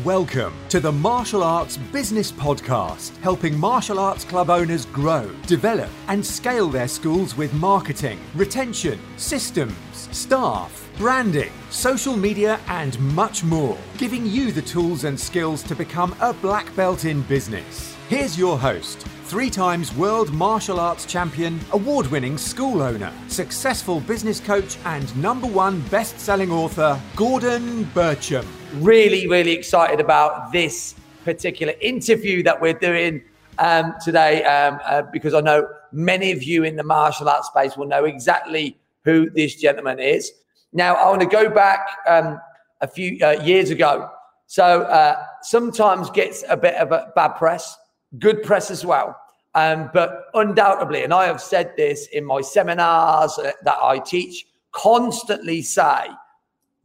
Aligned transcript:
Welcome 0.00 0.54
to 0.70 0.80
the 0.80 0.90
Martial 0.90 1.42
Arts 1.42 1.76
Business 1.76 2.32
Podcast, 2.32 3.14
helping 3.18 3.60
martial 3.60 3.98
arts 3.98 4.24
club 4.24 4.48
owners 4.48 4.86
grow, 4.86 5.30
develop, 5.46 5.90
and 6.08 6.24
scale 6.24 6.68
their 6.68 6.88
schools 6.88 7.36
with 7.36 7.52
marketing, 7.52 8.18
retention, 8.34 8.98
systems, 9.18 9.76
staff, 9.92 10.88
branding, 10.96 11.52
social 11.68 12.16
media, 12.16 12.58
and 12.68 12.98
much 13.14 13.44
more, 13.44 13.76
giving 13.98 14.24
you 14.24 14.50
the 14.50 14.62
tools 14.62 15.04
and 15.04 15.20
skills 15.20 15.62
to 15.64 15.76
become 15.76 16.16
a 16.22 16.32
black 16.32 16.74
belt 16.74 17.04
in 17.04 17.20
business. 17.24 17.91
Here's 18.12 18.38
your 18.38 18.58
host, 18.58 18.98
three 19.24 19.48
times 19.48 19.94
world 19.94 20.34
martial 20.34 20.78
arts 20.78 21.06
champion, 21.06 21.58
award 21.72 22.06
winning 22.08 22.36
school 22.36 22.82
owner, 22.82 23.10
successful 23.28 24.00
business 24.00 24.38
coach, 24.38 24.76
and 24.84 25.16
number 25.16 25.46
one 25.46 25.80
best 25.88 26.20
selling 26.20 26.52
author, 26.52 27.00
Gordon 27.16 27.84
Bircham 27.94 28.44
really, 28.74 29.26
really 29.28 29.52
excited 29.52 29.98
about 29.98 30.52
this 30.52 30.94
particular 31.24 31.72
interview 31.80 32.42
that 32.42 32.60
we're 32.60 32.74
doing 32.74 33.22
um, 33.58 33.94
today 34.04 34.44
um, 34.44 34.78
uh, 34.84 35.00
because 35.10 35.32
I 35.32 35.40
know 35.40 35.66
many 35.90 36.32
of 36.32 36.42
you 36.42 36.64
in 36.64 36.76
the 36.76 36.84
martial 36.84 37.30
arts 37.30 37.48
space 37.48 37.78
will 37.78 37.86
know 37.88 38.04
exactly 38.04 38.76
who 39.06 39.30
this 39.30 39.56
gentleman 39.56 39.98
is. 39.98 40.30
Now, 40.74 40.96
I 40.96 41.08
want 41.08 41.22
to 41.22 41.26
go 41.26 41.48
back 41.48 41.88
um, 42.06 42.38
a 42.82 42.86
few 42.86 43.24
uh, 43.24 43.42
years 43.42 43.70
ago. 43.70 44.10
So, 44.48 44.82
uh, 44.82 45.16
sometimes 45.40 46.10
gets 46.10 46.44
a 46.46 46.58
bit 46.58 46.74
of 46.74 46.92
a 46.92 47.10
bad 47.16 47.36
press, 47.36 47.78
good 48.18 48.42
press 48.42 48.70
as 48.70 48.84
well. 48.84 49.16
Um, 49.54 49.90
but 49.92 50.26
undoubtedly, 50.34 51.04
and 51.04 51.12
I 51.12 51.26
have 51.26 51.40
said 51.40 51.74
this 51.76 52.06
in 52.08 52.24
my 52.24 52.40
seminars 52.40 53.38
uh, 53.38 53.52
that 53.64 53.78
I 53.82 53.98
teach, 53.98 54.46
constantly 54.72 55.62
say, 55.62 56.06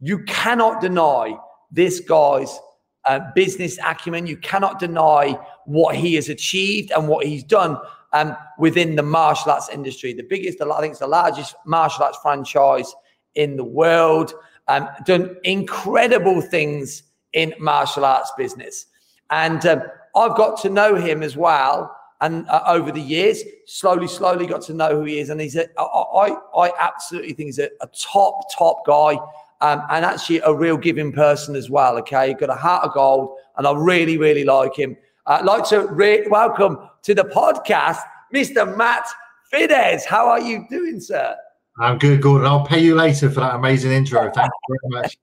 you 0.00 0.22
cannot 0.24 0.80
deny 0.80 1.36
this 1.70 2.00
guy's 2.00 2.58
uh, 3.06 3.20
business 3.34 3.78
acumen. 3.84 4.26
You 4.26 4.36
cannot 4.36 4.78
deny 4.78 5.38
what 5.64 5.96
he 5.96 6.14
has 6.14 6.28
achieved 6.28 6.92
and 6.92 7.08
what 7.08 7.26
he's 7.26 7.42
done 7.42 7.78
um, 8.12 8.36
within 8.58 8.96
the 8.96 9.02
martial 9.02 9.52
arts 9.52 9.68
industry. 9.70 10.12
The 10.12 10.22
biggest, 10.22 10.60
I 10.60 10.80
think 10.80 10.92
it's 10.92 11.00
the 11.00 11.06
largest 11.06 11.54
martial 11.64 12.04
arts 12.04 12.18
franchise 12.22 12.94
in 13.34 13.56
the 13.56 13.64
world. 13.64 14.34
Um, 14.68 14.88
done 15.04 15.36
incredible 15.44 16.42
things 16.42 17.02
in 17.32 17.54
martial 17.58 18.04
arts 18.04 18.30
business. 18.36 18.86
And 19.30 19.64
um, 19.66 19.82
I've 20.18 20.36
got 20.36 20.60
to 20.62 20.70
know 20.70 20.96
him 20.96 21.22
as 21.22 21.36
well. 21.36 21.94
And 22.20 22.48
uh, 22.48 22.62
over 22.66 22.90
the 22.90 23.00
years, 23.00 23.42
slowly, 23.66 24.08
slowly 24.08 24.46
got 24.46 24.62
to 24.62 24.74
know 24.74 24.90
who 24.98 25.04
he 25.04 25.20
is. 25.20 25.30
And 25.30 25.40
he's 25.40 25.54
a, 25.54 25.68
I, 25.78 26.36
I 26.56 26.72
absolutely 26.80 27.32
think 27.32 27.46
he's 27.46 27.60
a, 27.60 27.70
a 27.80 27.86
top, 27.86 28.40
top 28.58 28.84
guy 28.84 29.16
um, 29.60 29.82
and 29.90 30.04
actually 30.04 30.40
a 30.40 30.52
real 30.52 30.76
giving 30.76 31.12
person 31.12 31.56
as 31.56 31.70
well. 31.70 31.96
Okay, 31.98 32.34
got 32.34 32.50
a 32.50 32.54
heart 32.54 32.84
of 32.84 32.94
gold, 32.94 33.36
and 33.56 33.66
I 33.66 33.72
really, 33.72 34.16
really 34.18 34.44
like 34.44 34.76
him. 34.76 34.96
I'd 35.26 35.44
like 35.44 35.68
to 35.68 35.86
re- 35.86 36.26
welcome 36.28 36.78
to 37.02 37.14
the 37.14 37.24
podcast, 37.24 37.98
Mr. 38.34 38.76
Matt 38.76 39.06
Fiddes. 39.52 40.04
How 40.04 40.28
are 40.28 40.40
you 40.40 40.66
doing, 40.70 41.00
sir? 41.00 41.36
I'm 41.80 41.98
good, 41.98 42.22
Gordon. 42.22 42.46
I'll 42.46 42.66
pay 42.66 42.80
you 42.80 42.94
later 42.94 43.30
for 43.30 43.40
that 43.40 43.54
amazing 43.54 43.92
intro. 43.92 44.30
Thank 44.30 44.50
you 44.68 44.78
very 44.82 45.02
much. 45.02 45.18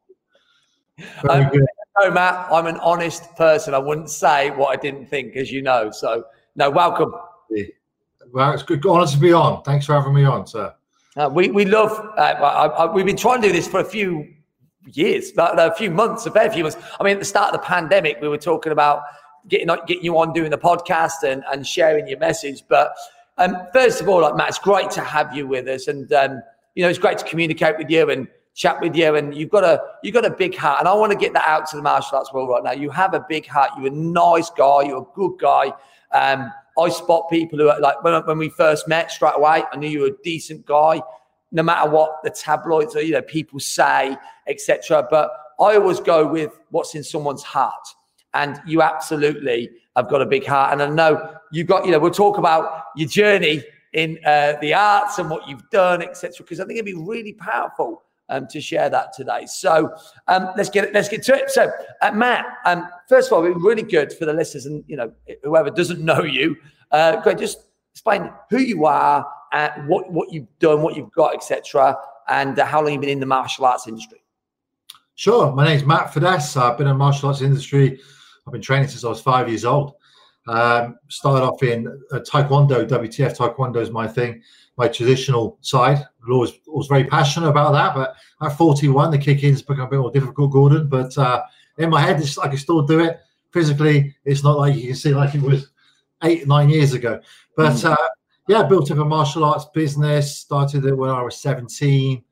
Very 1.24 1.44
um, 1.44 1.52
good. 1.52 1.66
No, 1.98 2.12
Matt, 2.12 2.48
I'm 2.52 2.68
an 2.68 2.78
honest 2.78 3.36
person. 3.36 3.74
I 3.74 3.78
wouldn't 3.78 4.10
say 4.10 4.52
what 4.52 4.78
I 4.78 4.82
didn't 4.82 5.06
think, 5.06 5.36
as 5.38 5.52
you 5.52 5.62
know. 5.62 5.92
So, 5.92 6.26
no, 6.56 6.70
welcome. 6.70 7.14
Well, 8.34 8.52
it's 8.52 8.64
good. 8.64 8.86
Honor 8.86 9.08
to 9.08 9.18
be 9.18 9.32
on. 9.32 9.64
Thanks 9.64 9.86
for 9.86 9.94
having 9.94 10.14
me 10.14 10.26
on, 10.26 10.46
sir. 10.46 10.74
Uh, 11.16 11.30
we 11.32 11.50
we 11.50 11.64
love. 11.64 11.92
Uh, 12.18 12.22
I, 12.22 12.68
I, 12.68 12.94
we've 12.94 13.06
been 13.06 13.16
trying 13.16 13.42
to 13.42 13.48
do 13.48 13.54
this 13.54 13.68
for 13.68 13.80
a 13.80 13.86
few 13.86 14.28
years, 14.92 15.32
a 15.38 15.74
few 15.76 15.90
months, 15.90 16.26
a 16.26 16.32
fair 16.32 16.52
few 16.52 16.64
months. 16.64 16.78
I 17.00 17.04
mean, 17.04 17.14
at 17.14 17.20
the 17.20 17.26
start 17.26 17.54
of 17.54 17.62
the 17.62 17.66
pandemic, 17.66 18.20
we 18.22 18.28
were 18.28 18.38
talking 18.38 18.74
about 18.74 19.04
getting 19.48 19.68
getting 19.88 20.04
you 20.04 20.18
on 20.18 20.34
doing 20.34 20.52
the 20.52 20.58
podcast 20.58 21.24
and 21.24 21.44
and 21.52 21.66
sharing 21.66 22.08
your 22.10 22.20
message. 22.20 22.64
But 22.68 22.94
um, 23.38 23.56
first 23.72 24.02
of 24.02 24.10
all, 24.10 24.22
like 24.22 24.36
Matt, 24.36 24.50
it's 24.50 24.60
great 24.60 24.92
to 24.92 25.02
have 25.02 25.34
you 25.34 25.48
with 25.48 25.68
us, 25.70 25.88
and 25.88 26.12
um, 26.12 26.42
you 26.74 26.84
know, 26.84 26.90
it's 26.90 27.00
great 27.00 27.18
to 27.20 27.26
communicate 27.26 27.78
with 27.78 27.90
you 27.90 28.10
and 28.10 28.28
chat 28.56 28.82
with 28.82 28.96
you. 28.96 29.16
And 29.16 29.36
you've 29.36 29.52
got 29.52 29.64
a 29.64 29.82
you've 30.02 30.14
got 30.14 30.26
a 30.26 30.32
big 30.32 30.56
heart, 30.56 30.80
and 30.80 30.88
I 30.88 30.94
want 30.96 31.12
to 31.12 31.18
get 31.18 31.34
that 31.34 31.48
out 31.48 31.70
to 31.70 31.78
the 31.78 31.84
martial 31.84 32.18
arts 32.18 32.34
world 32.34 32.50
right 32.50 32.64
now. 32.64 32.72
You 32.72 32.90
have 32.90 33.14
a 33.14 33.24
big 33.28 33.46
heart. 33.46 33.72
You're 33.78 33.88
a 33.88 33.96
nice 33.96 34.50
guy. 34.50 34.84
You're 34.84 35.04
a 35.04 35.16
good 35.16 35.38
guy. 35.40 35.74
Um, 36.12 36.52
I 36.78 36.90
spot 36.90 37.30
people 37.30 37.60
who 37.60 37.70
are 37.70 37.80
like 37.80 38.04
when, 38.04 38.14
when 38.26 38.38
we 38.38 38.50
first 38.50 38.88
met 38.88 39.12
straight 39.12 39.36
away, 39.36 39.64
I 39.72 39.78
knew 39.78 39.88
you 39.88 40.02
were 40.02 40.08
a 40.08 40.24
decent 40.24 40.66
guy, 40.66 41.02
no 41.52 41.64
matter 41.64 41.90
what 41.90 42.24
the 42.24 42.30
tabloids 42.30 42.96
or 42.96 43.02
you 43.02 43.12
know 43.12 43.22
people 43.22 43.60
say, 43.60 44.18
etc. 44.48 45.08
But 45.10 45.32
I 45.60 45.76
always 45.76 46.00
go 46.00 46.28
with 46.28 46.60
what's 46.70 46.96
in 46.96 47.04
someone's 47.04 47.44
heart. 47.44 47.88
And 48.34 48.62
you 48.68 48.82
absolutely 48.82 49.70
have 49.96 50.10
got 50.10 50.22
a 50.22 50.26
big 50.26 50.46
heart. 50.46 50.74
And 50.74 50.82
I 50.82 50.90
know 50.90 51.38
you've 51.54 51.68
got, 51.68 51.86
you 51.86 51.92
know, 51.92 52.00
we'll 52.00 52.12
talk 52.12 52.38
about 52.38 52.88
your 52.98 53.08
journey 53.08 53.64
in 53.94 54.20
uh, 54.26 54.58
the 54.60 54.74
arts 54.74 55.20
and 55.20 55.30
what 55.30 55.48
you've 55.48 55.70
done, 55.70 56.02
etc. 56.02 56.34
Because 56.40 56.60
I 56.60 56.66
think 56.66 56.78
it'd 56.78 56.86
be 56.86 57.02
really 57.02 57.32
powerful 57.32 58.04
um, 58.30 58.48
to 58.48 58.62
share 58.62 58.90
that 58.90 59.14
today. 59.14 59.46
So 59.46 59.94
um, 60.28 60.50
let's 60.58 60.70
get 60.70 60.94
let's 60.94 61.10
get 61.10 61.24
to 61.24 61.36
it. 61.36 61.50
So 61.50 61.72
uh, 62.02 62.12
Matt, 62.12 62.46
um, 62.66 62.88
first 63.08 63.30
of 63.30 63.34
all, 63.34 63.44
it'd 63.44 63.58
be 63.58 63.64
really 63.64 63.84
good 63.84 64.14
for 64.14 64.26
the 64.26 64.34
listeners 64.34 64.66
and 64.66 64.84
you 64.88 64.98
know 64.98 65.12
whoever 65.44 65.70
doesn't 65.70 66.00
know 66.04 66.24
you, 66.24 66.56
uh, 66.92 67.18
go 67.18 67.34
just 67.34 67.68
explain 67.92 68.32
who 68.50 68.60
you 68.60 68.86
are, 68.86 69.26
and 69.52 69.88
what 69.88 70.12
what 70.12 70.32
you've 70.32 70.48
done, 70.60 70.82
what 70.82 70.96
you've 70.96 71.12
got, 71.12 71.34
etc., 71.34 71.98
and 72.28 72.60
uh, 72.60 72.66
how 72.66 72.82
long 72.82 72.94
you've 72.94 73.02
been 73.02 73.10
in 73.10 73.20
the 73.20 73.26
martial 73.26 73.66
arts 73.66 73.88
industry. 73.88 74.22
Sure, 75.16 75.52
my 75.54 75.66
name's 75.66 75.86
Matt 75.86 76.14
Fiddes. 76.14 76.58
I've 76.58 76.78
been 76.78 76.88
in 76.88 76.98
martial 76.98 77.30
arts 77.30 77.42
industry. 77.42 78.00
I've 78.46 78.52
been 78.52 78.62
training 78.62 78.90
since 78.90 79.04
I 79.04 79.10
was 79.10 79.22
five 79.22 79.48
years 79.48 79.66
old. 79.66 79.94
Um, 80.48 80.98
started 81.08 81.44
off 81.44 81.64
in 81.64 81.88
uh, 82.12 82.20
Taekwondo, 82.20 82.88
WTF 82.88 83.36
Taekwondo 83.36 83.78
is 83.78 83.90
my 83.90 84.08
thing 84.08 84.44
my 84.78 84.88
traditional 84.88 85.58
side. 85.62 85.98
I 85.98 86.32
was, 86.32 86.54
was 86.68 86.88
very 86.88 87.06
passionate 87.06 87.50
about 87.50 87.72
that, 87.74 87.94
but 87.94 88.16
at 88.46 88.58
41, 88.58 89.12
the 89.12 89.18
kick 89.18 89.44
in's 89.44 89.62
become 89.62 89.86
a 89.86 89.90
bit 89.90 90.00
more 90.00 90.12
difficult, 90.12 90.52
Gordon. 90.52 90.88
But 90.88 91.18
uh, 91.18 91.44
in 91.78 91.90
my 91.90 92.02
head, 92.02 92.20
it's, 92.20 92.38
I 92.38 92.48
can 92.48 92.58
still 92.58 92.82
do 92.82 93.00
it. 93.00 93.20
Physically, 93.52 94.16
it's 94.26 94.44
not 94.44 94.58
like 94.58 94.76
you 94.76 94.88
can 94.88 94.96
see 94.96 95.14
like 95.14 95.34
it 95.36 95.42
was 95.42 95.70
eight, 96.24 96.48
nine 96.48 96.70
years 96.70 96.94
ago. 96.94 97.22
But 97.56 97.74
mm. 97.74 97.92
uh, 97.92 98.10
yeah, 98.48 98.64
built 98.64 98.92
up 98.92 98.98
a 98.98 99.06
martial 99.06 99.46
arts 99.46 99.66
business. 99.74 100.38
Started 100.38 100.86
it 100.86 100.96
when 100.96 101.10
I 101.10 101.22
was 101.22 101.38
17. 101.38 102.24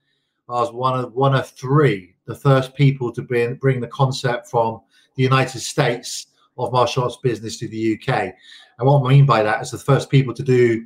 I 0.50 0.52
was 0.52 0.72
one 0.72 1.00
of 1.00 1.14
one 1.14 1.34
of 1.34 1.50
three, 1.50 2.16
the 2.26 2.36
first 2.36 2.76
people 2.76 3.12
to 3.14 3.22
bring 3.22 3.56
bring 3.56 3.80
the 3.80 3.88
concept 3.88 4.50
from 4.50 4.82
the 5.16 5.24
United 5.24 5.62
States 5.62 6.28
of 6.58 6.72
martial 6.74 7.04
arts 7.04 7.18
business 7.24 7.58
to 7.60 7.68
the 7.68 7.98
UK. 7.98 8.34
And 8.78 8.88
what 8.88 9.04
I 9.06 9.10
mean 9.10 9.26
by 9.26 9.44
that 9.44 9.62
is 9.62 9.72
the 9.72 9.78
first 9.78 10.10
people 10.10 10.34
to 10.34 10.44
do 10.44 10.86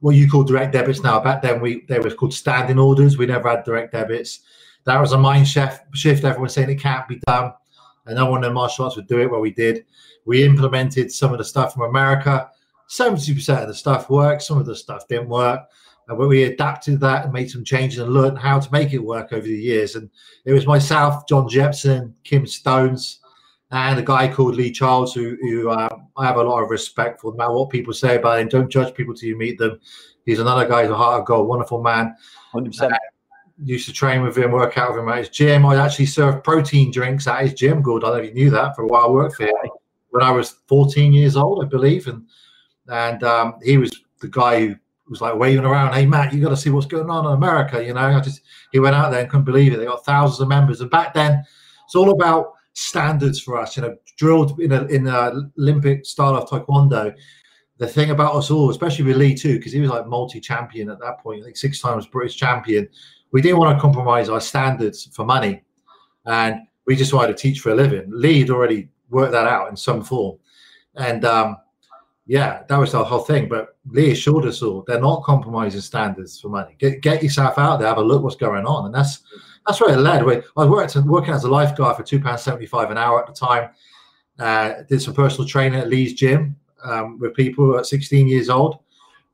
what 0.00 0.16
you 0.16 0.28
call 0.28 0.44
direct 0.44 0.72
debits 0.72 1.02
now. 1.02 1.20
Back 1.20 1.42
then, 1.42 1.60
we 1.60 1.84
they 1.88 1.98
were 1.98 2.10
called 2.10 2.34
standing 2.34 2.78
orders. 2.78 3.16
We 3.18 3.26
never 3.26 3.48
had 3.48 3.64
direct 3.64 3.92
debits. 3.92 4.40
That 4.84 5.00
was 5.00 5.12
a 5.12 5.18
mind 5.18 5.48
shift. 5.48 5.82
Shift. 5.94 6.24
Everyone 6.24 6.48
saying 6.48 6.70
it 6.70 6.80
can't 6.80 7.08
be 7.08 7.20
done, 7.26 7.52
and 8.06 8.16
no 8.16 8.30
one 8.30 8.44
in 8.44 8.52
martial 8.52 8.84
arts 8.84 8.96
would 8.96 9.08
do 9.08 9.20
it. 9.20 9.30
Well, 9.30 9.40
we 9.40 9.52
did. 9.52 9.86
We 10.26 10.44
implemented 10.44 11.12
some 11.12 11.32
of 11.32 11.38
the 11.38 11.44
stuff 11.44 11.74
from 11.74 11.82
America. 11.82 12.50
Seventy 12.88 13.34
percent 13.34 13.62
of 13.62 13.68
the 13.68 13.74
stuff 13.74 14.10
worked. 14.10 14.42
Some 14.42 14.58
of 14.58 14.66
the 14.66 14.76
stuff 14.76 15.08
didn't 15.08 15.28
work. 15.28 15.60
And 16.06 16.18
we 16.18 16.44
adapted 16.44 17.00
that 17.00 17.24
and 17.24 17.32
made 17.32 17.50
some 17.50 17.64
changes 17.64 17.98
and 17.98 18.12
learned 18.12 18.38
how 18.38 18.60
to 18.60 18.72
make 18.72 18.92
it 18.92 18.98
work 18.98 19.32
over 19.32 19.46
the 19.46 19.56
years. 19.56 19.94
And 19.96 20.10
it 20.44 20.52
was 20.52 20.66
myself, 20.66 21.26
John 21.26 21.48
Jepson, 21.48 22.14
Kim 22.24 22.46
Stones, 22.46 23.20
and 23.74 23.98
a 23.98 24.02
guy 24.02 24.32
called 24.32 24.54
Lee 24.54 24.70
Charles, 24.70 25.12
who, 25.12 25.36
who 25.40 25.68
uh, 25.68 25.88
I 26.16 26.24
have 26.24 26.36
a 26.36 26.42
lot 26.42 26.62
of 26.62 26.70
respect 26.70 27.20
for. 27.20 27.32
No 27.32 27.38
matter 27.38 27.52
what 27.52 27.70
people 27.70 27.92
say 27.92 28.16
about 28.16 28.38
him, 28.38 28.48
don't 28.48 28.70
judge 28.70 28.94
people 28.94 29.14
till 29.14 29.28
you 29.28 29.36
meet 29.36 29.58
them. 29.58 29.80
He's 30.24 30.38
another 30.38 30.66
guy 30.66 30.82
who's 30.82 30.92
a 30.92 30.96
heart 30.96 31.20
of 31.20 31.26
gold, 31.26 31.48
wonderful 31.48 31.82
man. 31.82 32.14
100%. 32.54 32.92
Uh, 32.92 32.96
used 33.62 33.86
to 33.86 33.92
train 33.92 34.22
with 34.22 34.38
him, 34.38 34.52
work 34.52 34.78
out 34.78 34.92
with 34.92 35.00
him 35.00 35.08
at 35.08 35.18
his 35.18 35.28
gym. 35.28 35.66
I 35.66 35.76
actually 35.76 36.06
served 36.06 36.44
protein 36.44 36.92
drinks 36.92 37.26
at 37.26 37.42
his 37.42 37.54
gym. 37.54 37.82
Good, 37.82 38.04
I 38.04 38.08
don't 38.08 38.18
know 38.18 38.22
if 38.22 38.28
you 38.28 38.34
knew 38.34 38.50
that. 38.50 38.76
For 38.76 38.82
a 38.82 38.86
while, 38.86 39.06
I 39.06 39.10
worked 39.10 39.36
for 39.36 39.44
him 39.44 39.52
when 40.10 40.22
I 40.22 40.30
was 40.30 40.60
14 40.68 41.12
years 41.12 41.36
old, 41.36 41.64
I 41.64 41.66
believe, 41.66 42.06
and 42.06 42.24
and 42.88 43.24
um, 43.24 43.54
he 43.62 43.78
was 43.78 43.90
the 44.20 44.28
guy 44.28 44.66
who 44.66 44.76
was 45.08 45.20
like 45.20 45.36
waving 45.36 45.64
around, 45.64 45.94
"Hey 45.94 46.06
Matt, 46.06 46.32
you 46.32 46.40
got 46.40 46.50
to 46.50 46.56
see 46.56 46.70
what's 46.70 46.86
going 46.86 47.10
on 47.10 47.26
in 47.26 47.32
America." 47.32 47.84
You 47.84 47.94
know, 47.94 48.00
I 48.00 48.20
just 48.20 48.42
he 48.70 48.78
went 48.78 48.94
out 48.94 49.10
there 49.10 49.20
and 49.20 49.28
couldn't 49.28 49.44
believe 49.44 49.72
it. 49.72 49.78
They 49.78 49.86
got 49.86 50.04
thousands 50.04 50.40
of 50.40 50.46
members, 50.46 50.80
and 50.80 50.90
back 50.90 51.14
then 51.14 51.44
it's 51.84 51.96
all 51.96 52.10
about 52.10 52.53
standards 52.74 53.40
for 53.40 53.58
us. 53.58 53.76
You 53.76 53.82
know, 53.84 53.96
drilled 54.18 54.60
in 54.60 54.72
a 54.72 54.84
in 54.86 55.08
Olympic 55.08 56.04
style 56.04 56.36
of 56.36 56.48
taekwondo. 56.48 57.14
The 57.78 57.86
thing 57.88 58.10
about 58.10 58.36
us 58.36 58.50
all, 58.50 58.70
especially 58.70 59.04
with 59.04 59.16
Lee 59.16 59.34
too, 59.34 59.56
because 59.56 59.72
he 59.72 59.80
was 59.80 59.90
like 59.90 60.06
multi-champion 60.06 60.90
at 60.90 61.00
that 61.00 61.18
point, 61.18 61.44
like 61.44 61.56
six 61.56 61.80
times 61.80 62.06
British 62.06 62.36
champion. 62.36 62.88
We 63.32 63.42
didn't 63.42 63.58
want 63.58 63.76
to 63.76 63.80
compromise 63.80 64.28
our 64.28 64.40
standards 64.40 65.08
for 65.12 65.24
money, 65.24 65.64
and 66.24 66.60
we 66.86 66.94
just 66.94 67.12
wanted 67.12 67.36
to 67.36 67.42
teach 67.42 67.60
for 67.60 67.70
a 67.70 67.74
living. 67.74 68.04
Lee 68.08 68.40
had 68.40 68.50
already 68.50 68.90
worked 69.10 69.32
that 69.32 69.46
out 69.46 69.70
in 69.70 69.76
some 69.76 70.04
form, 70.04 70.38
and 70.94 71.24
um, 71.24 71.56
yeah, 72.26 72.62
that 72.68 72.78
was 72.78 72.92
the 72.92 73.02
whole 73.02 73.24
thing. 73.24 73.48
But 73.48 73.76
Lee 73.86 74.12
assured 74.12 74.46
us 74.46 74.62
all 74.62 74.84
they're 74.86 75.00
not 75.00 75.24
compromising 75.24 75.80
standards 75.80 76.40
for 76.40 76.48
money. 76.48 76.76
Get 76.78 77.00
get 77.00 77.24
yourself 77.24 77.58
out 77.58 77.80
there, 77.80 77.88
have 77.88 77.98
a 77.98 78.02
look 78.02 78.22
what's 78.22 78.36
going 78.36 78.66
on, 78.66 78.86
and 78.86 78.94
that's 78.94 79.20
that's 79.66 79.80
it 79.80 79.96
led. 79.98 80.22
I 80.22 80.42
was 80.64 81.04
working, 81.06 81.34
as 81.34 81.44
a 81.44 81.48
lifeguard 81.48 81.96
for 81.96 82.02
two 82.02 82.20
pounds 82.20 82.42
seventy 82.42 82.66
five 82.66 82.90
an 82.90 82.98
hour 82.98 83.20
at 83.20 83.26
the 83.26 83.32
time. 83.32 83.70
Uh, 84.38 84.82
did 84.88 85.00
some 85.00 85.14
personal 85.14 85.48
training 85.48 85.78
at 85.78 85.88
Lee's 85.88 86.12
gym 86.12 86.56
um, 86.84 87.18
with 87.18 87.34
people 87.34 87.78
at 87.78 87.86
16 87.86 88.26
years 88.26 88.50
old. 88.50 88.78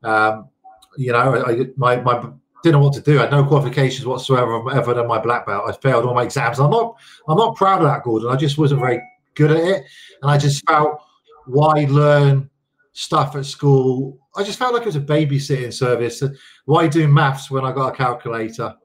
Um, 0.03 0.49
you 0.97 1.11
know, 1.11 1.43
I, 1.43 1.65
my, 1.75 1.95
my 2.01 2.31
didn't 2.63 2.79
know 2.79 2.85
what 2.85 2.93
to 2.93 3.01
do. 3.01 3.17
I 3.17 3.23
had 3.23 3.31
no 3.31 3.43
qualifications 3.43 4.05
whatsoever. 4.05 4.69
I've 4.69 4.77
ever 4.77 4.93
done 4.93 5.07
my 5.07 5.19
black 5.19 5.47
belt. 5.47 5.63
I 5.67 5.71
failed 5.73 6.05
all 6.05 6.13
my 6.13 6.23
exams. 6.23 6.59
I'm 6.59 6.69
not 6.69 6.95
I'm 7.27 7.37
not 7.37 7.55
proud 7.55 7.81
of 7.81 7.87
that, 7.87 8.03
Gordon. 8.03 8.29
I 8.29 8.35
just 8.35 8.57
wasn't 8.57 8.81
very 8.81 9.01
good 9.35 9.51
at 9.51 9.57
it, 9.57 9.83
and 10.21 10.29
I 10.29 10.37
just 10.37 10.63
felt 10.67 11.01
why 11.47 11.85
learn 11.89 12.49
stuff 12.93 13.35
at 13.35 13.45
school. 13.45 14.19
I 14.35 14.43
just 14.43 14.59
felt 14.59 14.73
like 14.73 14.83
it 14.83 14.87
was 14.87 14.95
a 14.95 15.01
babysitting 15.01 15.73
service. 15.73 16.23
Why 16.65 16.87
do 16.87 17.07
maths 17.07 17.49
when 17.49 17.65
I 17.65 17.71
got 17.71 17.93
a 17.93 17.97
calculator? 17.97 18.75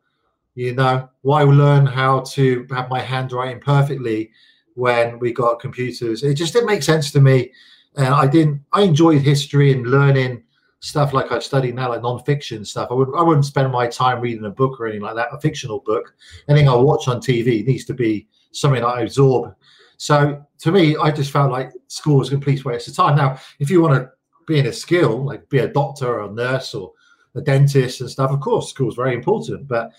You 0.57 0.75
know, 0.75 1.09
why 1.21 1.43
learn 1.43 1.85
how 1.85 2.21
to 2.21 2.67
have 2.71 2.89
my 2.89 3.01
handwriting 3.01 3.61
perfectly 3.61 4.31
when 4.75 5.19
we 5.19 5.33
got 5.33 5.61
computers? 5.61 6.23
It 6.23 6.35
just 6.35 6.55
didn't 6.55 6.67
make 6.67 6.83
sense 6.83 7.13
to 7.13 7.21
me, 7.21 7.53
and 7.97 8.09
I 8.09 8.27
didn't. 8.27 8.63
I 8.73 8.83
enjoyed 8.83 9.21
history 9.21 9.71
and 9.73 9.87
learning 9.87 10.43
stuff 10.81 11.13
like 11.13 11.31
I 11.31 11.41
study 11.41 11.73
now, 11.73 11.91
like 11.91 12.01
non-fiction 12.01 12.65
stuff. 12.65 12.89
I 12.91 12.95
wouldn't 12.95 13.17
I 13.19 13.23
wouldn't 13.23 13.45
spend 13.45 13.71
my 13.71 13.87
time 13.87 14.23
reading 14.23 14.47
a 14.47 14.51
book 14.51 14.81
or 14.81 14.87
anything 14.87 15.03
like 15.03 15.17
that, 15.17 15.29
a 15.31 15.39
fictional 15.39 15.81
book. 15.81 16.15
Anything 16.49 16.71
I 16.71 16.75
watch 16.75 17.07
on 17.07 17.21
TV 17.21 17.67
needs 17.67 17.85
to 17.85 17.95
be 17.95 18.27
something 18.53 18.81
that 18.81 18.89
I 18.89 19.03
absorb. 19.03 19.55
So 19.99 20.43
to 20.61 20.73
me, 20.73 20.97
I 20.97 21.11
just 21.11 21.33
felt 21.33 21.53
like 21.53 21.71
school 21.89 22.17
was 22.17 22.29
a 22.29 22.33
complete 22.33 22.65
waste 22.65 22.89
of 22.89 22.97
time. 22.97 23.17
Now, 23.17 23.39
if 23.61 23.69
you 23.69 23.83
want 23.83 23.95
to 23.95 24.11
be 24.47 24.59
in 24.59 24.67
a 24.67 24.73
skill, 24.73 25.23
like 25.23 25.47
be 25.51 25.59
a 25.59 25.69
doctor 25.69 26.07
or 26.07 26.31
a 26.31 26.33
nurse 26.33 26.75
or 26.75 26.93
a 27.35 27.43
dentist 27.43 28.01
and 28.01 28.09
stuff, 28.09 28.31
of 28.31 28.41
course, 28.41 28.71
school 28.71 28.89
is 28.89 28.95
very 28.95 29.15
important. 29.15 29.69
But 29.69 29.93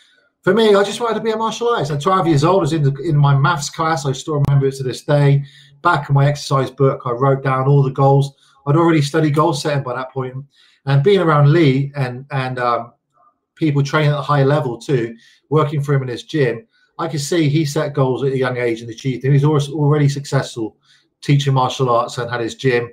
for 0.47 0.53
me, 0.53 0.73
I 0.75 0.81
just 0.81 1.01
wanted 1.01 1.15
to 1.15 1.19
be 1.19 1.31
a 1.31 1.35
martial 1.35 1.67
artist. 1.67 1.91
At 1.91 1.99
12 1.99 2.27
years 2.27 2.45
old, 2.45 2.59
I 2.59 2.61
was 2.61 2.71
in 2.71 2.81
the, 2.81 2.95
in 3.01 3.17
my 3.17 3.35
maths 3.35 3.69
class. 3.69 4.05
I 4.05 4.13
still 4.13 4.41
remember 4.47 4.67
it 4.67 4.75
to 4.75 4.83
this 4.83 5.03
day. 5.03 5.43
Back 5.81 6.07
in 6.07 6.15
my 6.15 6.25
exercise 6.25 6.71
book, 6.71 7.01
I 7.03 7.11
wrote 7.11 7.43
down 7.43 7.67
all 7.67 7.83
the 7.83 7.91
goals. 7.91 8.33
I'd 8.65 8.77
already 8.77 9.01
studied 9.01 9.35
goal 9.35 9.51
setting 9.53 9.83
by 9.83 9.95
that 9.95 10.09
point. 10.09 10.35
point 10.35 10.45
and 10.85 11.03
being 11.03 11.19
around 11.19 11.51
Lee 11.51 11.91
and 11.97 12.25
and 12.31 12.59
um, 12.59 12.93
people 13.55 13.83
training 13.83 14.11
at 14.11 14.19
a 14.19 14.21
high 14.21 14.43
level 14.43 14.77
too, 14.77 15.17
working 15.49 15.81
for 15.81 15.93
him 15.93 16.03
in 16.03 16.07
his 16.07 16.23
gym, 16.23 16.65
I 16.97 17.09
could 17.09 17.19
see 17.19 17.49
he 17.49 17.65
set 17.65 17.93
goals 17.93 18.23
at 18.23 18.31
a 18.31 18.37
young 18.37 18.55
age 18.55 18.79
and 18.79 18.89
achieved 18.89 19.25
them. 19.25 19.33
He's 19.33 19.43
already 19.43 20.07
successful 20.07 20.77
teaching 21.21 21.55
martial 21.55 21.89
arts 21.89 22.19
and 22.19 22.31
had 22.31 22.39
his 22.39 22.55
gym 22.55 22.89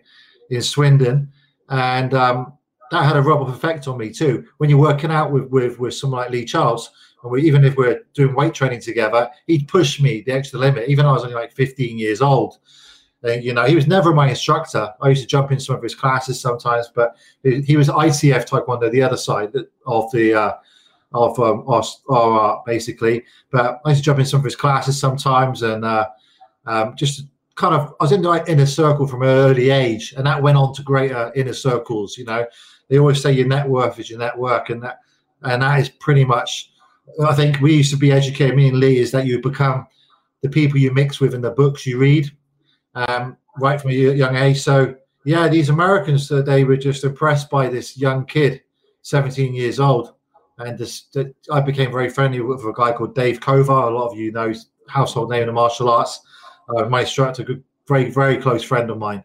in 0.50 0.60
Swindon, 0.60 1.30
and 1.68 2.14
um, 2.14 2.58
that 2.90 3.04
had 3.04 3.16
a 3.16 3.22
rub 3.22 3.42
off 3.42 3.54
effect 3.54 3.86
on 3.86 3.96
me 3.96 4.10
too. 4.10 4.44
When 4.58 4.68
you're 4.68 4.78
working 4.80 5.12
out 5.12 5.30
with 5.30 5.44
with 5.50 5.78
with 5.78 5.94
someone 5.94 6.22
like 6.22 6.30
Lee 6.30 6.44
Charles, 6.44 6.90
and 7.24 7.32
we, 7.32 7.42
even 7.42 7.64
if 7.64 7.76
we're 7.76 8.02
doing 8.12 8.34
weight 8.34 8.54
training 8.54 8.80
together, 8.80 9.28
he'd 9.48 9.66
push 9.66 10.00
me 10.00 10.20
the 10.20 10.32
extra 10.32 10.60
limit. 10.60 10.88
Even 10.88 11.06
I 11.06 11.12
was 11.12 11.24
only 11.24 11.34
like 11.34 11.52
15 11.52 11.98
years 11.98 12.20
old, 12.20 12.58
and, 13.24 13.42
you 13.42 13.54
know, 13.54 13.64
he 13.64 13.74
was 13.74 13.86
never 13.86 14.12
my 14.12 14.28
instructor. 14.28 14.92
I 15.00 15.08
used 15.08 15.22
to 15.22 15.26
jump 15.26 15.50
in 15.50 15.58
some 15.58 15.76
of 15.76 15.82
his 15.82 15.94
classes 15.94 16.38
sometimes, 16.38 16.90
but 16.94 17.16
he, 17.42 17.76
was 17.76 17.88
ITF 17.88 18.46
Taekwondo, 18.46 18.92
the 18.92 19.02
other 19.02 19.16
side 19.16 19.50
of 19.86 20.10
the 20.12 20.34
uh, 20.34 20.52
of 21.14 21.38
um, 21.40 21.64
uh, 22.10 22.56
basically. 22.66 23.24
But 23.50 23.80
I 23.84 23.90
used 23.90 24.02
to 24.02 24.04
jump 24.04 24.18
in 24.18 24.26
some 24.26 24.40
of 24.40 24.44
his 24.44 24.56
classes 24.56 25.00
sometimes, 25.00 25.62
and 25.62 25.84
uh, 25.84 26.08
um, 26.66 26.94
just 26.96 27.24
kind 27.54 27.74
of 27.74 27.94
I 27.98 28.04
was 28.04 28.12
in 28.12 28.20
the 28.20 28.44
inner 28.46 28.66
circle 28.66 29.06
from 29.06 29.22
an 29.22 29.28
early 29.28 29.70
age, 29.70 30.12
and 30.16 30.26
that 30.26 30.42
went 30.42 30.58
on 30.58 30.74
to 30.74 30.82
greater 30.82 31.32
inner 31.34 31.54
circles. 31.54 32.18
You 32.18 32.26
know, 32.26 32.46
they 32.88 32.98
always 32.98 33.22
say 33.22 33.32
your 33.32 33.46
net 33.46 33.66
worth 33.66 33.98
is 33.98 34.10
your 34.10 34.18
network, 34.18 34.68
and 34.68 34.82
that 34.82 34.98
and 35.42 35.62
that 35.62 35.80
is 35.80 35.88
pretty 35.88 36.26
much. 36.26 36.72
I 37.24 37.34
think 37.34 37.60
we 37.60 37.74
used 37.74 37.90
to 37.92 37.96
be 37.96 38.12
educated. 38.12 38.56
Me 38.56 38.68
and 38.68 38.80
Lee 38.80 38.98
is 38.98 39.10
that 39.12 39.26
you 39.26 39.40
become 39.40 39.86
the 40.42 40.48
people 40.48 40.78
you 40.78 40.92
mix 40.92 41.20
with 41.20 41.34
in 41.34 41.40
the 41.40 41.50
books 41.50 41.86
you 41.86 41.98
read 41.98 42.30
um, 42.94 43.36
right 43.58 43.80
from 43.80 43.90
a 43.90 43.94
young 43.94 44.36
age. 44.36 44.60
So 44.60 44.94
yeah, 45.24 45.48
these 45.48 45.68
Americans 45.68 46.30
uh, 46.30 46.42
they 46.42 46.64
were 46.64 46.76
just 46.76 47.04
impressed 47.04 47.50
by 47.50 47.68
this 47.68 47.96
young 47.96 48.26
kid, 48.26 48.62
17 49.02 49.54
years 49.54 49.80
old, 49.80 50.14
and 50.58 50.78
this, 50.78 51.06
I 51.50 51.60
became 51.60 51.90
very 51.90 52.10
friendly 52.10 52.40
with 52.40 52.60
a 52.60 52.72
guy 52.72 52.92
called 52.92 53.14
Dave 53.14 53.40
Kovar. 53.40 53.88
A 53.88 53.94
lot 53.94 54.10
of 54.10 54.18
you 54.18 54.32
know 54.32 54.52
household 54.88 55.30
name 55.30 55.42
in 55.42 55.46
the 55.48 55.52
martial 55.52 55.88
arts. 55.88 56.20
Uh, 56.68 56.84
my 56.86 57.00
instructor, 57.00 57.42
good, 57.42 57.62
very 57.88 58.10
very 58.10 58.36
close 58.36 58.62
friend 58.62 58.90
of 58.90 58.98
mine, 58.98 59.24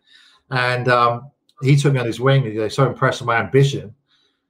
and 0.51 0.87
um, 0.87 1.29
he 1.61 1.75
took 1.75 1.93
me 1.93 1.99
on 1.99 2.05
his 2.05 2.19
wing. 2.19 2.43
He 2.43 2.57
was 2.57 2.75
so 2.75 2.87
impressed 2.87 3.21
with 3.21 3.27
my 3.27 3.37
ambition 3.37 3.93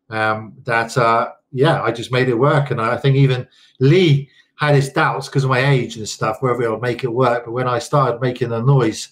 um, 0.09 0.53
that 0.65 0.95
uh, 0.97 1.31
yeah, 1.51 1.81
I 1.81 1.91
just 1.91 2.11
made 2.11 2.29
it 2.29 2.35
work. 2.35 2.71
And 2.71 2.81
I 2.81 2.97
think 2.97 3.15
even 3.15 3.47
Lee 3.79 4.29
had 4.55 4.75
his 4.75 4.89
doubts 4.89 5.27
because 5.27 5.43
of 5.43 5.49
my 5.49 5.65
age 5.65 5.97
and 5.97 6.07
stuff, 6.07 6.37
whether 6.41 6.65
I 6.65 6.69
would 6.69 6.81
make 6.81 7.03
it 7.03 7.11
work. 7.11 7.45
But 7.45 7.53
when 7.53 7.67
I 7.67 7.79
started 7.79 8.21
making 8.21 8.51
a 8.51 8.61
noise, 8.61 9.09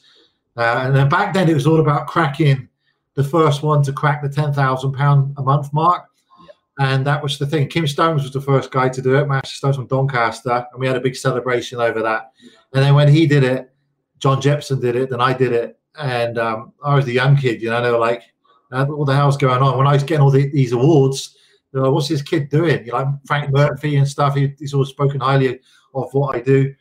uh, 0.57 0.81
and 0.83 0.95
then 0.95 1.09
back 1.09 1.33
then 1.33 1.49
it 1.49 1.53
was 1.53 1.67
all 1.67 1.79
about 1.79 2.07
cracking 2.07 2.67
the 3.13 3.23
first 3.23 3.63
one 3.63 3.81
to 3.83 3.93
crack 3.93 4.21
the 4.21 4.29
ten 4.29 4.53
thousand 4.53 4.93
pound 4.93 5.33
a 5.37 5.41
month 5.41 5.71
mark. 5.73 6.05
And 6.79 7.05
that 7.07 7.23
was 7.23 7.39
the 7.39 7.47
thing. 7.47 7.67
Kim 7.69 7.87
Stones 7.87 8.21
was 8.21 8.31
the 8.31 8.41
first 8.41 8.69
guy 8.69 8.87
to 8.87 9.01
do 9.01 9.15
it, 9.15 9.27
Master 9.27 9.55
Stones 9.55 9.77
from 9.77 9.87
Doncaster, 9.87 10.67
and 10.71 10.79
we 10.79 10.85
had 10.85 10.95
a 10.95 11.01
big 11.01 11.15
celebration 11.15 11.79
over 11.79 12.03
that. 12.03 12.31
And 12.73 12.83
then 12.83 12.93
when 12.93 13.07
he 13.07 13.25
did 13.25 13.43
it, 13.43 13.71
John 14.19 14.39
Jepson 14.39 14.79
did 14.79 14.95
it, 14.95 15.09
then 15.09 15.21
I 15.21 15.33
did 15.33 15.53
it, 15.53 15.79
and 15.99 16.37
um, 16.37 16.73
I 16.83 16.95
was 16.95 17.05
the 17.05 17.13
young 17.13 17.35
kid, 17.35 17.61
you 17.61 17.69
know. 17.69 17.81
They 17.81 17.91
were 17.91 17.97
like, 17.97 18.23
uh, 18.71 18.85
"What 18.85 19.05
the 19.05 19.15
hell's 19.15 19.37
going 19.37 19.61
on?" 19.61 19.77
When 19.77 19.87
I 19.87 19.93
was 19.93 20.03
getting 20.03 20.21
all 20.21 20.29
the, 20.29 20.49
these 20.51 20.71
awards, 20.71 21.36
like, 21.81 21.91
what's 21.91 22.07
this 22.07 22.21
kid 22.21 22.49
doing? 22.49 22.85
You 22.85 22.93
know, 22.93 23.19
Frank 23.25 23.51
Murphy 23.51 23.97
and 23.97 24.07
stuff. 24.07 24.35
He, 24.35 24.53
he's 24.59 24.73
always 24.73 24.89
spoken 24.89 25.21
highly 25.21 25.59
of 25.93 26.13
what 26.13 26.35
I 26.35 26.41
do, 26.41 26.73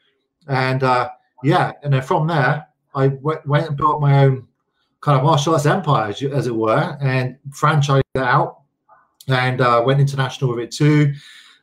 and 0.48 0.82
uh, 0.82 1.10
yeah. 1.42 1.72
And 1.82 1.92
then 1.92 2.02
from 2.02 2.26
there, 2.26 2.66
I 2.94 3.08
went, 3.08 3.46
went 3.46 3.68
and 3.68 3.76
built 3.76 4.00
my 4.00 4.24
own 4.24 4.46
kind 5.00 5.18
of 5.18 5.24
martial 5.24 5.54
arts 5.54 5.66
empire, 5.66 6.08
as, 6.08 6.22
as 6.22 6.46
it 6.46 6.54
were, 6.54 6.96
and 7.00 7.36
franchised 7.50 8.02
it 8.14 8.22
out, 8.22 8.62
and 9.28 9.60
uh, 9.60 9.82
went 9.84 10.00
international 10.00 10.50
with 10.50 10.60
it 10.60 10.70
too. 10.70 11.14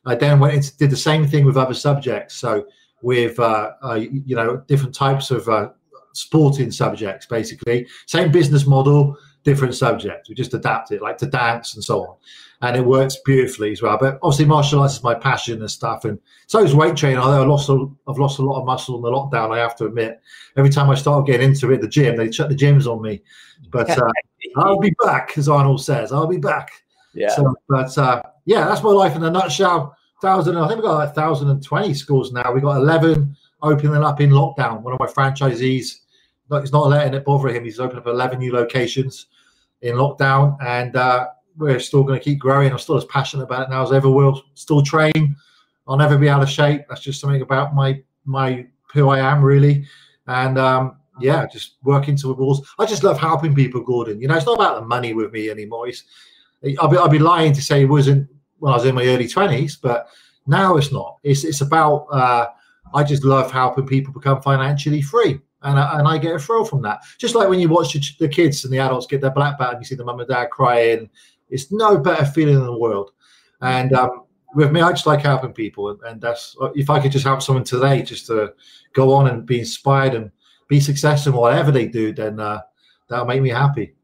I 0.06 0.14
then 0.14 0.38
went 0.38 0.54
into 0.54 0.76
did 0.76 0.90
the 0.90 0.96
same 0.96 1.26
thing 1.26 1.44
with 1.44 1.56
other 1.56 1.74
subjects. 1.74 2.34
So 2.34 2.66
with 3.02 3.38
uh, 3.38 3.72
uh, 3.82 3.94
you 3.94 4.34
know 4.34 4.62
different 4.66 4.94
types 4.94 5.30
of 5.30 5.48
uh, 5.48 5.70
sporting 6.12 6.70
subjects, 6.70 7.26
basically 7.26 7.86
same 8.06 8.32
business 8.32 8.66
model, 8.66 9.16
different 9.44 9.74
subjects. 9.74 10.28
We 10.28 10.34
just 10.34 10.54
adapt 10.54 10.90
it, 10.90 11.02
like 11.02 11.18
to 11.18 11.26
dance 11.26 11.74
and 11.74 11.84
so 11.84 12.02
on 12.02 12.16
and 12.64 12.76
it 12.76 12.84
works 12.84 13.16
beautifully 13.24 13.72
as 13.72 13.82
well. 13.82 13.98
But 14.00 14.18
obviously, 14.22 14.46
martial 14.46 14.80
arts 14.80 14.94
is 14.94 15.02
my 15.02 15.14
passion 15.14 15.60
and 15.60 15.70
stuff, 15.70 16.04
and 16.04 16.18
so 16.46 16.60
is 16.60 16.74
weight 16.74 16.96
training. 16.96 17.18
Although 17.18 17.42
I 17.42 17.46
lost, 17.46 17.68
a, 17.68 17.86
I've 18.08 18.18
lost 18.18 18.38
a 18.38 18.42
lot 18.42 18.58
of 18.58 18.64
muscle 18.64 18.96
in 18.96 19.02
the 19.02 19.10
lockdown. 19.10 19.54
I 19.54 19.60
have 19.60 19.76
to 19.76 19.86
admit, 19.86 20.20
every 20.56 20.70
time 20.70 20.88
I 20.88 20.94
start 20.94 21.26
getting 21.26 21.50
into 21.50 21.72
it, 21.72 21.82
the 21.82 21.88
gym 21.88 22.16
they 22.16 22.32
shut 22.32 22.48
the 22.48 22.54
gyms 22.54 22.86
on 22.86 23.02
me. 23.02 23.22
But 23.70 23.90
uh, 23.90 24.10
I'll 24.56 24.78
be 24.78 24.94
back, 25.04 25.36
as 25.36 25.48
Arnold 25.48 25.82
says. 25.82 26.10
I'll 26.10 26.26
be 26.26 26.38
back. 26.38 26.70
Yeah. 27.12 27.28
So, 27.34 27.54
but 27.68 27.96
uh, 27.98 28.22
yeah, 28.46 28.66
that's 28.66 28.82
my 28.82 28.90
life 28.90 29.14
in 29.14 29.24
a 29.24 29.30
nutshell. 29.30 29.96
Thousand, 30.22 30.56
I 30.56 30.66
think 30.66 30.78
we've 30.78 30.86
got 30.86 30.94
like 30.94 31.14
thousand 31.14 31.50
and 31.50 31.62
twenty 31.62 31.92
schools 31.92 32.32
now. 32.32 32.50
We've 32.50 32.62
got 32.62 32.78
eleven 32.78 33.36
opening 33.62 34.02
up 34.02 34.22
in 34.22 34.30
lockdown. 34.30 34.80
One 34.80 34.94
of 34.94 35.00
my 35.00 35.06
franchisees, 35.06 36.00
he's 36.50 36.72
not 36.72 36.88
letting 36.88 37.14
it 37.14 37.24
bother 37.24 37.48
him. 37.48 37.64
He's 37.64 37.80
opened 37.80 38.00
up 38.00 38.06
eleven 38.06 38.38
new 38.38 38.52
locations 38.52 39.26
in 39.82 39.96
lockdown, 39.96 40.56
and 40.62 40.96
uh, 40.96 41.28
we're 41.56 41.80
still 41.80 42.02
going 42.02 42.18
to 42.18 42.24
keep 42.24 42.38
growing. 42.38 42.70
I'm 42.72 42.78
still 42.78 42.96
as 42.96 43.04
passionate 43.06 43.44
about 43.44 43.62
it 43.62 43.70
now 43.70 43.82
as 43.82 43.92
ever 43.92 44.10
will. 44.10 44.42
Still 44.54 44.82
train. 44.82 45.36
I'll 45.86 45.96
never 45.96 46.16
be 46.18 46.28
out 46.28 46.42
of 46.42 46.48
shape. 46.48 46.82
That's 46.88 47.02
just 47.02 47.20
something 47.20 47.42
about 47.42 47.74
my 47.74 48.02
my 48.24 48.66
who 48.92 49.08
I 49.08 49.18
am 49.18 49.42
really. 49.42 49.86
And 50.26 50.58
um, 50.58 50.96
yeah, 51.20 51.46
just 51.46 51.76
working 51.82 52.16
towards. 52.16 52.60
I 52.78 52.86
just 52.86 53.04
love 53.04 53.18
helping 53.18 53.54
people, 53.54 53.82
Gordon. 53.82 54.20
You 54.20 54.28
know, 54.28 54.36
it's 54.36 54.46
not 54.46 54.54
about 54.54 54.80
the 54.80 54.86
money 54.86 55.12
with 55.12 55.32
me 55.32 55.50
anymore. 55.50 55.88
It's, 55.88 56.04
I'll 56.78 56.88
be 56.88 56.96
I'll 56.96 57.08
be 57.08 57.18
lying 57.18 57.52
to 57.52 57.62
say 57.62 57.82
it 57.82 57.86
wasn't 57.86 58.28
when 58.58 58.72
I 58.72 58.76
was 58.76 58.86
in 58.86 58.94
my 58.94 59.04
early 59.06 59.28
twenties, 59.28 59.76
but 59.76 60.08
now 60.46 60.76
it's 60.76 60.92
not. 60.92 61.18
It's 61.22 61.44
it's 61.44 61.60
about. 61.60 62.06
Uh, 62.10 62.48
I 62.94 63.02
just 63.02 63.24
love 63.24 63.50
helping 63.50 63.86
people 63.86 64.12
become 64.12 64.40
financially 64.40 65.02
free. 65.02 65.40
And 65.64 65.78
I, 65.78 65.98
and 65.98 66.06
I 66.06 66.18
get 66.18 66.36
a 66.36 66.38
thrill 66.38 66.64
from 66.64 66.82
that. 66.82 67.00
Just 67.18 67.34
like 67.34 67.48
when 67.48 67.58
you 67.58 67.68
watch 67.68 67.94
the 68.18 68.28
kids 68.28 68.64
and 68.64 68.72
the 68.72 68.78
adults 68.78 69.06
get 69.06 69.20
their 69.20 69.30
black 69.30 69.58
belt 69.58 69.72
and 69.72 69.82
you 69.82 69.86
see 69.86 69.94
the 69.94 70.04
mum 70.04 70.20
and 70.20 70.28
dad 70.28 70.50
crying, 70.50 71.10
it's 71.50 71.72
no 71.72 71.98
better 71.98 72.24
feeling 72.24 72.56
in 72.56 72.64
the 72.64 72.78
world. 72.78 73.12
And 73.60 73.92
um, 73.94 74.24
with 74.54 74.72
me, 74.72 74.80
I 74.80 74.90
just 74.92 75.06
like 75.06 75.22
helping 75.22 75.52
people, 75.52 75.90
and, 75.90 76.00
and 76.02 76.20
that's 76.20 76.56
if 76.74 76.90
I 76.90 77.00
could 77.00 77.12
just 77.12 77.24
help 77.24 77.42
someone 77.42 77.64
today, 77.64 78.02
just 78.02 78.26
to 78.26 78.52
go 78.92 79.12
on 79.12 79.28
and 79.28 79.44
be 79.44 79.58
inspired 79.58 80.14
and 80.14 80.30
be 80.68 80.80
successful 80.80 81.32
in 81.32 81.38
whatever 81.38 81.70
they 81.70 81.86
do, 81.86 82.12
then 82.12 82.40
uh, 82.40 82.60
that'll 83.08 83.26
make 83.26 83.42
me 83.42 83.50
happy. 83.50 83.94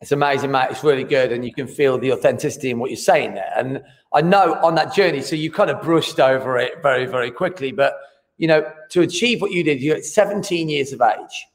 It's 0.00 0.12
amazing, 0.12 0.50
mate. 0.50 0.68
It's 0.70 0.84
really 0.84 1.04
good, 1.04 1.32
and 1.32 1.44
you 1.44 1.52
can 1.52 1.66
feel 1.66 1.98
the 1.98 2.12
authenticity 2.12 2.70
in 2.70 2.78
what 2.78 2.90
you're 2.90 2.96
saying 2.96 3.34
there. 3.34 3.52
And 3.56 3.82
I 4.12 4.20
know 4.20 4.54
on 4.62 4.74
that 4.76 4.94
journey, 4.94 5.22
so 5.22 5.36
you 5.36 5.50
kind 5.50 5.70
of 5.70 5.82
brushed 5.82 6.20
over 6.20 6.58
it 6.58 6.82
very, 6.82 7.06
very 7.06 7.30
quickly. 7.30 7.72
But 7.72 7.94
you 8.38 8.46
know, 8.46 8.70
to 8.90 9.02
achieve 9.02 9.42
what 9.42 9.50
you 9.50 9.62
did, 9.62 9.82
you're 9.82 9.96
at 9.96 10.04
17 10.04 10.68
years 10.68 10.92
of 10.92 11.02
age. 11.02 11.46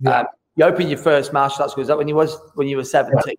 Yeah. 0.00 0.20
Um, 0.20 0.26
you 0.56 0.64
opened 0.64 0.90
your 0.90 0.98
first 0.98 1.32
martial 1.32 1.62
arts 1.62 1.72
school. 1.72 1.82
Is 1.82 1.88
that 1.88 1.96
when 1.96 2.08
you 2.08 2.14
was 2.14 2.36
when 2.54 2.68
you 2.68 2.76
were 2.76 2.84
17? 2.84 3.22
Yeah. 3.26 3.34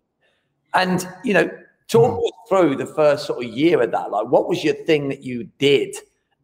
And, 0.74 1.08
you 1.24 1.34
know, 1.34 1.50
talk 1.88 2.20
mm. 2.20 2.30
through 2.50 2.76
the 2.78 2.88
first 2.88 3.28
sort 3.28 3.44
of 3.44 3.52
year 3.52 3.82
of 3.82 3.92
that. 3.92 4.10
Like, 4.10 4.28
what 4.28 4.50
was 4.50 4.64
your 4.64 4.74
thing 4.74 5.10
that 5.10 5.22
you 5.22 5.44
did 5.60 5.96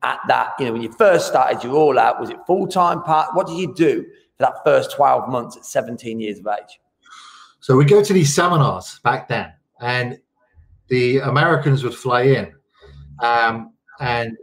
at 0.04 0.20
that? 0.28 0.52
You 0.60 0.66
know, 0.66 0.74
when 0.74 0.84
you 0.84 0.92
first 0.92 1.28
started, 1.28 1.64
you 1.64 1.72
were 1.72 1.78
all 1.78 1.98
out. 1.98 2.20
Was 2.20 2.30
it 2.30 2.38
full 2.46 2.68
time 2.68 3.02
part? 3.02 3.36
What 3.36 3.48
did 3.48 3.58
you 3.58 3.74
do 3.74 4.04
for 4.38 4.44
that 4.44 4.64
first 4.64 4.92
12 4.96 5.30
months 5.30 5.58
at 5.58 5.66
17 5.66 6.20
years 6.20 6.40
of 6.40 6.48
age? 6.48 6.80
So 7.62 7.76
we 7.76 7.86
go 7.86 8.04
to 8.04 8.14
these 8.14 8.34
seminars 8.34 9.00
back 9.04 9.28
then, 9.28 9.52
and 9.82 10.20
the 10.88 11.18
Americans 11.20 11.84
would 11.84 11.94
fly 11.96 12.22
in, 12.22 12.54
um, 13.22 13.74
and 14.00 14.38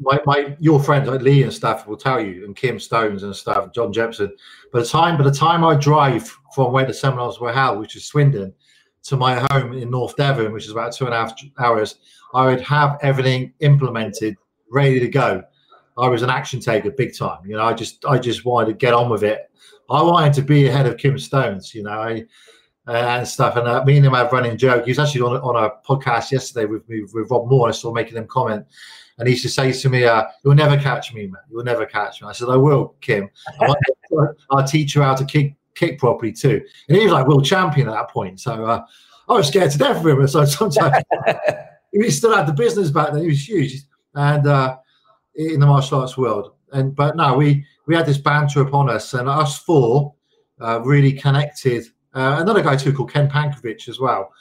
my, 0.00 0.20
my 0.24 0.56
your 0.60 0.80
friends 0.80 1.08
like 1.08 1.22
Lee 1.22 1.42
and 1.42 1.52
stuff 1.52 1.86
will 1.86 1.96
tell 1.96 2.20
you, 2.20 2.44
and 2.44 2.54
Kim 2.54 2.78
Stones 2.78 3.22
and 3.22 3.34
stuff, 3.34 3.72
John 3.72 3.92
Jepson. 3.92 4.34
By 4.72 4.80
the 4.80 4.86
time 4.86 5.16
by 5.16 5.24
the 5.24 5.32
time 5.32 5.64
I 5.64 5.74
drive 5.74 6.28
from 6.54 6.72
where 6.72 6.86
the 6.86 6.94
seminars 6.94 7.40
were 7.40 7.52
held, 7.52 7.78
which 7.78 7.96
is 7.96 8.06
Swindon, 8.06 8.54
to 9.04 9.16
my 9.16 9.44
home 9.50 9.72
in 9.72 9.90
North 9.90 10.16
Devon, 10.16 10.52
which 10.52 10.64
is 10.64 10.72
about 10.72 10.92
two 10.92 11.06
and 11.06 11.14
a 11.14 11.16
half 11.16 11.34
hours, 11.58 11.96
I 12.34 12.46
would 12.46 12.60
have 12.62 12.98
everything 13.02 13.52
implemented, 13.60 14.36
ready 14.70 15.00
to 15.00 15.08
go. 15.08 15.42
I 15.96 16.08
was 16.08 16.22
an 16.22 16.30
action 16.30 16.60
taker, 16.60 16.90
big 16.90 17.16
time. 17.16 17.40
You 17.44 17.56
know, 17.56 17.64
I 17.64 17.72
just 17.72 18.04
I 18.04 18.18
just 18.18 18.44
wanted 18.44 18.66
to 18.66 18.74
get 18.74 18.94
on 18.94 19.10
with 19.10 19.24
it. 19.24 19.50
I 19.90 20.02
wanted 20.02 20.34
to 20.34 20.42
be 20.42 20.68
ahead 20.68 20.86
of 20.86 20.96
Kim 20.96 21.18
Stones. 21.18 21.74
You 21.74 21.84
know, 21.84 21.90
I, 21.90 22.24
uh, 22.88 22.92
and 22.92 23.28
stuff. 23.28 23.56
And 23.56 23.68
uh, 23.68 23.84
me 23.84 23.96
and 23.96 24.06
him 24.06 24.14
have 24.14 24.32
running 24.32 24.56
joke. 24.56 24.84
He 24.84 24.90
was 24.90 24.98
actually 24.98 25.20
on, 25.20 25.36
on 25.36 25.62
a 25.62 25.70
podcast 25.86 26.30
yesterday 26.30 26.64
with 26.64 26.88
me 26.88 27.02
with 27.12 27.30
Rob 27.30 27.48
Moore. 27.48 27.68
I 27.68 27.72
saw 27.72 27.92
making 27.92 28.16
him 28.16 28.26
comment, 28.26 28.64
and 29.18 29.28
he 29.28 29.34
used 29.34 29.42
to 29.42 29.48
say 29.48 29.72
to 29.72 29.88
me, 29.88 30.04
uh, 30.04 30.24
"You'll 30.44 30.54
never 30.54 30.76
catch 30.76 31.12
me, 31.12 31.26
man. 31.26 31.42
You'll 31.50 31.64
never 31.64 31.86
catch 31.86 32.22
me." 32.22 32.28
I 32.28 32.32
said, 32.32 32.48
"I 32.48 32.56
will, 32.56 32.94
Kim. 33.00 33.28
I'll 34.50 34.66
teach 34.66 34.94
you 34.94 35.02
how 35.02 35.14
to 35.14 35.24
kick 35.24 35.54
kick 35.74 35.98
properly 35.98 36.32
too." 36.32 36.64
And 36.88 36.96
he 36.96 37.04
was 37.04 37.12
like 37.12 37.26
world 37.26 37.44
champion 37.44 37.88
at 37.88 37.94
that 37.94 38.10
point. 38.10 38.40
So 38.40 38.64
uh, 38.64 38.84
I 39.28 39.32
was 39.32 39.48
scared 39.48 39.70
to 39.72 39.78
death 39.78 39.98
of 39.98 40.06
him. 40.06 40.26
So 40.28 40.44
sometimes 40.44 41.04
he 41.92 42.10
still 42.10 42.34
had 42.34 42.46
the 42.46 42.52
business 42.52 42.90
back 42.90 43.12
then. 43.12 43.22
He 43.22 43.28
was 43.28 43.48
huge, 43.48 43.82
and 44.14 44.46
uh, 44.46 44.76
in 45.34 45.60
the 45.60 45.66
martial 45.66 46.00
arts 46.00 46.16
world. 46.16 46.52
And 46.72 46.94
but 46.94 47.16
no, 47.16 47.34
we 47.34 47.64
we 47.86 47.94
had 47.94 48.06
this 48.06 48.18
banter 48.18 48.60
upon 48.60 48.90
us, 48.90 49.14
and 49.14 49.28
us 49.28 49.58
four 49.58 50.14
uh, 50.60 50.80
really 50.82 51.12
connected. 51.12 51.86
Uh, 52.14 52.38
another 52.40 52.62
guy 52.62 52.76
too 52.76 52.92
called 52.92 53.12
Ken 53.12 53.28
Pankovic 53.28 53.88
as 53.88 54.00
well 54.00 54.32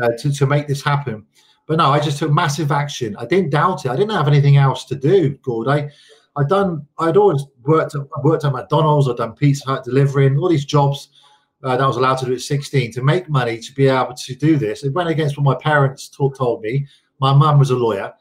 uh, 0.00 0.08
to 0.18 0.32
to 0.32 0.46
make 0.46 0.66
this 0.68 0.82
happen. 0.82 1.26
But 1.66 1.78
no, 1.78 1.90
I 1.90 2.00
just 2.00 2.18
took 2.18 2.32
massive 2.32 2.72
action. 2.72 3.16
I 3.16 3.24
didn't 3.24 3.50
doubt 3.50 3.84
it. 3.84 3.90
I 3.90 3.96
didn't 3.96 4.16
have 4.16 4.28
anything 4.28 4.56
else 4.56 4.84
to 4.86 4.94
do, 4.94 5.36
Gord. 5.38 5.68
I 5.68 5.90
I'd 6.36 6.48
done. 6.48 6.86
I'd 6.98 7.16
always 7.16 7.44
worked. 7.62 7.94
At, 7.94 8.02
worked 8.22 8.44
at 8.44 8.52
McDonald's. 8.52 9.08
I'd 9.08 9.16
done 9.16 9.34
Pizza 9.34 9.66
Hut 9.66 9.84
delivering. 9.84 10.38
All 10.38 10.48
these 10.48 10.64
jobs 10.64 11.08
uh, 11.62 11.76
that 11.76 11.82
I 11.82 11.86
was 11.86 11.96
allowed 11.96 12.16
to 12.16 12.26
do 12.26 12.34
at 12.34 12.40
16 12.40 12.92
to 12.92 13.02
make 13.02 13.28
money 13.28 13.58
to 13.58 13.72
be 13.74 13.88
able 13.88 14.14
to 14.14 14.34
do 14.34 14.56
this. 14.56 14.82
It 14.82 14.92
went 14.92 15.08
against 15.08 15.36
what 15.36 15.44
my 15.44 15.54
parents 15.54 16.08
told, 16.08 16.36
told 16.36 16.62
me. 16.62 16.86
My 17.20 17.32
mum 17.32 17.58
was 17.58 17.70
a 17.70 17.76
lawyer. 17.76 18.12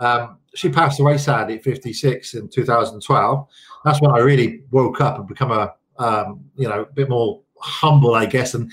Um, 0.00 0.38
she 0.54 0.68
passed 0.68 1.00
away 1.00 1.16
sadly 1.18 1.56
at 1.56 1.62
56 1.64 2.34
in 2.34 2.48
2012. 2.48 3.48
That's 3.84 4.00
when 4.00 4.10
I 4.10 4.18
really 4.18 4.62
woke 4.70 5.00
up 5.00 5.18
and 5.18 5.26
become 5.28 5.52
a 5.52 5.74
um, 5.98 6.44
you 6.56 6.68
know 6.68 6.82
a 6.82 6.92
bit 6.92 7.08
more 7.08 7.42
humble, 7.60 8.14
I 8.14 8.26
guess, 8.26 8.54
and 8.54 8.72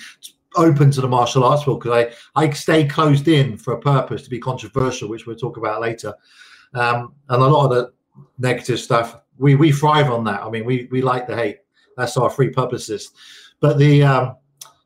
open 0.57 0.91
to 0.91 1.01
the 1.01 1.07
martial 1.07 1.43
arts 1.43 1.65
world 1.65 1.81
because 1.81 2.11
I 2.35 2.41
I 2.43 2.49
stay 2.51 2.85
closed 2.85 3.27
in 3.27 3.57
for 3.57 3.73
a 3.73 3.79
purpose 3.79 4.23
to 4.23 4.29
be 4.29 4.39
controversial, 4.39 5.09
which 5.09 5.25
we'll 5.25 5.35
talk 5.35 5.57
about 5.57 5.81
later. 5.81 6.13
Um, 6.73 7.13
and 7.29 7.41
a 7.41 7.47
lot 7.47 7.65
of 7.65 7.71
the 7.71 7.93
negative 8.37 8.79
stuff 8.79 9.21
we 9.37 9.55
we 9.55 9.71
thrive 9.71 10.11
on 10.11 10.23
that. 10.25 10.41
I 10.41 10.49
mean, 10.49 10.65
we 10.65 10.87
we 10.91 11.01
like 11.01 11.27
the 11.27 11.35
hate. 11.35 11.59
That's 11.95 12.17
our 12.17 12.29
free 12.29 12.49
publicist. 12.49 13.15
But 13.59 13.77
the 13.77 14.03
um, 14.03 14.35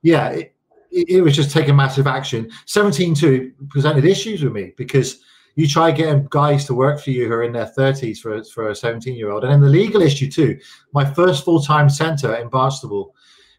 yeah, 0.02 0.30
it, 0.30 0.54
it, 0.92 1.22
was 1.22 1.36
just 1.36 1.52
taking 1.52 1.76
massive 1.76 2.08
action. 2.08 2.50
17 2.66 3.16
2 3.16 3.54
presented 3.70 4.06
issues 4.06 4.44
with 4.44 4.54
me 4.54 4.74
because 4.78 5.22
you 5.56 5.68
try 5.68 5.92
getting 5.92 6.28
guys 6.30 6.66
to 6.66 6.74
work 6.74 7.02
for 7.02 7.12
you 7.12 7.28
who 7.28 7.34
are 7.34 7.44
in 7.44 7.52
their 7.52 7.72
30s 7.78 8.20
for, 8.20 8.42
for 8.46 8.70
a 8.70 8.76
17 8.76 9.16
year 9.16 9.32
old. 9.32 9.44
And 9.44 9.52
then 9.52 9.62
the 9.62 9.68
legal 9.68 10.02
issue, 10.02 10.32
too. 10.32 10.58
My 10.94 11.06
first 11.06 11.44
full 11.44 11.62
time 11.62 11.90
center 11.90 12.36
in 12.36 12.50
Barnstaple 12.50 13.12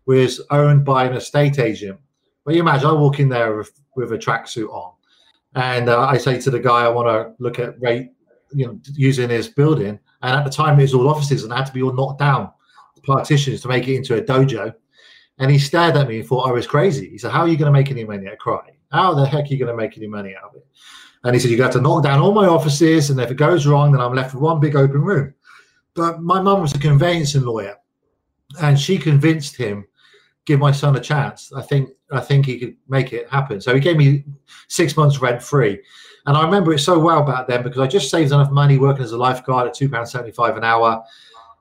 was 0.07 0.41
owned 0.51 0.85
by 0.85 1.05
an 1.05 1.15
estate 1.15 1.59
agent. 1.59 1.99
Well, 2.45 2.55
you 2.55 2.63
imagine 2.63 2.89
I 2.89 2.93
walk 2.93 3.21
in 3.21 3.29
there 3.29 3.57
with, 3.57 3.71
with 3.97 4.13
a 4.13 4.19
tracksuit 4.19 4.69
on, 4.69 4.93
and 5.55 5.89
uh, 5.89 6.01
I 6.01 6.17
say 6.19 6.41
to 6.41 6.51
the 6.51 6.59
guy, 6.59 6.85
I 6.85 6.89
want 6.89 7.09
to 7.09 7.35
look 7.43 7.59
at 7.59 7.81
rate, 7.81 8.11
you 8.53 8.67
know, 8.67 8.81
using 8.95 9.31
his 9.31 9.49
building. 9.49 9.99
And 10.23 10.39
at 10.39 10.45
the 10.45 10.51
time, 10.51 10.79
it 10.79 10.83
was 10.83 10.95
all 10.95 11.09
offices 11.09 11.45
and 11.45 11.53
had 11.53 11.67
to 11.67 11.73
be 11.73 11.83
all 11.83 11.93
knocked 11.93 12.21
down, 12.21 12.51
partitions 13.05 13.61
to 13.63 13.69
make 13.69 13.87
it 13.89 13.97
into 13.97 14.17
a 14.17 14.23
dojo. 14.23 14.75
And 15.39 15.51
he 15.51 15.59
stared 15.59 15.97
at 15.97 16.09
me 16.09 16.21
and 16.21 16.29
thought 16.29 16.49
I 16.49 16.53
was 16.53 16.67
crazy. 16.67 17.11
He 17.11 17.19
said, 17.19 17.33
How 17.33 17.41
are 17.41 17.49
you 17.49 17.57
going 17.57 17.73
to 17.73 17.79
make 17.79 17.91
any 17.91 18.05
money? 18.05 18.29
I 18.29 18.37
cried. 18.37 18.73
How 18.91 19.15
the 19.15 19.27
heck 19.27 19.45
are 19.45 19.49
you 19.49 19.59
going 19.59 19.77
to 19.77 19.77
make 19.77 19.97
any 19.97 20.07
money 20.07 20.35
out 20.37 20.51
of 20.51 20.57
it? 20.57 20.67
And 21.25 21.35
he 21.35 21.41
said, 21.41 21.51
You 21.51 21.63
have 21.63 21.73
to 21.73 21.81
knock 21.81 22.05
down 22.05 22.21
all 22.21 22.33
my 22.33 22.47
offices. 22.47 23.11
And 23.11 23.21
if 23.21 23.31
it 23.31 23.37
goes 23.37 23.67
wrong, 23.67 23.93
then 23.93 24.01
I'm 24.01 24.15
left 24.15 24.35
with 24.35 24.43
one 24.43 24.61
big 24.61 24.77
open 24.77 25.03
room. 25.03 25.35
But 25.95 26.23
my 26.23 26.41
mum 26.41 26.61
was 26.61 26.75
a 26.75 26.79
conveyancing 26.79 27.43
lawyer. 27.43 27.77
And 28.61 28.79
she 28.79 28.99
convinced 28.99 29.57
him, 29.57 29.87
give 30.45 30.59
my 30.59 30.73
son 30.73 30.97
a 30.97 31.01
chance. 31.01 31.53
I 31.53 31.63
think 31.63 31.91
I 32.11 32.21
think 32.21 32.47
he 32.47 32.59
could 32.59 32.77
make 32.89 33.13
it 33.13 33.29
happen. 33.29 33.61
So 33.61 33.75
he 33.75 33.81
gave 33.81 33.97
me 33.97 34.25
six 34.69 34.97
months 34.97 35.21
rent 35.21 35.43
free. 35.43 35.81
And 36.27 36.37
I 36.37 36.45
remember 36.45 36.73
it 36.73 36.79
so 36.79 36.99
well 36.99 37.23
back 37.23 37.49
then 37.49 37.63
because 37.63 37.81
I 37.81 37.87
just 37.87 38.11
saved 38.11 38.33
enough 38.33 38.51
money 38.51 38.79
working 38.79 39.03
as 39.03 39.13
a 39.13 39.17
lifeguard 39.17 39.67
at 39.67 39.75
£2.75 39.75 40.57
an 40.57 40.65
hour 40.65 41.03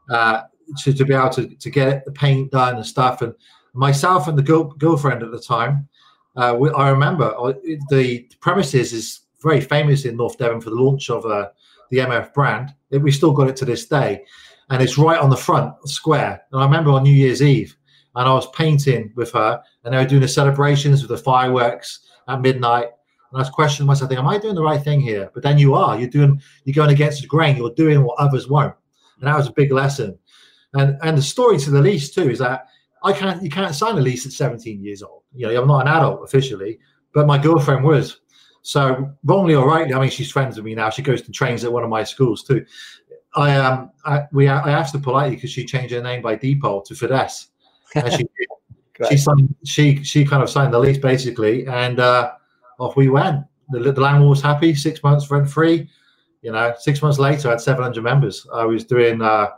uh, 0.10 0.44
to, 0.84 0.94
to 0.94 1.06
be 1.06 1.14
able 1.14 1.30
to, 1.30 1.48
to 1.48 1.70
get 1.70 2.06
the 2.06 2.12
paint 2.12 2.52
done 2.52 2.76
and 2.76 2.86
stuff. 2.86 3.22
And 3.22 3.34
myself 3.74 4.28
and 4.28 4.38
the 4.38 4.44
girl, 4.44 4.66
girlfriend 4.66 5.24
at 5.24 5.32
the 5.32 5.40
time, 5.40 5.88
uh, 6.36 6.56
we, 6.60 6.70
I 6.72 6.90
remember 6.90 7.34
uh, 7.38 7.54
the 7.90 8.30
premises 8.40 8.94
is 8.94 9.22
very 9.42 9.62
famous 9.62 10.06
in 10.06 10.16
North 10.16 10.38
Devon 10.38 10.62
for 10.62 10.70
the 10.70 10.76
launch 10.76 11.10
of 11.10 11.26
uh, 11.26 11.50
the 11.90 11.98
MF 11.98 12.34
brand. 12.34 12.74
It, 12.92 13.00
we 13.00 13.12
still 13.12 13.32
got 13.32 13.50
it 13.50 13.56
to 13.58 13.66
this 13.66 13.88
day, 13.88 14.24
and 14.70 14.82
it's 14.82 14.98
right 14.98 15.20
on 15.20 15.30
the 15.30 15.38
front 15.38 15.74
square. 15.90 16.44
And 16.52 16.62
I 16.62 16.66
remember 16.66 16.92
on 16.92 17.04
New 17.04 17.14
Year's 17.14 17.42
Eve, 17.42 17.76
and 18.16 18.28
I 18.28 18.34
was 18.34 18.50
painting 18.52 19.12
with 19.16 19.32
her, 19.32 19.62
and 19.84 19.94
they 19.94 19.98
were 19.98 20.06
doing 20.06 20.22
the 20.22 20.28
celebrations 20.28 21.02
with 21.02 21.10
the 21.10 21.18
fireworks 21.18 22.02
at 22.28 22.42
midnight. 22.42 22.86
And 22.86 23.38
I 23.38 23.40
was 23.40 23.50
questioning 23.50 23.88
myself, 23.88 24.10
thinking, 24.10 24.26
"Am 24.26 24.30
I 24.30 24.38
doing 24.38 24.56
the 24.56 24.64
right 24.64 24.82
thing 24.82 25.00
here?" 25.00 25.32
But 25.34 25.44
then 25.44 25.58
you 25.58 25.74
are. 25.76 25.98
You're 25.98 26.10
doing. 26.10 26.42
You're 26.66 26.74
going 26.74 26.92
against 26.92 27.22
the 27.22 27.28
grain. 27.28 27.58
You're 27.58 27.74
doing 27.74 28.04
what 28.04 28.20
others 28.20 28.50
won't, 28.50 28.76
and 29.20 29.28
that 29.28 29.38
was 29.38 29.48
a 29.48 29.54
big 29.54 29.72
lesson. 29.72 30.18
And 30.74 30.98
and 31.02 31.18
the 31.18 31.22
story 31.22 31.58
to 31.60 31.72
the 31.72 31.82
lease 31.82 32.12
too 32.12 32.30
is 32.30 32.40
that 32.40 32.68
I 33.04 33.14
can't. 33.14 33.42
You 33.42 33.50
can't 33.50 33.76
sign 33.76 33.98
a 33.98 34.02
lease 34.02 34.26
at 34.26 34.34
17 34.34 34.84
years 34.84 35.02
old. 35.02 35.24
You 35.34 35.48
know, 35.48 35.62
I'm 35.62 35.68
not 35.68 35.88
an 35.88 35.94
adult 35.94 36.24
officially, 36.24 36.80
but 37.14 37.28
my 37.28 37.38
girlfriend 37.38 37.84
was. 37.84 38.18
So 38.64 39.12
wrongly 39.24 39.56
or 39.56 39.68
rightly, 39.68 39.96
I 39.96 40.00
mean, 40.00 40.12
she's 40.12 40.30
friends 40.30 40.56
with 40.56 40.66
me 40.66 40.76
now. 40.76 40.92
She 40.92 41.02
goes 41.02 41.24
to 41.24 41.32
trains 41.32 41.64
at 41.64 41.74
one 41.74 41.84
of 41.84 41.90
my 41.90 42.04
schools 42.04 42.44
too. 42.44 42.64
I 43.36 43.56
um, 43.56 43.92
I, 44.06 44.24
we 44.32 44.48
I 44.48 44.72
asked 44.72 44.94
her 44.94 45.00
politely 45.00 45.36
because 45.36 45.52
she 45.52 45.66
changed 45.66 45.94
her 45.94 46.02
name 46.02 46.22
by 46.22 46.36
default 46.36 46.86
to 46.86 46.94
Fiddes, 46.94 47.48
she 47.94 48.28
she 49.10 49.18
signed 49.18 49.56
she 49.66 50.04
she 50.04 50.26
kind 50.26 50.44
of 50.44 50.50
signed 50.50 50.74
the 50.74 50.80
lease 50.80 50.98
basically, 50.98 51.68
and 51.68 52.00
uh, 52.00 52.32
off 52.80 52.96
we 52.96 53.10
went. 53.10 53.46
The, 53.70 53.92
the 53.92 54.02
landlord 54.02 54.30
was 54.32 54.42
happy. 54.42 54.76
Six 54.76 55.02
months 55.04 55.30
rent 55.32 55.50
free. 55.50 55.90
You 56.42 56.52
know, 56.52 56.74
six 56.80 57.02
months 57.02 57.20
later, 57.20 57.50
I 57.50 57.52
had 57.52 57.62
700 57.62 58.04
members. 58.04 58.48
I 58.52 58.66
was 58.66 58.84
doing 58.84 59.22
uh, 59.22 59.52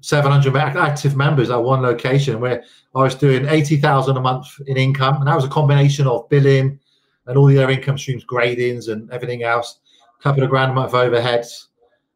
700 0.00 0.54
active 0.56 1.16
members 1.16 1.48
at 1.48 1.56
one 1.56 1.80
location 1.80 2.40
where 2.40 2.64
I 2.94 3.02
was 3.02 3.14
doing 3.14 3.46
80,000 3.46 4.16
a 4.16 4.20
month 4.20 4.48
in 4.66 4.76
income. 4.76 5.16
And 5.16 5.28
that 5.28 5.34
was 5.34 5.44
a 5.44 5.48
combination 5.48 6.06
of 6.06 6.28
billing 6.28 6.78
and 7.26 7.38
all 7.38 7.46
the 7.46 7.62
other 7.62 7.72
income 7.72 7.96
streams, 7.96 8.24
gradings 8.24 8.92
and 8.92 9.10
everything 9.10 9.44
else, 9.44 9.78
a 10.18 10.22
couple 10.22 10.42
of 10.42 10.50
grand 10.50 10.72
a 10.72 10.74
month 10.74 10.92
overheads. 10.92 11.68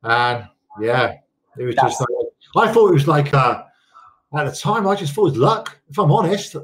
And 0.03 0.49
yeah, 0.81 1.15
it 1.57 1.65
was 1.65 1.77
That's 1.77 1.97
just 1.97 2.01
like, 2.55 2.69
I 2.69 2.73
thought 2.73 2.91
it 2.91 2.95
was 2.95 3.09
like, 3.09 3.33
uh, 3.33 3.63
at 4.37 4.45
the 4.45 4.53
time, 4.53 4.87
I 4.87 4.95
just 4.95 5.15
thought 5.15 5.29
it 5.29 5.31
was 5.31 5.39
luck, 5.39 5.79
if 5.89 5.99
I'm 5.99 6.13
honest, 6.13 6.57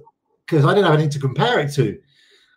because 0.47 0.65
I 0.65 0.75
didn't 0.75 0.85
have 0.85 0.95
anything 0.95 1.13
to 1.13 1.19
compare 1.19 1.61
it 1.61 1.73
to. 1.75 1.99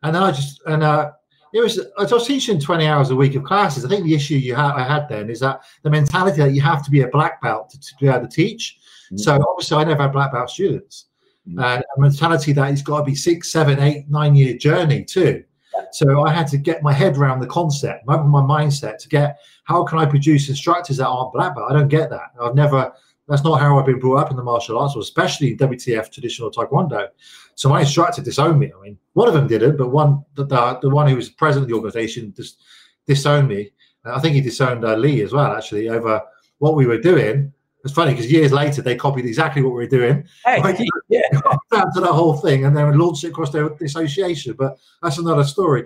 And 0.03 0.13
then 0.13 0.21
I 0.21 0.31
just, 0.31 0.61
and 0.65 0.83
uh, 0.83 1.11
it 1.53 1.61
was 1.61 1.79
I 1.97 2.03
was 2.03 2.27
teaching 2.27 2.59
20 2.59 2.85
hours 2.85 3.09
a 3.09 3.15
week 3.15 3.35
of 3.35 3.43
classes. 3.43 3.85
I 3.85 3.89
think 3.89 4.03
the 4.03 4.13
issue 4.13 4.35
you 4.35 4.55
ha- 4.55 4.75
I 4.75 4.83
had 4.83 5.07
then 5.09 5.29
is 5.29 5.39
that 5.39 5.61
the 5.83 5.89
mentality 5.89 6.41
that 6.41 6.51
you 6.51 6.61
have 6.61 6.83
to 6.83 6.91
be 6.91 7.01
a 7.01 7.07
black 7.07 7.41
belt 7.41 7.69
to, 7.71 7.79
to 7.79 7.95
be 7.99 8.07
able 8.07 8.21
to 8.21 8.27
teach. 8.27 8.77
Mm-hmm. 9.05 9.17
So 9.17 9.39
obviously 9.49 9.77
I 9.77 9.83
never 9.85 10.03
had 10.03 10.11
black 10.11 10.33
belt 10.33 10.49
students. 10.49 11.05
Mm-hmm. 11.47 11.59
And 11.59 11.83
a 11.83 11.99
mentality 12.01 12.51
that 12.53 12.71
it's 12.71 12.81
got 12.81 12.99
to 12.99 13.03
be 13.05 13.15
six, 13.15 13.51
seven, 13.51 13.79
eight, 13.79 14.09
nine 14.09 14.35
year 14.35 14.57
journey 14.57 15.03
too. 15.03 15.43
So 15.91 16.25
I 16.25 16.33
had 16.33 16.47
to 16.47 16.57
get 16.57 16.83
my 16.83 16.91
head 16.91 17.17
around 17.17 17.39
the 17.39 17.47
concept, 17.47 18.05
my, 18.05 18.17
my 18.17 18.41
mindset 18.41 18.97
to 18.99 19.09
get 19.09 19.39
how 19.63 19.83
can 19.83 19.99
I 19.99 20.05
produce 20.05 20.49
instructors 20.49 20.97
that 20.97 21.07
aren't 21.07 21.33
black 21.33 21.55
belt? 21.55 21.69
I 21.69 21.73
don't 21.73 21.87
get 21.87 22.09
that. 22.09 22.31
I've 22.41 22.55
never 22.55 22.91
that's 23.27 23.43
not 23.43 23.59
how 23.59 23.77
I've 23.77 23.85
been 23.85 23.99
brought 23.99 24.19
up 24.19 24.31
in 24.31 24.37
the 24.37 24.43
martial 24.43 24.77
arts, 24.77 24.95
or 24.95 25.01
especially 25.01 25.55
WTF 25.57 26.11
traditional 26.11 26.49
Taekwondo. 26.49 27.09
So 27.55 27.69
my 27.69 27.81
instructor 27.81 28.21
disowned 28.21 28.59
me. 28.59 28.71
I 28.77 28.81
mean, 28.81 28.97
one 29.13 29.27
of 29.27 29.33
them 29.33 29.47
didn't, 29.47 29.77
but 29.77 29.89
one 29.89 30.23
the 30.35 30.45
the, 30.45 30.79
the 30.81 30.89
one 30.89 31.07
who 31.07 31.15
was 31.15 31.29
president 31.29 31.63
of 31.63 31.69
the 31.69 31.75
organization 31.75 32.33
just 32.35 32.63
disowned 33.05 33.47
me. 33.47 33.71
I 34.05 34.19
think 34.19 34.35
he 34.35 34.41
disowned 34.41 34.85
uh, 34.85 34.95
Lee 34.95 35.21
as 35.21 35.33
well, 35.33 35.53
actually, 35.53 35.89
over 35.89 36.21
what 36.59 36.75
we 36.75 36.85
were 36.85 36.97
doing. 36.97 37.51
It's 37.83 37.93
funny 37.93 38.11
because 38.11 38.31
years 38.31 38.51
later 38.51 38.81
they 38.81 38.95
copied 38.95 39.25
exactly 39.25 39.61
what 39.61 39.69
we 39.69 39.83
were 39.83 39.87
doing. 39.87 40.25
Hey, 40.45 40.61
yeah, 41.09 41.21
down 41.71 41.93
to 41.93 42.01
the 42.01 42.11
whole 42.11 42.37
thing, 42.37 42.65
and 42.65 42.75
then 42.75 42.97
launched 42.97 43.23
it 43.25 43.29
across 43.29 43.49
their 43.49 43.67
association. 43.67 44.55
But 44.57 44.77
that's 45.01 45.17
another 45.17 45.43
story. 45.43 45.85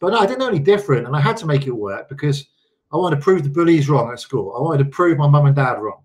But 0.00 0.12
no, 0.12 0.18
I 0.18 0.26
didn't 0.26 0.38
know 0.38 0.48
any 0.48 0.60
different, 0.60 1.06
and 1.06 1.16
I 1.16 1.20
had 1.20 1.36
to 1.38 1.46
make 1.46 1.66
it 1.66 1.72
work 1.72 2.08
because 2.08 2.46
I 2.92 2.96
wanted 2.96 3.16
to 3.16 3.22
prove 3.22 3.42
the 3.42 3.50
bullies 3.50 3.88
wrong 3.88 4.12
at 4.12 4.20
school. 4.20 4.54
I 4.56 4.62
wanted 4.62 4.84
to 4.84 4.90
prove 4.90 5.18
my 5.18 5.28
mum 5.28 5.46
and 5.46 5.56
dad 5.56 5.74
wrong. 5.74 6.02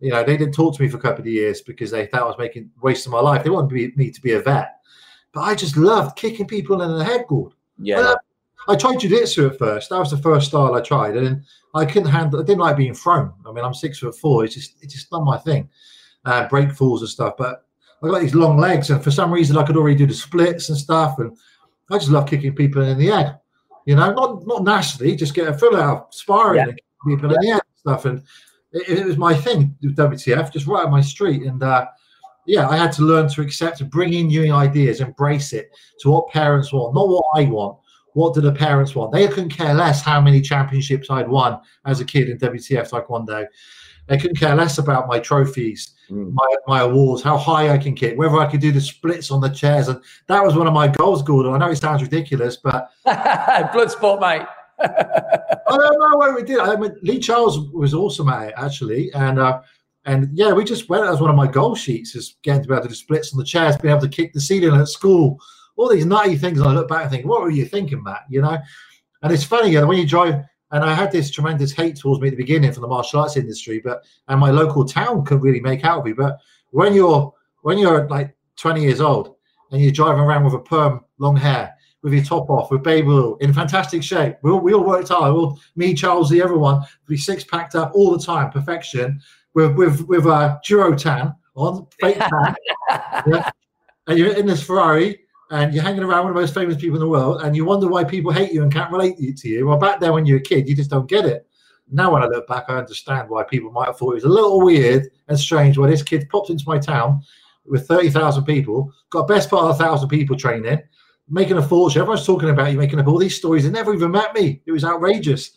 You 0.00 0.10
know, 0.10 0.22
they 0.22 0.36
didn't 0.36 0.54
talk 0.54 0.76
to 0.76 0.82
me 0.82 0.88
for 0.88 0.98
a 0.98 1.00
couple 1.00 1.22
of 1.22 1.26
years 1.26 1.62
because 1.62 1.90
they 1.90 2.06
thought 2.06 2.22
I 2.22 2.26
was 2.26 2.38
making 2.38 2.70
wasting 2.82 3.12
my 3.12 3.20
life. 3.20 3.42
They 3.42 3.50
wanted 3.50 3.96
me, 3.96 4.10
to 4.10 4.20
be 4.20 4.32
a 4.32 4.40
vet, 4.40 4.76
but 5.32 5.40
I 5.40 5.54
just 5.54 5.76
loved 5.76 6.16
kicking 6.16 6.46
people 6.46 6.82
in 6.82 6.98
the 6.98 7.04
head, 7.04 7.24
Gord. 7.28 7.52
Yeah. 7.78 8.14
I 8.68 8.74
tried 8.74 8.98
jiu-jitsu 8.98 9.46
at 9.46 9.58
first. 9.58 9.90
That 9.90 9.98
was 9.98 10.10
the 10.10 10.18
first 10.18 10.48
style 10.48 10.74
I 10.74 10.80
tried, 10.80 11.16
and 11.16 11.44
I 11.74 11.84
couldn't 11.84 12.10
handle. 12.10 12.40
I 12.40 12.42
didn't 12.42 12.60
like 12.60 12.76
being 12.76 12.94
thrown. 12.94 13.32
I 13.46 13.52
mean, 13.52 13.64
I'm 13.64 13.74
six 13.74 14.00
foot 14.00 14.16
four. 14.18 14.44
It's 14.44 14.54
just 14.54 14.74
it's 14.82 14.92
just 14.92 15.12
not 15.12 15.24
my 15.24 15.38
thing. 15.38 15.68
Uh, 16.24 16.48
break 16.48 16.72
falls 16.72 17.02
and 17.02 17.08
stuff. 17.08 17.36
But 17.38 17.64
I 18.02 18.08
got 18.08 18.20
these 18.20 18.34
long 18.34 18.58
legs, 18.58 18.90
and 18.90 19.02
for 19.02 19.10
some 19.12 19.32
reason, 19.32 19.56
I 19.56 19.64
could 19.64 19.76
already 19.76 19.96
do 19.96 20.06
the 20.06 20.14
splits 20.14 20.68
and 20.68 20.76
stuff. 20.76 21.20
And 21.20 21.36
I 21.90 21.98
just 21.98 22.10
love 22.10 22.28
kicking 22.28 22.54
people 22.54 22.82
in 22.82 22.98
the 22.98 23.06
head. 23.06 23.38
You 23.84 23.94
know, 23.94 24.12
not 24.12 24.46
not 24.46 24.64
nastily, 24.64 25.14
just 25.14 25.34
get 25.34 25.48
a 25.48 25.56
full 25.56 25.76
out 25.76 26.12
sparring 26.12 26.66
Yeah. 26.68 26.74
people 27.06 27.32
in 27.32 27.40
the 27.40 27.46
head 27.46 27.62
and 27.62 27.78
stuff. 27.78 28.04
And 28.04 28.22
it, 28.72 28.98
it 29.00 29.06
was 29.06 29.16
my 29.16 29.34
thing 29.34 29.76
with 29.82 29.96
WTF, 29.96 30.52
just 30.52 30.66
right 30.66 30.84
on 30.84 30.90
my 30.90 31.00
street. 31.00 31.42
And 31.42 31.62
uh, 31.62 31.86
yeah, 32.46 32.68
I 32.68 32.76
had 32.76 32.92
to 32.92 33.02
learn 33.02 33.28
to 33.30 33.40
accept, 33.42 33.78
to 33.78 33.84
bring 33.84 34.12
in 34.12 34.28
new 34.28 34.52
ideas, 34.52 35.00
embrace 35.00 35.52
it 35.52 35.70
to 36.00 36.10
what 36.10 36.28
parents 36.30 36.72
want, 36.72 36.94
not 36.94 37.08
what 37.08 37.24
I 37.34 37.44
want. 37.44 37.78
What 38.14 38.34
do 38.34 38.40
the 38.40 38.52
parents 38.52 38.94
want? 38.94 39.12
They 39.12 39.28
couldn't 39.28 39.50
care 39.50 39.74
less 39.74 40.00
how 40.00 40.20
many 40.22 40.40
championships 40.40 41.10
I'd 41.10 41.28
won 41.28 41.60
as 41.84 42.00
a 42.00 42.04
kid 42.04 42.30
in 42.30 42.38
WTF 42.38 42.88
Taekwondo. 42.90 43.46
They 44.08 44.16
couldn't 44.16 44.36
care 44.38 44.54
less 44.54 44.78
about 44.78 45.08
my 45.08 45.18
trophies, 45.18 45.92
Mm. 46.08 46.32
my, 46.34 46.46
my 46.68 46.80
awards, 46.82 47.20
how 47.20 47.36
high 47.36 47.70
I 47.70 47.78
can 47.78 47.92
kick, 47.96 48.16
whether 48.16 48.38
I 48.38 48.48
could 48.48 48.60
do 48.60 48.70
the 48.70 48.80
splits 48.80 49.32
on 49.32 49.40
the 49.40 49.48
chairs. 49.48 49.88
And 49.88 50.00
that 50.28 50.40
was 50.44 50.54
one 50.54 50.68
of 50.68 50.72
my 50.72 50.86
goals, 50.86 51.20
Gordon. 51.20 51.52
I 51.52 51.58
know 51.58 51.68
it 51.72 51.76
sounds 51.78 52.00
ridiculous, 52.00 52.56
but 52.56 52.90
Blood 53.72 53.90
sport, 53.90 54.20
mate. 54.20 54.42
I 54.78 55.76
don't 55.76 55.98
know 55.98 56.16
what 56.16 56.34
we 56.34 56.42
did. 56.42 56.58
I 56.58 56.76
mean, 56.76 56.94
Lee 57.02 57.18
Charles 57.18 57.58
was 57.72 57.94
awesome 57.94 58.28
at 58.28 58.48
it 58.48 58.54
actually, 58.56 59.12
and 59.12 59.38
uh, 59.38 59.60
and 60.04 60.28
yeah, 60.32 60.52
we 60.52 60.64
just 60.64 60.88
went 60.88 61.06
as 61.06 61.20
one 61.20 61.30
of 61.30 61.36
my 61.36 61.46
goal 61.46 61.74
sheets 61.74 62.14
is 62.14 62.36
getting 62.42 62.62
to 62.62 62.68
be 62.68 62.74
able 62.74 62.84
to 62.84 62.88
do 62.88 62.94
splits 62.94 63.32
on 63.32 63.38
the 63.38 63.44
chairs, 63.44 63.76
being 63.76 63.92
able 63.92 64.02
to 64.02 64.08
kick 64.08 64.32
the 64.32 64.40
ceiling 64.40 64.80
at 64.80 64.88
school, 64.88 65.38
all 65.76 65.88
these 65.88 66.06
nutty 66.06 66.36
things. 66.36 66.60
I 66.60 66.72
look 66.72 66.88
back 66.88 67.02
and 67.02 67.10
think, 67.10 67.26
what 67.26 67.42
were 67.42 67.50
you 67.50 67.64
thinking, 67.64 68.02
Matt? 68.02 68.24
You 68.28 68.42
know, 68.42 68.58
and 69.22 69.32
it's 69.32 69.44
funny, 69.44 69.70
you 69.70 69.80
know, 69.80 69.86
when 69.86 69.98
you 69.98 70.06
drive. 70.06 70.44
And 70.72 70.82
I 70.82 70.94
had 70.94 71.12
this 71.12 71.30
tremendous 71.30 71.70
hate 71.70 71.96
towards 71.96 72.20
me 72.20 72.26
at 72.26 72.32
the 72.32 72.36
beginning 72.36 72.72
from 72.72 72.82
the 72.82 72.88
martial 72.88 73.20
arts 73.20 73.36
industry, 73.36 73.80
but 73.82 74.04
and 74.26 74.40
my 74.40 74.50
local 74.50 74.84
town 74.84 75.24
couldn't 75.24 75.44
really 75.44 75.60
make 75.60 75.84
out 75.84 76.00
of 76.00 76.04
me. 76.04 76.12
But 76.12 76.38
when 76.70 76.92
you're 76.92 77.32
when 77.62 77.78
you're 77.78 78.08
like 78.08 78.36
20 78.56 78.82
years 78.82 79.00
old 79.00 79.36
and 79.70 79.80
you're 79.80 79.92
driving 79.92 80.22
around 80.22 80.44
with 80.44 80.54
a 80.54 80.58
perm, 80.58 81.04
long 81.18 81.36
hair, 81.36 81.75
with 82.06 82.14
your 82.14 82.22
top 82.22 82.48
off, 82.48 82.70
with 82.70 82.84
baby 82.84 83.08
oil, 83.08 83.34
in 83.38 83.52
fantastic 83.52 84.00
shape. 84.00 84.36
We 84.42 84.52
all, 84.52 84.60
we 84.60 84.72
all 84.72 84.84
worked 84.84 85.08
hard. 85.08 85.32
All, 85.32 85.58
me, 85.74 85.92
Charlesy, 85.92 86.40
everyone, 86.40 86.84
we 87.08 87.16
six 87.16 87.42
packed 87.42 87.74
up 87.74 87.90
all 87.96 88.16
the 88.16 88.24
time, 88.24 88.52
perfection, 88.52 89.20
with 89.54 89.74
with 89.74 90.02
with 90.02 90.24
uh, 90.24 90.30
a 90.30 90.60
Duro 90.64 90.94
tan 90.94 91.34
on, 91.56 91.84
fake 92.00 92.18
tan. 92.20 92.54
yeah. 93.26 93.50
And 94.06 94.16
you're 94.16 94.36
in 94.36 94.46
this 94.46 94.62
Ferrari 94.62 95.18
and 95.50 95.74
you're 95.74 95.82
hanging 95.82 96.04
around 96.04 96.22
one 96.22 96.28
of 96.28 96.36
the 96.36 96.40
most 96.42 96.54
famous 96.54 96.76
people 96.76 96.94
in 96.94 97.00
the 97.00 97.08
world, 97.08 97.42
and 97.42 97.56
you 97.56 97.64
wonder 97.64 97.88
why 97.88 98.04
people 98.04 98.30
hate 98.30 98.52
you 98.52 98.62
and 98.62 98.72
can't 98.72 98.92
relate 98.92 99.16
to 99.38 99.48
you. 99.48 99.66
Well, 99.66 99.76
back 99.76 99.98
then 99.98 100.12
when 100.12 100.26
you 100.26 100.34
were 100.34 100.40
a 100.40 100.44
kid, 100.44 100.68
you 100.68 100.76
just 100.76 100.90
don't 100.90 101.08
get 101.08 101.24
it. 101.24 101.48
Now, 101.90 102.12
when 102.12 102.22
I 102.22 102.26
look 102.26 102.46
back, 102.46 102.66
I 102.68 102.76
understand 102.76 103.28
why 103.28 103.42
people 103.42 103.72
might 103.72 103.86
have 103.86 103.98
thought 103.98 104.12
it 104.12 104.22
was 104.22 104.24
a 104.24 104.28
little 104.28 104.60
weird 104.60 105.10
and 105.26 105.36
strange 105.36 105.76
why 105.76 105.90
this 105.90 106.04
kid 106.04 106.28
popped 106.30 106.50
into 106.50 106.64
my 106.68 106.78
town 106.78 107.22
with 107.64 107.88
30,000 107.88 108.44
people, 108.44 108.92
got 109.10 109.26
best 109.26 109.50
part 109.50 109.64
of 109.64 109.70
a 109.70 109.74
thousand 109.74 110.08
people 110.08 110.36
training, 110.36 110.80
making 111.28 111.56
a 111.56 111.62
fortune. 111.62 112.00
Everyone's 112.00 112.26
talking 112.26 112.50
about 112.50 112.72
you, 112.72 112.78
making 112.78 113.00
up 113.00 113.06
all 113.06 113.18
these 113.18 113.36
stories. 113.36 113.64
They 113.64 113.70
never 113.70 113.94
even 113.94 114.10
met 114.10 114.34
me. 114.34 114.62
It 114.66 114.72
was 114.72 114.84
outrageous. 114.84 115.50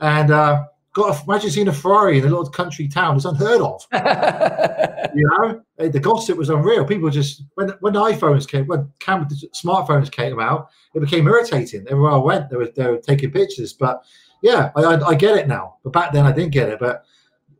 And 0.00 0.30
uh, 0.30 0.64
got 0.92 1.20
a, 1.20 1.24
imagine 1.24 1.50
seeing 1.50 1.68
a 1.68 1.72
Ferrari 1.72 2.18
in 2.18 2.24
a 2.24 2.28
little 2.28 2.48
country 2.48 2.88
town. 2.88 3.16
It's 3.16 3.24
unheard 3.24 3.60
of. 3.60 3.86
You 5.14 5.28
know, 5.28 5.88
the 5.88 6.00
gossip 6.00 6.36
was 6.36 6.50
unreal. 6.50 6.84
People 6.84 7.08
just 7.08 7.44
when 7.54 7.68
when 7.80 7.94
iPhones 7.94 8.48
came, 8.48 8.66
when 8.66 8.90
camera 8.98 9.28
smartphones 9.54 10.10
came 10.10 10.40
out, 10.40 10.70
it 10.92 11.00
became 11.00 11.28
irritating. 11.28 11.86
Everywhere 11.88 12.12
I 12.12 12.16
went, 12.16 12.50
they 12.50 12.56
were 12.56 12.68
they 12.74 12.86
were 12.88 12.98
taking 12.98 13.30
pictures. 13.30 13.72
But 13.72 14.02
yeah, 14.42 14.72
I, 14.74 14.82
I, 14.82 15.08
I 15.10 15.14
get 15.14 15.36
it 15.36 15.46
now. 15.46 15.76
But 15.84 15.92
back 15.92 16.12
then, 16.12 16.26
I 16.26 16.32
didn't 16.32 16.50
get 16.50 16.68
it. 16.68 16.80
But 16.80 17.04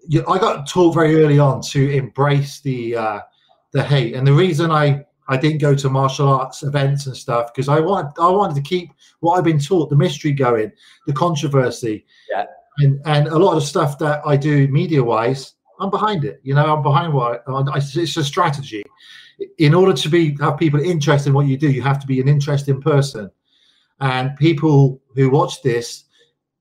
you, 0.08 0.24
I 0.26 0.38
got 0.38 0.68
taught 0.68 0.94
very 0.94 1.22
early 1.22 1.38
on 1.38 1.62
to 1.62 1.90
embrace 1.90 2.60
the 2.60 2.96
uh, 2.96 3.20
the 3.72 3.84
hate, 3.84 4.16
and 4.16 4.26
the 4.26 4.32
reason 4.32 4.72
I 4.72 5.04
I 5.28 5.36
didn't 5.36 5.58
go 5.58 5.74
to 5.74 5.88
martial 5.88 6.28
arts 6.28 6.62
events 6.62 7.06
and 7.06 7.16
stuff 7.16 7.52
because 7.52 7.68
I 7.68 7.80
wanted 7.80 8.12
I 8.20 8.28
wanted 8.28 8.56
to 8.56 8.62
keep 8.62 8.90
what 9.20 9.38
I've 9.38 9.44
been 9.44 9.58
taught, 9.58 9.90
the 9.90 9.96
mystery 9.96 10.32
going, 10.32 10.70
the 11.06 11.12
controversy, 11.12 12.04
Yeah. 12.30 12.44
and 12.78 13.00
and 13.06 13.28
a 13.28 13.38
lot 13.38 13.56
of 13.56 13.62
stuff 13.62 13.98
that 13.98 14.20
I 14.26 14.36
do 14.36 14.68
media 14.68 15.02
wise. 15.02 15.54
I'm 15.80 15.90
behind 15.90 16.24
it. 16.24 16.40
You 16.44 16.54
know, 16.54 16.76
I'm 16.76 16.82
behind 16.82 17.12
what 17.12 17.42
I, 17.48 17.78
it's 17.78 18.16
a 18.16 18.24
strategy. 18.24 18.84
In 19.58 19.74
order 19.74 19.92
to 19.92 20.08
be 20.08 20.36
have 20.40 20.58
people 20.58 20.78
interested 20.80 21.30
in 21.30 21.34
what 21.34 21.46
you 21.46 21.56
do, 21.56 21.70
you 21.70 21.82
have 21.82 21.98
to 22.00 22.06
be 22.06 22.20
an 22.20 22.28
interesting 22.28 22.80
person. 22.80 23.30
And 24.00 24.36
people 24.36 25.00
who 25.14 25.30
watch 25.30 25.62
this 25.62 26.04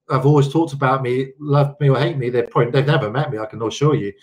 have 0.09 0.25
always 0.25 0.49
talked 0.49 0.73
about 0.73 1.01
me, 1.03 1.33
love 1.39 1.75
me 1.79 1.89
or 1.89 1.99
hate 1.99 2.17
me. 2.17 2.29
They're 2.29 2.47
probably, 2.47 2.71
they've 2.71 2.85
never 2.85 3.09
met 3.11 3.31
me. 3.31 3.37
I 3.37 3.45
can 3.45 3.61
assure 3.61 3.95
you. 3.95 4.13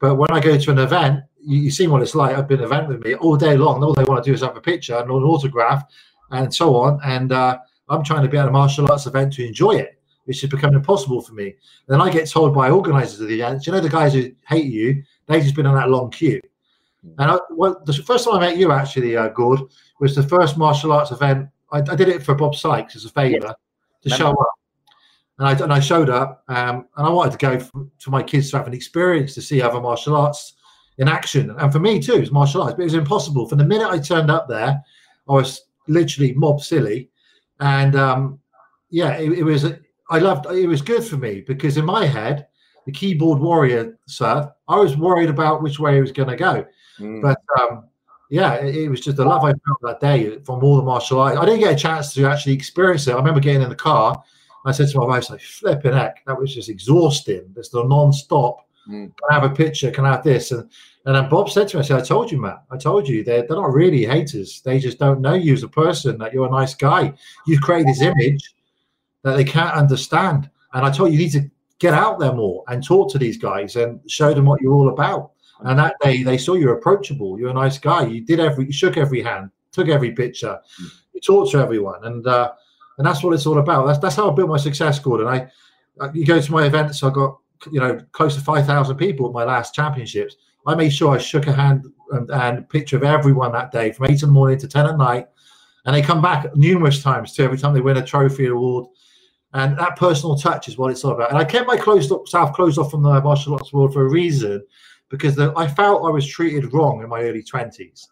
But 0.00 0.16
when 0.16 0.30
I 0.30 0.40
go 0.40 0.56
to 0.58 0.70
an 0.70 0.78
event, 0.78 1.24
you, 1.40 1.58
you 1.58 1.70
see 1.70 1.86
what 1.86 2.02
it's 2.02 2.14
like. 2.14 2.36
I've 2.36 2.48
been 2.48 2.60
at 2.60 2.66
an 2.66 2.72
event 2.72 2.88
with 2.88 3.04
me 3.04 3.14
all 3.14 3.36
day 3.36 3.56
long. 3.56 3.82
All 3.82 3.94
they 3.94 4.04
want 4.04 4.24
to 4.24 4.30
do 4.30 4.34
is 4.34 4.40
have 4.42 4.56
a 4.56 4.60
picture 4.60 4.96
and 4.96 5.10
an 5.10 5.16
autograph, 5.16 5.84
and 6.30 6.52
so 6.52 6.76
on. 6.76 7.00
And 7.04 7.32
uh, 7.32 7.58
I'm 7.88 8.04
trying 8.04 8.22
to 8.22 8.28
be 8.28 8.38
at 8.38 8.48
a 8.48 8.50
martial 8.50 8.90
arts 8.90 9.06
event 9.06 9.32
to 9.34 9.46
enjoy 9.46 9.72
it 9.72 9.98
which 10.28 10.44
is 10.44 10.50
becoming 10.50 10.76
impossible 10.76 11.22
for 11.22 11.32
me. 11.32 11.46
And 11.46 11.54
then 11.88 12.02
I 12.02 12.10
get 12.10 12.28
told 12.28 12.54
by 12.54 12.68
organisers 12.68 13.18
of 13.18 13.28
the 13.28 13.40
events, 13.40 13.66
you 13.66 13.72
know, 13.72 13.80
the 13.80 13.88
guys 13.88 14.12
who 14.12 14.30
hate 14.46 14.66
you, 14.66 15.02
they've 15.26 15.42
just 15.42 15.54
been 15.54 15.64
on 15.64 15.74
that 15.76 15.88
long 15.88 16.10
queue. 16.10 16.38
And 17.16 17.30
I, 17.30 17.38
well, 17.50 17.80
the 17.86 17.94
first 17.94 18.26
time 18.26 18.34
I 18.34 18.40
met 18.40 18.58
you, 18.58 18.70
actually, 18.70 19.16
uh, 19.16 19.28
Gord, 19.28 19.60
was 20.00 20.14
the 20.14 20.22
first 20.22 20.58
martial 20.58 20.92
arts 20.92 21.12
event. 21.12 21.48
I, 21.72 21.78
I 21.78 21.96
did 21.96 22.10
it 22.10 22.22
for 22.22 22.34
Bob 22.34 22.54
Sykes 22.54 22.94
as 22.94 23.06
a 23.06 23.08
favour 23.08 23.54
to 24.02 24.10
show 24.10 24.32
up. 24.32 24.50
And 25.38 25.48
I, 25.48 25.52
and 25.52 25.72
I 25.72 25.80
showed 25.80 26.10
up, 26.10 26.44
um, 26.48 26.86
and 26.98 27.06
I 27.06 27.08
wanted 27.08 27.32
to 27.32 27.38
go 27.38 27.52
f 27.52 27.70
to 28.00 28.10
my 28.10 28.22
kids 28.22 28.50
to 28.50 28.58
have 28.58 28.66
an 28.66 28.74
experience 28.74 29.32
to 29.32 29.40
see 29.40 29.62
other 29.62 29.80
martial 29.80 30.14
arts 30.14 30.56
in 30.98 31.08
action. 31.08 31.54
And 31.58 31.72
for 31.72 31.78
me, 31.78 32.00
too, 32.00 32.14
it's 32.14 32.30
martial 32.30 32.62
arts, 32.62 32.74
but 32.74 32.82
it 32.82 32.84
was 32.84 32.94
impossible. 32.94 33.48
From 33.48 33.58
the 33.58 33.64
minute 33.64 33.88
I 33.88 33.98
turned 33.98 34.30
up 34.30 34.48
there, 34.48 34.82
I 35.28 35.32
was 35.32 35.62
literally 35.86 36.34
mob 36.34 36.60
silly. 36.60 37.10
And 37.60 37.96
um, 37.96 38.40
yeah, 38.90 39.16
it, 39.16 39.32
it 39.32 39.42
was. 39.42 39.66
I 40.10 40.18
loved 40.18 40.46
it 40.46 40.66
was 40.66 40.80
good 40.80 41.04
for 41.04 41.16
me 41.18 41.42
because 41.46 41.76
in 41.76 41.84
my 41.84 42.06
head, 42.06 42.46
the 42.86 42.92
keyboard 42.92 43.38
warrior, 43.40 43.98
sir, 44.06 44.50
I 44.66 44.76
was 44.76 44.96
worried 44.96 45.28
about 45.28 45.62
which 45.62 45.78
way 45.78 45.96
he 45.96 46.00
was 46.00 46.12
going 46.12 46.30
to 46.30 46.36
go. 46.36 46.64
Mm. 46.98 47.20
But 47.20 47.38
um, 47.60 47.84
yeah, 48.30 48.54
it, 48.54 48.74
it 48.74 48.88
was 48.88 49.00
just 49.00 49.16
the 49.16 49.24
love 49.24 49.44
I 49.44 49.52
felt 49.52 49.82
that 49.82 50.00
day 50.00 50.38
from 50.40 50.64
all 50.64 50.76
the 50.76 50.82
martial 50.82 51.20
arts. 51.20 51.38
I 51.38 51.44
didn't 51.44 51.60
get 51.60 51.74
a 51.74 51.76
chance 51.76 52.14
to 52.14 52.26
actually 52.26 52.54
experience 52.54 53.06
it. 53.06 53.12
I 53.12 53.16
remember 53.16 53.40
getting 53.40 53.62
in 53.62 53.68
the 53.68 53.76
car. 53.76 54.22
I 54.64 54.72
said 54.72 54.88
to 54.88 54.98
my 54.98 55.06
wife, 55.06 55.30
"I 55.30 55.34
like, 55.34 55.42
flipping 55.42 55.92
heck, 55.92 56.24
that 56.26 56.38
was 56.38 56.54
just 56.54 56.68
exhausting. 56.68 57.52
It's 57.56 57.68
the 57.68 57.84
non-stop. 57.84 58.67
Mm. 58.88 59.12
Can 59.16 59.30
I 59.30 59.34
have 59.34 59.44
a 59.44 59.54
picture? 59.54 59.90
Can 59.90 60.06
I 60.06 60.12
have 60.12 60.24
this? 60.24 60.50
And 60.50 60.68
and 61.08 61.16
then 61.16 61.28
Bob 61.30 61.48
said 61.48 61.68
to 61.68 61.76
me, 61.78 61.82
I 61.82 61.86
said, 61.86 62.00
I 62.00 62.04
told 62.04 62.30
you, 62.30 62.38
Matt, 62.38 62.64
I 62.70 62.76
told 62.76 63.08
you, 63.08 63.24
they're, 63.24 63.46
they're 63.46 63.56
not 63.56 63.72
really 63.72 64.04
haters. 64.04 64.60
They 64.60 64.78
just 64.78 64.98
don't 64.98 65.22
know 65.22 65.32
you 65.32 65.54
as 65.54 65.62
a 65.62 65.68
person, 65.68 66.18
that 66.18 66.34
you're 66.34 66.46
a 66.46 66.50
nice 66.50 66.74
guy. 66.74 67.14
You've 67.46 67.62
created 67.62 67.88
this 67.88 68.02
image 68.02 68.54
that 69.22 69.34
they 69.34 69.44
can't 69.44 69.74
understand. 69.74 70.50
And 70.74 70.84
I 70.84 70.90
told 70.90 71.10
you, 71.10 71.18
you 71.18 71.24
need 71.24 71.32
to 71.32 71.50
get 71.78 71.94
out 71.94 72.18
there 72.18 72.34
more 72.34 72.62
and 72.68 72.84
talk 72.84 73.10
to 73.12 73.18
these 73.18 73.38
guys 73.38 73.76
and 73.76 74.00
show 74.06 74.34
them 74.34 74.44
what 74.44 74.60
you're 74.60 74.74
all 74.74 74.90
about. 74.90 75.30
And 75.60 75.78
that 75.78 75.94
day, 76.02 76.22
they 76.22 76.36
saw 76.36 76.54
you're 76.54 76.76
approachable. 76.76 77.38
You're 77.38 77.50
a 77.50 77.54
nice 77.54 77.78
guy. 77.78 78.06
You 78.06 78.20
did 78.20 78.38
every, 78.38 78.66
you 78.66 78.72
shook 78.72 78.98
every 78.98 79.22
hand, 79.22 79.50
took 79.72 79.88
every 79.88 80.12
picture, 80.12 80.60
you 81.14 81.20
talked 81.22 81.52
to 81.52 81.58
everyone, 81.58 82.04
and 82.04 82.26
uh, 82.26 82.52
and 82.98 83.06
that's 83.06 83.22
what 83.22 83.32
it's 83.32 83.46
all 83.46 83.58
about. 83.58 83.86
That's 83.86 83.98
that's 83.98 84.16
how 84.16 84.30
I 84.30 84.34
built 84.34 84.50
my 84.50 84.56
success, 84.56 84.98
Gordon. 84.98 85.26
I, 85.26 85.48
I 86.00 86.10
you 86.12 86.26
go 86.26 86.38
to 86.38 86.52
my 86.52 86.66
events, 86.66 87.02
I 87.02 87.10
got 87.10 87.38
you 87.70 87.80
know 87.80 88.00
close 88.12 88.34
to 88.34 88.40
five 88.40 88.66
thousand 88.66 88.96
people 88.96 89.26
at 89.26 89.32
my 89.32 89.44
last 89.44 89.74
championships. 89.74 90.36
I 90.66 90.74
made 90.74 90.90
sure 90.90 91.14
I 91.14 91.18
shook 91.18 91.46
a 91.46 91.52
hand 91.52 91.86
and, 92.10 92.30
and 92.30 92.68
picture 92.68 92.96
of 92.96 93.04
everyone 93.04 93.52
that 93.52 93.72
day 93.72 93.92
from 93.92 94.06
eight 94.06 94.22
in 94.22 94.28
the 94.28 94.32
morning 94.32 94.58
to 94.58 94.68
ten 94.68 94.86
at 94.86 94.98
night, 94.98 95.28
and 95.84 95.94
they 95.94 96.02
come 96.02 96.20
back 96.20 96.54
numerous 96.56 97.02
times 97.02 97.32
too. 97.32 97.44
Every 97.44 97.58
time 97.58 97.74
they 97.74 97.80
win 97.80 97.96
a 97.96 98.04
trophy 98.04 98.46
award, 98.46 98.86
and 99.54 99.78
that 99.78 99.96
personal 99.96 100.36
touch 100.36 100.68
is 100.68 100.76
what 100.76 100.90
it's 100.90 101.04
all 101.04 101.12
about. 101.12 101.30
And 101.30 101.38
I 101.38 101.44
kept 101.44 101.66
my 101.66 101.76
closed 101.76 102.12
up 102.12 102.28
self 102.28 102.52
closed 102.52 102.78
off 102.78 102.90
from 102.90 103.02
the 103.02 103.20
martial 103.20 103.54
arts 103.54 103.72
world 103.72 103.92
for 103.92 104.06
a 104.06 104.10
reason, 104.10 104.62
because 105.08 105.34
the, 105.34 105.52
I 105.56 105.66
felt 105.66 106.04
I 106.04 106.10
was 106.10 106.26
treated 106.26 106.72
wrong 106.72 107.02
in 107.02 107.08
my 107.08 107.20
early 107.22 107.42
twenties, 107.42 108.08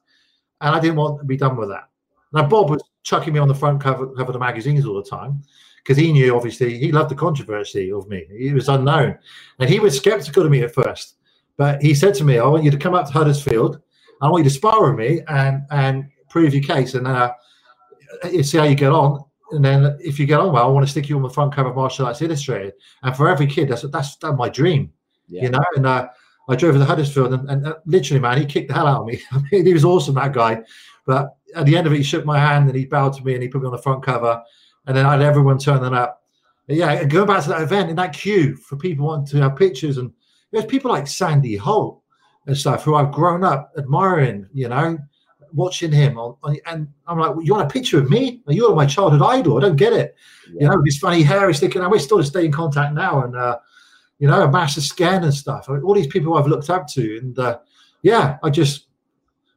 and 0.60 0.74
I 0.74 0.80
didn't 0.80 0.96
want 0.96 1.20
to 1.20 1.26
be 1.26 1.36
done 1.36 1.56
with 1.56 1.68
that. 1.68 1.88
Now 2.32 2.46
Bob 2.46 2.70
was 2.70 2.82
chucking 3.02 3.32
me 3.32 3.38
on 3.38 3.48
the 3.48 3.54
front 3.54 3.80
cover, 3.80 4.06
cover 4.08 4.30
of 4.30 4.32
the 4.32 4.38
magazines 4.38 4.84
all 4.84 5.00
the 5.00 5.08
time 5.08 5.42
because 5.86 6.02
he 6.02 6.10
knew 6.10 6.34
obviously 6.34 6.78
he 6.78 6.90
loved 6.90 7.10
the 7.10 7.14
controversy 7.14 7.92
of 7.92 8.08
me. 8.08 8.26
He 8.36 8.52
was 8.52 8.68
unknown, 8.68 9.18
and 9.60 9.70
he 9.70 9.78
was 9.78 9.96
skeptical 9.96 10.44
of 10.44 10.50
me 10.50 10.62
at 10.62 10.74
first. 10.74 11.14
But 11.56 11.80
he 11.80 11.94
said 11.94 12.14
to 12.14 12.24
me, 12.24 12.38
"I 12.38 12.46
want 12.46 12.64
you 12.64 12.70
to 12.70 12.76
come 12.76 12.94
up 12.94 13.06
to 13.06 13.12
Huddersfield. 13.12 13.80
I 14.20 14.28
want 14.28 14.44
you 14.44 14.50
to 14.50 14.56
spar 14.56 14.90
with 14.90 14.98
me 14.98 15.20
and 15.28 15.62
and 15.70 16.08
prove 16.28 16.54
your 16.54 16.64
case, 16.64 16.94
and 16.94 17.06
uh, 17.06 17.32
see 18.42 18.58
how 18.58 18.64
you 18.64 18.74
get 18.74 18.92
on." 18.92 19.24
and 19.52 19.64
then 19.64 19.96
if 20.00 20.18
you 20.18 20.26
get 20.26 20.40
on 20.40 20.52
well, 20.52 20.64
I 20.64 20.70
want 20.70 20.84
to 20.84 20.90
stick 20.90 21.08
you 21.08 21.16
on 21.16 21.22
the 21.22 21.30
front 21.30 21.54
cover 21.54 21.70
of 21.70 21.76
Martial 21.76 22.06
Arts 22.06 22.22
Illustrated. 22.22 22.74
And 23.02 23.16
for 23.16 23.28
every 23.28 23.46
kid, 23.46 23.68
that's 23.68 23.82
that's, 23.82 24.16
that's 24.16 24.36
my 24.36 24.48
dream, 24.48 24.92
yeah. 25.28 25.42
you 25.42 25.50
know. 25.50 25.64
And 25.76 25.86
uh, 25.86 26.08
I 26.48 26.56
drove 26.56 26.74
to 26.74 26.84
Huddersfield, 26.84 27.32
and, 27.32 27.48
and 27.48 27.66
uh, 27.66 27.76
literally, 27.86 28.20
man, 28.20 28.38
he 28.38 28.46
kicked 28.46 28.68
the 28.68 28.74
hell 28.74 28.86
out 28.86 29.02
of 29.02 29.06
me. 29.06 29.20
I 29.32 29.40
mean, 29.52 29.66
he 29.66 29.72
was 29.72 29.84
awesome, 29.84 30.16
that 30.16 30.32
guy. 30.32 30.62
But 31.06 31.36
at 31.54 31.66
the 31.66 31.76
end 31.76 31.86
of 31.86 31.92
it, 31.92 31.98
he 31.98 32.02
shook 32.02 32.24
my 32.24 32.38
hand 32.38 32.68
and 32.68 32.76
he 32.76 32.86
bowed 32.86 33.12
to 33.14 33.24
me 33.24 33.34
and 33.34 33.42
he 33.42 33.48
put 33.48 33.60
me 33.60 33.66
on 33.66 33.72
the 33.72 33.78
front 33.78 34.02
cover. 34.02 34.42
And 34.86 34.96
then 34.96 35.06
I 35.06 35.12
had 35.12 35.22
everyone 35.22 35.58
turn 35.58 35.78
turning 35.78 35.94
up. 35.94 36.22
yeah, 36.68 37.04
going 37.04 37.26
back 37.26 37.42
to 37.44 37.48
that 37.50 37.62
event 37.62 37.90
in 37.90 37.96
that 37.96 38.12
queue 38.12 38.56
for 38.56 38.76
people 38.76 39.06
wanting 39.06 39.26
to 39.26 39.42
have 39.42 39.56
pictures, 39.56 39.98
and 39.98 40.12
there's 40.52 40.66
people 40.66 40.90
like 40.90 41.06
Sandy 41.06 41.56
Holt 41.56 42.02
and 42.46 42.56
stuff 42.56 42.84
who 42.84 42.94
I've 42.94 43.12
grown 43.12 43.42
up 43.42 43.72
admiring, 43.76 44.48
you 44.52 44.68
know 44.68 44.98
watching 45.52 45.92
him 45.92 46.18
on, 46.18 46.36
on, 46.42 46.56
and 46.66 46.86
I'm 47.06 47.18
like, 47.18 47.34
well, 47.34 47.42
you 47.42 47.54
want 47.54 47.68
a 47.68 47.72
picture 47.72 47.98
of 47.98 48.10
me? 48.10 48.42
You're 48.46 48.74
my 48.74 48.86
childhood 48.86 49.22
idol. 49.22 49.56
I 49.56 49.60
don't 49.62 49.76
get 49.76 49.92
it. 49.92 50.14
Yeah. 50.48 50.62
You 50.62 50.68
know, 50.68 50.82
his 50.84 50.98
funny 50.98 51.22
hair 51.22 51.48
is 51.50 51.56
sticking. 51.56 51.82
And 51.82 51.90
we're 51.90 51.98
still 51.98 52.22
stay 52.22 52.44
in 52.44 52.52
contact 52.52 52.94
now, 52.94 53.22
and 53.24 53.36
uh, 53.36 53.58
you 54.18 54.28
know, 54.28 54.42
a 54.42 54.50
massive 54.50 54.84
scan 54.84 55.24
and 55.24 55.34
stuff. 55.34 55.68
I 55.68 55.74
mean, 55.74 55.82
all 55.82 55.94
these 55.94 56.06
people 56.06 56.34
I've 56.34 56.46
looked 56.46 56.70
up 56.70 56.86
to, 56.88 57.18
and 57.18 57.38
uh, 57.38 57.58
yeah, 58.02 58.38
I 58.42 58.50
just, 58.50 58.86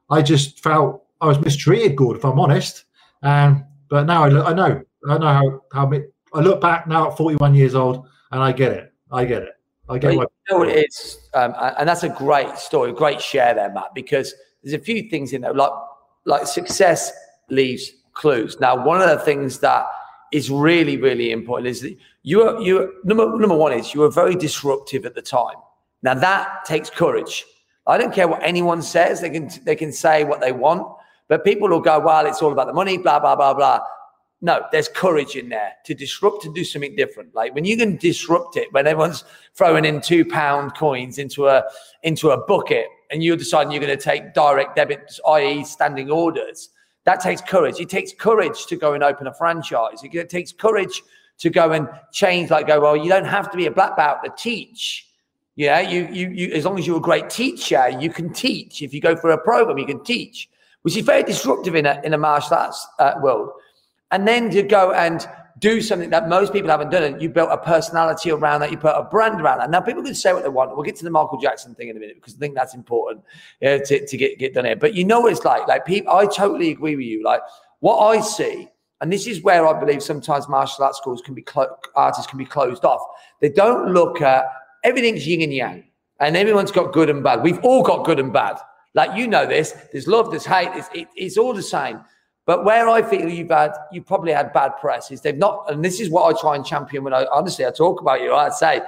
I 0.10 0.22
just 0.22 0.64
felt 0.64 1.04
I 1.22 1.28
was 1.28 1.40
mistreated, 1.40 1.96
good, 1.96 2.18
if 2.18 2.26
I'm 2.26 2.40
honest. 2.40 2.86
Um, 3.22 3.66
but 3.90 4.06
now 4.06 4.24
I, 4.24 4.50
I 4.50 4.54
know, 4.54 4.82
I 5.08 5.18
know 5.18 5.28
how 5.28 5.64
how 5.72 5.92
I 6.34 6.40
look 6.42 6.62
back 6.62 6.88
now 6.88 7.12
at 7.12 7.18
41 7.18 7.56
years 7.56 7.76
old, 7.76 8.08
and 8.32 8.42
I 8.42 8.52
get 8.52 8.72
it. 8.72 8.94
I 9.12 9.26
get 9.26 9.44
it. 9.44 9.54
I 9.88 9.98
get 9.98 10.16
well, 10.16 10.32
you 10.48 10.54
know 10.54 10.60
what 10.60 10.70
it 10.70 10.88
is, 10.88 11.30
um, 11.34 11.54
and 11.58 11.90
that's 11.90 12.04
a 12.04 12.10
great 12.10 12.58
story, 12.58 12.94
great 12.94 13.22
share 13.22 13.56
there, 13.56 13.72
Matt, 13.72 13.96
because 13.96 14.34
there's 14.62 14.80
a 14.80 14.84
few 14.84 15.10
things 15.10 15.34
in 15.34 15.42
there. 15.42 15.54
Like 15.54 15.72
like 16.26 16.46
success 16.46 17.12
leaves 17.50 17.92
clues. 18.14 18.60
Now, 18.60 18.84
one 18.84 19.02
of 19.02 19.10
the 19.10 19.18
things 19.26 19.60
that 19.60 19.88
is 20.32 20.52
really, 20.52 20.98
really 20.98 21.32
important 21.32 21.68
is 21.68 21.82
that 21.82 21.98
you 22.24 22.44
are 22.44 22.62
you 22.62 22.94
number 23.04 23.26
number 23.38 23.56
one 23.56 23.74
is 23.74 23.94
you 23.94 24.02
were 24.02 24.12
very 24.12 24.36
disruptive 24.36 25.06
at 25.06 25.16
the 25.16 25.22
time. 25.22 25.56
Now 26.04 26.14
that 26.14 26.66
takes 26.66 26.90
courage. 26.90 27.46
I 27.88 27.98
don't 27.98 28.14
care 28.14 28.28
what 28.28 28.44
anyone 28.44 28.82
says; 28.82 29.22
they 29.22 29.30
can 29.30 29.50
they 29.64 29.76
can 29.76 29.92
say 29.92 30.24
what 30.24 30.42
they 30.42 30.52
want, 30.52 30.88
but 31.28 31.44
people 31.44 31.68
will 31.70 31.80
go, 31.80 32.00
"Well, 32.00 32.28
it's 32.28 32.42
all 32.42 32.52
about 32.52 32.68
the 32.68 32.74
money." 32.74 32.98
Blah 32.98 33.20
blah 33.20 33.36
blah 33.36 33.54
blah. 33.54 33.80
No, 34.42 34.64
there's 34.72 34.88
courage 34.88 35.36
in 35.36 35.50
there 35.50 35.74
to 35.86 35.94
disrupt 35.94 36.44
to 36.44 36.54
do 36.54 36.64
something 36.64 36.96
different. 36.96 37.36
Like 37.36 37.54
when 37.54 37.66
you 37.66 37.76
can 37.76 37.98
disrupt 37.98 38.56
it, 38.56 38.72
when 38.72 38.88
everyone's 38.88 39.26
throwing 39.54 39.84
in 39.84 40.00
two 40.00 40.24
pound 40.24 40.76
coins 40.76 41.18
into 41.18 41.48
a 41.48 41.64
into 42.04 42.30
a 42.30 42.38
bucket 42.46 42.88
and 43.12 43.22
you're 43.22 43.36
deciding 43.36 43.72
you're 43.72 43.82
going 43.82 43.98
to 43.98 44.02
take 44.02 44.34
direct 44.34 44.78
debits, 44.78 45.20
i.e., 45.28 45.66
standing 45.66 46.10
orders, 46.10 46.70
that 47.04 47.20
takes 47.20 47.42
courage. 47.42 47.80
It 47.80 47.90
takes 47.90 48.14
courage 48.14 48.66
to 48.68 48.78
go 48.78 48.94
and 48.94 49.04
open 49.04 49.28
a 49.28 49.34
franchise. 49.34 50.02
It 50.04 50.30
takes 50.30 50.54
courage 50.54 51.02
to 51.40 51.50
go 51.50 51.72
and 51.72 51.90
change, 52.12 52.52
like 52.52 52.68
go, 52.68 52.80
well, 52.80 52.96
you 52.96 53.10
don't 53.10 53.26
have 53.26 53.50
to 53.52 53.58
be 53.58 53.66
a 53.66 53.72
black 53.72 53.98
belt 53.98 54.20
to 54.24 54.32
teach. 54.38 55.08
Yeah, 55.56 55.82
you, 55.82 56.08
you, 56.12 56.30
you, 56.30 56.54
as 56.54 56.66
long 56.66 56.78
as 56.78 56.86
you're 56.86 56.98
a 56.98 57.02
great 57.02 57.30
teacher, 57.30 57.90
you 58.00 58.10
can 58.10 58.32
teach. 58.32 58.82
If 58.82 58.94
you 58.94 59.02
go 59.02 59.16
for 59.16 59.32
a 59.32 59.38
program, 59.38 59.78
you 59.78 59.86
can 59.86 60.04
teach, 60.04 60.50
which 60.84 60.96
is 60.96 61.06
very 61.06 61.24
disruptive 61.24 61.76
in 61.76 61.86
a, 61.86 62.00
in 62.04 62.14
a 62.14 62.18
martial 62.18 62.56
arts 62.56 62.88
uh, 63.00 63.14
world. 63.22 63.50
And 64.12 64.28
then 64.28 64.50
to 64.52 64.64
go 64.64 64.92
and 64.94 65.28
do 65.60 65.82
something 65.82 66.10
that 66.10 66.30
most 66.30 66.54
people 66.54 66.70
haven't 66.70 66.90
done. 66.90 67.04
And 67.04 67.22
you 67.22 67.30
built 67.30 67.50
a 67.52 67.58
personality 67.58 68.32
around 68.32 68.62
that. 68.62 68.72
You 68.72 68.78
put 68.78 68.96
a 68.96 69.04
brand 69.04 69.42
around 69.42 69.60
that. 69.60 69.70
Now 69.70 69.82
people 69.82 70.04
can 70.04 70.16
say 70.16 70.34
what 70.34 70.44
they 70.44 70.50
want. 70.50 70.76
We'll 70.76 70.84
get 70.84 70.96
to 70.98 71.04
the 71.04 71.10
Michael 71.10 71.40
Jackson 71.40 71.76
thing 71.76 71.90
in 71.90 71.98
a 71.98 72.00
minute 72.00 72.16
because 72.16 72.36
I 72.36 72.38
think 72.38 72.56
that's 72.56 72.74
important 72.74 73.24
uh, 73.62 73.80
to, 73.80 74.06
to 74.06 74.18
get, 74.18 74.40
get 74.40 74.54
done 74.54 74.66
here. 74.66 74.76
But 74.76 74.94
you 74.94 75.04
know 75.04 75.22
what 75.22 75.32
it's 75.32 75.44
like. 75.44 75.68
Like 75.68 75.86
people, 75.86 76.14
I 76.14 76.26
totally 76.26 76.72
agree 76.72 76.96
with 76.96 77.06
you. 77.06 77.24
Like 77.24 77.42
what 77.80 77.98
I 77.98 78.22
see, 78.22 78.70
and 79.02 79.12
this 79.12 79.28
is 79.28 79.42
where 79.44 79.68
I 79.68 79.80
believe 79.80 80.04
sometimes 80.04 80.50
martial 80.50 80.84
arts 80.84 80.98
schools 80.98 81.22
can 81.22 81.34
be 81.34 81.42
clo- 81.42 81.76
artists 81.96 82.28
can 82.28 82.38
be 82.38 82.46
closed 82.46 82.86
off. 82.86 83.02
They 83.42 83.50
don't 83.50 83.94
look 83.94 84.22
at 84.22 84.46
everything's 84.84 85.28
yin 85.28 85.42
and 85.42 85.54
yang, 85.54 85.84
and 86.20 86.36
everyone's 86.36 86.72
got 86.72 86.94
good 86.94 87.10
and 87.10 87.24
bad. 87.24 87.42
We've 87.42 87.60
all 87.60 87.84
got 87.84 88.06
good 88.06 88.20
and 88.20 88.34
bad. 88.34 88.58
Like 88.94 89.18
you 89.18 89.28
know 89.28 89.46
this. 89.46 89.74
There's 89.92 90.08
love. 90.08 90.32
There's 90.32 90.46
hate. 90.46 90.70
It's, 90.74 90.90
it, 90.94 91.08
it's 91.16 91.38
all 91.38 91.54
the 91.54 91.64
same. 91.64 92.02
But 92.50 92.66
where 92.66 92.90
I 92.90 93.04
feel 93.04 93.30
you've 93.30 93.52
had, 93.52 93.74
you 93.92 94.02
probably 94.02 94.32
had 94.32 94.52
bad 94.54 94.72
press 94.82 95.12
is 95.12 95.22
they've 95.22 95.38
not, 95.38 95.72
and 95.72 95.86
this 95.86 96.00
is 96.00 96.10
what 96.10 96.36
I 96.36 96.42
try 96.42 96.56
and 96.56 96.66
champion 96.66 97.04
when 97.04 97.14
I 97.14 97.28
honestly 97.32 97.64
I 97.64 97.70
talk 97.70 98.02
about 98.02 98.22
you. 98.22 98.34
I 98.34 98.50
say, 98.50 98.82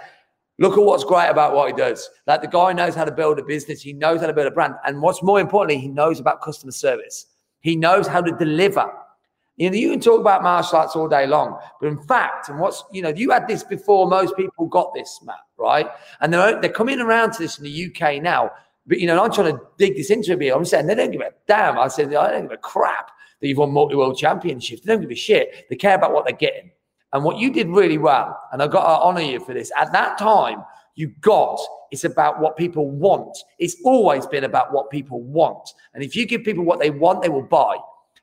look 0.58 0.80
at 0.80 0.84
what's 0.84 1.04
great 1.04 1.30
about 1.30 1.54
what 1.54 1.67
he 1.67 1.78
does. 1.78 2.10
Like 2.26 2.41
the 2.41 2.47
guy 2.47 2.74
knows 2.74 2.95
how 2.95 3.06
to 3.06 3.12
build 3.12 3.38
a 3.38 3.43
business, 3.43 3.80
he 3.80 3.93
knows 3.93 4.21
how 4.21 4.26
to 4.26 4.34
build 4.34 4.47
a 4.47 4.50
brand, 4.50 4.74
and 4.84 5.00
what's 5.00 5.21
more 5.21 5.39
importantly, 5.39 5.80
he 5.80 5.89
knows 5.89 6.19
about 6.19 6.41
customer 6.41 6.71
service. 6.71 7.28
He 7.60 7.76
knows 7.76 8.08
how 8.08 8.21
to 8.21 8.32
deliver. 8.32 8.91
You 9.58 9.69
know, 9.69 9.76
you 9.76 9.91
can 9.91 10.00
talk 10.00 10.19
about 10.19 10.41
martial 10.41 10.80
arts 10.80 10.95
all 10.95 11.08
day 11.08 11.28
long, 11.28 11.60
but 11.80 11.86
in 11.86 12.00
fact, 12.00 12.50
and 12.50 12.58
what's 12.58 12.84
you 12.91 13.04
know, 13.04 13.10
you 13.10 13.30
had 13.30 13.47
this 13.47 13.63
before 13.63 14.08
most 14.08 14.36
people 14.36 14.65
got 14.65 14.91
this, 14.95 15.19
Matt, 15.24 15.36
right? 15.60 15.88
And 16.21 16.34
they're 16.34 16.60
they're 16.60 16.71
coming 16.71 17.00
around 17.00 17.34
to 17.34 17.43
this 17.43 17.60
in 17.60 17.65
the 17.65 17.93
UK 17.93 18.24
now. 18.24 18.50
But 18.88 19.00
you 19.00 19.06
know, 19.06 19.24
I'm 19.24 19.32
trying 19.32 19.56
to 19.56 19.62
dig 19.78 19.97
this 19.97 20.10
into 20.10 20.34
a 20.34 20.38
bit. 20.38 20.52
I'm 20.52 20.65
saying 20.65 20.88
they 20.88 20.95
don't 20.95 21.12
give 21.12 21.21
a 21.21 21.30
damn. 21.45 21.78
I 21.78 21.89
said 21.89 22.12
I 22.15 22.32
don't 22.32 22.41
give 22.41 22.54
a 22.54 22.58
crap 22.58 23.12
that 23.41 23.47
you've 23.47 23.58
won 23.58 23.71
multi 23.71 23.95
world 23.95 24.17
championships. 24.17 24.82
They 24.82 24.93
don't 24.93 25.01
give 25.01 25.12
a 25.12 25.15
shit. 25.15 25.65
They 25.69 25.75
care 25.75 25.95
about 25.95 26.13
what 26.13 26.25
they're 26.25 26.36
getting. 26.36 26.71
And 27.13 27.23
what 27.23 27.38
you 27.38 27.51
did 27.51 27.67
really 27.67 27.97
well, 27.97 28.39
and 28.54 28.62
I've 28.62 28.71
got 28.71 28.84
to 28.84 29.04
honor 29.04 29.21
you 29.21 29.39
for 29.39 29.54
this, 29.54 29.71
at 29.77 29.91
that 29.91 30.17
time, 30.17 30.63
you 30.95 31.10
got 31.21 31.60
it's 31.91 32.06
about 32.06 32.39
what 32.39 32.56
people 32.56 32.89
want. 32.89 33.38
It's 33.60 33.75
always 33.84 34.25
been 34.25 34.45
about 34.45 34.71
what 34.73 34.89
people 34.89 35.21
want. 35.21 35.69
And 35.93 36.04
if 36.04 36.15
you 36.15 36.25
give 36.25 36.43
people 36.43 36.63
what 36.63 36.80
they 36.80 36.89
want, 36.89 37.21
they 37.21 37.30
will 37.30 37.41
buy. 37.41 37.75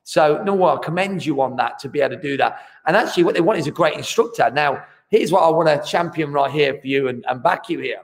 So, 0.03 0.41
no, 0.43 0.65
I 0.65 0.77
commend 0.83 1.23
you 1.23 1.39
on 1.41 1.55
that 1.57 1.77
to 1.79 1.89
be 1.89 2.01
able 2.01 2.15
to 2.15 2.21
do 2.21 2.35
that. 2.37 2.61
And 2.87 2.97
actually, 2.97 3.23
what 3.23 3.35
they 3.35 3.41
want 3.41 3.59
is 3.59 3.67
a 3.67 3.71
great 3.71 3.95
instructor. 3.95 4.49
Now, 4.49 4.83
here's 5.09 5.31
what 5.31 5.43
I 5.43 5.49
want 5.49 5.67
to 5.67 5.87
champion 5.87 6.33
right 6.33 6.49
here 6.49 6.79
for 6.81 6.87
you 6.87 7.09
and, 7.09 7.23
and 7.29 7.43
back 7.43 7.69
you 7.69 7.79
here 7.79 8.01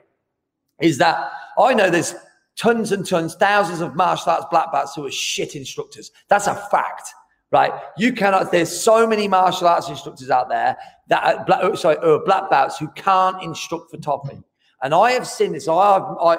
is 0.80 0.98
that 0.98 1.32
I 1.58 1.74
know 1.74 1.90
there's 1.90 2.14
tons 2.56 2.92
and 2.92 3.06
tons, 3.06 3.34
thousands 3.34 3.80
of 3.80 3.94
martial 3.94 4.32
arts 4.32 4.46
black 4.50 4.72
belts 4.72 4.94
who 4.94 5.06
are 5.06 5.10
shit 5.10 5.54
instructors. 5.54 6.10
That's 6.28 6.46
a 6.46 6.54
fact, 6.54 7.08
right? 7.52 7.72
You 7.96 8.12
cannot. 8.12 8.50
There's 8.50 8.74
so 8.74 9.06
many 9.06 9.28
martial 9.28 9.68
arts 9.68 9.88
instructors 9.88 10.30
out 10.30 10.48
there 10.48 10.76
that 11.08 11.24
are 11.24 11.44
black, 11.44 11.60
oh, 11.62 11.74
sorry, 11.74 11.96
are 11.98 12.24
black 12.24 12.50
belts 12.50 12.78
who 12.78 12.88
can't 12.88 13.42
instruct 13.42 13.90
for 13.90 13.98
topping. 13.98 14.42
And 14.82 14.94
I 14.94 15.12
have 15.12 15.26
seen 15.26 15.52
this. 15.52 15.68
I 15.68 15.94
have 15.94 16.02
I, 16.20 16.38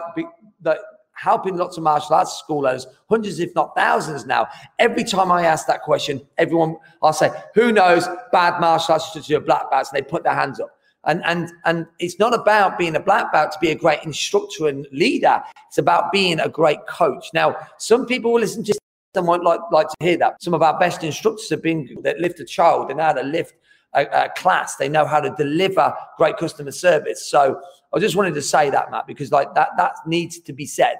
that 0.61 0.79
helping 1.13 1.57
lots 1.57 1.77
of 1.77 1.83
martial 1.83 2.15
arts 2.15 2.33
school 2.33 2.67
owners, 2.67 2.85
hundreds, 3.09 3.39
if 3.39 3.53
not 3.55 3.75
thousands 3.75 4.25
now. 4.25 4.47
Every 4.77 5.03
time 5.03 5.31
I 5.31 5.45
ask 5.45 5.65
that 5.67 5.81
question, 5.81 6.21
everyone, 6.37 6.77
I'll 7.01 7.13
say, 7.13 7.31
who 7.55 7.71
knows 7.71 8.07
bad 8.31 8.61
martial 8.61 8.93
arts 8.93 9.05
instructors 9.05 9.27
who 9.27 9.37
are 9.37 9.41
black 9.41 9.71
belts? 9.71 9.91
And 9.91 9.97
they 9.97 10.07
put 10.07 10.23
their 10.23 10.35
hands 10.35 10.59
up. 10.59 10.69
And, 11.07 11.21
and, 11.25 11.49
and 11.65 11.87
it's 11.99 12.19
not 12.19 12.33
about 12.33 12.77
being 12.77 12.95
a 12.95 12.99
black 12.99 13.31
belt 13.31 13.51
to 13.53 13.59
be 13.59 13.71
a 13.71 13.75
great 13.75 14.03
instructor 14.03 14.67
and 14.67 14.85
leader. 14.91 15.41
It's 15.67 15.77
about 15.77 16.11
being 16.11 16.39
a 16.39 16.49
great 16.49 16.85
coach. 16.87 17.27
Now, 17.33 17.55
some 17.77 18.05
people 18.05 18.33
will 18.33 18.41
listen 18.41 18.63
to 18.65 18.77
someone 19.15 19.43
like, 19.43 19.61
like 19.71 19.87
to 19.87 19.95
hear 20.01 20.17
that. 20.17 20.41
Some 20.43 20.53
of 20.53 20.61
our 20.61 20.77
best 20.77 21.03
instructors 21.03 21.49
have 21.49 21.63
been 21.63 21.97
that 22.03 22.19
lift 22.19 22.39
a 22.39 22.45
child. 22.45 22.91
and 22.91 22.99
how 22.99 23.13
to 23.13 23.23
lift 23.23 23.55
a, 23.93 24.05
a 24.05 24.29
class. 24.35 24.75
They 24.75 24.89
know 24.89 25.05
how 25.05 25.19
to 25.19 25.33
deliver 25.37 25.93
great 26.17 26.37
customer 26.37 26.71
service. 26.71 27.27
So 27.29 27.61
I 27.93 27.99
just 27.99 28.15
wanted 28.15 28.33
to 28.35 28.41
say 28.41 28.69
that, 28.69 28.91
Matt, 28.91 29.07
because 29.07 29.31
like 29.31 29.53
that, 29.55 29.69
that 29.77 29.93
needs 30.05 30.39
to 30.39 30.53
be 30.53 30.65
said, 30.65 30.97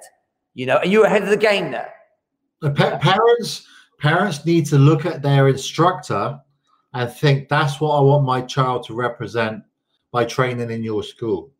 you 0.54 0.66
know, 0.66 0.78
and 0.78 0.90
you're 0.90 1.04
ahead 1.04 1.22
of 1.22 1.28
the 1.28 1.36
game 1.36 1.70
there. 1.70 1.92
The 2.60 2.70
pa- 2.70 2.98
parents, 2.98 3.66
parents 3.98 4.44
need 4.44 4.66
to 4.66 4.78
look 4.78 5.06
at 5.06 5.22
their 5.22 5.48
instructor 5.48 6.40
and 6.94 7.12
think 7.12 7.48
that's 7.48 7.80
what 7.80 7.96
I 7.96 8.00
want 8.00 8.24
my 8.24 8.40
child 8.40 8.84
to 8.86 8.94
represent 8.94 9.62
by 10.12 10.24
training 10.24 10.70
in 10.70 10.82
your 10.82 11.02
school? 11.02 11.50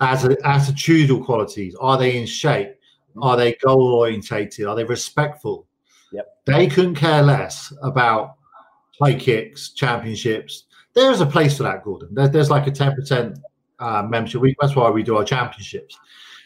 As 0.00 0.24
a, 0.24 0.30
attitudinal 0.36 1.24
qualities, 1.24 1.74
are 1.80 1.98
they 1.98 2.16
in 2.16 2.26
shape? 2.26 2.68
Mm-hmm. 2.68 3.22
Are 3.22 3.36
they 3.36 3.56
goal 3.64 3.94
orientated? 3.94 4.66
Are 4.66 4.76
they 4.76 4.84
respectful? 4.84 5.66
Yep. 6.12 6.26
They 6.44 6.66
couldn't 6.66 6.94
care 6.94 7.22
less 7.22 7.72
about 7.82 8.36
play 8.96 9.16
kicks, 9.16 9.70
championships. 9.70 10.64
There's 10.94 11.20
a 11.20 11.26
place 11.26 11.56
for 11.56 11.62
that, 11.64 11.84
Gordon. 11.84 12.08
There's, 12.12 12.30
there's 12.30 12.50
like 12.50 12.66
a 12.66 12.70
10% 12.70 13.38
uh, 13.78 14.02
membership 14.02 14.40
week. 14.40 14.56
That's 14.60 14.76
why 14.76 14.90
we 14.90 15.02
do 15.02 15.16
our 15.16 15.24
championships. 15.24 15.98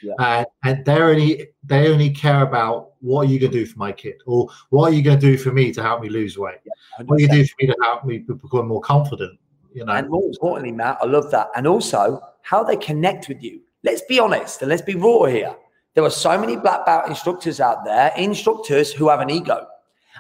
Yeah. 0.03 0.13
Uh, 0.19 0.45
and 0.65 0.85
they 0.85 1.01
only 1.01 1.49
they 1.65 1.89
only 1.89 2.11
care 2.11 2.43
about 2.43 2.93
what 3.01 3.27
are 3.27 3.31
you 3.31 3.41
going 3.41 3.53
to 3.53 3.59
do 3.59 3.67
for 3.67 3.79
my 3.79 3.93
kid, 3.93 4.17
or 4.27 4.49
what 4.71 4.91
are 4.91 4.95
you 4.95 5.03
going 5.03 5.19
to 5.19 5.27
do 5.27 5.39
for 5.39 5.53
me 5.53 5.73
to 5.73 5.83
help 5.83 6.03
me 6.03 6.09
lose 6.09 6.37
weight? 6.37 6.59
Yeah, 6.65 7.05
what 7.07 7.17
are 7.17 7.21
you 7.21 7.29
going 7.29 7.39
to 7.39 7.45
do 7.45 7.49
for 7.49 7.57
me 7.61 7.67
to 7.69 7.77
help 7.83 8.05
me 8.05 8.19
become 8.19 8.69
more 8.69 8.81
confident? 8.81 9.39
You 9.77 9.85
know, 9.85 9.93
and 9.93 10.09
more 10.09 10.25
importantly, 10.25 10.73
Matt, 10.73 10.97
I 11.03 11.05
love 11.05 11.31
that. 11.33 11.51
And 11.55 11.67
also 11.67 12.19
how 12.41 12.65
they 12.65 12.77
connect 12.77 13.29
with 13.29 13.43
you. 13.43 13.61
Let's 13.85 14.01
be 14.09 14.19
honest 14.19 14.63
and 14.63 14.71
let's 14.71 14.81
be 14.81 14.95
raw 14.95 15.25
here. 15.25 15.55
There 15.93 16.03
are 16.03 16.09
so 16.11 16.39
many 16.39 16.57
black 16.57 16.87
belt 16.87 17.07
instructors 17.09 17.61
out 17.61 17.85
there, 17.85 18.11
instructors 18.17 18.91
who 18.91 19.11
have 19.11 19.21
an 19.21 19.29
ego, 19.29 19.67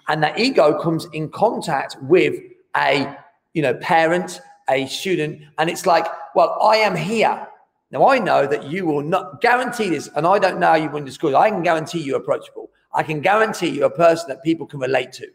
and 0.08 0.22
that 0.22 0.38
ego 0.38 0.78
comes 0.78 1.06
in 1.14 1.30
contact 1.30 1.96
with 2.02 2.34
a 2.76 3.16
you 3.54 3.62
know 3.62 3.72
parent, 3.74 4.42
a 4.68 4.86
student, 4.88 5.40
and 5.56 5.70
it's 5.70 5.86
like, 5.86 6.06
well, 6.34 6.58
I 6.62 6.76
am 6.76 6.94
here. 6.94 7.48
Now 7.90 8.08
I 8.08 8.18
know 8.18 8.46
that 8.46 8.64
you 8.64 8.84
will 8.84 9.02
not 9.02 9.40
guarantee 9.40 9.88
this, 9.88 10.10
and 10.16 10.26
I 10.26 10.38
don't 10.38 10.60
know 10.60 10.66
how 10.66 10.74
you 10.74 10.90
win 10.90 11.06
the 11.06 11.12
school. 11.12 11.34
I 11.34 11.48
can 11.48 11.62
guarantee 11.62 12.02
you 12.02 12.16
approachable. 12.16 12.68
I 12.92 13.02
can 13.02 13.22
guarantee 13.22 13.70
you 13.70 13.86
a 13.86 13.90
person 13.90 14.28
that 14.28 14.42
people 14.42 14.66
can 14.66 14.80
relate 14.80 15.12
to. 15.12 15.28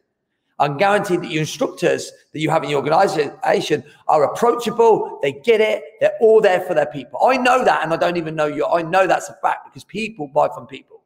Can 0.68 0.78
guarantee 0.78 1.18
that 1.18 1.32
your 1.32 1.42
instructors 1.42 2.12
that 2.34 2.40
you 2.40 2.50
have 2.50 2.64
in 2.64 2.70
your 2.70 2.80
organization 2.80 3.84
are 4.08 4.24
approachable. 4.24 5.20
They 5.22 5.34
get 5.34 5.60
it. 5.60 5.84
They're 6.00 6.14
all 6.22 6.40
there 6.40 6.62
for 6.62 6.74
their 6.74 6.86
people. 6.86 7.20
I 7.26 7.38
know 7.38 7.64
that, 7.66 7.84
and 7.84 7.94
I 7.94 7.98
don't 7.98 8.18
even 8.18 8.36
know 8.36 8.46
you. 8.46 8.66
I 8.66 8.84
know 8.84 9.08
that's 9.08 9.30
a 9.30 9.34
fact 9.42 9.66
because 9.66 9.84
people 9.84 10.28
buy 10.28 10.50
from 10.54 10.68
people. 10.68 11.02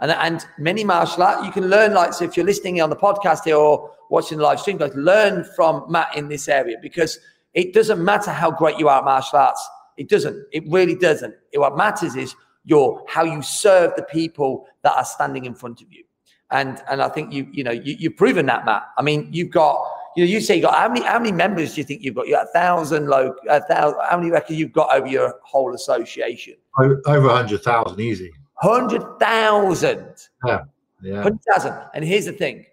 And, 0.00 0.10
and 0.10 0.46
many 0.58 0.84
martial 0.84 1.22
art, 1.22 1.44
you 1.44 1.52
can 1.52 1.68
learn 1.68 1.94
like, 1.94 2.12
so 2.12 2.24
if 2.24 2.36
you're 2.36 2.46
listening 2.46 2.80
on 2.80 2.90
the 2.90 2.96
podcast 2.96 3.44
here 3.44 3.56
or 3.56 3.90
watching 4.10 4.38
the 4.38 4.44
live 4.44 4.60
stream, 4.60 4.76
guys, 4.76 4.94
learn 4.94 5.44
from 5.56 5.84
Matt 5.88 6.16
in 6.16 6.28
this 6.28 6.48
area 6.48 6.76
because 6.80 7.18
it 7.54 7.72
doesn't 7.72 8.04
matter 8.04 8.30
how 8.30 8.50
great 8.50 8.78
you 8.78 8.88
are 8.88 8.98
at 8.98 9.04
martial 9.04 9.38
arts. 9.38 9.68
It 9.96 10.08
doesn't. 10.08 10.46
It 10.52 10.64
really 10.68 10.94
doesn't. 10.96 11.34
It, 11.52 11.58
what 11.58 11.76
matters 11.76 12.16
is 12.16 12.34
your 12.64 13.04
how 13.08 13.24
you 13.24 13.42
serve 13.42 13.92
the 13.96 14.02
people 14.02 14.66
that 14.82 14.92
are 14.92 15.04
standing 15.04 15.44
in 15.44 15.54
front 15.54 15.80
of 15.80 15.92
you. 15.92 16.04
And 16.50 16.82
and 16.90 17.02
I 17.02 17.08
think 17.08 17.32
you 17.32 17.48
you 17.52 17.64
know 17.64 17.72
you, 17.72 17.96
you've 17.98 18.16
proven 18.16 18.46
that, 18.46 18.64
Matt. 18.64 18.84
I 18.98 19.02
mean, 19.02 19.28
you've 19.32 19.50
got 19.50 19.84
you 20.16 20.24
know 20.24 20.30
you 20.30 20.40
say 20.40 20.56
you 20.56 20.62
got 20.62 20.74
how 20.74 20.88
many 20.88 21.04
how 21.04 21.18
many 21.18 21.32
members 21.32 21.74
do 21.74 21.80
you 21.80 21.84
think 21.84 22.02
you've 22.02 22.14
got? 22.14 22.26
You 22.26 22.34
got 22.34 22.46
a 22.46 22.52
thousand 22.52 23.08
low 23.08 23.34
a 23.48 23.60
thousand. 23.62 23.98
How 24.08 24.16
many 24.18 24.30
reckon 24.30 24.56
you've 24.56 24.72
got 24.72 24.94
over 24.94 25.06
your 25.06 25.40
whole 25.42 25.74
association? 25.74 26.54
Over 26.78 27.28
a 27.28 27.34
hundred 27.34 27.62
thousand, 27.62 28.00
easy. 28.00 28.30
Hundred 28.54 29.02
thousand. 29.18 30.14
Yeah, 30.46 30.60
yeah. 31.02 31.22
Hundred 31.22 31.40
thousand. 31.50 31.74
And 31.94 32.04
here's 32.04 32.26
the 32.26 32.32
thing. 32.32 32.66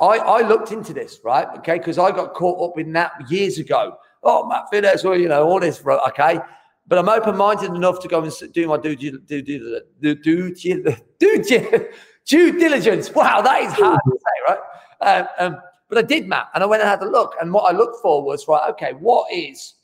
I, 0.00 0.16
I 0.16 0.48
looked 0.48 0.72
into 0.72 0.94
this, 0.94 1.20
right? 1.24 1.46
Okay, 1.58 1.76
because 1.76 1.98
I 1.98 2.10
got 2.10 2.32
caught 2.32 2.70
up 2.70 2.78
in 2.78 2.92
that 2.94 3.12
years 3.30 3.58
ago. 3.58 3.98
Oh, 4.22 4.46
Matt 4.48 4.64
Fiddes, 4.72 5.04
well, 5.04 5.16
you 5.16 5.28
know, 5.28 5.46
all 5.46 5.60
this, 5.60 5.84
okay. 5.86 6.38
But 6.86 6.98
I'm 6.98 7.08
open-minded 7.08 7.70
enough 7.70 8.00
to 8.00 8.08
go 8.08 8.22
and 8.22 8.32
do 8.52 8.66
my 8.66 8.78
due 8.78 8.96
due 8.96 9.20
due 9.20 9.42
due 9.42 9.80
due 10.00 10.14
due, 10.54 10.54
due, 10.54 11.42
due 11.44 11.88
diligence. 12.26 13.10
Wow, 13.10 13.40
that 13.42 13.62
is 13.62 13.72
hard 13.72 14.00
to 14.04 14.18
say, 14.18 14.54
right? 14.54 14.58
Um, 15.00 15.28
um, 15.38 15.60
but 15.88 15.98
I 15.98 16.02
did, 16.02 16.28
Matt, 16.28 16.48
and 16.54 16.62
I 16.62 16.66
went 16.66 16.82
and 16.82 16.88
had 16.88 17.02
a 17.02 17.10
look. 17.10 17.34
And 17.40 17.52
what 17.52 17.72
I 17.72 17.76
looked 17.76 18.00
for 18.00 18.22
was 18.22 18.46
right. 18.46 18.70
Okay, 18.70 18.92
what 18.92 19.32
is 19.32 19.74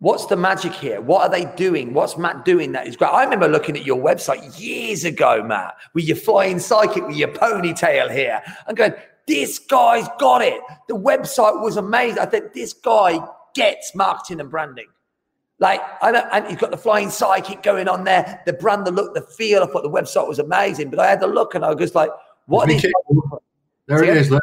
what's 0.00 0.26
the 0.26 0.36
magic 0.36 0.72
here? 0.72 1.00
What 1.00 1.22
are 1.22 1.30
they 1.30 1.44
doing? 1.54 1.94
What's 1.94 2.18
Matt 2.18 2.44
doing 2.44 2.72
that 2.72 2.88
is 2.88 2.96
great? 2.96 3.08
I 3.08 3.22
remember 3.22 3.46
looking 3.46 3.76
at 3.76 3.86
your 3.86 4.02
website 4.02 4.60
years 4.60 5.04
ago, 5.04 5.44
Matt, 5.44 5.76
with 5.94 6.04
your 6.04 6.16
flying 6.16 6.56
sidekick 6.56 7.06
with 7.06 7.16
your 7.16 7.28
ponytail 7.28 8.12
here, 8.12 8.42
and 8.66 8.76
going, 8.76 8.94
"This 9.28 9.60
guy's 9.60 10.08
got 10.18 10.42
it." 10.42 10.60
The 10.88 10.96
website 10.96 11.62
was 11.62 11.76
amazing. 11.76 12.18
I 12.18 12.26
thought 12.26 12.52
this 12.52 12.72
guy 12.72 13.20
gets 13.54 13.94
marketing 13.94 14.40
and 14.40 14.50
branding. 14.50 14.88
Like, 15.62 15.80
I 16.02 16.10
don't, 16.10 16.26
and 16.32 16.48
he's 16.48 16.56
got 16.56 16.72
the 16.72 16.76
flying 16.76 17.06
sidekick 17.06 17.62
going 17.62 17.86
on 17.86 18.02
there, 18.02 18.42
the 18.46 18.52
brand, 18.52 18.84
the 18.84 18.90
look, 18.90 19.14
the 19.14 19.20
feel. 19.20 19.62
I 19.62 19.66
thought 19.66 19.84
the 19.84 19.88
website 19.88 20.26
was 20.26 20.40
amazing, 20.40 20.90
but 20.90 20.98
I 20.98 21.06
had 21.06 21.20
the 21.20 21.28
look 21.28 21.54
and 21.54 21.64
I 21.64 21.68
was 21.68 21.76
just 21.78 21.94
like, 21.94 22.10
what 22.46 22.68
is 22.68 22.84
There 23.86 24.02
it 24.02 24.16
is. 24.16 24.28
Look. 24.28 24.42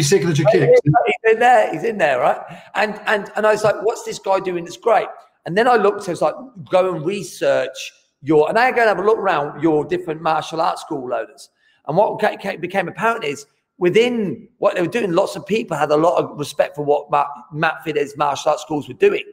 Sick 0.00 0.22
of 0.24 0.34
the 0.34 0.48
kick. 0.50 0.70
He's 0.82 1.34
in 1.34 1.38
there. 1.38 1.70
He's 1.70 1.84
in 1.84 1.98
there, 1.98 2.20
right? 2.20 2.40
And 2.74 2.98
and 3.06 3.30
and 3.36 3.46
I 3.46 3.52
was 3.52 3.62
like, 3.62 3.76
what's 3.82 4.04
this 4.04 4.18
guy 4.18 4.40
doing? 4.40 4.64
That's 4.64 4.78
great. 4.78 5.08
And 5.44 5.54
then 5.54 5.68
I 5.68 5.76
looked. 5.76 6.08
I 6.08 6.12
was 6.12 6.22
like, 6.22 6.34
go 6.70 6.94
and 6.94 7.04
research 7.04 7.76
your. 8.22 8.48
And 8.48 8.58
I 8.58 8.70
go 8.70 8.78
and 8.78 8.88
have 8.88 8.98
a 8.98 9.04
look 9.04 9.18
around 9.18 9.62
your 9.62 9.84
different 9.84 10.22
martial 10.22 10.62
arts 10.62 10.80
school 10.80 11.12
owners. 11.12 11.50
And 11.86 11.94
what 11.94 12.18
became 12.18 12.88
apparent 12.88 13.24
is 13.24 13.44
within 13.76 14.48
what 14.56 14.76
they 14.76 14.80
were 14.80 14.88
doing, 14.88 15.12
lots 15.12 15.36
of 15.36 15.44
people 15.44 15.76
had 15.76 15.90
a 15.90 15.96
lot 15.96 16.16
of 16.16 16.38
respect 16.38 16.74
for 16.74 16.86
what 16.86 17.10
Matt, 17.10 17.26
Matt 17.52 17.84
Fiddes 17.84 18.16
martial 18.16 18.52
arts 18.52 18.62
schools 18.62 18.88
were 18.88 18.94
doing. 18.94 19.24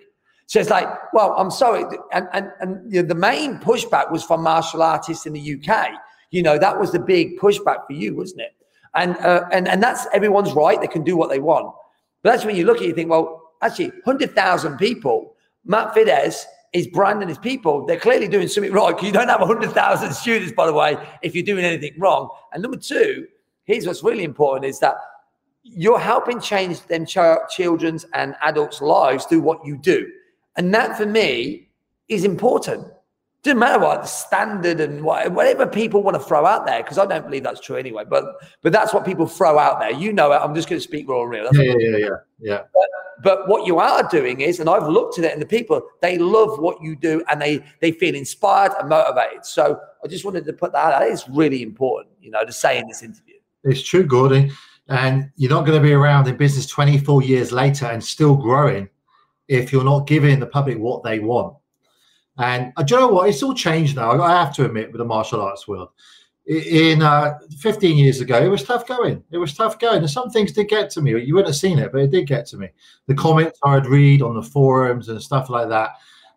So 0.47 0.59
it's 0.59 0.69
like, 0.69 0.87
well, 1.13 1.33
I'm 1.37 1.49
sorry. 1.49 1.83
And, 2.11 2.27
and, 2.33 2.51
and 2.59 2.91
you 2.91 3.01
know, 3.01 3.07
the 3.07 3.15
main 3.15 3.57
pushback 3.57 4.11
was 4.11 4.23
from 4.23 4.43
martial 4.43 4.83
artists 4.83 5.25
in 5.25 5.33
the 5.33 5.55
UK. 5.55 5.89
You 6.31 6.43
know, 6.43 6.57
that 6.57 6.79
was 6.79 6.91
the 6.91 6.99
big 6.99 7.39
pushback 7.39 7.87
for 7.87 7.93
you, 7.93 8.15
wasn't 8.15 8.41
it? 8.41 8.55
And, 8.93 9.17
uh, 9.17 9.45
and, 9.51 9.67
and 9.67 9.81
that's 9.81 10.07
everyone's 10.13 10.53
right. 10.53 10.79
They 10.79 10.87
can 10.87 11.03
do 11.03 11.17
what 11.17 11.29
they 11.29 11.39
want. 11.39 11.73
But 12.21 12.31
that's 12.31 12.45
when 12.45 12.55
you 12.55 12.65
look 12.65 12.77
at 12.77 12.83
it, 12.83 12.87
you 12.87 12.93
think, 12.93 13.09
well, 13.09 13.51
actually, 13.61 13.89
100,000 14.03 14.77
people, 14.77 15.35
Matt 15.65 15.93
Fiddes 15.93 16.45
is 16.73 16.87
branding 16.87 17.29
his 17.29 17.37
people. 17.37 17.85
They're 17.85 17.99
clearly 17.99 18.27
doing 18.27 18.47
something 18.47 18.71
right 18.71 18.89
because 18.89 19.07
you 19.07 19.13
don't 19.13 19.29
have 19.29 19.39
100,000 19.39 20.13
students, 20.13 20.51
by 20.51 20.65
the 20.67 20.73
way, 20.73 20.97
if 21.21 21.33
you're 21.33 21.43
doing 21.43 21.65
anything 21.65 21.93
wrong. 21.97 22.29
And 22.53 22.61
number 22.61 22.77
two, 22.77 23.27
here's 23.63 23.87
what's 23.87 24.03
really 24.03 24.23
important 24.23 24.65
is 24.65 24.79
that 24.79 24.95
you're 25.63 25.99
helping 25.99 26.39
change 26.39 26.81
them 26.87 27.05
ch- 27.05 27.17
children's 27.49 28.05
and 28.13 28.35
adults' 28.43 28.81
lives 28.81 29.25
through 29.25 29.41
what 29.41 29.65
you 29.65 29.77
do. 29.77 30.07
And 30.57 30.73
that 30.73 30.97
for 30.97 31.05
me 31.05 31.69
is 32.07 32.23
important. 32.23 32.87
Doesn't 33.43 33.59
matter 33.59 33.77
what 33.77 34.01
the 34.01 34.07
standard 34.07 34.79
and 34.79 35.03
whatever 35.03 35.67
people 35.67 36.01
want 36.01 36.15
to 36.15 36.23
throw 36.23 36.47
out 36.47 36.65
there, 36.65 36.81
because 36.81 36.97
I 36.97 37.05
don't 37.05 37.25
believe 37.25 37.43
that's 37.43 37.59
true 37.59 37.75
anyway. 37.75 38.03
But 38.09 38.25
but 38.63 38.71
that's 38.71 38.91
what 38.91 39.05
people 39.05 39.27
throw 39.27 39.59
out 39.59 39.79
there. 39.79 39.91
You 39.91 40.13
know 40.13 40.31
it. 40.31 40.37
I'm 40.37 40.55
just 40.55 40.67
going 40.67 40.79
to 40.79 40.83
speak 40.83 41.07
raw 41.07 41.21
and 41.21 41.29
real. 41.29 41.43
That's 41.43 41.57
yeah, 41.57 41.75
yeah, 41.77 41.97
yeah, 41.97 42.09
yeah. 42.39 42.61
But, 42.73 42.89
but 43.21 43.47
what 43.47 43.67
you 43.67 43.77
are 43.77 44.01
doing 44.09 44.41
is, 44.41 44.59
and 44.59 44.67
I've 44.67 44.87
looked 44.87 45.19
at 45.19 45.25
it, 45.25 45.31
and 45.31 45.39
the 45.39 45.45
people 45.45 45.79
they 46.01 46.17
love 46.17 46.57
what 46.57 46.81
you 46.81 46.95
do, 46.95 47.23
and 47.29 47.39
they 47.39 47.63
they 47.81 47.91
feel 47.91 48.15
inspired 48.15 48.71
and 48.79 48.89
motivated. 48.89 49.45
So 49.45 49.79
I 50.03 50.07
just 50.07 50.25
wanted 50.25 50.43
to 50.45 50.53
put 50.53 50.71
that 50.71 50.93
out. 50.93 51.03
It's 51.03 51.29
really 51.29 51.61
important, 51.61 52.15
you 52.19 52.31
know, 52.31 52.43
to 52.45 52.51
say 52.51 52.79
in 52.79 52.87
this 52.87 53.03
interview. 53.03 53.35
It's 53.63 53.83
true, 53.83 54.05
Gordon. 54.05 54.51
And 54.87 55.29
you're 55.35 55.51
not 55.51 55.65
going 55.65 55.79
to 55.79 55.87
be 55.87 55.93
around 55.93 56.27
in 56.27 56.37
business 56.37 56.67
24 56.67 57.23
years 57.23 57.51
later 57.51 57.85
and 57.85 58.03
still 58.03 58.35
growing 58.35 58.89
if 59.47 59.71
you're 59.71 59.83
not 59.83 60.07
giving 60.07 60.39
the 60.39 60.47
public 60.47 60.77
what 60.77 61.03
they 61.03 61.19
want. 61.19 61.55
And 62.37 62.73
uh, 62.75 62.83
do 62.83 62.95
you 62.95 63.01
know 63.01 63.07
what? 63.07 63.29
It's 63.29 63.43
all 63.43 63.53
changed 63.53 63.95
now. 63.95 64.21
I 64.21 64.31
have 64.31 64.53
to 64.55 64.65
admit, 64.65 64.91
with 64.91 64.99
the 64.99 65.05
martial 65.05 65.41
arts 65.41 65.67
world. 65.67 65.89
In 66.45 67.01
uh, 67.01 67.39
15 67.57 67.97
years 67.97 68.19
ago, 68.21 68.37
it 68.37 68.49
was 68.49 68.63
tough 68.63 68.85
going. 68.85 69.23
It 69.31 69.37
was 69.37 69.55
tough 69.55 69.79
going. 69.79 69.99
And 69.99 70.09
some 70.09 70.29
things 70.29 70.51
did 70.51 70.67
get 70.67 70.89
to 70.91 71.01
me. 71.01 71.11
You 71.19 71.33
wouldn't 71.33 71.49
have 71.49 71.55
seen 71.55 71.79
it, 71.79 71.91
but 71.91 72.01
it 72.01 72.11
did 72.11 72.27
get 72.27 72.45
to 72.47 72.57
me. 72.57 72.69
The 73.07 73.15
comments 73.15 73.57
I'd 73.63 73.87
read 73.87 74.21
on 74.21 74.35
the 74.35 74.43
forums 74.43 75.09
and 75.09 75.21
stuff 75.21 75.49
like 75.49 75.69
that. 75.69 75.91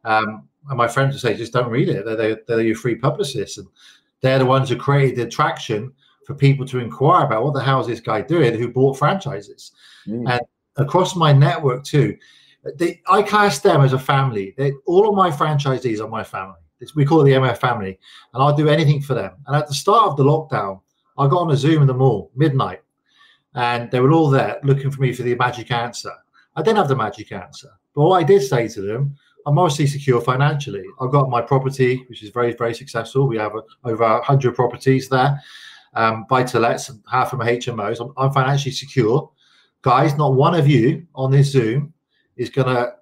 Um, 0.04 0.48
and 0.68 0.78
my 0.78 0.88
friends 0.88 1.14
would 1.14 1.20
say, 1.20 1.36
just 1.36 1.52
don't 1.52 1.70
read 1.70 1.88
it. 1.88 2.04
They're, 2.04 2.16
they're, 2.16 2.40
they're 2.46 2.60
your 2.62 2.76
free 2.76 2.94
publicists. 2.94 3.58
And 3.58 3.66
they're 4.20 4.38
the 4.38 4.46
ones 4.46 4.68
who 4.68 4.76
created 4.76 5.16
the 5.16 5.22
attraction 5.24 5.92
for 6.24 6.34
people 6.34 6.66
to 6.66 6.78
inquire 6.78 7.26
about 7.26 7.44
what 7.44 7.54
the 7.54 7.62
hell 7.62 7.80
is 7.80 7.86
this 7.86 8.00
guy 8.00 8.20
doing 8.22 8.54
who 8.54 8.68
bought 8.68 8.98
franchises. 8.98 9.72
Mm. 10.06 10.30
And 10.30 10.40
across 10.76 11.16
my 11.16 11.32
network, 11.32 11.84
too, 11.84 12.16
they, 12.76 13.00
I 13.08 13.22
cast 13.22 13.62
them 13.62 13.80
as 13.80 13.92
a 13.92 13.98
family. 13.98 14.54
They, 14.56 14.72
all 14.86 15.08
of 15.08 15.14
my 15.14 15.30
franchisees 15.30 16.00
are 16.00 16.08
my 16.08 16.24
family. 16.24 16.56
It's, 16.80 16.94
we 16.94 17.04
call 17.04 17.22
it 17.22 17.24
the 17.24 17.32
MF 17.32 17.58
family, 17.58 17.98
and 18.34 18.42
I'll 18.42 18.56
do 18.56 18.68
anything 18.68 19.00
for 19.00 19.14
them. 19.14 19.32
And 19.46 19.56
at 19.56 19.68
the 19.68 19.74
start 19.74 20.10
of 20.10 20.16
the 20.16 20.24
lockdown, 20.24 20.80
I 21.16 21.26
got 21.26 21.40
on 21.40 21.50
a 21.50 21.56
Zoom 21.56 21.82
in 21.82 21.88
the 21.88 21.94
mall 21.94 22.30
midnight, 22.36 22.82
and 23.54 23.90
they 23.90 24.00
were 24.00 24.12
all 24.12 24.30
there 24.30 24.60
looking 24.62 24.90
for 24.90 25.00
me 25.00 25.12
for 25.12 25.22
the 25.22 25.34
magic 25.34 25.70
answer. 25.70 26.12
I 26.56 26.62
didn't 26.62 26.78
have 26.78 26.88
the 26.88 26.96
magic 26.96 27.32
answer, 27.32 27.70
but 27.94 28.02
what 28.02 28.20
I 28.20 28.24
did 28.24 28.42
say 28.42 28.68
to 28.68 28.80
them, 28.80 29.16
I'm 29.46 29.54
mostly 29.54 29.86
secure 29.86 30.20
financially. 30.20 30.84
I've 31.00 31.10
got 31.10 31.30
my 31.30 31.40
property, 31.40 32.04
which 32.08 32.22
is 32.22 32.30
very, 32.30 32.52
very 32.52 32.74
successful. 32.74 33.26
We 33.26 33.38
have 33.38 33.52
over 33.84 34.04
100 34.04 34.54
properties 34.54 35.08
there, 35.08 35.40
um, 35.94 36.26
buy 36.28 36.44
to 36.44 36.58
lets, 36.58 36.90
half 37.10 37.32
of 37.32 37.38
my 37.38 37.56
HMOs. 37.56 38.00
I'm, 38.00 38.12
I'm 38.16 38.32
financially 38.32 38.72
secure. 38.72 39.30
Guys, 39.82 40.16
not 40.16 40.34
one 40.34 40.54
of 40.54 40.68
you 40.68 41.06
on 41.14 41.30
this 41.30 41.50
Zoom 41.50 41.94
is 42.38 42.50
going 42.50 42.74
to 42.74 42.94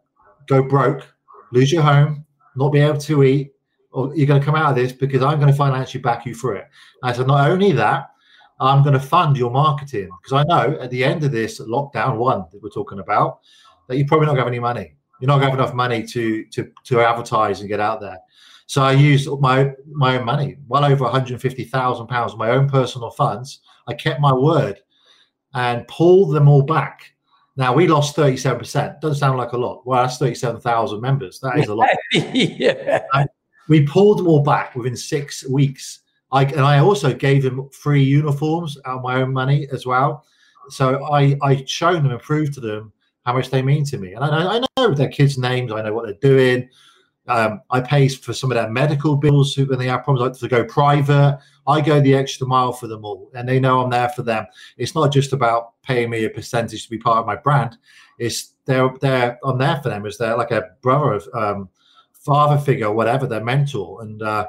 go 0.47 0.63
broke, 0.63 1.07
lose 1.53 1.71
your 1.71 1.83
home, 1.83 2.25
not 2.57 2.73
be 2.73 2.81
able 2.81 2.99
to 2.99 3.23
eat, 3.23 3.53
or 3.93 4.15
you're 4.15 4.27
going 4.27 4.41
to 4.41 4.45
come 4.45 4.55
out 4.55 4.71
of 4.71 4.77
this 4.77 4.93
because 4.93 5.23
I'm 5.23 5.39
going 5.39 5.51
to 5.51 5.57
financially 5.57 6.03
back 6.03 6.27
you 6.27 6.35
through 6.35 6.57
it. 6.57 6.69
And 7.03 7.15
so 7.15 7.25
not 7.25 7.51
only 7.51 7.73
that, 7.73 8.11
I'm 8.61 8.83
going 8.83 8.95
to 8.95 9.01
fund 9.01 9.37
your 9.37 9.51
marketing 9.51 10.09
because 10.23 10.33
I 10.33 10.45
know 10.45 10.79
at 10.81 10.91
the 10.91 11.05
end 11.05 11.25
of 11.25 11.33
this 11.33 11.61
lockdown 11.61 12.17
one 12.17 12.45
that 12.51 12.63
we're 12.63 12.71
talking 12.71 13.01
about 13.01 13.41
that 13.89 13.97
you're 13.97 14.07
probably 14.07 14.27
not 14.27 14.33
going 14.33 14.45
to 14.45 14.45
have 14.45 14.53
any 14.53 14.61
money. 14.61 14.95
You're 15.21 15.29
not 15.29 15.39
going 15.39 15.51
to 15.51 15.57
have 15.57 15.61
enough 15.61 15.75
money 15.75 16.07
to 16.07 16.45
to 16.47 16.71
to 16.85 17.01
advertise 17.01 17.61
and 17.61 17.69
get 17.69 17.81
out 17.81 18.01
there. 18.01 18.19
So 18.67 18.83
I 18.83 18.93
used 18.93 19.29
my 19.41 19.73
my 19.87 20.19
own 20.19 20.25
money, 20.25 20.57
well 20.69 20.85
over 20.85 21.05
150,000 21.05 22.07
pounds 22.07 22.37
my 22.37 22.51
own 22.51 22.69
personal 22.69 23.11
funds. 23.11 23.61
I 23.87 23.95
kept 23.95 24.21
my 24.21 24.33
word 24.33 24.81
and 25.55 25.87
pulled 25.89 26.35
them 26.35 26.49
all 26.49 26.63
back 26.63 27.16
now 27.57 27.73
we 27.73 27.87
lost 27.87 28.17
37%. 28.17 29.01
Doesn't 29.01 29.19
sound 29.19 29.39
like 29.39 29.53
a 29.53 29.57
lot. 29.57 29.87
Well, 29.87 30.03
that's 30.03 30.19
37,000 30.19 31.01
members. 31.01 31.41
That 31.41 31.59
is 31.59 31.69
a 31.69 31.75
lot. 31.75 31.89
yeah. 32.13 33.03
Um, 33.15 33.27
we 33.69 33.87
pulled 33.87 34.19
them 34.19 34.29
all 34.29 34.43
back 34.43 34.75
within 34.77 34.97
six 34.97 35.49
weeks. 35.49 36.01
I, 36.33 36.45
and 36.45 36.61
I 36.61 36.81
also 36.81 37.15
gave 37.15 37.43
them 37.43 37.69
free 37.71 38.03
uniforms 38.03 38.79
out 38.85 38.99
of 38.99 39.03
my 39.03 39.23
own 39.23 39.33
money 39.33 39.69
as 39.73 39.87
well. 39.87 40.25
So 40.69 41.05
I 41.07 41.37
I 41.43 41.65
shown 41.65 42.03
them 42.03 42.13
and 42.13 42.21
proved 42.21 42.55
to 42.55 42.61
them 42.61 42.93
how 43.25 43.33
much 43.33 43.51
they 43.51 43.63
mean 43.63 43.85
to 43.87 43.99
me. 43.99 44.15
And 44.15 44.25
I, 44.25 44.57
I 44.57 44.65
know 44.77 44.95
their 44.95 45.09
kids' 45.09 45.39
names. 45.39 45.73
I 45.73 45.83
know 45.83 45.95
what 45.95 46.07
they're 46.07 46.31
doing. 46.31 46.69
Um, 47.29 47.61
I 47.71 47.81
pay 47.81 48.09
for 48.09 48.33
some 48.33 48.51
of 48.51 48.57
their 48.57 48.71
medical 48.71 49.17
bills 49.17 49.57
when 49.57 49.79
they 49.79 49.89
have 49.89 50.05
problems 50.05 50.41
like 50.41 50.41
to 50.41 50.49
go 50.49 50.65
private. 50.65 51.39
I 51.67 51.81
go 51.81 52.01
the 52.01 52.15
extra 52.15 52.47
mile 52.47 52.73
for 52.73 52.87
them 52.87 53.05
all, 53.05 53.31
and 53.35 53.49
they 53.49 53.59
know 53.59 53.83
I'm 53.83 53.91
there 53.91 54.09
for 54.11 54.23
them. 54.23 54.47
It's 54.77 54.95
not 54.95 55.13
just 55.13 55.33
about 55.33 55.81
paying 55.83 56.11
me 56.11 56.25
a 56.25 56.31
percentage 56.31 56.85
to 56.85 56.91
be 56.91 56.99
part 56.99 57.19
of 57.19 57.27
my 57.27 57.37
brand. 57.37 57.79
It's 58.19 58.53
they're 58.65 58.91
they're 59.01 59.39
I'm 59.45 59.59
there 59.59 59.81
for 59.83 59.89
them 59.89 60.07
as 60.07 60.19
they're 60.19 60.37
like 60.37 60.53
a 60.53 60.71
brother, 60.83 61.15
of, 61.15 61.29
um, 61.35 61.69
father 62.13 62.59
figure, 62.59 62.93
whatever, 62.93 63.27
their 63.27 63.45
mentor, 63.45 64.03
and 64.03 64.23
uh, 64.23 64.47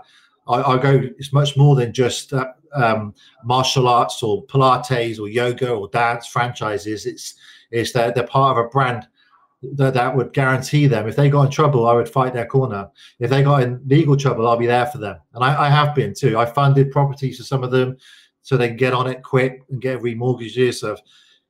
I, 0.48 0.62
I 0.62 0.78
go. 0.78 1.02
It's 1.18 1.34
much 1.34 1.58
more 1.58 1.76
than 1.76 1.94
just 1.94 2.34
uh, 2.34 2.52
um, 2.76 3.16
martial 3.44 3.88
arts 3.88 4.22
or 4.22 4.46
Pilates 4.46 5.20
or 5.20 5.28
yoga 5.28 5.72
or 5.72 5.88
dance 5.90 6.28
franchises. 6.28 7.06
It's 7.06 7.36
it's 7.72 7.92
that 7.94 8.16
they're 8.16 8.28
part 8.28 8.58
of 8.58 8.66
a 8.66 8.70
brand 8.70 9.08
that 9.63 9.93
that 9.96 10.15
would 10.15 10.34
guarantee 10.34 10.86
them 10.88 11.08
if 11.08 11.15
they 11.15 11.30
got 11.30 11.46
in 11.46 11.52
trouble, 11.52 11.88
I 11.88 11.93
would 11.93 12.10
fight 12.10 12.34
their 12.34 12.46
corner. 12.46 12.89
If 13.20 13.30
they 13.30 13.41
got 13.43 13.63
in 13.63 13.82
legal 13.88 14.15
trouble, 14.15 14.48
I'll 14.48 14.58
be 14.58 14.67
there 14.67 14.86
for 14.86 15.00
them. 15.00 15.17
And 15.34 15.43
I, 15.43 15.65
I 15.65 15.70
have 15.70 15.96
been 15.96 16.13
too. 16.13 16.38
I 16.38 16.46
funded 16.46 16.91
properties 16.91 17.38
for 17.38 17.43
some 17.43 17.63
of 17.63 17.72
them 17.72 17.98
so 18.43 18.56
they 18.56 18.67
can 18.67 18.78
get 18.78 18.93
on 18.93 19.08
it 19.08 19.24
quick 19.24 19.62
and 19.70 19.82
get 19.82 20.02
remortgages. 20.02 20.76
So, 20.76 20.96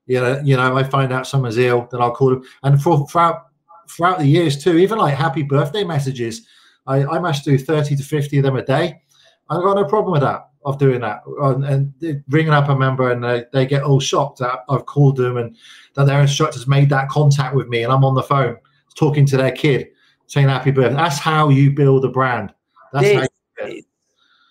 you 0.05 0.21
know, 0.21 0.41
you 0.43 0.55
know, 0.55 0.75
I 0.75 0.83
find 0.83 1.11
out 1.11 1.27
someone's 1.27 1.57
ill, 1.57 1.87
then 1.91 2.01
I'll 2.01 2.15
call 2.15 2.29
them. 2.29 2.43
And 2.63 2.81
for 2.81 3.05
throughout 3.07 3.47
throughout 3.89 4.19
the 4.19 4.25
years 4.25 4.61
too, 4.61 4.77
even 4.77 4.97
like 4.97 5.15
happy 5.15 5.43
birthday 5.43 5.83
messages, 5.83 6.47
I, 6.87 7.05
I 7.05 7.19
must 7.19 7.43
do 7.43 7.57
30 7.57 7.97
to 7.97 8.03
50 8.03 8.37
of 8.37 8.43
them 8.43 8.55
a 8.55 8.63
day. 8.63 9.01
I've 9.49 9.63
got 9.63 9.75
no 9.75 9.85
problem 9.85 10.13
with 10.13 10.21
that 10.21 10.49
of 10.67 10.77
doing 10.77 10.99
that 10.99 11.23
and, 11.25 11.63
and 11.63 12.23
ringing 12.27 12.51
up 12.51 12.67
a 12.67 12.75
member 12.75 13.09
and 13.09 13.23
they, 13.23 13.45
they 13.53 13.65
get 13.65 13.83
all 13.83 14.01
shocked 14.01 14.39
that 14.39 14.65
I've 14.67 14.85
called 14.85 15.15
them 15.15 15.37
and 15.37 15.55
that 15.93 16.07
their 16.07 16.19
instructors 16.19 16.67
made 16.67 16.89
that 16.89 17.07
contact 17.07 17.55
with 17.55 17.69
me 17.69 17.83
and 17.83 17.91
I'm 17.91 18.03
on 18.03 18.15
the 18.15 18.23
phone 18.23 18.57
talking 18.93 19.25
to 19.27 19.37
their 19.37 19.51
kid 19.51 19.87
saying 20.25 20.49
happy 20.49 20.71
birthday. 20.71 20.93
That's 20.93 21.19
how 21.19 21.47
you 21.47 21.71
build 21.71 22.03
a 22.03 22.09
brand. 22.09 22.53
That's 22.91 23.05
this, 23.05 23.29
you 23.65 23.83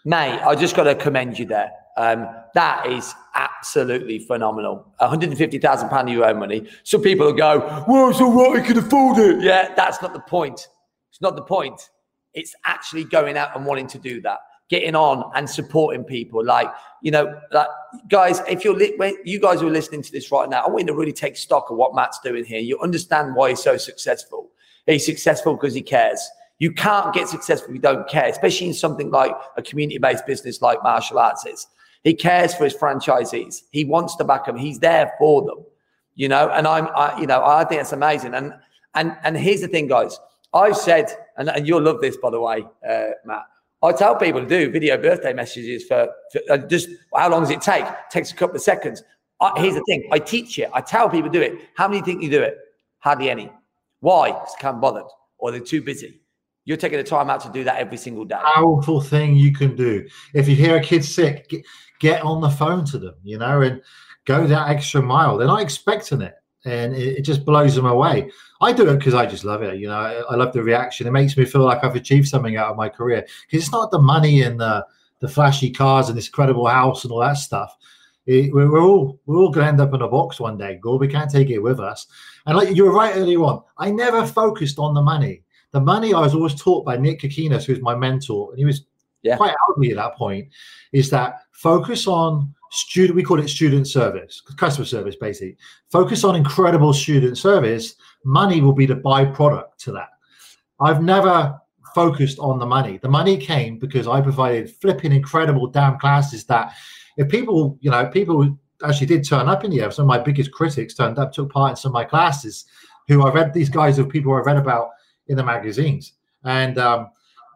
mate, 0.06 0.40
I 0.40 0.54
just 0.54 0.74
got 0.74 0.84
to 0.84 0.94
commend 0.94 1.38
you 1.38 1.44
there. 1.44 1.70
Um, 1.98 2.26
that 2.54 2.86
is 2.86 3.14
absolutely 3.34 4.18
phenomenal. 4.18 4.90
150,000 4.96 5.88
pound 5.90 6.08
of 6.08 6.14
your 6.14 6.24
own 6.24 6.38
money. 6.38 6.66
Some 6.82 7.02
people 7.02 7.26
will 7.26 7.34
go, 7.34 7.84
well, 7.86 8.08
it's 8.08 8.22
all 8.22 8.32
right, 8.32 8.62
I 8.62 8.66
can 8.66 8.78
afford 8.78 9.18
it. 9.18 9.42
Yeah, 9.42 9.74
that's 9.74 10.00
not 10.00 10.14
the 10.14 10.20
point. 10.20 10.66
It's 11.10 11.20
not 11.20 11.36
the 11.36 11.42
point. 11.42 11.90
It's 12.32 12.54
actually 12.64 13.04
going 13.04 13.36
out 13.36 13.54
and 13.54 13.66
wanting 13.66 13.86
to 13.88 13.98
do 13.98 14.22
that 14.22 14.38
getting 14.68 14.94
on 14.94 15.30
and 15.34 15.48
supporting 15.48 16.04
people. 16.04 16.44
Like, 16.44 16.68
you 17.02 17.10
know, 17.10 17.38
like 17.52 17.68
guys, 18.08 18.40
if 18.48 18.64
you're 18.64 18.76
li- 18.76 19.18
you 19.24 19.40
guys 19.40 19.62
are 19.62 19.70
listening 19.70 20.02
to 20.02 20.12
this 20.12 20.32
right 20.32 20.48
now, 20.48 20.64
I 20.64 20.68
want 20.68 20.80
you 20.80 20.86
to 20.88 20.94
really 20.94 21.12
take 21.12 21.36
stock 21.36 21.70
of 21.70 21.76
what 21.76 21.94
Matt's 21.94 22.18
doing 22.20 22.44
here. 22.44 22.60
You 22.60 22.78
understand 22.80 23.34
why 23.34 23.50
he's 23.50 23.62
so 23.62 23.76
successful. 23.76 24.50
He's 24.86 25.06
successful 25.06 25.54
because 25.54 25.74
he 25.74 25.82
cares. 25.82 26.20
You 26.58 26.72
can't 26.72 27.12
get 27.12 27.28
successful 27.28 27.70
if 27.70 27.74
you 27.74 27.80
don't 27.80 28.08
care, 28.08 28.26
especially 28.26 28.68
in 28.68 28.74
something 28.74 29.10
like 29.10 29.32
a 29.56 29.62
community-based 29.62 30.26
business 30.26 30.62
like 30.62 30.82
martial 30.82 31.18
arts 31.18 31.44
is. 31.44 31.66
He 32.02 32.14
cares 32.14 32.54
for 32.54 32.64
his 32.64 32.74
franchisees. 32.74 33.62
He 33.72 33.84
wants 33.84 34.16
to 34.16 34.24
back 34.24 34.46
them. 34.46 34.56
He's 34.56 34.78
there 34.78 35.12
for 35.18 35.42
them. 35.42 35.64
You 36.14 36.28
know, 36.28 36.48
and 36.50 36.66
I'm, 36.66 36.88
I, 36.96 37.20
you 37.20 37.26
know, 37.26 37.44
I 37.44 37.64
think 37.64 37.82
it's 37.82 37.92
amazing. 37.92 38.32
And 38.32 38.54
and 38.94 39.16
and 39.22 39.36
here's 39.36 39.60
the 39.60 39.68
thing, 39.68 39.86
guys. 39.86 40.18
I've 40.54 40.76
said, 40.76 41.14
and, 41.36 41.50
and 41.50 41.68
you'll 41.68 41.82
love 41.82 42.00
this, 42.00 42.16
by 42.16 42.30
the 42.30 42.40
way, 42.40 42.64
uh, 42.88 43.08
Matt. 43.26 43.44
I 43.86 43.92
tell 43.92 44.16
people 44.16 44.40
to 44.40 44.48
do 44.48 44.70
video 44.70 44.96
birthday 44.98 45.32
messages 45.32 45.84
for, 45.84 46.08
for 46.32 46.40
uh, 46.50 46.58
just 46.58 46.88
how 47.14 47.30
long 47.30 47.42
does 47.42 47.50
it 47.50 47.60
take? 47.60 47.84
It 47.84 47.94
takes 48.10 48.32
a 48.32 48.34
couple 48.34 48.56
of 48.56 48.62
seconds. 48.62 49.02
I, 49.40 49.52
here's 49.56 49.74
the 49.74 49.84
thing: 49.86 50.08
I 50.12 50.18
teach 50.18 50.58
it. 50.58 50.70
I 50.72 50.80
tell 50.80 51.08
people 51.08 51.30
to 51.30 51.38
do 51.38 51.44
it. 51.44 51.68
How 51.76 51.88
many 51.88 52.02
think 52.02 52.22
you 52.22 52.30
do 52.30 52.42
it? 52.42 52.58
Hardly 52.98 53.30
any. 53.30 53.52
Why? 54.00 54.32
Because 54.32 54.54
they 54.54 54.62
can't 54.62 54.80
bothered 54.80 55.04
or 55.38 55.50
they're 55.50 55.60
too 55.60 55.82
busy. 55.82 56.20
You're 56.64 56.76
taking 56.76 56.98
the 56.98 57.04
time 57.04 57.30
out 57.30 57.40
to 57.42 57.50
do 57.50 57.62
that 57.64 57.78
every 57.78 57.96
single 57.96 58.24
day. 58.24 58.38
Powerful 58.54 59.00
thing 59.00 59.36
you 59.36 59.52
can 59.52 59.76
do. 59.76 60.06
If 60.34 60.48
you 60.48 60.56
hear 60.56 60.76
a 60.76 60.82
kid 60.82 61.04
sick, 61.04 61.48
get, 61.48 61.64
get 62.00 62.22
on 62.22 62.40
the 62.40 62.50
phone 62.50 62.84
to 62.86 62.98
them, 62.98 63.14
you 63.22 63.38
know, 63.38 63.60
and 63.60 63.80
go 64.24 64.46
that 64.48 64.68
extra 64.68 65.00
mile. 65.00 65.38
They're 65.38 65.46
not 65.46 65.62
expecting 65.62 66.22
it 66.22 66.34
and 66.66 66.94
it, 66.94 67.18
it, 67.18 67.22
just 67.22 67.44
blows 67.44 67.74
them 67.74 67.86
away. 67.86 68.30
I 68.60 68.72
do 68.72 68.88
it 68.88 68.98
because 68.98 69.14
I 69.14 69.24
just 69.24 69.44
love 69.44 69.62
it. 69.62 69.78
You 69.78 69.88
know, 69.88 69.94
I, 69.94 70.14
I, 70.30 70.34
love 70.34 70.52
the 70.52 70.62
reaction. 70.62 71.06
It 71.06 71.12
makes 71.12 71.36
me 71.36 71.44
feel 71.44 71.62
like 71.62 71.84
I've 71.84 71.94
achieved 71.94 72.28
something 72.28 72.56
out 72.56 72.70
of 72.70 72.76
my 72.76 72.88
career 72.88 73.24
because 73.46 73.64
it's 73.64 73.72
not 73.72 73.90
the 73.90 74.00
money 74.00 74.42
and 74.42 74.60
the 74.60 74.84
the 75.20 75.28
flashy 75.28 75.70
cars 75.70 76.08
and 76.08 76.18
this 76.18 76.26
incredible 76.26 76.66
house 76.66 77.04
and 77.04 77.12
all 77.12 77.20
that 77.20 77.34
stuff. 77.34 77.74
It, 78.26 78.52
we're, 78.52 78.70
we're, 78.70 78.82
all 78.82 79.18
we're 79.26 79.38
all 79.38 79.50
going 79.50 79.64
to 79.64 79.68
end 79.70 79.80
up 79.80 79.94
in 79.94 80.02
a 80.02 80.08
box 80.08 80.40
one 80.40 80.58
day, 80.58 80.78
Gore. 80.82 80.98
We 80.98 81.08
can't 81.08 81.30
take 81.30 81.48
it 81.48 81.60
with 81.60 81.80
us. 81.80 82.06
And 82.44 82.56
like 82.56 82.74
you 82.74 82.84
were 82.84 82.92
right 82.92 83.16
earlier 83.16 83.42
on, 83.44 83.62
I 83.78 83.90
never 83.90 84.26
focused 84.26 84.78
on 84.78 84.94
the 84.94 85.02
money. 85.02 85.44
The 85.70 85.80
money 85.80 86.12
I 86.12 86.20
was 86.20 86.34
always 86.34 86.54
taught 86.54 86.84
by 86.84 86.96
Nick 86.96 87.20
Kokinas, 87.20 87.64
who's 87.64 87.80
my 87.80 87.94
mentor, 87.94 88.50
and 88.50 88.58
he 88.58 88.64
was 88.64 88.84
yeah. 89.22 89.36
quite 89.36 89.54
elderly 89.68 89.90
at 89.90 89.96
that 89.96 90.16
point, 90.16 90.48
is 90.92 91.08
that 91.10 91.40
focus 91.52 92.06
on 92.06 92.54
student 92.76 93.16
we 93.16 93.22
call 93.22 93.40
it 93.40 93.48
student 93.48 93.88
service 93.88 94.42
customer 94.56 94.84
service 94.84 95.16
basically. 95.16 95.56
Focus 95.90 96.24
on 96.24 96.36
incredible 96.36 96.92
student 96.92 97.38
service 97.38 97.96
money 98.24 98.60
will 98.60 98.72
be 98.72 98.86
the 98.86 98.96
byproduct 98.96 99.76
to 99.78 99.92
that. 99.92 100.10
I've 100.80 101.02
never 101.02 101.58
focused 101.94 102.38
on 102.38 102.58
the 102.58 102.66
money. 102.66 102.98
The 102.98 103.08
money 103.08 103.38
came 103.38 103.78
because 103.78 104.06
i 104.06 104.20
provided 104.20 104.70
flipping 104.70 105.12
incredible 105.12 105.66
damn 105.66 105.98
classes 105.98 106.44
that 106.44 106.74
if 107.16 107.28
people 107.28 107.78
you 107.80 107.90
know 107.90 108.06
people 108.06 108.58
actually 108.84 109.06
did 109.06 109.26
turn 109.26 109.48
up 109.48 109.64
in 109.64 109.70
the 109.70 109.80
air. 109.80 109.90
Some 109.90 110.04
of 110.04 110.08
my 110.08 110.18
biggest 110.18 110.52
critics 110.52 110.94
turned 110.94 111.18
up 111.18 111.32
took 111.32 111.50
part 111.50 111.70
in 111.70 111.76
some 111.76 111.90
of 111.90 111.94
my 111.94 112.04
classes 112.04 112.66
who 113.08 113.24
i 113.26 113.32
read 113.32 113.54
these 113.54 113.70
guys 113.70 113.98
of 113.98 114.08
people 114.08 114.34
i 114.34 114.40
read 114.40 114.56
about 114.56 114.90
in 115.28 115.36
the 115.36 115.44
magazines. 115.44 116.12
And 116.44 116.76
um, 116.78 117.08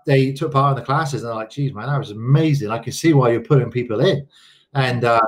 they 0.06 0.32
took 0.32 0.52
part 0.52 0.76
in 0.76 0.80
the 0.80 0.86
classes 0.86 1.22
and 1.22 1.28
they're 1.28 1.36
like 1.36 1.50
geez 1.50 1.74
man 1.74 1.88
that 1.88 1.98
was 1.98 2.10
amazing. 2.10 2.70
I 2.70 2.78
can 2.78 2.92
see 2.92 3.12
why 3.12 3.30
you're 3.30 3.42
putting 3.42 3.70
people 3.70 4.00
in 4.00 4.26
and 4.74 5.04
uh, 5.04 5.20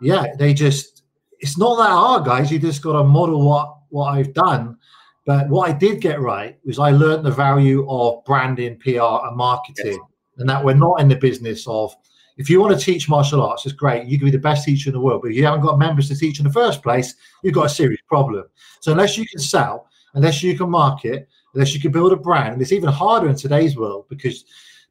yeah, 0.00 0.26
they 0.38 0.54
just 0.54 1.02
it's 1.40 1.58
not 1.58 1.76
that 1.76 1.90
hard, 1.90 2.24
guys. 2.24 2.50
You 2.50 2.58
just 2.58 2.82
got 2.82 2.92
to 2.92 3.04
model 3.04 3.46
what 3.46 3.76
what 3.90 4.12
I've 4.12 4.32
done. 4.32 4.78
But 5.24 5.48
what 5.48 5.68
I 5.68 5.72
did 5.72 6.00
get 6.00 6.20
right 6.20 6.58
was 6.64 6.78
I 6.78 6.90
learned 6.90 7.24
the 7.24 7.30
value 7.30 7.88
of 7.88 8.24
branding, 8.24 8.78
PR, 8.78 9.26
and 9.26 9.36
marketing, 9.36 9.92
yes. 9.92 9.98
and 10.38 10.48
that 10.48 10.64
we're 10.64 10.74
not 10.74 11.00
in 11.00 11.08
the 11.08 11.16
business 11.16 11.66
of. 11.66 11.94
If 12.38 12.48
you 12.48 12.60
want 12.60 12.76
to 12.76 12.82
teach 12.82 13.10
martial 13.10 13.42
arts, 13.42 13.66
it's 13.66 13.74
great. 13.74 14.06
You 14.06 14.18
can 14.18 14.24
be 14.24 14.30
the 14.30 14.38
best 14.38 14.64
teacher 14.64 14.88
in 14.88 14.94
the 14.94 15.00
world, 15.00 15.20
but 15.20 15.30
if 15.30 15.36
you 15.36 15.44
haven't 15.44 15.60
got 15.60 15.78
members 15.78 16.08
to 16.08 16.16
teach 16.16 16.38
in 16.38 16.46
the 16.46 16.52
first 16.52 16.82
place, 16.82 17.14
you've 17.42 17.54
got 17.54 17.66
a 17.66 17.68
serious 17.68 18.00
problem. 18.08 18.44
So 18.80 18.90
unless 18.90 19.18
you 19.18 19.26
can 19.26 19.38
sell, 19.38 19.86
unless 20.14 20.42
you 20.42 20.56
can 20.56 20.70
market, 20.70 21.28
unless 21.54 21.74
you 21.74 21.80
can 21.80 21.92
build 21.92 22.10
a 22.10 22.16
brand, 22.16 22.54
and 22.54 22.62
it's 22.62 22.72
even 22.72 22.88
harder 22.88 23.28
in 23.28 23.36
today's 23.36 23.76
world 23.76 24.06
because 24.08 24.46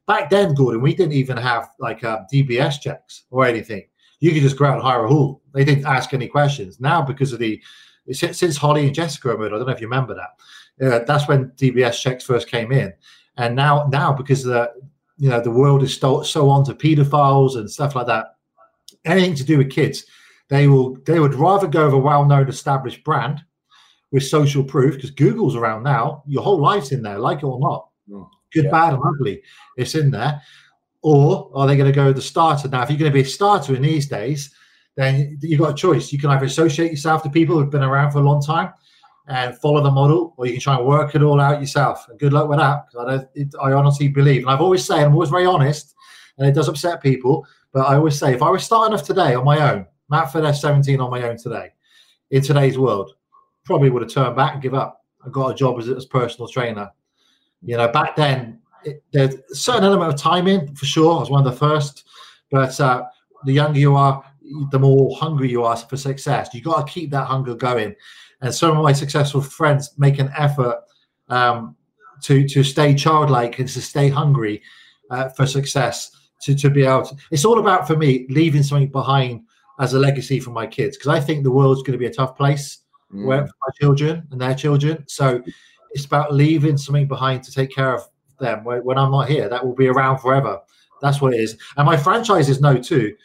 back 0.06 0.30
then, 0.30 0.54
Gordon, 0.54 0.80
we 0.80 0.94
didn't 0.94 1.14
even 1.14 1.36
have 1.36 1.70
like 1.80 2.04
uh, 2.04 2.20
DBS 2.32 2.80
checks 2.80 3.24
or 3.32 3.44
anything 3.44 3.82
you 4.22 4.30
could 4.30 4.42
just 4.42 4.56
go 4.56 4.66
out 4.66 4.74
and 4.74 4.82
hire 4.82 5.04
a 5.04 5.08
hall. 5.08 5.42
They 5.52 5.64
didn't 5.64 5.84
ask 5.84 6.14
any 6.14 6.28
questions. 6.28 6.80
Now, 6.80 7.02
because 7.02 7.32
of 7.32 7.40
the 7.40 7.60
since 8.12 8.56
Holly 8.56 8.86
and 8.86 8.94
Jessica 8.94 9.28
were 9.28 9.38
murdered, 9.38 9.54
I 9.54 9.58
don't 9.58 9.66
know 9.66 9.72
if 9.72 9.80
you 9.80 9.88
remember 9.88 10.14
that. 10.14 10.86
Uh, 10.86 11.04
that's 11.04 11.26
when 11.26 11.50
DBS 11.50 12.00
checks 12.00 12.24
first 12.24 12.48
came 12.48 12.70
in, 12.70 12.92
and 13.36 13.56
now 13.56 13.88
now 13.90 14.12
because 14.12 14.44
the 14.44 14.72
you 15.18 15.28
know 15.28 15.40
the 15.40 15.50
world 15.50 15.82
is 15.82 15.96
so, 15.96 16.22
so 16.22 16.48
on 16.48 16.64
to 16.66 16.74
pedophiles 16.74 17.56
and 17.56 17.68
stuff 17.68 17.96
like 17.96 18.06
that, 18.06 18.36
anything 19.04 19.34
to 19.34 19.44
do 19.44 19.58
with 19.58 19.70
kids, 19.70 20.04
they 20.48 20.68
will 20.68 20.96
they 21.04 21.18
would 21.18 21.34
rather 21.34 21.66
go 21.66 21.86
with 21.86 21.94
a 21.94 21.98
well-known 21.98 22.48
established 22.48 23.02
brand 23.02 23.42
with 24.12 24.22
social 24.22 24.62
proof 24.62 24.94
because 24.94 25.10
Google's 25.10 25.56
around 25.56 25.82
now. 25.82 26.22
Your 26.28 26.44
whole 26.44 26.60
life's 26.60 26.92
in 26.92 27.02
there, 27.02 27.18
like 27.18 27.38
it 27.38 27.44
or 27.44 27.58
not. 27.58 27.88
Mm, 28.08 28.28
Good, 28.52 28.66
yeah. 28.66 28.70
bad, 28.70 28.94
and 28.94 29.02
ugly. 29.04 29.42
It's 29.76 29.96
in 29.96 30.12
there. 30.12 30.40
Or 31.02 31.50
are 31.54 31.66
they 31.66 31.76
going 31.76 31.90
to 31.90 31.94
go 31.94 32.06
with 32.06 32.16
the 32.16 32.22
starter? 32.22 32.68
Now, 32.68 32.82
if 32.82 32.90
you're 32.90 32.98
going 32.98 33.10
to 33.10 33.14
be 33.14 33.22
a 33.22 33.24
starter 33.24 33.74
in 33.74 33.82
these 33.82 34.06
days, 34.06 34.54
then 34.96 35.38
you've 35.42 35.60
got 35.60 35.72
a 35.72 35.74
choice. 35.74 36.12
You 36.12 36.18
can 36.18 36.30
either 36.30 36.46
associate 36.46 36.90
yourself 36.90 37.22
to 37.24 37.30
people 37.30 37.58
who've 37.58 37.70
been 37.70 37.82
around 37.82 38.12
for 38.12 38.18
a 38.18 38.22
long 38.22 38.42
time 38.42 38.72
and 39.28 39.56
follow 39.58 39.82
the 39.82 39.90
model, 39.90 40.34
or 40.36 40.46
you 40.46 40.52
can 40.52 40.60
try 40.60 40.76
and 40.76 40.86
work 40.86 41.14
it 41.14 41.22
all 41.22 41.40
out 41.40 41.60
yourself. 41.60 42.06
And 42.08 42.18
good 42.18 42.32
luck 42.32 42.48
with 42.48 42.58
that. 42.58 42.86
Because 42.86 43.06
I, 43.06 43.10
don't, 43.10 43.28
it, 43.34 43.54
I 43.60 43.72
honestly 43.72 44.08
believe, 44.08 44.42
and 44.42 44.50
I've 44.50 44.60
always 44.60 44.84
say, 44.84 45.02
I'm 45.02 45.12
always 45.12 45.30
very 45.30 45.46
honest, 45.46 45.94
and 46.38 46.48
it 46.48 46.52
does 46.52 46.68
upset 46.68 47.02
people, 47.02 47.46
but 47.72 47.86
I 47.86 47.96
always 47.96 48.18
say, 48.18 48.34
if 48.34 48.42
I 48.42 48.50
was 48.50 48.64
starting 48.64 48.94
off 48.94 49.04
today 49.04 49.34
on 49.34 49.44
my 49.44 49.72
own, 49.72 49.86
Matt 50.08 50.32
Fiddes 50.32 50.60
17 50.60 51.00
on 51.00 51.10
my 51.10 51.22
own 51.22 51.36
today, 51.36 51.70
in 52.30 52.42
today's 52.42 52.78
world, 52.78 53.12
probably 53.64 53.90
would 53.90 54.02
have 54.02 54.10
turned 54.10 54.36
back 54.36 54.54
and 54.54 54.62
give 54.62 54.74
up. 54.74 55.04
I 55.24 55.30
got 55.30 55.52
a 55.52 55.54
job 55.54 55.78
as 55.78 55.88
a 55.88 56.06
personal 56.08 56.48
trainer. 56.48 56.90
You 57.62 57.76
know, 57.76 57.88
back 57.88 58.16
then 58.16 58.58
it, 58.84 59.02
there's 59.12 59.34
a 59.34 59.54
certain 59.54 59.84
element 59.84 60.12
of 60.12 60.18
timing 60.20 60.74
for 60.74 60.86
sure. 60.86 61.16
I 61.16 61.20
was 61.20 61.30
one 61.30 61.46
of 61.46 61.52
the 61.52 61.58
first, 61.58 62.06
but 62.50 62.78
uh, 62.80 63.04
the 63.44 63.52
younger 63.52 63.78
you 63.78 63.96
are, 63.96 64.24
the 64.70 64.78
more 64.78 65.16
hungry 65.16 65.50
you 65.50 65.64
are 65.64 65.76
for 65.76 65.96
success. 65.96 66.52
You 66.52 66.60
got 66.60 66.86
to 66.86 66.92
keep 66.92 67.10
that 67.10 67.26
hunger 67.26 67.54
going. 67.54 67.94
And 68.40 68.54
some 68.54 68.76
of 68.76 68.82
my 68.82 68.92
successful 68.92 69.40
friends 69.40 69.92
make 69.98 70.18
an 70.18 70.30
effort 70.36 70.80
um, 71.28 71.76
to 72.22 72.46
to 72.48 72.62
stay 72.64 72.94
childlike 72.94 73.58
and 73.58 73.68
to 73.68 73.80
stay 73.80 74.08
hungry 74.08 74.62
uh, 75.10 75.28
for 75.30 75.46
success. 75.46 76.10
To 76.42 76.54
to 76.56 76.70
be 76.70 76.84
able 76.84 77.04
to, 77.06 77.16
it's 77.30 77.44
all 77.44 77.58
about 77.58 77.86
for 77.86 77.96
me 77.96 78.26
leaving 78.28 78.64
something 78.64 78.90
behind 78.90 79.42
as 79.78 79.94
a 79.94 79.98
legacy 79.98 80.40
for 80.40 80.50
my 80.50 80.66
kids 80.66 80.96
because 80.96 81.08
I 81.08 81.20
think 81.20 81.44
the 81.44 81.50
world's 81.50 81.82
going 81.82 81.92
to 81.92 81.98
be 81.98 82.06
a 82.06 82.12
tough 82.12 82.36
place 82.36 82.78
mm. 83.12 83.24
where 83.26 83.46
for 83.46 83.54
my 83.66 83.72
children 83.80 84.26
and 84.30 84.40
their 84.40 84.54
children. 84.54 85.04
So 85.08 85.42
it's 85.92 86.04
about 86.04 86.34
leaving 86.34 86.76
something 86.76 87.06
behind 87.06 87.42
to 87.44 87.52
take 87.52 87.70
care 87.70 87.94
of 87.94 88.06
them 88.42 88.64
when 88.64 88.98
I'm 88.98 89.10
not 89.10 89.28
here. 89.30 89.48
That 89.48 89.64
will 89.64 89.74
be 89.74 89.88
around 89.88 90.18
forever. 90.18 90.60
That's 91.00 91.20
what 91.20 91.34
it 91.34 91.40
is. 91.40 91.56
And 91.76 91.86
my 91.86 91.96
franchises 91.96 92.60
know 92.60 92.76
too. 92.76 93.16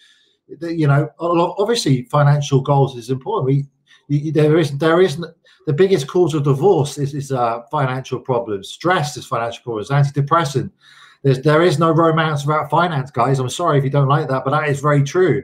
You 0.62 0.88
know, 0.88 1.10
obviously 1.20 2.04
financial 2.04 2.62
goals 2.62 2.96
is 2.96 3.10
important. 3.10 3.68
We, 4.10 4.32
there 4.32 4.58
is 4.58 4.78
there 4.78 5.02
isn't 5.02 5.26
the 5.68 5.74
biggest 5.74 6.08
cause 6.08 6.34
of 6.34 6.44
divorce 6.44 6.98
is, 6.98 7.14
is 7.14 7.32
uh, 7.32 7.62
financial 7.70 8.22
problems. 8.22 8.70
Stress 8.70 9.18
is 9.18 9.26
financial 9.26 9.64
problems. 9.64 9.90
Antidepressant. 9.90 10.72
There's 11.24 11.42
there 11.42 11.62
is 11.62 11.78
no 11.78 11.92
romance 11.92 12.46
without 12.46 12.70
finance, 12.70 13.12
guys. 13.12 13.40
I'm 13.40 13.50
sorry 13.50 13.78
if 13.78 13.84
you 13.84 13.90
don't 13.90 14.08
like 14.08 14.30
that, 14.30 14.46
but 14.46 14.52
that 14.52 14.70
is 14.70 14.80
very 14.80 15.04
true. 15.04 15.44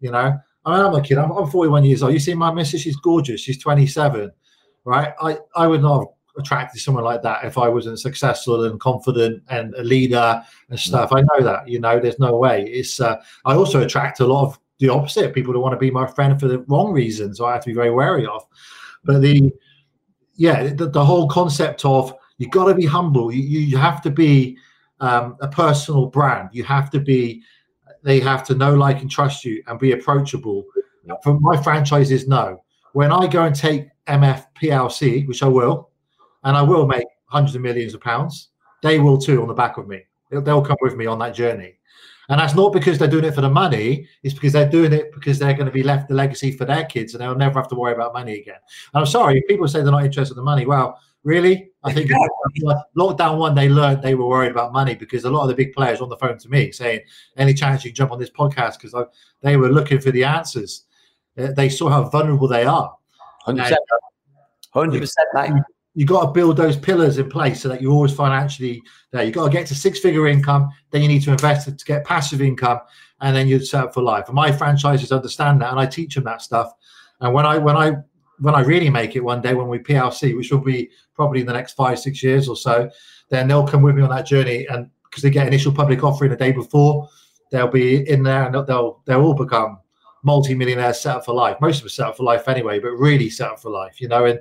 You 0.00 0.10
know, 0.10 0.38
I 0.66 0.76
mean, 0.76 0.86
I'm 0.86 0.94
a 0.94 1.00
kid. 1.00 1.16
I'm, 1.16 1.30
I'm 1.30 1.50
41 1.50 1.84
years 1.84 2.02
old. 2.02 2.12
You 2.12 2.18
see 2.18 2.34
my 2.34 2.52
missus? 2.52 2.82
She's 2.82 2.96
gorgeous. 2.96 3.40
She's 3.40 3.62
27, 3.62 4.30
right? 4.84 5.14
I 5.22 5.38
I 5.56 5.66
would 5.66 5.80
not 5.80 6.12
attracted 6.38 6.80
someone 6.80 7.04
like 7.04 7.22
that 7.22 7.44
if 7.44 7.58
I 7.58 7.68
wasn't 7.68 8.00
successful 8.00 8.64
and 8.64 8.80
confident 8.80 9.42
and 9.48 9.74
a 9.74 9.82
leader 9.82 10.42
and 10.70 10.78
stuff. 10.78 11.12
I 11.12 11.20
know 11.20 11.44
that. 11.44 11.68
You 11.68 11.80
know, 11.80 12.00
there's 12.00 12.18
no 12.18 12.36
way. 12.36 12.64
It's. 12.64 13.00
Uh, 13.00 13.16
I 13.44 13.54
also 13.54 13.82
attract 13.82 14.20
a 14.20 14.26
lot 14.26 14.46
of 14.46 14.58
the 14.78 14.88
opposite 14.88 15.34
people 15.34 15.52
who 15.52 15.60
want 15.60 15.74
to 15.74 15.78
be 15.78 15.90
my 15.90 16.06
friend 16.06 16.38
for 16.40 16.48
the 16.48 16.60
wrong 16.60 16.92
reasons. 16.92 17.38
So 17.38 17.44
I 17.46 17.52
have 17.52 17.62
to 17.62 17.70
be 17.70 17.74
very 17.74 17.90
wary 17.90 18.26
of. 18.26 18.44
But 19.04 19.20
the 19.20 19.52
yeah, 20.34 20.72
the, 20.72 20.88
the 20.88 21.04
whole 21.04 21.28
concept 21.28 21.84
of 21.84 22.14
you 22.38 22.48
got 22.48 22.66
to 22.66 22.74
be 22.74 22.86
humble. 22.86 23.30
You, 23.30 23.60
you 23.60 23.76
have 23.76 24.02
to 24.02 24.10
be 24.10 24.58
um, 25.00 25.36
a 25.40 25.48
personal 25.48 26.06
brand. 26.06 26.50
You 26.52 26.64
have 26.64 26.90
to 26.90 27.00
be. 27.00 27.42
They 28.02 28.18
have 28.18 28.42
to 28.48 28.54
know, 28.56 28.74
like, 28.74 29.00
and 29.00 29.08
trust 29.08 29.44
you, 29.44 29.62
and 29.68 29.78
be 29.78 29.92
approachable. 29.92 30.64
For 31.22 31.38
my 31.38 31.60
franchises, 31.62 32.26
no. 32.26 32.64
When 32.94 33.12
I 33.12 33.28
go 33.28 33.44
and 33.44 33.54
take 33.54 33.88
MF 34.08 34.44
PLC, 34.60 35.26
which 35.28 35.44
I 35.44 35.46
will, 35.46 35.91
and 36.44 36.56
I 36.56 36.62
will 36.62 36.86
make 36.86 37.06
hundreds 37.26 37.54
of 37.54 37.62
millions 37.62 37.94
of 37.94 38.00
pounds, 38.00 38.48
they 38.82 38.98
will 38.98 39.18
too 39.18 39.42
on 39.42 39.48
the 39.48 39.54
back 39.54 39.76
of 39.78 39.88
me. 39.88 40.02
They'll, 40.30 40.42
they'll 40.42 40.62
come 40.62 40.76
with 40.80 40.96
me 40.96 41.06
on 41.06 41.18
that 41.20 41.34
journey. 41.34 41.78
And 42.28 42.40
that's 42.40 42.54
not 42.54 42.72
because 42.72 42.98
they're 42.98 43.08
doing 43.08 43.24
it 43.24 43.34
for 43.34 43.40
the 43.40 43.50
money, 43.50 44.06
it's 44.22 44.34
because 44.34 44.52
they're 44.52 44.68
doing 44.68 44.92
it 44.92 45.12
because 45.12 45.38
they're 45.38 45.54
going 45.54 45.66
to 45.66 45.72
be 45.72 45.82
left 45.82 46.08
the 46.08 46.14
legacy 46.14 46.52
for 46.52 46.64
their 46.64 46.84
kids 46.84 47.14
and 47.14 47.22
they'll 47.22 47.34
never 47.34 47.58
have 47.58 47.68
to 47.68 47.74
worry 47.74 47.92
about 47.92 48.12
money 48.12 48.38
again. 48.38 48.58
And 48.94 49.00
I'm 49.00 49.06
sorry, 49.06 49.38
if 49.38 49.46
people 49.48 49.66
say 49.68 49.82
they're 49.82 49.92
not 49.92 50.04
interested 50.04 50.34
in 50.34 50.36
the 50.36 50.42
money, 50.42 50.64
well, 50.64 50.98
really? 51.24 51.70
I 51.84 51.92
think 51.92 52.10
lockdown 52.96 53.38
one, 53.38 53.54
they 53.54 53.68
learned 53.68 54.02
they 54.02 54.14
were 54.14 54.26
worried 54.26 54.52
about 54.52 54.72
money 54.72 54.94
because 54.94 55.24
a 55.24 55.30
lot 55.30 55.42
of 55.42 55.48
the 55.48 55.54
big 55.54 55.74
players 55.74 56.00
on 56.00 56.08
the 56.08 56.16
phone 56.16 56.38
to 56.38 56.48
me 56.48 56.70
saying, 56.70 57.00
any 57.36 57.54
chance 57.54 57.84
you 57.84 57.90
can 57.90 57.96
jump 57.96 58.12
on 58.12 58.18
this 58.18 58.30
podcast? 58.30 58.80
Because 58.80 58.94
they 59.42 59.56
were 59.56 59.68
looking 59.68 60.00
for 60.00 60.12
the 60.12 60.24
answers. 60.24 60.84
Uh, 61.36 61.52
they 61.52 61.68
saw 61.68 61.88
how 61.88 62.04
vulnerable 62.04 62.48
they 62.48 62.64
are. 62.64 62.96
100%. 63.46 63.74
100%, 64.74 65.10
mate 65.34 65.52
you 65.94 66.06
got 66.06 66.26
to 66.26 66.32
build 66.32 66.56
those 66.56 66.76
pillars 66.76 67.18
in 67.18 67.28
place 67.28 67.60
so 67.60 67.68
that 67.68 67.82
you're 67.82 67.92
always 67.92 68.14
financially 68.14 68.82
there. 69.10 69.24
You 69.24 69.30
got 69.30 69.44
to 69.44 69.50
get 69.50 69.66
to 69.66 69.74
six 69.74 69.98
figure 69.98 70.26
income, 70.26 70.70
then 70.90 71.02
you 71.02 71.08
need 71.08 71.22
to 71.24 71.32
invest 71.32 71.66
to 71.78 71.84
get 71.84 72.04
passive 72.04 72.40
income, 72.40 72.80
and 73.20 73.36
then 73.36 73.46
you're 73.46 73.60
set 73.60 73.84
up 73.84 73.94
for 73.94 74.02
life. 74.02 74.26
And 74.26 74.34
my 74.34 74.50
franchises 74.50 75.12
understand 75.12 75.60
that, 75.60 75.70
and 75.70 75.78
I 75.78 75.86
teach 75.86 76.14
them 76.14 76.24
that 76.24 76.42
stuff. 76.42 76.72
And 77.20 77.34
when 77.34 77.44
I 77.44 77.58
when 77.58 77.76
I 77.76 77.96
when 78.38 78.54
I 78.54 78.60
really 78.60 78.88
make 78.88 79.16
it 79.16 79.20
one 79.20 79.42
day 79.42 79.54
when 79.54 79.68
we 79.68 79.78
PLC, 79.78 80.36
which 80.36 80.50
will 80.50 80.60
be 80.60 80.90
probably 81.14 81.40
in 81.40 81.46
the 81.46 81.52
next 81.52 81.74
five 81.74 81.98
six 81.98 82.22
years 82.22 82.48
or 82.48 82.56
so, 82.56 82.90
then 83.28 83.46
they'll 83.46 83.66
come 83.66 83.82
with 83.82 83.94
me 83.94 84.02
on 84.02 84.10
that 84.10 84.26
journey, 84.26 84.66
and 84.68 84.88
because 85.04 85.22
they 85.22 85.30
get 85.30 85.46
initial 85.46 85.72
public 85.72 86.02
offering 86.02 86.30
the 86.30 86.36
day 86.36 86.52
before, 86.52 87.06
they'll 87.50 87.68
be 87.68 88.08
in 88.08 88.22
there 88.22 88.44
and 88.44 88.54
they'll 88.54 89.02
they'll 89.04 89.22
all 89.22 89.34
become 89.34 89.78
multi-millionaires 90.22 91.00
set 91.00 91.16
up 91.16 91.24
for 91.24 91.34
life. 91.34 91.56
Most 91.60 91.80
of 91.80 91.86
us 91.86 91.94
set 91.94 92.06
up 92.06 92.16
for 92.16 92.22
life 92.22 92.48
anyway, 92.48 92.78
but 92.78 92.92
really 92.92 93.28
set 93.28 93.50
up 93.50 93.60
for 93.60 93.70
life, 93.70 94.00
you 94.00 94.08
know. 94.08 94.24
And 94.24 94.40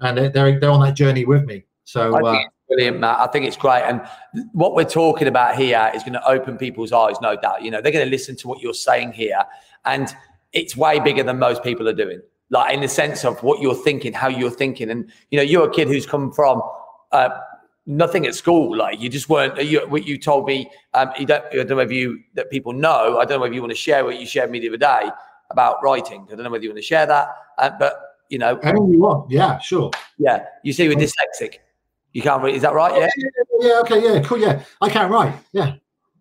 and 0.00 0.18
they're 0.18 0.58
they're 0.60 0.70
on 0.70 0.80
that 0.80 0.94
journey 0.94 1.24
with 1.24 1.44
me. 1.44 1.64
So 1.84 2.14
uh, 2.14 2.38
brilliant, 2.68 3.00
Matt. 3.00 3.18
I 3.18 3.26
think 3.28 3.46
it's 3.46 3.56
great, 3.56 3.82
and 3.82 4.06
what 4.52 4.74
we're 4.74 4.84
talking 4.84 5.28
about 5.28 5.56
here 5.56 5.90
is 5.94 6.02
going 6.02 6.14
to 6.14 6.28
open 6.28 6.56
people's 6.56 6.92
eyes, 6.92 7.16
no 7.20 7.36
doubt. 7.36 7.62
You 7.62 7.70
know, 7.70 7.80
they're 7.80 7.92
going 7.92 8.04
to 8.04 8.10
listen 8.10 8.36
to 8.36 8.48
what 8.48 8.60
you're 8.60 8.74
saying 8.74 9.12
here, 9.12 9.42
and 9.84 10.14
it's 10.52 10.76
way 10.76 11.00
bigger 11.00 11.22
than 11.22 11.38
most 11.38 11.62
people 11.62 11.88
are 11.88 11.94
doing. 11.94 12.20
Like 12.50 12.74
in 12.74 12.80
the 12.80 12.88
sense 12.88 13.24
of 13.24 13.42
what 13.42 13.60
you're 13.60 13.74
thinking, 13.74 14.12
how 14.12 14.28
you're 14.28 14.50
thinking, 14.50 14.90
and 14.90 15.10
you 15.30 15.38
know, 15.38 15.42
you're 15.42 15.68
a 15.68 15.72
kid 15.72 15.88
who's 15.88 16.06
come 16.06 16.32
from. 16.32 16.62
Uh, 17.12 17.30
nothing 17.86 18.26
at 18.26 18.34
school. 18.34 18.76
Like 18.76 19.00
you 19.00 19.08
just 19.08 19.28
weren't. 19.28 19.62
You, 19.64 19.88
what 19.88 20.06
you 20.06 20.18
told 20.18 20.46
me, 20.46 20.70
um, 20.94 21.12
you 21.18 21.26
don't. 21.26 21.44
I 21.52 21.56
don't 21.56 21.70
know 21.70 21.78
if 21.78 21.92
you 21.92 22.20
that 22.34 22.50
people 22.50 22.72
know. 22.72 23.18
I 23.18 23.24
don't 23.24 23.40
know 23.40 23.46
if 23.46 23.54
you 23.54 23.60
want 23.60 23.72
to 23.72 23.76
share 23.76 24.04
what 24.04 24.20
you 24.20 24.26
shared 24.26 24.50
me 24.50 24.60
the 24.60 24.68
other 24.68 24.76
day 24.76 25.10
about 25.50 25.82
writing. 25.82 26.26
I 26.30 26.34
don't 26.34 26.44
know 26.44 26.50
whether 26.50 26.64
you 26.64 26.70
want 26.70 26.78
to 26.78 26.82
share 26.82 27.06
that. 27.06 27.28
Uh, 27.58 27.70
but 27.78 28.05
you 28.28 28.38
know. 28.38 28.58
Anything 28.58 28.92
you 28.92 29.00
want. 29.00 29.30
Yeah, 29.30 29.58
sure. 29.58 29.90
Yeah. 30.18 30.44
You 30.62 30.72
see, 30.72 30.88
with 30.88 30.98
dyslexic, 30.98 31.56
you 32.12 32.22
can't 32.22 32.42
read. 32.42 32.54
Is 32.54 32.62
that 32.62 32.74
right? 32.74 32.92
Yeah. 32.96 33.08
Yeah. 33.16 33.68
yeah 33.68 33.80
okay. 33.80 34.02
Yeah. 34.02 34.22
Cool. 34.22 34.38
Yeah. 34.38 34.64
I 34.80 34.88
can't 34.88 35.10
write. 35.10 35.34
Yeah. 35.52 35.74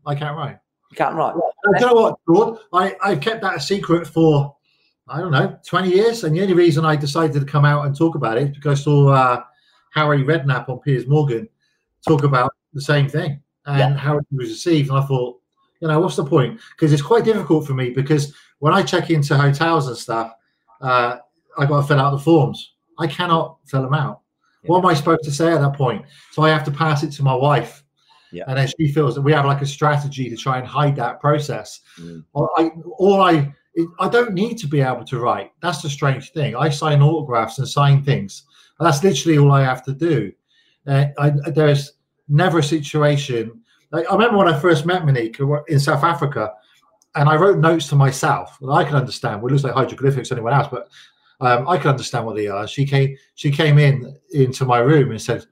I 0.06 0.16
can't 0.16 0.38
write. 0.38 0.58
You 0.92 0.98
can't 0.98 1.16
write. 1.16 1.36
Yeah. 1.36 1.80
You 1.80 1.86
know 1.88 1.94
what, 1.94 2.20
Lord? 2.28 2.60
I, 2.74 2.96
I've 3.04 3.22
kept 3.22 3.42
that 3.42 3.56
a 3.56 3.60
secret 3.60 4.08
for, 4.08 4.56
I 5.08 5.20
don't 5.20 5.32
know, 5.32 5.58
20 5.66 5.90
years. 5.90 6.24
And 6.24 6.36
the 6.36 6.42
only 6.42 6.54
reason 6.54 6.86
I 6.86 6.96
decided 6.96 7.40
to 7.40 7.46
come 7.46 7.66
out 7.66 7.86
and 7.86 7.98
talk 7.98 8.16
about 8.16 8.38
it 8.38 8.50
is 8.50 8.56
because 8.56 8.80
I 8.80 8.84
saw 8.84 9.10
uh, 9.10 9.44
Harry 9.94 10.24
Redknapp 10.24 10.70
on 10.70 10.80
Piers 10.80 11.08
Morgan 11.08 11.50
talk 12.08 12.24
about 12.24 12.54
the 12.74 12.82
same 12.82 13.10
thing 13.10 13.42
and 13.66 13.96
yeah. 13.96 13.98
how 13.98 14.18
it 14.18 14.26
was 14.32 14.50
received. 14.50 14.90
And 14.90 15.00
I 15.00 15.06
thought, 15.06 15.40
you 15.82 15.88
know, 15.88 16.00
what's 16.00 16.16
the 16.16 16.26
point? 16.26 16.60
Because 16.72 16.94
it's 16.94 17.02
quite 17.02 17.26
difficult 17.26 17.66
for 17.66 17.74
me 17.74 17.90
because 17.90 18.34
when 18.60 18.74
I 18.74 18.84
check 18.84 19.10
into 19.10 19.36
hotels 19.38 19.88
and 19.88 19.98
stuff, 19.98 20.34
uh, 20.82 21.18
I 21.58 21.66
got 21.66 21.82
to 21.82 21.88
fill 21.88 22.00
out 22.00 22.12
the 22.12 22.20
forms. 22.20 22.74
I 22.98 23.08
cannot 23.08 23.58
fill 23.66 23.82
them 23.82 23.94
out. 23.94 24.22
Yeah. 24.64 24.70
What 24.70 24.80
am 24.80 24.86
I 24.86 24.94
supposed 24.94 25.24
to 25.24 25.32
say 25.32 25.52
at 25.52 25.62
that 25.62 25.74
point? 25.74 26.06
So 26.32 26.42
I 26.44 26.50
have 26.50 26.64
to 26.66 26.72
pass 26.72 27.04
it 27.04 27.12
to 27.14 27.24
my 27.24 27.36
wife. 27.36 27.84
Yeah. 28.32 28.44
And 28.48 28.58
then 28.58 28.68
she 28.68 28.92
feels 28.92 29.16
that 29.16 29.22
we 29.22 29.32
have 29.32 29.46
like 29.46 29.62
a 29.62 29.66
strategy 29.66 30.30
to 30.30 30.36
try 30.36 30.58
and 30.58 30.68
hide 30.68 30.96
that 30.98 31.22
process. 31.22 31.82
Mm. 32.00 32.24
I, 32.36 32.72
all 32.98 33.22
I, 33.22 33.54
I 34.00 34.10
don't 34.10 34.34
need 34.34 34.58
to 34.60 34.68
be 34.68 34.82
able 34.82 35.06
to 35.06 35.20
write. 35.20 35.52
That's 35.62 35.82
the 35.82 35.90
strange 35.90 36.32
thing. 36.32 36.56
I 36.56 36.70
sign 36.70 37.02
autographs 37.02 37.60
and 37.60 37.68
sign 37.68 38.04
things. 38.04 38.44
That's 38.80 39.04
literally 39.04 39.38
all 39.38 39.52
I 39.52 39.64
have 39.64 39.84
to 39.86 39.94
do. 39.94 40.32
Uh, 40.88 41.06
I, 41.18 41.30
there's 41.52 41.94
never 42.28 42.60
a 42.60 42.64
situation. 42.64 43.62
Like, 43.92 44.10
I 44.10 44.14
remember 44.14 44.38
when 44.38 44.48
I 44.48 44.60
first 44.60 44.86
met 44.86 45.06
Monique 45.06 45.40
in 45.68 45.80
South 45.80 46.04
Africa, 46.04 46.54
and 47.16 47.30
I 47.30 47.36
wrote 47.38 47.60
notes 47.60 47.88
to 47.90 47.96
myself. 47.96 48.58
I 48.70 48.84
can 48.84 48.96
understand. 48.96 49.42
Well, 49.42 49.50
it 49.50 49.54
looks 49.54 49.64
like 49.64 49.74
hieroglyphics 49.74 50.30
to 50.30 50.36
anyone 50.36 50.54
else, 50.54 50.68
but 50.70 50.90
um, 51.46 51.68
I 51.68 51.78
can 51.78 51.90
understand 51.90 52.26
what 52.26 52.36
they 52.36 52.48
are. 52.48 52.68
She 52.68 52.86
came, 52.86 53.16
she 53.36 53.52
came 53.52 53.78
in 53.78 54.18
into 54.32 54.66
my 54.66 54.80
room 54.80 55.12
and 55.12 55.22
said, 55.22 55.46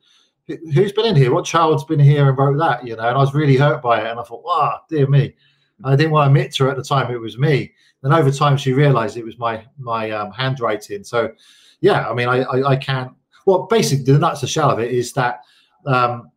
"Who's 0.47 0.91
been 0.91 1.05
in 1.05 1.15
here? 1.15 1.33
What 1.33 1.45
child's 1.45 1.83
been 1.83 1.99
here 1.99 2.29
and 2.29 2.37
wrote 2.37 2.57
that?" 2.59 2.85
You 2.85 2.95
know, 2.95 3.07
and 3.07 3.17
I 3.17 3.19
was 3.19 3.33
really 3.33 3.57
hurt 3.57 3.81
by 3.81 4.01
it. 4.01 4.09
And 4.09 4.19
I 4.19 4.23
thought, 4.23 4.43
"Wow, 4.43 4.81
dear 4.89 5.07
me." 5.07 5.35
I 5.83 5.95
didn't 5.95 6.11
want 6.11 6.27
to 6.27 6.29
admit 6.29 6.53
to 6.53 6.65
her 6.65 6.69
at 6.69 6.77
the 6.77 6.83
time 6.83 7.11
it 7.11 7.19
was 7.19 7.37
me. 7.37 7.73
Then 8.01 8.13
over 8.13 8.31
time, 8.31 8.57
she 8.57 8.73
realised 8.73 9.17
it 9.17 9.25
was 9.25 9.37
my 9.37 9.65
my 9.77 10.11
um, 10.11 10.31
handwriting. 10.31 11.03
So, 11.03 11.31
yeah, 11.81 12.09
I 12.09 12.13
mean, 12.13 12.27
I, 12.27 12.43
I, 12.43 12.69
I 12.71 12.75
can't. 12.75 13.11
Well, 13.45 13.67
basically, 13.69 14.05
the 14.05 14.19
nuts 14.19 14.41
and 14.41 14.49
shell 14.49 14.69
of 14.69 14.79
it 14.79 14.91
is 14.91 15.13
that 15.13 15.41
um, 15.85 16.31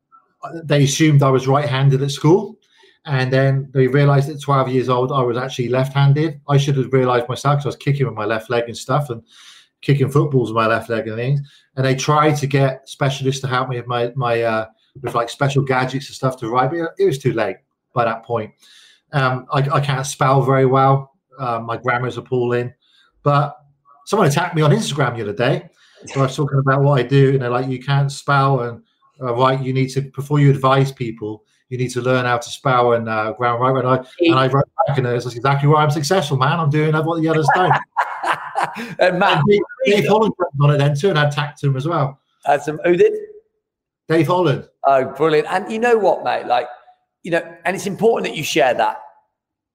they 0.64 0.84
assumed 0.84 1.22
I 1.22 1.30
was 1.30 1.46
right-handed 1.46 2.02
at 2.02 2.10
school 2.10 2.58
and 3.06 3.32
then 3.32 3.70
they 3.72 3.86
realized 3.86 4.28
at 4.28 4.40
12 4.40 4.68
years 4.68 4.88
old 4.88 5.12
I 5.12 5.22
was 5.22 5.36
actually 5.36 5.68
left-handed. 5.68 6.40
I 6.48 6.56
should 6.58 6.76
have 6.76 6.92
realized 6.92 7.28
myself 7.28 7.58
because 7.58 7.66
I 7.66 7.68
was 7.68 7.76
kicking 7.76 8.06
with 8.06 8.16
my 8.16 8.24
left 8.24 8.50
leg 8.50 8.64
and 8.66 8.76
stuff 8.76 9.10
and 9.10 9.22
kicking 9.80 10.10
footballs 10.10 10.50
with 10.50 10.56
my 10.56 10.66
left 10.66 10.90
leg 10.90 11.06
and 11.06 11.16
things. 11.16 11.40
And 11.76 11.86
they 11.86 11.94
tried 11.94 12.36
to 12.36 12.46
get 12.46 12.88
specialists 12.88 13.40
to 13.42 13.48
help 13.48 13.68
me 13.68 13.76
with 13.76 13.86
my 13.86 14.12
my 14.16 14.42
uh, 14.42 14.66
with 15.02 15.14
like 15.14 15.28
special 15.28 15.62
gadgets 15.62 16.08
and 16.08 16.16
stuff 16.16 16.36
to 16.38 16.48
write, 16.48 16.70
but 16.70 16.90
it 16.98 17.04
was 17.04 17.18
too 17.18 17.32
late 17.32 17.56
by 17.94 18.04
that 18.04 18.24
point. 18.24 18.52
Um, 19.12 19.46
I, 19.52 19.58
I, 19.60 19.80
can't 19.80 20.06
spell 20.06 20.42
very 20.42 20.66
well. 20.66 21.12
Uh, 21.38 21.60
my 21.60 21.76
grammar's 21.76 22.16
appalling. 22.16 22.74
But 23.22 23.56
someone 24.04 24.28
attacked 24.28 24.54
me 24.54 24.62
on 24.62 24.72
Instagram 24.72 25.16
the 25.16 25.22
other 25.22 25.32
day. 25.32 25.68
So 26.06 26.20
I 26.20 26.24
was 26.24 26.36
talking 26.36 26.58
about 26.58 26.82
what 26.82 26.98
I 26.98 27.02
do, 27.02 27.30
and 27.30 27.42
they're 27.42 27.50
like, 27.50 27.68
"You 27.68 27.82
can't 27.82 28.10
spell 28.10 28.60
and 28.60 28.82
uh, 29.20 29.34
write. 29.34 29.62
You 29.62 29.72
need 29.72 29.88
to 29.90 30.02
before 30.02 30.40
you 30.40 30.50
advise 30.50 30.92
people." 30.92 31.44
You 31.68 31.78
need 31.78 31.90
to 31.90 32.00
learn 32.00 32.24
how 32.24 32.38
to 32.38 32.50
spell 32.50 32.92
and 32.92 33.08
uh, 33.08 33.32
ground 33.32 33.60
right. 33.60 33.76
And 33.76 33.88
I 33.88 33.96
and 34.20 34.34
I 34.34 34.46
wrote 34.46 34.68
back, 34.86 34.98
and 34.98 35.06
it's 35.06 35.26
exactly 35.26 35.68
why 35.68 35.82
I'm 35.82 35.90
successful, 35.90 36.36
man. 36.36 36.60
I'm 36.60 36.70
doing 36.70 36.94
what 36.94 37.20
the 37.20 37.28
others 37.28 37.48
don't. 37.54 37.72
and 39.00 39.18
Matt, 39.18 39.38
and 39.38 39.44
Dave, 39.48 39.60
Dave 39.84 40.06
Holland 40.06 40.32
on 40.60 40.70
it 40.70 40.78
then 40.78 40.94
too, 40.94 41.10
and 41.10 41.18
I 41.18 41.28
tacked 41.28 41.62
him 41.62 41.76
as 41.76 41.86
well. 41.86 42.20
Uh, 42.44 42.58
some, 42.58 42.78
who 42.84 42.96
did? 42.96 43.12
Dave 44.08 44.28
Holland. 44.28 44.68
Oh, 44.84 45.04
brilliant! 45.16 45.48
And 45.50 45.70
you 45.70 45.80
know 45.80 45.98
what, 45.98 46.22
mate? 46.22 46.46
Like, 46.46 46.68
you 47.24 47.32
know, 47.32 47.56
and 47.64 47.74
it's 47.74 47.86
important 47.86 48.30
that 48.30 48.36
you 48.36 48.44
share 48.44 48.74
that. 48.74 48.98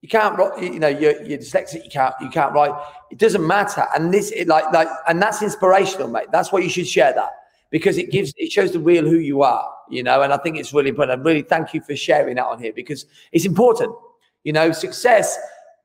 You 0.02 0.10
can't, 0.10 0.40
you 0.60 0.80
know, 0.80 0.88
you're, 0.88 1.22
you're 1.22 1.38
dyslexic. 1.38 1.84
You 1.84 1.92
can't, 1.92 2.16
you 2.22 2.30
can't 2.30 2.54
write. 2.54 2.74
It 3.12 3.20
doesn't 3.20 3.46
matter. 3.46 3.86
And 3.96 4.12
this, 4.12 4.32
it, 4.32 4.48
like, 4.48 4.72
like, 4.74 4.88
and 5.08 5.22
that's 5.22 5.44
inspirational, 5.44 6.08
mate. 6.08 6.28
That's 6.32 6.52
why 6.52 6.60
you 6.60 6.70
should 6.70 6.88
share 6.88 7.14
that 7.14 7.30
because 7.72 7.98
it 7.98 8.12
gives 8.12 8.34
it 8.38 8.52
shows 8.52 8.72
the 8.74 8.80
real 8.80 9.06
who 9.06 9.18
you 9.18 9.42
are, 9.42 9.68
you 9.90 10.04
know. 10.04 10.22
And 10.22 10.32
I 10.32 10.38
think 10.38 10.58
it's 10.58 10.74
really 10.74 10.90
important. 10.90 11.20
I 11.20 11.24
really 11.24 11.42
thank 11.42 11.74
you 11.74 11.82
for 11.82 11.96
sharing 11.96 12.36
that 12.36 12.46
on 12.46 12.62
here 12.62 12.74
because 12.74 13.06
it's 13.32 13.46
important. 13.46 13.96
You 14.44 14.54
know, 14.54 14.72
success. 14.72 15.40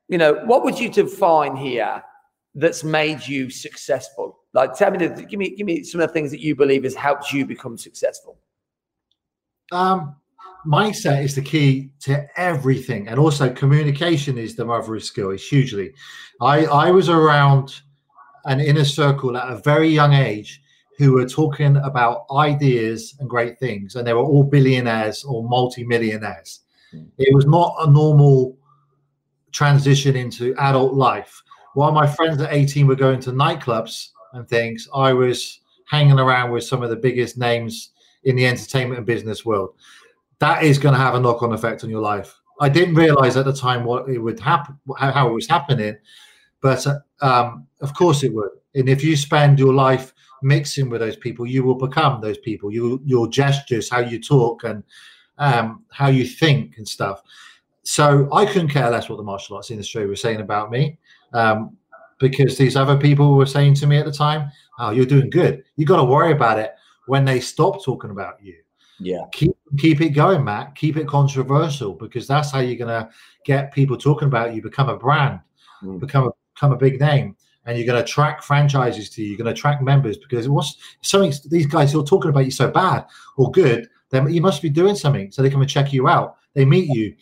You 0.08 0.18
know, 0.18 0.34
what 0.44 0.62
would 0.64 0.78
you 0.78 0.90
define 0.90 1.56
here 1.56 2.02
that's 2.54 2.84
made 2.84 3.26
you 3.26 3.50
successful? 3.50 4.40
Like, 4.52 4.74
tell 4.74 4.90
me, 4.90 4.98
give 4.98 5.38
me, 5.38 5.50
give 5.50 5.66
me 5.66 5.82
some 5.82 6.00
of 6.00 6.08
the 6.08 6.12
things 6.12 6.30
that 6.30 6.40
you 6.40 6.54
believe 6.54 6.84
has 6.84 6.94
helped 6.94 7.32
you 7.32 7.44
become 7.44 7.76
successful. 7.76 8.38
Um, 9.72 10.16
mindset 10.66 11.22
is 11.22 11.34
the 11.34 11.42
key 11.42 11.90
to 12.00 12.26
everything, 12.40 13.08
and 13.08 13.18
also 13.18 13.52
communication 13.52 14.38
is 14.38 14.56
the 14.56 14.64
mother 14.64 14.94
of 14.94 15.04
skill. 15.04 15.30
It's 15.30 15.46
hugely. 15.46 15.92
I 16.40 16.66
I 16.66 16.90
was 16.90 17.08
around 17.08 17.80
an 18.44 18.60
inner 18.60 18.84
circle 18.84 19.36
at 19.36 19.52
a 19.52 19.56
very 19.56 19.88
young 19.88 20.12
age 20.12 20.62
who 20.98 21.12
were 21.12 21.28
talking 21.28 21.76
about 21.76 22.24
ideas 22.34 23.14
and 23.20 23.28
great 23.28 23.58
things, 23.58 23.96
and 23.96 24.06
they 24.06 24.14
were 24.14 24.24
all 24.24 24.42
billionaires 24.42 25.24
or 25.24 25.44
multi-millionaires. 25.44 26.60
Mm. 26.94 27.08
It 27.18 27.34
was 27.34 27.46
not 27.46 27.74
a 27.80 27.90
normal 27.90 28.56
transition 29.52 30.16
into 30.16 30.54
adult 30.58 30.94
life. 30.94 31.42
While 31.74 31.92
my 31.92 32.06
friends 32.06 32.40
at 32.40 32.52
18 32.52 32.86
were 32.86 32.96
going 32.96 33.20
to 33.20 33.32
nightclubs 33.32 34.08
and 34.32 34.48
things, 34.48 34.88
I 34.94 35.12
was 35.12 35.60
hanging 35.86 36.18
around 36.18 36.50
with 36.50 36.64
some 36.64 36.82
of 36.82 36.90
the 36.90 36.96
biggest 36.96 37.36
names 37.36 37.90
in 38.24 38.36
the 38.36 38.46
entertainment 38.46 38.98
and 38.98 39.06
business 39.06 39.44
world. 39.44 39.74
That 40.38 40.62
is 40.62 40.78
going 40.78 40.94
to 40.94 41.00
have 41.00 41.14
a 41.14 41.20
knock-on 41.20 41.52
effect 41.52 41.84
on 41.84 41.90
your 41.90 42.00
life. 42.00 42.34
I 42.60 42.68
didn't 42.68 42.94
realize 42.94 43.36
at 43.36 43.44
the 43.44 43.52
time 43.52 43.84
what 43.84 44.08
it 44.08 44.18
would 44.18 44.40
happen, 44.40 44.78
how 44.98 45.28
it 45.28 45.32
was 45.32 45.46
happening, 45.46 45.96
but 46.60 46.86
uh, 46.86 46.98
um, 47.20 47.66
of 47.80 47.94
course 47.94 48.22
it 48.22 48.34
would. 48.34 48.50
And 48.74 48.88
if 48.88 49.04
you 49.04 49.16
spend 49.16 49.58
your 49.58 49.74
life 49.74 50.12
mixing 50.42 50.90
with 50.90 51.00
those 51.00 51.16
people, 51.16 51.46
you 51.46 51.64
will 51.64 51.74
become 51.74 52.20
those 52.20 52.38
people. 52.38 52.70
You, 52.70 53.00
your 53.04 53.28
gestures, 53.28 53.90
how 53.90 54.00
you 54.00 54.20
talk, 54.20 54.64
and 54.64 54.82
um, 55.38 55.84
how 55.90 56.08
you 56.08 56.26
think 56.26 56.78
and 56.78 56.86
stuff. 56.86 57.22
So 57.82 58.28
I 58.32 58.46
couldn't 58.46 58.68
care 58.68 58.90
less 58.90 59.08
what 59.08 59.16
the 59.16 59.22
martial 59.22 59.56
arts 59.56 59.70
industry 59.70 60.06
was 60.06 60.20
saying 60.20 60.40
about 60.40 60.70
me, 60.70 60.98
um, 61.32 61.76
because 62.18 62.56
these 62.56 62.76
other 62.76 62.96
people 62.96 63.36
were 63.36 63.46
saying 63.46 63.74
to 63.74 63.86
me 63.86 63.98
at 63.98 64.06
the 64.06 64.12
time, 64.12 64.50
"Oh, 64.78 64.90
you're 64.90 65.06
doing 65.06 65.30
good. 65.30 65.62
You 65.76 65.86
got 65.86 65.98
to 65.98 66.04
worry 66.04 66.32
about 66.32 66.58
it 66.58 66.72
when 67.06 67.24
they 67.24 67.40
stop 67.40 67.84
talking 67.84 68.10
about 68.10 68.42
you." 68.42 68.56
Yeah. 68.98 69.24
Keep 69.32 69.56
keep 69.78 70.00
it 70.00 70.10
going, 70.10 70.42
Matt. 70.44 70.74
Keep 70.74 70.96
it 70.96 71.06
controversial 71.06 71.94
because 71.94 72.26
that's 72.26 72.50
how 72.50 72.60
you're 72.60 72.78
gonna 72.78 73.10
get 73.44 73.72
people 73.72 73.96
talking 73.96 74.28
about 74.28 74.54
you, 74.54 74.62
become 74.62 74.88
a 74.88 74.96
brand, 74.96 75.40
mm. 75.82 76.00
become 76.00 76.28
a 76.28 76.30
become 76.54 76.72
a 76.72 76.76
big 76.76 76.98
name, 76.98 77.36
and 77.66 77.76
you're 77.76 77.86
gonna 77.86 78.00
attract 78.00 78.44
franchises 78.44 79.10
to 79.10 79.22
you. 79.22 79.28
You're 79.28 79.38
gonna 79.38 79.50
attract 79.50 79.82
members 79.82 80.16
because 80.16 80.48
what's 80.48 80.76
something 81.02 81.32
these 81.50 81.66
guys 81.66 81.92
who 81.92 82.00
are 82.00 82.06
talking 82.06 82.30
about 82.30 82.44
you 82.44 82.50
so 82.50 82.70
bad 82.70 83.04
or 83.36 83.50
good, 83.50 83.88
then 84.10 84.32
you 84.32 84.40
must 84.40 84.62
be 84.62 84.70
doing 84.70 84.94
something 84.94 85.30
so 85.30 85.42
they 85.42 85.50
come 85.50 85.60
and 85.60 85.70
check 85.70 85.92
you 85.92 86.08
out. 86.08 86.36
They 86.54 86.64
meet 86.64 86.88
you. 86.88 87.14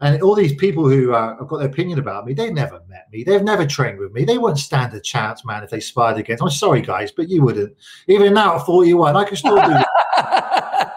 And 0.00 0.20
all 0.22 0.34
these 0.34 0.54
people 0.54 0.86
who 0.86 1.14
uh, 1.14 1.38
have 1.38 1.48
got 1.48 1.58
their 1.58 1.68
opinion 1.68 1.98
about 1.98 2.26
me, 2.26 2.34
they 2.34 2.52
never 2.52 2.82
met 2.86 3.08
me. 3.10 3.24
They've 3.24 3.42
never 3.42 3.64
trained 3.64 3.98
with 3.98 4.12
me. 4.12 4.24
They 4.24 4.36
wouldn't 4.36 4.58
stand 4.58 4.92
a 4.92 5.00
chance, 5.00 5.42
man, 5.42 5.64
if 5.64 5.70
they 5.70 5.80
sparred 5.80 6.18
against. 6.18 6.42
I'm 6.42 6.50
sorry, 6.50 6.82
guys, 6.82 7.10
but 7.10 7.30
you 7.30 7.42
wouldn't. 7.42 7.74
Even 8.06 8.34
now 8.34 8.56
at 8.56 8.66
41, 8.66 9.16
I 9.16 9.24
can 9.24 9.36
still 9.36 9.56
do 9.56 9.62
that. 9.62 9.86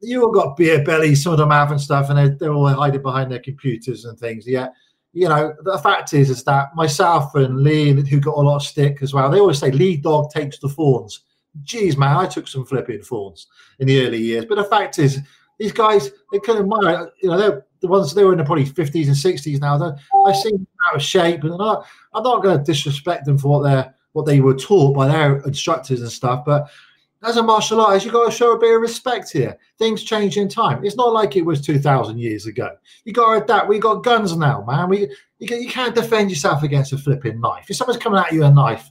you 0.00 0.24
all 0.24 0.32
got 0.32 0.56
beer 0.56 0.82
bellies, 0.82 1.22
some 1.22 1.32
of 1.32 1.38
them 1.38 1.50
have 1.50 1.70
and 1.70 1.80
stuff, 1.80 2.10
and 2.10 2.18
they're, 2.18 2.28
they're 2.30 2.52
all 2.52 2.68
hiding 2.68 3.02
behind 3.02 3.30
their 3.30 3.38
computers 3.38 4.04
and 4.04 4.18
things. 4.18 4.48
Yeah, 4.48 4.68
you 5.14 5.28
know, 5.28 5.54
the 5.62 5.78
fact 5.78 6.12
is, 6.12 6.28
is 6.28 6.44
that 6.44 6.74
myself 6.74 7.34
and 7.36 7.62
Lee, 7.62 7.92
who 7.92 8.20
got 8.20 8.36
a 8.36 8.40
lot 8.40 8.56
of 8.56 8.62
stick 8.62 8.98
as 9.00 9.14
well, 9.14 9.30
they 9.30 9.38
always 9.38 9.58
say 9.58 9.70
lead 9.70 10.02
dog 10.02 10.30
takes 10.30 10.58
the 10.58 10.68
fawns. 10.68 11.20
Geez, 11.62 11.96
man, 11.96 12.16
I 12.16 12.26
took 12.26 12.48
some 12.48 12.66
flipping 12.66 13.00
fawns 13.00 13.46
in 13.78 13.86
the 13.86 14.04
early 14.04 14.20
years. 14.20 14.44
But 14.44 14.56
the 14.56 14.64
fact 14.64 14.98
is, 14.98 15.20
these 15.58 15.72
guys, 15.72 16.10
they 16.32 16.40
couldn't 16.40 16.68
mind, 16.68 17.08
you 17.22 17.30
know, 17.30 17.38
they're 17.38 17.64
the 17.80 17.86
ones 17.86 18.12
they 18.12 18.24
were 18.24 18.32
in 18.32 18.38
the 18.38 18.44
probably 18.44 18.66
50s 18.66 19.06
and 19.06 19.14
60s 19.14 19.60
now. 19.60 19.96
I 20.26 20.32
seem 20.32 20.66
out 20.88 20.96
of 20.96 21.02
shape, 21.02 21.44
and 21.44 21.52
I'm 21.52 21.58
not, 21.58 21.86
not 22.14 22.42
going 22.42 22.58
to 22.58 22.64
disrespect 22.64 23.24
them 23.24 23.38
for 23.38 23.48
what 23.48 23.62
they're 23.62 23.94
what 24.14 24.26
they 24.26 24.40
were 24.40 24.54
taught 24.54 24.96
by 24.96 25.08
their 25.08 25.38
instructors 25.40 26.00
and 26.00 26.10
stuff. 26.10 26.44
But 26.46 26.70
as 27.24 27.36
a 27.36 27.42
martial 27.42 27.80
artist, 27.80 28.04
you've 28.04 28.14
got 28.14 28.26
to 28.26 28.36
show 28.36 28.52
a 28.52 28.58
bit 28.58 28.74
of 28.74 28.82
respect 28.82 29.32
here. 29.32 29.56
Things 29.78 30.02
change 30.02 30.36
in 30.36 30.48
time. 30.48 30.84
It's 30.84 30.96
not 30.96 31.12
like 31.12 31.36
it 31.36 31.44
was 31.44 31.60
2,000 31.60 32.18
years 32.18 32.46
ago. 32.46 32.70
You 33.04 33.12
got 33.12 33.34
to 33.34 33.44
adapt. 33.44 33.68
We 33.68 33.78
got 33.78 34.04
guns 34.04 34.36
now, 34.36 34.64
man. 34.66 34.88
We 34.88 35.08
you, 35.38 35.56
you 35.56 35.68
can't 35.68 35.94
defend 35.94 36.30
yourself 36.30 36.62
against 36.62 36.92
a 36.92 36.98
flipping 36.98 37.40
knife. 37.40 37.66
If 37.70 37.76
someone's 37.76 38.02
coming 38.02 38.20
at 38.20 38.32
you 38.32 38.40
with 38.40 38.48
a 38.48 38.54
knife, 38.54 38.90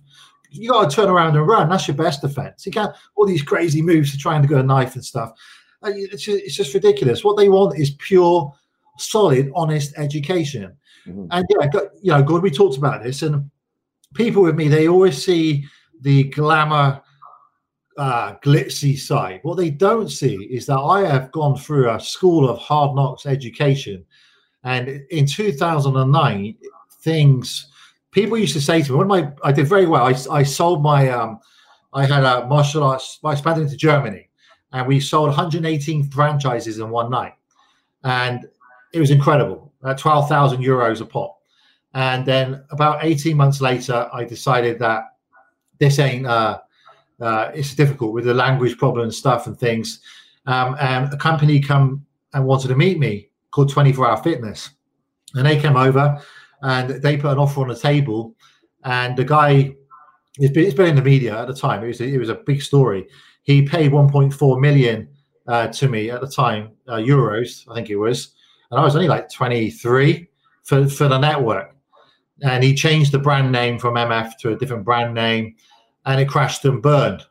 you 0.49 0.69
got 0.69 0.89
to 0.89 0.95
turn 0.95 1.09
around 1.09 1.35
and 1.35 1.47
run. 1.47 1.69
That's 1.69 1.87
your 1.87 1.97
best 1.97 2.21
defense. 2.21 2.65
You 2.65 2.71
can't 2.71 2.95
all 3.15 3.25
these 3.25 3.43
crazy 3.43 3.81
moves 3.81 4.11
to 4.11 4.17
try 4.17 4.35
and 4.35 4.47
get 4.47 4.59
a 4.59 4.63
knife 4.63 4.95
and 4.95 5.05
stuff. 5.05 5.31
Uh, 5.83 5.91
it's 5.93 6.23
just, 6.23 6.43
it's 6.43 6.55
just 6.55 6.73
ridiculous. 6.73 7.23
What 7.23 7.37
they 7.37 7.49
want 7.49 7.77
is 7.77 7.91
pure, 7.91 8.53
solid, 8.97 9.51
honest 9.53 9.93
education. 9.97 10.75
Mm-hmm. 11.07 11.27
And 11.31 11.45
yeah, 11.49 11.81
you 12.01 12.11
know, 12.11 12.23
God, 12.23 12.41
we 12.41 12.49
talked 12.49 12.77
about 12.77 13.03
this, 13.03 13.21
and 13.21 13.49
people 14.13 14.43
with 14.43 14.55
me, 14.55 14.69
they 14.69 14.87
always 14.87 15.23
see 15.23 15.65
the 16.01 16.23
glamour 16.25 17.01
uh, 17.97 18.35
glitzy 18.43 18.97
side. 18.97 19.39
What 19.43 19.57
they 19.57 19.69
don't 19.69 20.09
see 20.09 20.35
is 20.45 20.65
that 20.65 20.79
I 20.79 21.01
have 21.05 21.31
gone 21.31 21.57
through 21.57 21.89
a 21.89 21.99
school 21.99 22.49
of 22.49 22.57
hard 22.59 22.95
knocks 22.95 23.25
education. 23.25 24.05
And 24.63 25.03
in 25.11 25.25
2009, 25.25 26.55
things 27.01 27.67
people 28.11 28.37
used 28.37 28.53
to 28.53 28.61
say 28.61 28.81
to 28.81 28.91
me, 28.91 28.97
"When 28.97 29.07
my 29.07 29.31
I 29.43 29.51
did 29.51 29.67
very 29.67 29.85
well. 29.85 30.05
I, 30.05 30.15
I 30.31 30.43
sold 30.43 30.81
my 30.81 31.09
um, 31.09 31.39
I 31.93 32.05
had 32.05 32.23
a 32.23 32.47
martial 32.47 32.83
arts. 32.83 33.19
I 33.23 33.33
expanded 33.33 33.65
into 33.65 33.77
Germany, 33.77 34.29
and 34.71 34.87
we 34.87 34.99
sold 34.99 35.27
118 35.29 36.09
franchises 36.09 36.79
in 36.79 36.89
one 36.89 37.11
night, 37.11 37.33
and 38.03 38.45
it 38.93 38.99
was 38.99 39.11
incredible. 39.11 39.73
At 39.85 39.97
12,000 39.97 40.63
euros 40.63 41.01
a 41.01 41.05
pop. 41.05 41.39
And 41.93 42.25
then 42.25 42.63
about 42.71 43.03
18 43.03 43.35
months 43.35 43.59
later, 43.59 44.09
I 44.13 44.23
decided 44.23 44.79
that 44.79 45.03
this 45.77 45.99
ain't 45.99 46.25
uh, 46.25 46.61
uh, 47.19 47.51
it's 47.53 47.75
difficult 47.75 48.13
with 48.13 48.25
the 48.25 48.33
language 48.33 48.77
problem 48.77 49.03
and 49.03 49.13
stuff 49.13 49.47
and 49.47 49.57
things. 49.57 49.99
Um, 50.45 50.75
and 50.79 51.13
a 51.13 51.17
company 51.17 51.59
come 51.59 52.05
and 52.33 52.45
wanted 52.45 52.69
to 52.69 52.75
meet 52.75 52.99
me 52.99 53.29
called 53.51 53.69
24 53.69 54.09
Hour 54.09 54.17
Fitness, 54.17 54.71
and 55.35 55.45
they 55.45 55.59
came 55.59 55.77
over 55.77 56.19
and 56.61 57.01
they 57.01 57.17
put 57.17 57.31
an 57.31 57.37
offer 57.37 57.61
on 57.61 57.67
the 57.67 57.75
table. 57.75 58.35
And 58.83 59.15
the 59.15 59.23
guy, 59.23 59.75
it's 60.39 60.53
been, 60.53 60.65
it's 60.65 60.75
been 60.75 60.89
in 60.89 60.95
the 60.95 61.01
media 61.01 61.39
at 61.39 61.47
the 61.47 61.53
time. 61.53 61.83
It 61.83 61.87
was 61.87 62.01
a, 62.01 62.05
it 62.05 62.17
was 62.17 62.29
a 62.29 62.35
big 62.35 62.61
story. 62.61 63.07
He 63.43 63.61
paid 63.61 63.91
1.4 63.91 64.59
million 64.59 65.09
uh, 65.47 65.67
to 65.67 65.87
me 65.87 66.09
at 66.09 66.21
the 66.21 66.27
time, 66.27 66.71
uh, 66.87 66.95
euros, 66.95 67.69
I 67.69 67.75
think 67.75 67.89
it 67.89 67.97
was, 67.97 68.33
and 68.71 68.79
I 68.79 68.83
was 68.83 68.95
only 68.95 69.07
like 69.07 69.29
23 69.29 70.27
for 70.63 70.87
for 70.87 71.07
the 71.07 71.17
network. 71.17 71.75
And 72.41 72.63
he 72.63 72.73
changed 72.73 73.11
the 73.11 73.19
brand 73.19 73.51
name 73.51 73.77
from 73.79 73.95
MF 73.95 74.37
to 74.39 74.53
a 74.53 74.57
different 74.57 74.83
brand 74.83 75.13
name 75.13 75.55
and 76.05 76.19
it 76.19 76.27
crashed 76.27 76.65
and 76.65 76.81
burned 76.81 77.25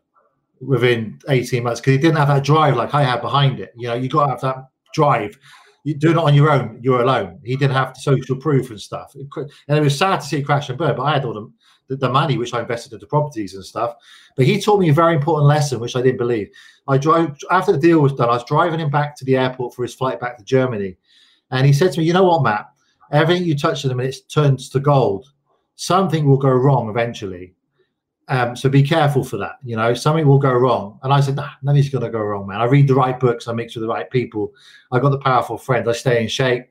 within 0.61 1.19
18 1.29 1.63
months 1.63 1.81
because 1.81 1.93
he 1.93 1.99
didn't 1.99 2.17
have 2.17 2.29
that 2.29 2.45
drive 2.45 2.77
like 2.77 2.95
I 2.95 3.03
had 3.03 3.21
behind 3.21 3.61
it. 3.61 3.73
You 3.77 3.89
know, 3.89 3.95
you 3.95 4.09
got 4.09 4.25
to 4.25 4.31
have 4.31 4.41
that 4.43 4.69
drive. 4.95 5.37
You 5.85 5.95
do 5.95 6.13
it 6.13 6.17
on 6.17 6.35
your 6.35 6.51
own, 6.51 6.79
you're 6.81 7.03
alone. 7.03 7.41
He 7.43 7.57
didn't 7.57 7.75
have 7.75 7.95
the 7.95 8.01
social 8.01 8.37
proof 8.37 8.71
and 8.71 8.81
stuff. 8.81 9.15
and 9.15 9.79
it 9.79 9.81
was 9.81 9.99
sad 9.99 10.21
to 10.21 10.27
see 10.27 10.39
it 10.39 10.47
crash 10.47 10.69
and 10.69 10.79
burn, 10.79 10.97
but 10.97 11.03
I 11.03 11.15
had 11.15 11.25
all 11.25 11.35
the, 11.35 11.53
the, 11.89 11.97
the, 11.97 12.09
money 12.09 12.39
which 12.39 12.55
I 12.55 12.61
invested 12.61 12.93
into 12.93 13.07
properties 13.07 13.55
and 13.55 13.65
stuff. 13.65 13.97
But 14.37 14.47
he 14.47 14.61
taught 14.61 14.79
me 14.79 14.91
a 14.91 14.95
very 14.95 15.17
important 15.17 15.49
lesson, 15.49 15.81
which 15.81 15.97
I 15.97 16.03
didn't 16.03 16.19
believe. 16.19 16.51
I 16.87 16.99
drove 16.99 17.37
after 17.51 17.73
the 17.73 17.79
deal 17.79 17.99
was 17.99 18.13
done, 18.13 18.29
I 18.29 18.35
was 18.35 18.45
driving 18.45 18.79
him 18.79 18.91
back 18.91 19.17
to 19.17 19.25
the 19.25 19.37
airport 19.37 19.75
for 19.75 19.83
his 19.83 19.95
flight 19.95 20.21
back 20.21 20.39
to 20.39 20.45
Germany. 20.45 20.97
And 21.51 21.67
he 21.67 21.73
said 21.73 21.93
to 21.93 21.99
me, 21.99 22.07
You 22.07 22.13
know 22.13 22.25
what, 22.25 22.45
Matt? 22.45 22.69
Everything 23.11 23.45
you 23.45 23.59
touch 23.59 23.85
in 23.85 23.91
a 23.91 23.95
minute 23.95 24.17
turns 24.29 24.69
to 24.71 24.81
gold. 24.81 25.33
Something 25.75 26.27
will 26.27 26.39
go 26.39 26.51
wrong 26.51 26.89
eventually 26.89 27.55
um, 28.29 28.57
so 28.57 28.69
be 28.69 28.83
careful 28.83 29.25
for 29.25 29.37
that. 29.39 29.57
You 29.65 29.77
know, 29.77 29.95
something 29.95 30.27
will 30.27 30.39
go 30.39 30.53
wrong. 30.53 30.99
And 31.03 31.13
I 31.13 31.21
said, 31.21 31.37
nah, 31.37 31.51
nothing's 31.63 31.89
going 31.89 32.05
to 32.05 32.11
go 32.11 32.21
wrong, 32.21 32.47
man. 32.47 32.61
I 32.61 32.65
read 32.65 32.89
the 32.89 32.95
right 32.95 33.19
books. 33.19 33.49
I 33.49 33.53
mix 33.53 33.75
with 33.75 33.83
the 33.83 33.89
right 33.89 34.09
people. 34.11 34.53
I 34.91 35.01
got 35.01 35.11
the 35.11 35.19
powerful 35.19 35.59
friends. 35.59 35.89
I 35.89 35.93
stay 35.93 36.23
in 36.23 36.29
shape. 36.29 36.67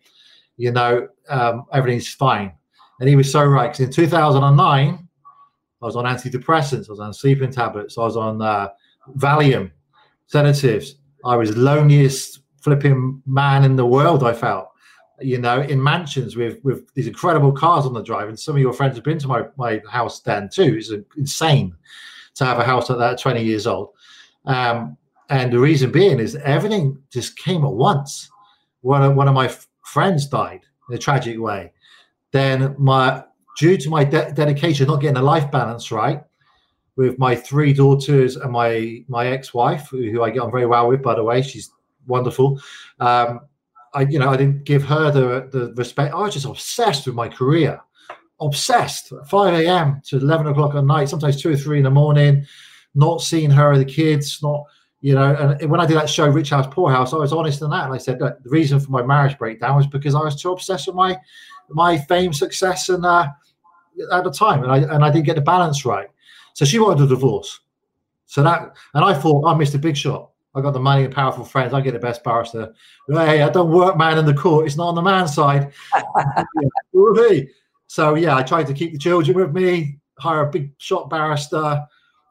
You 0.57 0.71
know, 0.71 1.07
um, 1.29 1.65
everything's 1.73 2.13
fine. 2.13 2.53
And 2.99 3.09
he 3.09 3.15
was 3.15 3.31
so 3.31 3.43
right. 3.43 3.71
Because 3.71 3.85
in 3.85 3.91
2009, 3.91 5.07
I 5.81 5.85
was 5.85 5.95
on 5.95 6.05
antidepressants. 6.05 6.87
I 6.87 6.91
was 6.91 6.99
on 6.99 7.13
sleeping 7.13 7.51
tablets. 7.51 7.97
I 7.97 8.01
was 8.01 8.15
on 8.15 8.41
uh, 8.41 8.69
Valium, 9.17 9.71
sedatives. 10.27 10.95
I 11.25 11.35
was 11.35 11.57
loneliest 11.57 12.41
flipping 12.61 13.21
man 13.25 13.63
in 13.63 13.75
the 13.75 13.85
world, 13.85 14.23
I 14.23 14.33
felt 14.33 14.70
you 15.21 15.37
know, 15.37 15.61
in 15.61 15.81
mansions 15.81 16.35
with 16.35 16.63
with 16.63 16.93
these 16.93 17.07
incredible 17.07 17.51
cars 17.51 17.85
on 17.85 17.93
the 17.93 18.03
drive. 18.03 18.29
And 18.29 18.39
some 18.39 18.55
of 18.55 18.61
your 18.61 18.73
friends 18.73 18.95
have 18.95 19.03
been 19.03 19.19
to 19.19 19.27
my 19.27 19.43
my 19.57 19.81
house 19.89 20.19
then 20.21 20.49
too. 20.49 20.75
It's 20.77 20.91
insane 21.17 21.75
to 22.35 22.45
have 22.45 22.59
a 22.59 22.63
house 22.63 22.89
like 22.89 22.99
that 22.99 23.13
at 23.13 23.19
20 23.19 23.43
years 23.43 23.67
old. 23.67 23.89
Um, 24.45 24.97
and 25.29 25.51
the 25.51 25.59
reason 25.59 25.91
being 25.91 26.19
is 26.19 26.35
everything 26.37 27.01
just 27.11 27.37
came 27.37 27.63
at 27.63 27.71
once. 27.71 28.29
One 28.81 29.03
of, 29.03 29.15
one 29.15 29.27
of 29.27 29.33
my 29.33 29.45
f- 29.45 29.67
friends 29.83 30.27
died 30.27 30.61
in 30.89 30.95
a 30.95 30.97
tragic 30.97 31.39
way. 31.39 31.71
Then 32.31 32.75
my 32.77 33.23
due 33.57 33.77
to 33.77 33.89
my 33.89 34.03
de- 34.03 34.31
dedication, 34.33 34.87
not 34.87 35.01
getting 35.01 35.17
a 35.17 35.21
life 35.21 35.51
balance 35.51 35.91
right, 35.91 36.23
with 36.95 37.17
my 37.19 37.35
three 37.35 37.73
daughters 37.73 38.35
and 38.35 38.51
my 38.51 39.03
my 39.07 39.27
ex-wife, 39.27 39.87
who, 39.89 40.09
who 40.11 40.23
I 40.23 40.29
get 40.29 40.41
on 40.41 40.51
very 40.51 40.65
well 40.65 40.87
with, 40.87 41.01
by 41.01 41.15
the 41.15 41.23
way, 41.23 41.41
she's 41.41 41.71
wonderful. 42.07 42.59
Um, 42.99 43.41
I, 43.93 44.01
you 44.01 44.19
know, 44.19 44.29
I 44.29 44.37
didn't 44.37 44.63
give 44.63 44.83
her 44.83 45.11
the 45.11 45.49
the 45.51 45.73
respect. 45.73 46.13
I 46.13 46.19
was 46.19 46.33
just 46.33 46.45
obsessed 46.45 47.05
with 47.05 47.15
my 47.15 47.27
career, 47.27 47.79
obsessed. 48.39 49.11
5 49.27 49.53
a.m. 49.53 50.01
to 50.07 50.17
11 50.17 50.47
o'clock 50.47 50.75
at 50.75 50.83
night, 50.85 51.09
sometimes 51.09 51.41
two 51.41 51.51
or 51.51 51.57
three 51.57 51.77
in 51.77 51.83
the 51.83 51.91
morning, 51.91 52.45
not 52.95 53.21
seeing 53.21 53.49
her 53.49 53.71
or 53.71 53.77
the 53.77 53.85
kids, 53.85 54.39
not, 54.41 54.63
you 55.01 55.13
know. 55.13 55.35
And 55.35 55.69
when 55.69 55.81
I 55.81 55.85
did 55.85 55.97
that 55.97 56.09
show, 56.09 56.27
Rich 56.27 56.51
House, 56.51 56.67
Poor 56.71 56.89
House, 56.89 57.13
I 57.13 57.17
was 57.17 57.33
honest 57.33 57.61
in 57.61 57.69
that, 57.69 57.85
and 57.85 57.93
I 57.93 57.97
said 57.97 58.19
the 58.19 58.37
reason 58.45 58.79
for 58.79 58.91
my 58.91 59.03
marriage 59.03 59.37
breakdown 59.37 59.75
was 59.75 59.87
because 59.87 60.15
I 60.15 60.21
was 60.21 60.41
too 60.41 60.51
obsessed 60.51 60.87
with 60.87 60.95
my 60.95 61.17
my 61.69 61.97
fame, 61.97 62.33
success, 62.33 62.89
and 62.89 63.05
uh, 63.05 63.27
at 64.11 64.23
the 64.23 64.31
time, 64.31 64.63
and 64.63 64.71
I 64.71 64.77
and 64.77 65.03
I 65.03 65.11
didn't 65.11 65.25
get 65.25 65.35
the 65.35 65.41
balance 65.41 65.85
right. 65.85 66.07
So 66.53 66.65
she 66.65 66.79
wanted 66.79 67.03
a 67.03 67.07
divorce. 67.07 67.59
So 68.25 68.43
that, 68.43 68.75
and 68.93 69.03
I 69.03 69.13
thought, 69.13 69.45
I 69.45 69.53
missed 69.55 69.75
a 69.75 69.77
Big 69.77 69.97
Shot. 69.97 70.30
I 70.53 70.61
got 70.61 70.71
the 70.71 70.79
money 70.79 71.05
and 71.05 71.13
powerful 71.13 71.45
friends. 71.45 71.73
I 71.73 71.81
get 71.81 71.93
the 71.93 71.99
best 71.99 72.23
barrister. 72.23 72.73
Hey, 73.07 73.41
I 73.41 73.49
don't 73.49 73.71
work 73.71 73.97
man 73.97 74.17
in 74.17 74.25
the 74.25 74.33
court. 74.33 74.65
It's 74.65 74.75
not 74.75 74.89
on 74.89 74.95
the 74.95 75.01
man's 75.01 75.33
side. 75.33 75.71
so 77.87 78.15
yeah, 78.15 78.35
I 78.35 78.43
tried 78.43 78.67
to 78.67 78.73
keep 78.73 78.91
the 78.91 78.99
children 78.99 79.37
with 79.37 79.53
me. 79.53 79.99
Hire 80.19 80.47
a 80.47 80.51
big 80.51 80.73
shot 80.77 81.09
barrister 81.09 81.85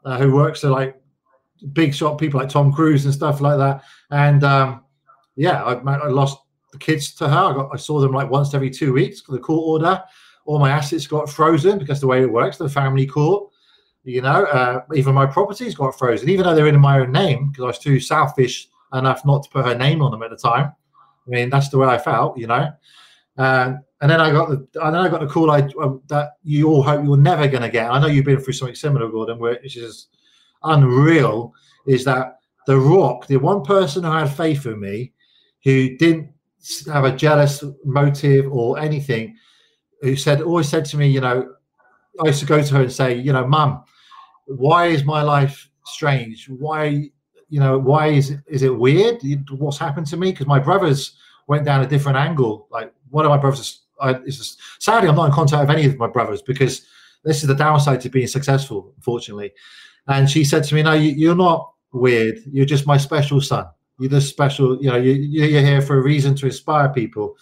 uh, 0.05 0.19
who 0.19 0.35
works 0.35 0.61
for 0.61 0.69
like 0.69 1.01
big 1.73 1.95
shot 1.95 2.19
people 2.19 2.41
like 2.41 2.49
Tom 2.49 2.73
Cruise 2.73 3.05
and 3.05 3.15
stuff 3.15 3.41
like 3.41 3.59
that. 3.59 3.83
And 4.11 4.45
um, 4.45 4.85
yeah, 5.37 5.63
I, 5.63 5.73
I, 5.75 6.09
lost 6.09 6.39
the 6.73 6.79
kids 6.79 7.15
to 7.15 7.29
her. 7.29 7.35
I, 7.35 7.53
got, 7.55 7.71
I 7.73 7.77
saw 7.77 8.01
them 8.01 8.13
like 8.13 8.31
once 8.31 8.55
every 8.55 8.71
two 8.71 8.93
weeks. 8.93 9.23
The 9.23 9.39
court 9.39 9.83
order, 9.83 10.03
all 10.45 10.59
my 10.59 10.71
assets 10.71 11.07
got 11.07 11.31
frozen 11.31 11.79
because 11.79 12.01
the 12.01 12.07
way 12.07 12.23
it 12.23 12.31
works, 12.31 12.59
the 12.59 12.69
family 12.69 13.07
court. 13.07 13.50
You 14.05 14.23
know, 14.23 14.45
uh, 14.45 14.83
even 14.95 15.15
my 15.15 15.27
properties 15.27 15.75
got 15.75 15.99
frozen, 15.99 16.29
even 16.31 16.45
though 16.45 16.55
they're 16.55 16.67
in 16.67 16.81
my 16.81 17.01
own 17.01 17.13
name 17.13 17.51
because 17.51 17.63
I 17.63 17.67
was 17.67 17.79
too 17.79 18.01
selfish 18.01 18.69
enough 18.95 19.25
not 19.25 19.43
to 19.43 19.51
put 19.51 19.67
her 19.67 19.75
name 19.75 20.01
on 20.03 20.11
them 20.11 20.23
at 20.23 20.31
the 20.31 20.37
time. 20.37 20.73
I 21.27 21.31
mean, 21.31 21.51
that's 21.51 21.69
the 21.69 21.79
way 21.79 21.87
I 21.87 21.99
felt, 21.99 22.39
you 22.39 22.47
know. 22.47 22.71
Uh, 23.37 23.75
and 24.01 24.11
then 24.11 24.21
I 24.21 24.31
got 24.31 24.49
the, 24.49 24.67
and 24.83 24.95
then 24.95 25.03
I 25.03 25.09
got 25.09 25.21
the 25.21 25.27
call 25.27 25.51
I, 25.51 25.61
uh, 25.81 25.97
that 26.09 26.33
you 26.43 26.69
all 26.69 26.83
hope 26.83 27.05
you're 27.05 27.17
never 27.17 27.47
going 27.47 27.63
to 27.63 27.69
get. 27.69 27.91
I 27.91 28.01
know 28.01 28.07
you've 28.07 28.25
been 28.25 28.41
through 28.41 28.55
something 28.55 28.75
similar, 28.75 29.09
Gordon, 29.11 29.39
which 29.39 29.77
is 29.77 30.09
unreal. 30.63 31.53
Is 31.87 32.05
that 32.05 32.39
the 32.67 32.79
Rock, 32.79 33.27
the 33.27 33.37
one 33.37 33.63
person 33.63 34.05
who 34.05 34.11
had 34.11 34.35
faith 34.35 34.65
in 34.67 34.81
me, 34.81 35.13
who 35.65 35.97
didn't 35.99 36.33
have 36.87 37.05
a 37.05 37.15
jealous 37.15 37.63
motive 37.85 38.51
or 38.51 38.79
anything, 38.79 39.37
who 40.01 40.17
said 40.17 40.41
always 40.41 40.69
said 40.69 40.85
to 40.87 40.97
me, 40.97 41.09
you 41.09 41.21
know, 41.21 41.55
I 42.23 42.29
used 42.29 42.41
to 42.41 42.47
go 42.47 42.63
to 42.63 42.75
her 42.75 42.83
and 42.83 42.93
say, 42.93 43.15
you 43.15 43.33
know, 43.33 43.47
Mum, 43.47 43.85
why 44.47 44.87
is 44.87 45.05
my 45.05 45.23
life 45.23 45.71
strange? 45.85 46.49
Why, 46.49 47.11
you 47.49 47.61
know, 47.61 47.79
why 47.79 48.09
is 48.09 48.31
it 48.31 48.41
is 48.47 48.63
it 48.63 48.77
weird? 48.77 49.21
What's 49.51 49.79
happened 49.79 50.07
to 50.09 50.17
me? 50.17 50.33
Because 50.33 50.47
my 50.47 50.59
brothers 50.59 51.17
went 51.47 51.65
down 51.65 51.83
a 51.83 51.87
different 51.87 52.19
angle. 52.19 52.67
Like 52.71 52.93
one 53.11 53.25
of 53.25 53.31
my 53.31 53.37
brothers, 53.37 53.83
I, 54.01 54.15
just, 54.15 54.61
sadly, 54.79 55.09
I'm 55.09 55.17
not 55.17 55.27
in 55.27 55.33
contact 55.33 55.61
with 55.61 55.77
any 55.77 55.87
of 55.87 55.99
my 55.99 56.09
brothers 56.09 56.43
because 56.43 56.87
this 57.25 57.43
is 57.43 57.49
the 57.49 57.55
downside 57.55 58.01
to 58.03 58.09
being 58.09 58.27
successful, 58.27 58.93
unfortunately. 58.97 59.53
And 60.07 60.29
she 60.29 60.45
said 60.45 60.65
to 60.65 60.75
me, 60.75 60.83
"No, 60.83 60.93
you, 60.93 61.11
you're 61.11 61.37
not 61.37 61.73
weird. 61.93 62.39
You're 62.51 62.67
just 62.67 62.87
my 62.87 62.97
special 62.97 63.41
son. 63.41 63.67
You're 63.99 64.11
the 64.11 64.21
special. 64.21 64.83
You 64.83 64.91
know, 64.91 64.97
you, 64.97 65.13
you're 65.13 65.61
here 65.63 65.83
for 65.83 65.99
a 65.99 66.03
reason 66.03 66.35
to 66.37 66.47
inspire 66.47 66.89
people." 66.89 67.37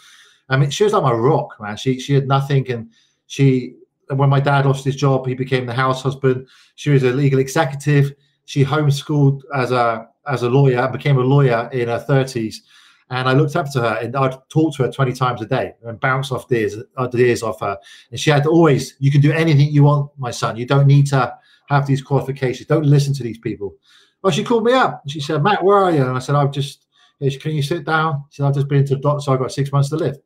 I 0.49 0.57
mean, 0.57 0.71
she 0.71 0.85
was 0.85 0.93
like 0.93 1.03
my 1.03 1.13
rock, 1.13 1.55
man. 1.61 1.77
She 1.77 2.01
she 2.01 2.15
had 2.15 2.27
nothing, 2.27 2.71
and 2.71 2.91
she 3.27 3.77
when 4.11 4.29
my 4.29 4.41
dad 4.41 4.67
lost 4.67 4.85
his 4.85 4.97
job, 4.97 5.27
he 5.27 5.35
became 5.35 5.67
the 5.67 5.75
house 5.75 6.03
husband. 6.03 6.47
She 6.77 6.91
was 6.91 7.03
a 7.03 7.13
legal 7.13 7.39
executive. 7.39 8.15
She 8.47 8.65
homeschooled 8.65 9.43
as 9.55 9.73
a 9.73 10.09
as 10.27 10.43
a 10.43 10.49
lawyer 10.49 10.81
and 10.81 10.93
became 10.93 11.19
a 11.19 11.23
lawyer 11.23 11.69
in 11.73 11.89
her 11.89 11.99
thirties. 11.99 12.63
And 13.11 13.29
I 13.29 13.33
looked 13.33 13.57
up 13.57 13.71
to 13.73 13.81
her 13.81 13.99
and 14.03 14.15
I'd 14.15 14.37
talk 14.51 14.77
to 14.77 14.83
her 14.83 14.93
20 14.93 15.15
times 15.15 15.41
a 15.41 15.47
day 15.47 15.73
and 15.85 15.99
bounce 15.99 16.31
off 16.31 16.47
the 16.49 16.59
ears 16.59 17.43
uh, 17.43 17.49
off 17.49 17.61
her. 17.61 17.79
And 18.11 18.21
she 18.21 18.29
had 18.29 18.43
to 18.43 18.51
always, 18.51 18.97
you 18.99 19.11
can 19.11 19.23
do 19.23 19.33
anything 19.33 19.69
you 19.71 19.85
want, 19.85 20.11
my 20.19 20.31
son. 20.31 20.57
You 20.57 20.67
don't 20.67 20.87
need 20.87 21.07
to 21.09 21.35
have 21.71 21.87
these 21.87 22.03
qualifications. 22.03 22.67
Don't 22.67 22.85
listen 22.85 23.15
to 23.15 23.23
these 23.23 23.39
people. 23.39 23.75
Well, 24.23 24.33
she 24.33 24.45
called 24.45 24.65
me 24.65 24.73
up. 24.73 25.03
She 25.07 25.21
said, 25.21 25.43
Matt, 25.43 25.65
where 25.65 25.79
are 25.79 25.91
you? 25.91 26.03
And 26.03 26.17
I 26.17 26.19
said, 26.19 26.35
I've 26.35 26.51
just, 26.51 26.87
can 27.19 27.53
you 27.53 27.63
sit 27.63 27.87
down? 27.87 28.25
She 28.31 28.43
said, 28.43 28.49
I've 28.49 28.55
just 28.55 28.69
been 28.69 28.85
to 28.85 28.97
the 28.97 29.01
doctor, 29.01 29.23
so 29.23 29.33
I've 29.33 29.39
got 29.39 29.53
six 29.53 29.73
months 29.73 29.89
to 29.91 29.97
live. 29.97 30.19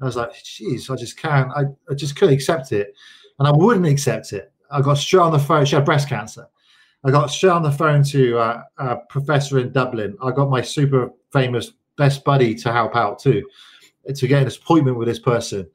I 0.00 0.04
was 0.06 0.16
like, 0.16 0.32
geez, 0.42 0.90
I 0.90 0.96
just 0.96 1.16
can't. 1.16 1.50
I, 1.54 1.64
I 1.90 1.94
just 1.94 2.16
couldn't 2.16 2.34
accept 2.34 2.72
it. 2.72 2.94
And 3.42 3.48
I 3.48 3.50
wouldn't 3.50 3.86
accept 3.86 4.32
it. 4.32 4.52
I 4.70 4.80
got 4.80 4.98
straight 4.98 5.18
on 5.18 5.32
the 5.32 5.38
phone. 5.40 5.64
She 5.64 5.74
had 5.74 5.84
breast 5.84 6.08
cancer. 6.08 6.46
I 7.02 7.10
got 7.10 7.28
straight 7.28 7.50
on 7.50 7.64
the 7.64 7.72
phone 7.72 8.04
to 8.04 8.38
uh, 8.38 8.62
a 8.78 8.96
professor 9.08 9.58
in 9.58 9.72
Dublin. 9.72 10.16
I 10.22 10.30
got 10.30 10.48
my 10.48 10.62
super 10.62 11.10
famous 11.32 11.72
best 11.98 12.22
buddy 12.22 12.54
to 12.54 12.72
help 12.72 12.94
out 12.94 13.18
too, 13.18 13.42
to 14.14 14.26
get 14.28 14.42
an 14.42 14.46
appointment 14.46 14.96
with 14.96 15.08
this 15.08 15.18
person. 15.18 15.68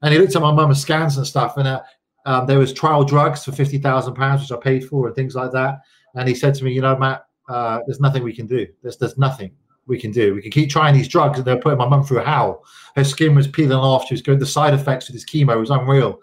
And 0.00 0.14
he 0.14 0.18
looked 0.18 0.34
at 0.34 0.40
my 0.40 0.50
mum's 0.50 0.80
scans 0.80 1.18
and 1.18 1.26
stuff, 1.26 1.58
and 1.58 1.68
uh, 1.68 1.82
um, 2.24 2.46
there 2.46 2.58
was 2.58 2.72
trial 2.72 3.04
drugs 3.04 3.44
for 3.44 3.52
fifty 3.52 3.76
thousand 3.76 4.14
pounds, 4.14 4.40
which 4.40 4.58
I 4.58 4.58
paid 4.58 4.88
for, 4.88 5.06
and 5.06 5.14
things 5.14 5.34
like 5.34 5.52
that. 5.52 5.80
And 6.14 6.26
he 6.26 6.34
said 6.34 6.54
to 6.54 6.64
me, 6.64 6.72
"You 6.72 6.80
know, 6.80 6.96
Matt, 6.96 7.26
uh, 7.50 7.80
there's 7.86 8.00
nothing 8.00 8.22
we 8.22 8.34
can 8.34 8.46
do. 8.46 8.66
There's 8.82 8.96
there's 8.96 9.18
nothing 9.18 9.50
we 9.84 10.00
can 10.00 10.10
do. 10.10 10.34
We 10.34 10.40
can 10.40 10.52
keep 10.52 10.70
trying 10.70 10.94
these 10.94 11.06
drugs, 11.06 11.36
and 11.36 11.46
they're 11.46 11.58
putting 11.58 11.76
my 11.76 11.86
mum 11.86 12.02
through 12.02 12.20
a 12.20 12.24
hell. 12.24 12.64
Her 12.96 13.04
skin 13.04 13.34
was 13.34 13.46
peeling 13.46 13.76
off. 13.76 14.06
She 14.06 14.14
was 14.14 14.22
going. 14.22 14.38
The 14.38 14.46
side 14.46 14.72
effects 14.72 15.10
of 15.10 15.12
this 15.12 15.26
chemo 15.26 15.60
was 15.60 15.68
unreal. 15.68 16.18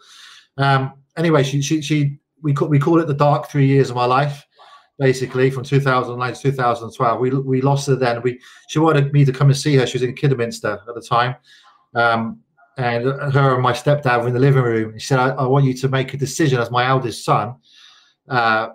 Um, 0.58 0.94
anyway, 1.18 1.44
she 1.44 1.62
she 1.62 1.82
she 1.82 2.20
we 2.42 2.54
call 2.54 2.68
we 2.68 2.80
call 2.80 3.00
it 3.00 3.08
the 3.08 3.14
dark 3.14 3.50
three 3.50 3.68
years 3.68 3.90
of 3.90 3.96
my 3.96 4.06
life 4.06 4.46
basically 5.00 5.52
from 5.52 5.64
2009 5.64 6.34
to 6.34 6.42
2012. 6.42 7.20
We 7.20 7.30
we 7.30 7.62
lost 7.62 7.88
her 7.88 7.96
then. 7.96 8.22
We 8.22 8.40
she 8.70 8.80
wanted 8.80 9.14
me 9.14 9.26
to 9.26 9.32
come 9.32 9.48
and 9.48 9.58
see 9.58 9.76
her. 9.76 9.86
She 9.86 9.98
was 9.98 10.04
in 10.04 10.16
Kidderminster 10.16 10.80
at 10.88 10.96
the 10.96 11.02
time, 11.02 11.36
um, 11.96 12.40
and 12.78 13.06
her 13.06 13.54
and 13.54 13.64
my 13.64 13.74
stepdad 13.74 14.22
were 14.22 14.28
in 14.28 14.34
the 14.34 14.40
living 14.40 14.64
room. 14.64 14.98
She 14.98 15.08
said, 15.08 15.20
I, 15.20 15.30
I 15.30 15.46
want 15.46 15.66
you 15.66 15.74
to 15.76 15.88
make 15.88 16.14
a 16.14 16.18
decision 16.18 16.60
as 16.60 16.72
my 16.72 16.88
eldest 16.88 17.26
son." 17.26 17.56
Uh, 18.28 18.70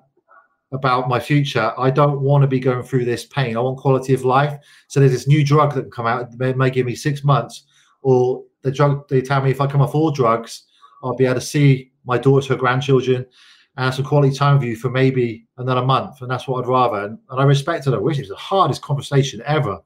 about 0.73 1.07
my 1.07 1.21
future. 1.21 1.71
I 1.77 1.91
don't 1.91 2.23
want 2.23 2.41
to 2.41 2.49
be 2.49 2.59
going 2.59 2.83
through 2.83 3.05
this 3.05 3.27
pain. 3.27 3.59
I 3.59 3.61
want 3.61 3.77
quality 3.77 4.15
of 4.15 4.25
life. 4.25 4.59
So 4.89 5.01
there's 5.01 5.13
this 5.13 5.29
new 5.29 5.45
drug 5.45 5.75
that 5.75 5.83
can 5.83 5.91
come 5.91 6.07
out. 6.07 6.39
They 6.39 6.55
may 6.55 6.71
give 6.71 6.87
me 6.87 6.95
six 6.95 7.23
months, 7.23 7.67
or 8.01 8.43
the 8.63 8.71
drug. 8.71 9.07
They 9.09 9.21
tell 9.21 9.43
me 9.43 9.51
if 9.51 9.61
I 9.61 9.67
come 9.67 9.83
off 9.83 9.95
all 9.95 10.11
drugs, 10.11 10.65
I'll 11.03 11.15
be 11.15 11.27
able 11.27 11.37
to 11.37 11.41
see 11.41 11.93
my 12.05 12.19
daughter, 12.19 12.55
her 12.55 12.59
grandchildren, 12.59 13.27
and 13.77 13.95
some 13.95 14.05
quality 14.05 14.35
time 14.35 14.59
with 14.59 14.69
you 14.69 14.77
for 14.77 14.91
maybe 14.91 15.47
another 15.57 15.85
month. 15.85 16.21
And 16.21 16.31
that's 16.31 16.47
what 16.47 16.65
I'd 16.65 16.69
rather. 16.69 17.05
And, 17.05 17.19
and 17.31 17.41
I 17.41 17.45
respected 17.45 17.93
her. 17.93 17.99
It 17.99 18.03
was 18.03 18.29
the 18.29 18.37
hardest 18.37 18.83
conversation 18.83 19.43
ever. 19.47 19.81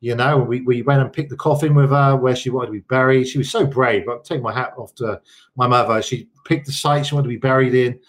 You 0.00 0.16
know, 0.16 0.36
we, 0.38 0.62
we 0.62 0.82
went 0.82 1.00
and 1.00 1.12
picked 1.12 1.30
the 1.30 1.36
coffin 1.36 1.74
with 1.74 1.90
her 1.90 2.16
where 2.16 2.34
she 2.34 2.50
wanted 2.50 2.66
to 2.66 2.72
be 2.72 2.80
buried. 2.80 3.28
She 3.28 3.38
was 3.38 3.50
so 3.50 3.64
brave. 3.64 4.08
I 4.08 4.16
take 4.24 4.42
my 4.42 4.52
hat 4.52 4.74
off 4.76 4.94
to 4.96 5.20
my 5.56 5.68
mother. 5.68 6.02
She 6.02 6.28
picked 6.44 6.66
the 6.66 6.72
site 6.72 7.06
she 7.06 7.14
wanted 7.14 7.28
to 7.28 7.34
be 7.34 7.36
buried 7.36 7.74
in. 7.74 8.00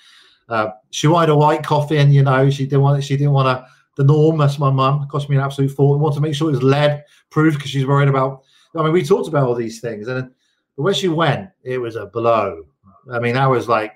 Uh, 0.50 0.70
she 0.90 1.08
wanted 1.08 1.30
a 1.30 1.36
white 1.36 1.64
coffin, 1.64 2.12
you 2.12 2.24
know. 2.24 2.50
She 2.50 2.66
didn't 2.66 2.82
want 2.82 3.04
she 3.04 3.16
didn't 3.16 3.34
want 3.34 3.48
a 3.48 3.68
the 3.96 4.04
norm. 4.04 4.38
That's 4.38 4.60
my 4.60 4.72
mum. 4.72 5.08
Cost 5.08 5.30
me 5.30 5.36
an 5.36 5.44
absolute 5.44 5.70
fortune. 5.70 6.02
Wanted 6.02 6.16
to 6.16 6.22
make 6.22 6.36
sure 6.36 6.50
it 6.50 6.54
was 6.54 6.64
lead 6.64 7.04
proof 7.30 7.56
because 7.56 7.70
she's 7.70 7.86
worried 7.86 8.10
about. 8.10 8.44
I 8.76 8.84
mean, 8.84 8.92
we 8.92 9.04
talked 9.04 9.28
about 9.28 9.48
all 9.48 9.56
these 9.56 9.80
things, 9.80 10.08
and 10.08 10.32
but 10.76 10.84
when 10.84 10.94
she 10.94 11.08
went, 11.08 11.50
it 11.64 11.78
was 11.78 11.96
a 11.96 12.06
blow. 12.06 12.66
I 13.12 13.20
mean, 13.20 13.38
I 13.38 13.48
was 13.48 13.68
like, 13.68 13.94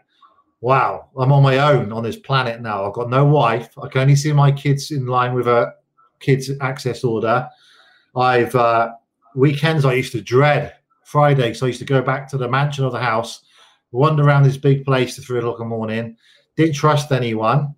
wow, 0.61 1.09
I'm 1.17 1.31
on 1.31 1.43
my 1.43 1.57
own 1.57 1.91
on 1.91 2.03
this 2.03 2.17
planet 2.17 2.61
now. 2.61 2.85
I've 2.85 2.93
got 2.93 3.09
no 3.09 3.25
wife. 3.25 3.77
I 3.77 3.87
can 3.87 4.01
only 4.01 4.15
see 4.15 4.33
my 4.33 4.51
kids 4.51 4.91
in 4.91 5.05
line 5.05 5.33
with 5.33 5.47
a 5.47 5.73
kids 6.19 6.51
access 6.61 7.03
order. 7.03 7.47
I've 8.15 8.55
uh, 8.55 8.91
weekends 9.35 9.85
I 9.85 9.93
used 9.93 10.11
to 10.13 10.21
dread 10.21 10.73
Friday, 11.03 11.53
so 11.53 11.65
I 11.65 11.69
used 11.69 11.79
to 11.79 11.85
go 11.85 12.01
back 12.01 12.27
to 12.29 12.37
the 12.37 12.49
mansion 12.49 12.85
of 12.85 12.91
the 12.91 12.99
house, 12.99 13.41
wander 13.91 14.23
around 14.23 14.43
this 14.43 14.57
big 14.57 14.83
place 14.83 15.15
to 15.15 15.21
three 15.21 15.39
o'clock 15.39 15.59
in 15.59 15.65
the 15.65 15.75
morning. 15.75 16.17
Didn't 16.55 16.75
trust 16.75 17.11
anyone. 17.11 17.75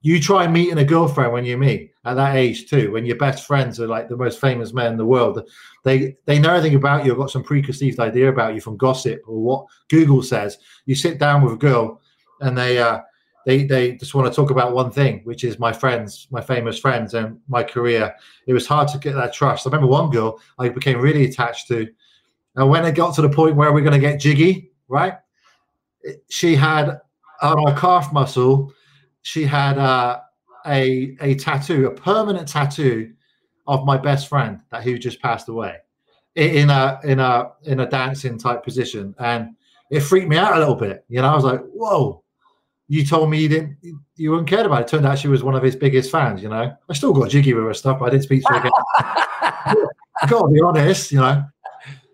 You 0.00 0.20
try 0.20 0.46
meeting 0.46 0.78
a 0.78 0.84
girlfriend 0.84 1.32
when 1.32 1.44
you 1.44 1.58
meet 1.58 1.92
at 2.06 2.14
that 2.14 2.36
age 2.36 2.70
too, 2.70 2.92
when 2.92 3.04
your 3.04 3.16
best 3.16 3.44
friends 3.44 3.80
are 3.80 3.88
like 3.88 4.08
the 4.08 4.16
most 4.16 4.40
famous 4.40 4.72
men 4.72 4.92
in 4.92 4.96
the 4.96 5.04
world. 5.04 5.42
They 5.82 6.16
they 6.24 6.38
know 6.38 6.54
everything 6.54 6.76
about 6.76 7.04
you. 7.04 7.14
Got 7.16 7.32
some 7.32 7.42
preconceived 7.42 7.98
idea 7.98 8.28
about 8.28 8.54
you 8.54 8.60
from 8.60 8.76
gossip 8.76 9.22
or 9.26 9.38
what 9.40 9.66
Google 9.88 10.22
says. 10.22 10.58
You 10.86 10.94
sit 10.94 11.18
down 11.18 11.42
with 11.42 11.54
a 11.54 11.56
girl 11.56 12.00
and 12.40 12.56
they 12.56 12.78
uh, 12.78 13.00
they 13.44 13.64
they 13.64 13.96
just 13.96 14.14
want 14.14 14.32
to 14.32 14.34
talk 14.34 14.50
about 14.50 14.72
one 14.72 14.90
thing, 14.90 15.22
which 15.24 15.42
is 15.42 15.58
my 15.58 15.72
friends, 15.72 16.28
my 16.30 16.40
famous 16.40 16.78
friends, 16.78 17.14
and 17.14 17.40
my 17.48 17.64
career. 17.64 18.14
It 18.46 18.52
was 18.52 18.68
hard 18.68 18.88
to 18.88 18.98
get 18.98 19.14
that 19.14 19.32
trust. 19.32 19.66
I 19.66 19.70
remember 19.70 19.88
one 19.88 20.10
girl 20.10 20.40
I 20.58 20.68
became 20.68 21.00
really 21.00 21.24
attached 21.24 21.66
to, 21.68 21.88
and 22.54 22.70
when 22.70 22.84
it 22.84 22.94
got 22.94 23.16
to 23.16 23.22
the 23.22 23.28
point 23.28 23.56
where 23.56 23.72
we're 23.72 23.80
going 23.80 24.00
to 24.00 24.08
get 24.08 24.20
jiggy, 24.20 24.70
right? 24.86 25.14
She 26.28 26.54
had 26.54 27.00
on 27.42 27.66
her 27.66 27.78
calf 27.78 28.12
muscle, 28.12 28.72
she 29.22 29.42
had 29.42 29.76
uh, 29.76 30.20
a 30.66 31.16
a 31.20 31.34
tattoo, 31.34 31.86
a 31.86 31.90
permanent 31.90 32.48
tattoo 32.48 33.12
of 33.66 33.84
my 33.84 33.96
best 33.96 34.28
friend 34.28 34.60
that 34.70 34.82
who 34.82 34.98
just 34.98 35.20
passed 35.20 35.48
away 35.48 35.76
in 36.34 36.70
a 36.70 37.00
in 37.04 37.18
a 37.18 37.52
in 37.64 37.80
a 37.80 37.88
dancing 37.88 38.38
type 38.38 38.62
position 38.62 39.14
and 39.18 39.56
it 39.90 40.00
freaked 40.00 40.28
me 40.28 40.36
out 40.36 40.54
a 40.54 40.58
little 40.58 40.74
bit 40.74 41.04
you 41.08 41.20
know 41.20 41.28
i 41.28 41.34
was 41.34 41.44
like 41.44 41.60
whoa 41.72 42.22
you 42.88 43.04
told 43.04 43.30
me 43.30 43.40
you 43.40 43.48
didn't 43.48 43.76
you 44.16 44.30
weren't 44.30 44.46
cared 44.46 44.66
about 44.66 44.82
it. 44.82 44.88
Turned 44.88 45.06
out 45.06 45.18
she 45.18 45.28
was 45.28 45.42
one 45.42 45.54
of 45.54 45.62
his 45.62 45.76
biggest 45.76 46.10
fans, 46.10 46.42
you 46.42 46.48
know. 46.48 46.74
I 46.88 46.92
still 46.92 47.12
got 47.12 47.30
jiggy 47.30 47.52
with 47.52 47.64
her 47.64 47.74
stuff, 47.74 47.98
but 47.98 48.06
I 48.06 48.10
didn't 48.10 48.24
speak 48.24 48.42
to 48.44 48.52
her 48.52 48.58
again. 48.60 48.72
I 48.98 49.86
gotta 50.28 50.52
be 50.52 50.60
honest, 50.60 51.10
you 51.12 51.18
know. 51.18 51.44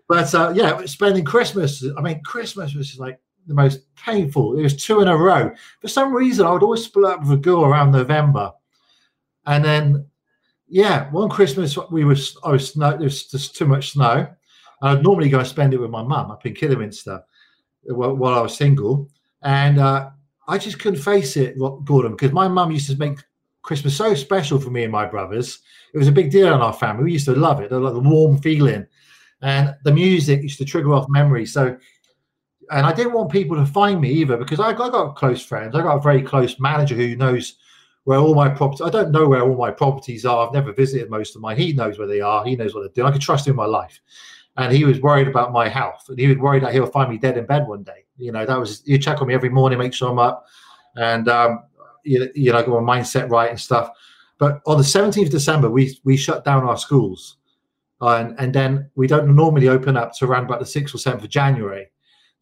But 0.09 0.33
uh, 0.33 0.51
yeah, 0.55 0.83
spending 0.85 1.25
Christmas, 1.25 1.85
I 1.97 2.01
mean, 2.01 2.21
Christmas 2.23 2.73
was 2.73 2.97
like 2.97 3.19
the 3.47 3.53
most 3.53 3.93
painful. 3.95 4.57
It 4.57 4.63
was 4.63 4.75
two 4.75 5.01
in 5.01 5.07
a 5.07 5.17
row. 5.17 5.51
For 5.81 5.87
some 5.87 6.13
reason, 6.13 6.45
I 6.45 6.51
would 6.51 6.63
always 6.63 6.85
split 6.85 7.05
up 7.05 7.21
with 7.21 7.31
a 7.31 7.37
girl 7.37 7.65
around 7.65 7.91
November. 7.91 8.51
And 9.45 9.63
then, 9.63 10.05
yeah, 10.67 11.09
one 11.11 11.29
Christmas 11.29 11.77
we 11.91 12.03
was 12.05 12.37
I 12.43 12.51
was 12.51 12.71
snow, 12.71 12.91
there 12.91 13.01
was 13.01 13.27
just 13.27 13.55
too 13.55 13.65
much 13.65 13.91
snow. 13.91 14.27
I'd 14.81 15.03
normally 15.03 15.29
go 15.29 15.39
and 15.39 15.47
spend 15.47 15.73
it 15.73 15.79
with 15.79 15.91
my 15.91 16.03
mum 16.03 16.31
up 16.31 16.45
in 16.45 16.53
Kidderminster 16.53 17.23
while, 17.83 18.15
while 18.15 18.33
I 18.33 18.41
was 18.41 18.55
single. 18.55 19.09
And 19.41 19.79
uh, 19.79 20.09
I 20.47 20.57
just 20.57 20.79
couldn't 20.79 21.01
face 21.01 21.37
it, 21.37 21.57
Gordon, 21.57 22.11
because 22.11 22.31
my 22.31 22.47
mum 22.47 22.71
used 22.71 22.89
to 22.89 22.97
make 22.97 23.19
Christmas 23.61 23.95
so 23.95 24.13
special 24.13 24.59
for 24.59 24.69
me 24.69 24.83
and 24.83 24.91
my 24.91 25.05
brothers. 25.05 25.59
It 25.93 25.97
was 25.97 26.07
a 26.07 26.13
big 26.13 26.31
deal 26.31 26.53
in 26.53 26.61
our 26.61 26.73
family. 26.73 27.05
We 27.05 27.13
used 27.13 27.25
to 27.25 27.35
love 27.35 27.61
it, 27.61 27.69
the 27.69 27.79
warm 27.79 28.37
feeling, 28.39 28.85
and 29.41 29.75
the 29.83 29.93
music 29.93 30.43
used 30.43 30.57
to 30.59 30.65
trigger 30.65 30.93
off 30.93 31.07
memories. 31.09 31.53
So, 31.53 31.77
and 32.71 32.85
I 32.85 32.93
didn't 32.93 33.13
want 33.13 33.31
people 33.31 33.55
to 33.57 33.65
find 33.65 33.99
me 34.01 34.09
either 34.11 34.37
because 34.37 34.59
I 34.59 34.73
got, 34.73 34.89
I 34.89 34.91
got 34.91 35.15
close 35.15 35.43
friends. 35.43 35.75
I 35.75 35.81
got 35.81 35.97
a 35.97 36.01
very 36.01 36.21
close 36.21 36.59
manager 36.59 36.95
who 36.95 37.15
knows 37.15 37.57
where 38.03 38.19
all 38.19 38.35
my 38.35 38.49
properties. 38.49 38.81
I 38.81 38.89
don't 38.89 39.11
know 39.11 39.27
where 39.27 39.41
all 39.41 39.55
my 39.55 39.71
properties 39.71 40.25
are. 40.25 40.45
I've 40.45 40.53
never 40.53 40.73
visited 40.73 41.09
most 41.09 41.35
of 41.35 41.41
mine. 41.41 41.57
He 41.57 41.73
knows 41.73 41.97
where 41.97 42.07
they 42.07 42.21
are. 42.21 42.45
He 42.45 42.55
knows 42.55 42.73
what 42.73 42.81
they're 42.81 42.89
doing. 42.89 43.07
I 43.07 43.11
can 43.11 43.21
trust 43.21 43.47
him 43.47 43.51
in 43.51 43.57
my 43.57 43.65
life. 43.65 43.99
And 44.57 44.71
he 44.71 44.85
was 44.85 45.01
worried 45.01 45.27
about 45.27 45.51
my 45.51 45.67
health, 45.67 46.05
and 46.09 46.19
he 46.19 46.27
was 46.27 46.37
worried 46.37 46.61
that 46.61 46.73
he'll 46.73 46.85
find 46.85 47.09
me 47.09 47.17
dead 47.17 47.37
in 47.37 47.45
bed 47.47 47.67
one 47.67 47.81
day. 47.81 48.05
You 48.17 48.31
know, 48.31 48.45
that 48.45 48.59
was 48.59 48.83
you 48.85 48.99
check 48.99 49.19
on 49.19 49.27
me 49.27 49.33
every 49.33 49.49
morning, 49.49 49.79
make 49.79 49.95
sure 49.95 50.11
I'm 50.11 50.19
up, 50.19 50.45
and 50.95 51.27
um, 51.27 51.63
you, 52.03 52.29
you 52.35 52.51
know, 52.51 52.61
got 52.61 52.83
my 52.83 52.97
mindset 52.97 53.31
right 53.31 53.49
and 53.49 53.59
stuff. 53.59 53.89
But 54.37 54.61
on 54.67 54.77
the 54.77 54.83
17th 54.83 55.25
of 55.25 55.31
December, 55.31 55.71
we 55.71 55.97
we 56.03 56.17
shut 56.17 56.45
down 56.45 56.65
our 56.65 56.77
schools, 56.77 57.37
and 58.01 58.35
and 58.39 58.53
then 58.53 58.91
we 58.93 59.07
don't 59.07 59.35
normally 59.35 59.69
open 59.69 59.97
up 59.97 60.13
to 60.17 60.25
around 60.25 60.45
about 60.45 60.59
the 60.59 60.65
6th 60.65 60.93
or 60.93 60.99
7th 60.99 61.23
of 61.23 61.29
January. 61.29 61.87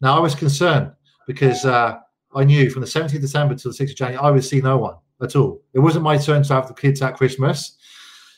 Now 0.02 0.16
I 0.16 0.20
was 0.20 0.34
concerned 0.34 0.92
because 1.26 1.64
uh, 1.64 1.98
I 2.34 2.44
knew 2.44 2.68
from 2.68 2.82
the 2.82 2.88
17th 2.88 3.14
of 3.14 3.20
December 3.20 3.54
to 3.54 3.68
the 3.68 3.74
6th 3.74 3.90
of 3.90 3.96
January 3.96 4.22
I 4.22 4.30
would 4.30 4.44
see 4.44 4.60
no 4.60 4.76
one 4.76 4.96
at 5.22 5.36
all. 5.36 5.62
It 5.72 5.78
wasn't 5.78 6.04
my 6.04 6.18
turn 6.18 6.42
to 6.42 6.54
have 6.54 6.68
the 6.68 6.74
kids 6.74 7.00
at 7.00 7.16
Christmas. 7.16 7.76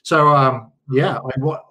So 0.02 0.28
um, 0.28 0.70
yeah, 0.90 1.16
I, 1.16 1.40
what, 1.40 1.64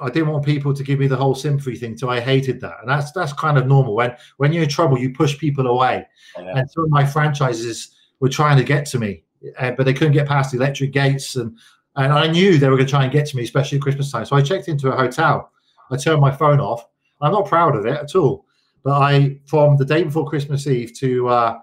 I 0.00 0.10
didn't 0.10 0.30
want 0.30 0.44
people 0.44 0.72
to 0.72 0.82
give 0.82 0.98
me 0.98 1.06
the 1.06 1.16
whole 1.16 1.34
sympathy 1.34 1.76
thing, 1.76 1.98
so 1.98 2.08
I 2.08 2.20
hated 2.20 2.60
that, 2.60 2.76
and 2.80 2.88
that's 2.88 3.10
that's 3.12 3.32
kind 3.32 3.58
of 3.58 3.66
normal. 3.66 3.96
When 3.96 4.16
when 4.36 4.52
you're 4.52 4.62
in 4.62 4.68
trouble, 4.68 4.96
you 4.96 5.12
push 5.12 5.36
people 5.36 5.66
away, 5.66 6.06
and 6.36 6.70
some 6.70 6.84
of 6.84 6.90
my 6.90 7.04
franchises 7.04 7.96
were 8.20 8.28
trying 8.28 8.56
to 8.58 8.64
get 8.64 8.86
to 8.86 8.98
me, 8.98 9.24
uh, 9.58 9.72
but 9.72 9.84
they 9.84 9.92
couldn't 9.92 10.12
get 10.12 10.28
past 10.28 10.52
the 10.52 10.56
electric 10.56 10.92
gates, 10.92 11.34
and 11.34 11.58
and 11.96 12.12
I 12.12 12.28
knew 12.28 12.58
they 12.58 12.68
were 12.68 12.76
going 12.76 12.86
to 12.86 12.90
try 12.90 13.02
and 13.02 13.12
get 13.12 13.26
to 13.26 13.36
me, 13.36 13.42
especially 13.42 13.78
at 13.78 13.82
Christmas 13.82 14.12
time. 14.12 14.24
So 14.24 14.36
I 14.36 14.42
checked 14.42 14.68
into 14.68 14.88
a 14.88 14.96
hotel. 14.96 15.50
I 15.90 15.96
turned 15.96 16.20
my 16.20 16.30
phone 16.30 16.60
off. 16.60 16.86
I'm 17.20 17.32
not 17.32 17.48
proud 17.48 17.74
of 17.74 17.84
it 17.84 17.98
at 17.98 18.14
all, 18.14 18.46
but 18.88 19.02
I 19.02 19.38
from 19.44 19.76
the 19.76 19.84
day 19.84 20.02
before 20.02 20.26
Christmas 20.26 20.66
Eve 20.66 20.94
to 20.94 21.28
uh, 21.28 21.58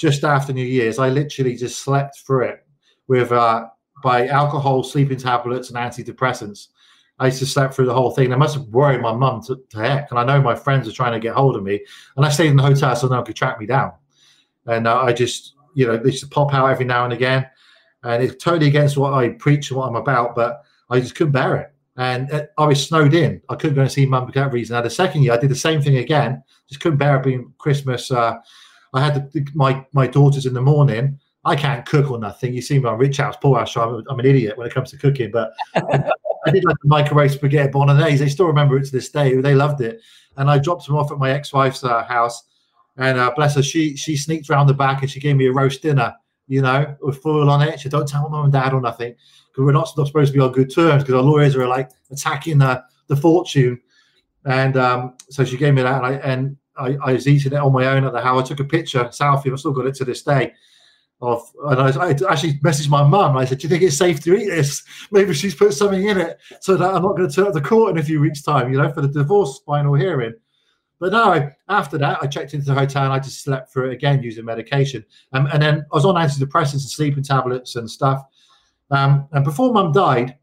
just 0.00 0.24
after 0.24 0.54
New 0.54 0.64
Year's, 0.64 0.98
I 0.98 1.10
literally 1.10 1.54
just 1.54 1.82
slept 1.82 2.20
through 2.26 2.44
it 2.44 2.66
with 3.06 3.32
uh, 3.32 3.66
by 4.02 4.28
alcohol, 4.28 4.82
sleeping 4.82 5.18
tablets, 5.18 5.68
and 5.68 5.76
antidepressants. 5.76 6.68
I 7.18 7.26
used 7.26 7.40
to 7.40 7.44
sleep 7.44 7.72
through 7.72 7.84
the 7.84 7.92
whole 7.92 8.12
thing. 8.12 8.32
I 8.32 8.36
must 8.36 8.54
have 8.54 8.64
worried 8.68 9.02
my 9.02 9.12
mum 9.12 9.42
to, 9.42 9.60
to, 9.68 9.78
heck, 9.78 10.10
and 10.10 10.18
I 10.18 10.24
know 10.24 10.40
my 10.40 10.54
friends 10.54 10.88
are 10.88 10.92
trying 10.92 11.12
to 11.12 11.20
get 11.20 11.34
hold 11.34 11.54
of 11.54 11.62
me. 11.62 11.84
And 12.16 12.24
I 12.24 12.30
stayed 12.30 12.48
in 12.48 12.56
the 12.56 12.62
hotel 12.62 12.96
so 12.96 13.08
no 13.08 13.16
one 13.16 13.26
could 13.26 13.36
track 13.36 13.60
me 13.60 13.66
down. 13.66 13.92
And 14.64 14.88
uh, 14.88 15.02
I 15.02 15.12
just, 15.12 15.56
you 15.74 15.86
know, 15.86 15.98
they 15.98 16.12
used 16.12 16.22
to 16.22 16.30
pop 16.30 16.54
out 16.54 16.70
every 16.70 16.86
now 16.86 17.04
and 17.04 17.12
again, 17.12 17.46
and 18.04 18.22
it's 18.22 18.42
totally 18.42 18.68
against 18.68 18.96
what 18.96 19.12
I 19.12 19.28
preach 19.28 19.70
and 19.70 19.78
what 19.78 19.90
I'm 19.90 19.96
about. 19.96 20.34
But 20.34 20.62
I 20.88 20.98
just 20.98 21.14
couldn't 21.14 21.32
bear 21.32 21.56
it, 21.56 21.69
and 21.96 22.30
uh, 22.32 22.46
I 22.58 22.66
was 22.66 22.86
snowed 22.86 23.14
in. 23.14 23.40
I 23.48 23.56
couldn't 23.56 23.76
go 23.76 23.82
and 23.82 23.92
see 23.92 24.06
mum 24.06 24.26
for 24.26 24.32
that 24.32 24.52
reason. 24.52 24.74
Now 24.74 24.82
the 24.82 24.90
second 24.90 25.22
year, 25.22 25.32
I 25.32 25.36
did 25.36 25.50
the 25.50 25.56
same 25.56 25.82
thing 25.82 25.98
again. 25.98 26.42
Just 26.68 26.80
couldn't 26.80 26.98
bear 26.98 27.16
it 27.18 27.24
being 27.24 27.52
Christmas. 27.58 28.10
Uh, 28.10 28.36
I 28.94 29.04
had 29.04 29.30
the, 29.32 29.46
my 29.54 29.84
my 29.92 30.06
daughters 30.06 30.46
in 30.46 30.54
the 30.54 30.62
morning. 30.62 31.18
I 31.44 31.56
can't 31.56 31.86
cook 31.86 32.10
or 32.10 32.18
nothing. 32.18 32.52
You 32.52 32.60
see 32.60 32.78
my 32.78 32.92
Rich 32.92 33.16
House, 33.16 33.36
Poor 33.40 33.58
House. 33.58 33.76
I'm, 33.76 34.04
I'm 34.10 34.20
an 34.20 34.26
idiot 34.26 34.58
when 34.58 34.66
it 34.66 34.74
comes 34.74 34.90
to 34.90 34.98
cooking, 34.98 35.30
but 35.30 35.52
I 35.74 36.50
did 36.50 36.64
like 36.64 36.76
the 36.82 36.88
microwave 36.88 37.32
spaghetti 37.32 37.70
bolognese. 37.70 38.22
They 38.22 38.28
still 38.28 38.46
remember 38.46 38.76
it 38.76 38.84
to 38.86 38.92
this 38.92 39.08
day. 39.08 39.40
They 39.40 39.54
loved 39.54 39.80
it, 39.80 40.00
and 40.36 40.50
I 40.50 40.58
dropped 40.58 40.86
them 40.86 40.96
off 40.96 41.10
at 41.10 41.18
my 41.18 41.30
ex-wife's 41.30 41.82
uh, 41.84 42.04
house. 42.04 42.44
And 42.96 43.18
uh, 43.18 43.32
bless 43.34 43.54
her, 43.54 43.62
she 43.62 43.96
she 43.96 44.16
sneaked 44.16 44.50
around 44.50 44.66
the 44.66 44.74
back 44.74 45.00
and 45.00 45.10
she 45.10 45.20
gave 45.20 45.36
me 45.36 45.46
a 45.46 45.52
roast 45.52 45.80
dinner. 45.80 46.14
You 46.50 46.62
know, 46.62 46.96
with 47.00 47.22
foil 47.22 47.48
on 47.48 47.62
it. 47.62 47.78
She 47.78 47.88
don't 47.88 48.08
tell 48.08 48.28
mom 48.28 48.46
and 48.46 48.52
dad 48.52 48.72
or 48.72 48.80
nothing 48.80 49.14
because 49.48 49.64
we're 49.64 49.70
not, 49.70 49.88
not 49.96 50.08
supposed 50.08 50.32
to 50.32 50.36
be 50.36 50.42
on 50.42 50.50
good 50.50 50.74
terms 50.74 51.04
because 51.04 51.14
our 51.14 51.22
lawyers 51.22 51.54
are 51.54 51.68
like 51.68 51.90
attacking 52.10 52.58
the 52.58 52.82
the 53.06 53.14
fortune. 53.14 53.80
And 54.44 54.76
um, 54.76 55.14
so 55.28 55.44
she 55.44 55.56
gave 55.56 55.74
me 55.74 55.82
that, 55.82 56.02
and 56.02 56.06
I 56.06 56.12
and 56.14 56.56
I, 56.76 56.96
I, 57.04 57.12
was 57.12 57.28
eating 57.28 57.52
it 57.52 57.58
on 57.58 57.72
my 57.72 57.86
own 57.86 58.04
at 58.04 58.12
the 58.12 58.20
house. 58.20 58.42
I 58.42 58.48
took 58.48 58.66
a 58.66 58.68
picture, 58.68 59.04
selfie. 59.04 59.52
I've 59.52 59.60
still 59.60 59.70
got 59.70 59.86
it 59.86 59.94
to 59.96 60.04
this 60.04 60.22
day. 60.22 60.52
Of 61.20 61.42
and 61.68 61.80
I, 61.80 62.06
I 62.06 62.10
actually 62.32 62.54
messaged 62.64 62.88
my 62.88 63.04
mum. 63.04 63.36
I 63.36 63.44
said, 63.44 63.58
"Do 63.58 63.64
you 63.64 63.68
think 63.68 63.84
it's 63.84 63.96
safe 63.96 64.20
to 64.24 64.34
eat 64.34 64.48
this? 64.48 64.82
Maybe 65.12 65.34
she's 65.34 65.54
put 65.54 65.72
something 65.72 66.02
in 66.04 66.18
it 66.18 66.40
so 66.60 66.76
that 66.76 66.94
I'm 66.94 67.02
not 67.02 67.16
going 67.16 67.28
to 67.28 67.34
turn 67.34 67.46
up 67.46 67.52
the 67.52 67.60
court 67.60 67.92
in 67.92 67.98
a 67.98 68.02
few 68.02 68.20
weeks' 68.20 68.42
time, 68.42 68.72
you 68.72 68.78
know, 68.78 68.90
for 68.90 69.02
the 69.02 69.08
divorce 69.08 69.60
final 69.64 69.94
hearing." 69.94 70.34
But 71.00 71.12
no, 71.12 71.50
after 71.68 71.96
that, 71.98 72.22
I 72.22 72.26
checked 72.26 72.52
into 72.52 72.66
the 72.66 72.74
hotel 72.74 73.04
and 73.04 73.12
I 73.12 73.18
just 73.18 73.42
slept 73.42 73.72
through 73.72 73.90
it 73.90 73.94
again 73.94 74.22
using 74.22 74.44
medication. 74.44 75.04
Um, 75.32 75.46
and 75.46 75.62
then 75.62 75.86
I 75.90 75.96
was 75.96 76.04
on 76.04 76.14
antidepressants 76.14 76.72
and 76.72 76.82
sleeping 76.82 77.24
tablets 77.24 77.76
and 77.76 77.90
stuff. 77.90 78.22
Um, 78.90 79.26
and 79.32 79.42
before 79.42 79.72
mum 79.72 79.92
died, 79.92 80.36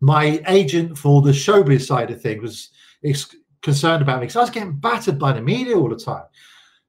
my 0.00 0.42
agent 0.48 0.96
for 0.96 1.20
the 1.20 1.30
showbiz 1.30 1.86
side 1.86 2.10
of 2.10 2.20
things 2.20 2.70
was 3.02 3.34
concerned 3.60 4.02
about 4.02 4.20
me 4.20 4.26
because 4.26 4.36
I 4.36 4.40
was 4.40 4.50
getting 4.50 4.78
battered 4.78 5.18
by 5.18 5.32
the 5.32 5.42
media 5.42 5.78
all 5.78 5.88
the 5.88 5.96
time, 5.96 6.24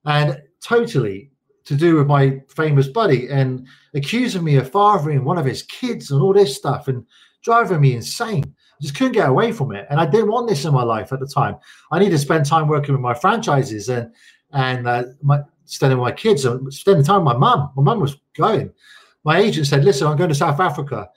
and 0.06 0.42
totally 0.62 1.30
to 1.66 1.76
do 1.76 1.96
with 1.96 2.08
my 2.08 2.42
famous 2.48 2.88
buddy 2.88 3.30
and 3.30 3.68
accusing 3.94 4.44
me 4.44 4.56
of 4.56 4.72
fathering 4.72 5.24
one 5.24 5.38
of 5.38 5.46
his 5.46 5.62
kids 5.64 6.12
and 6.12 6.22
all 6.22 6.34
this 6.34 6.56
stuff 6.56 6.88
and 6.88 7.06
driving 7.42 7.82
me 7.82 7.96
insane. 7.96 8.56
Just 8.84 8.98
couldn't 8.98 9.14
get 9.14 9.30
away 9.30 9.54
from 9.54 9.72
it, 9.72 9.88
and 9.90 9.98
I 9.98 10.06
didn't 10.06 10.30
want 10.30 10.50
this 10.50 10.66
in 10.66 10.74
my 10.74 10.84
life 10.84 11.14
at 11.14 11.22
the 11.22 11.26
time. 11.26 11.56
I 11.90 12.00
needed 12.00 12.12
to 12.12 12.18
spend 12.18 12.46
time 12.46 12.68
working 12.68 12.94
with 12.94 13.02
my 13.02 13.14
franchises 13.14 13.88
and 13.88 14.14
and 14.52 14.86
uh, 14.86 15.06
my, 15.22 15.40
spending 15.64 15.98
with 15.98 16.06
my 16.06 16.12
kids 16.12 16.44
and 16.44 16.72
spending 16.74 17.06
time 17.06 17.24
with 17.24 17.34
my 17.34 17.38
mum. 17.38 17.72
My 17.78 17.84
mum 17.84 18.02
was 18.02 18.18
going. 18.36 18.74
My 19.24 19.40
agent 19.40 19.68
said, 19.68 19.86
"Listen, 19.86 20.08
I'm 20.08 20.18
going 20.18 20.28
to 20.28 20.36
South 20.36 20.60
Africa. 20.60 21.10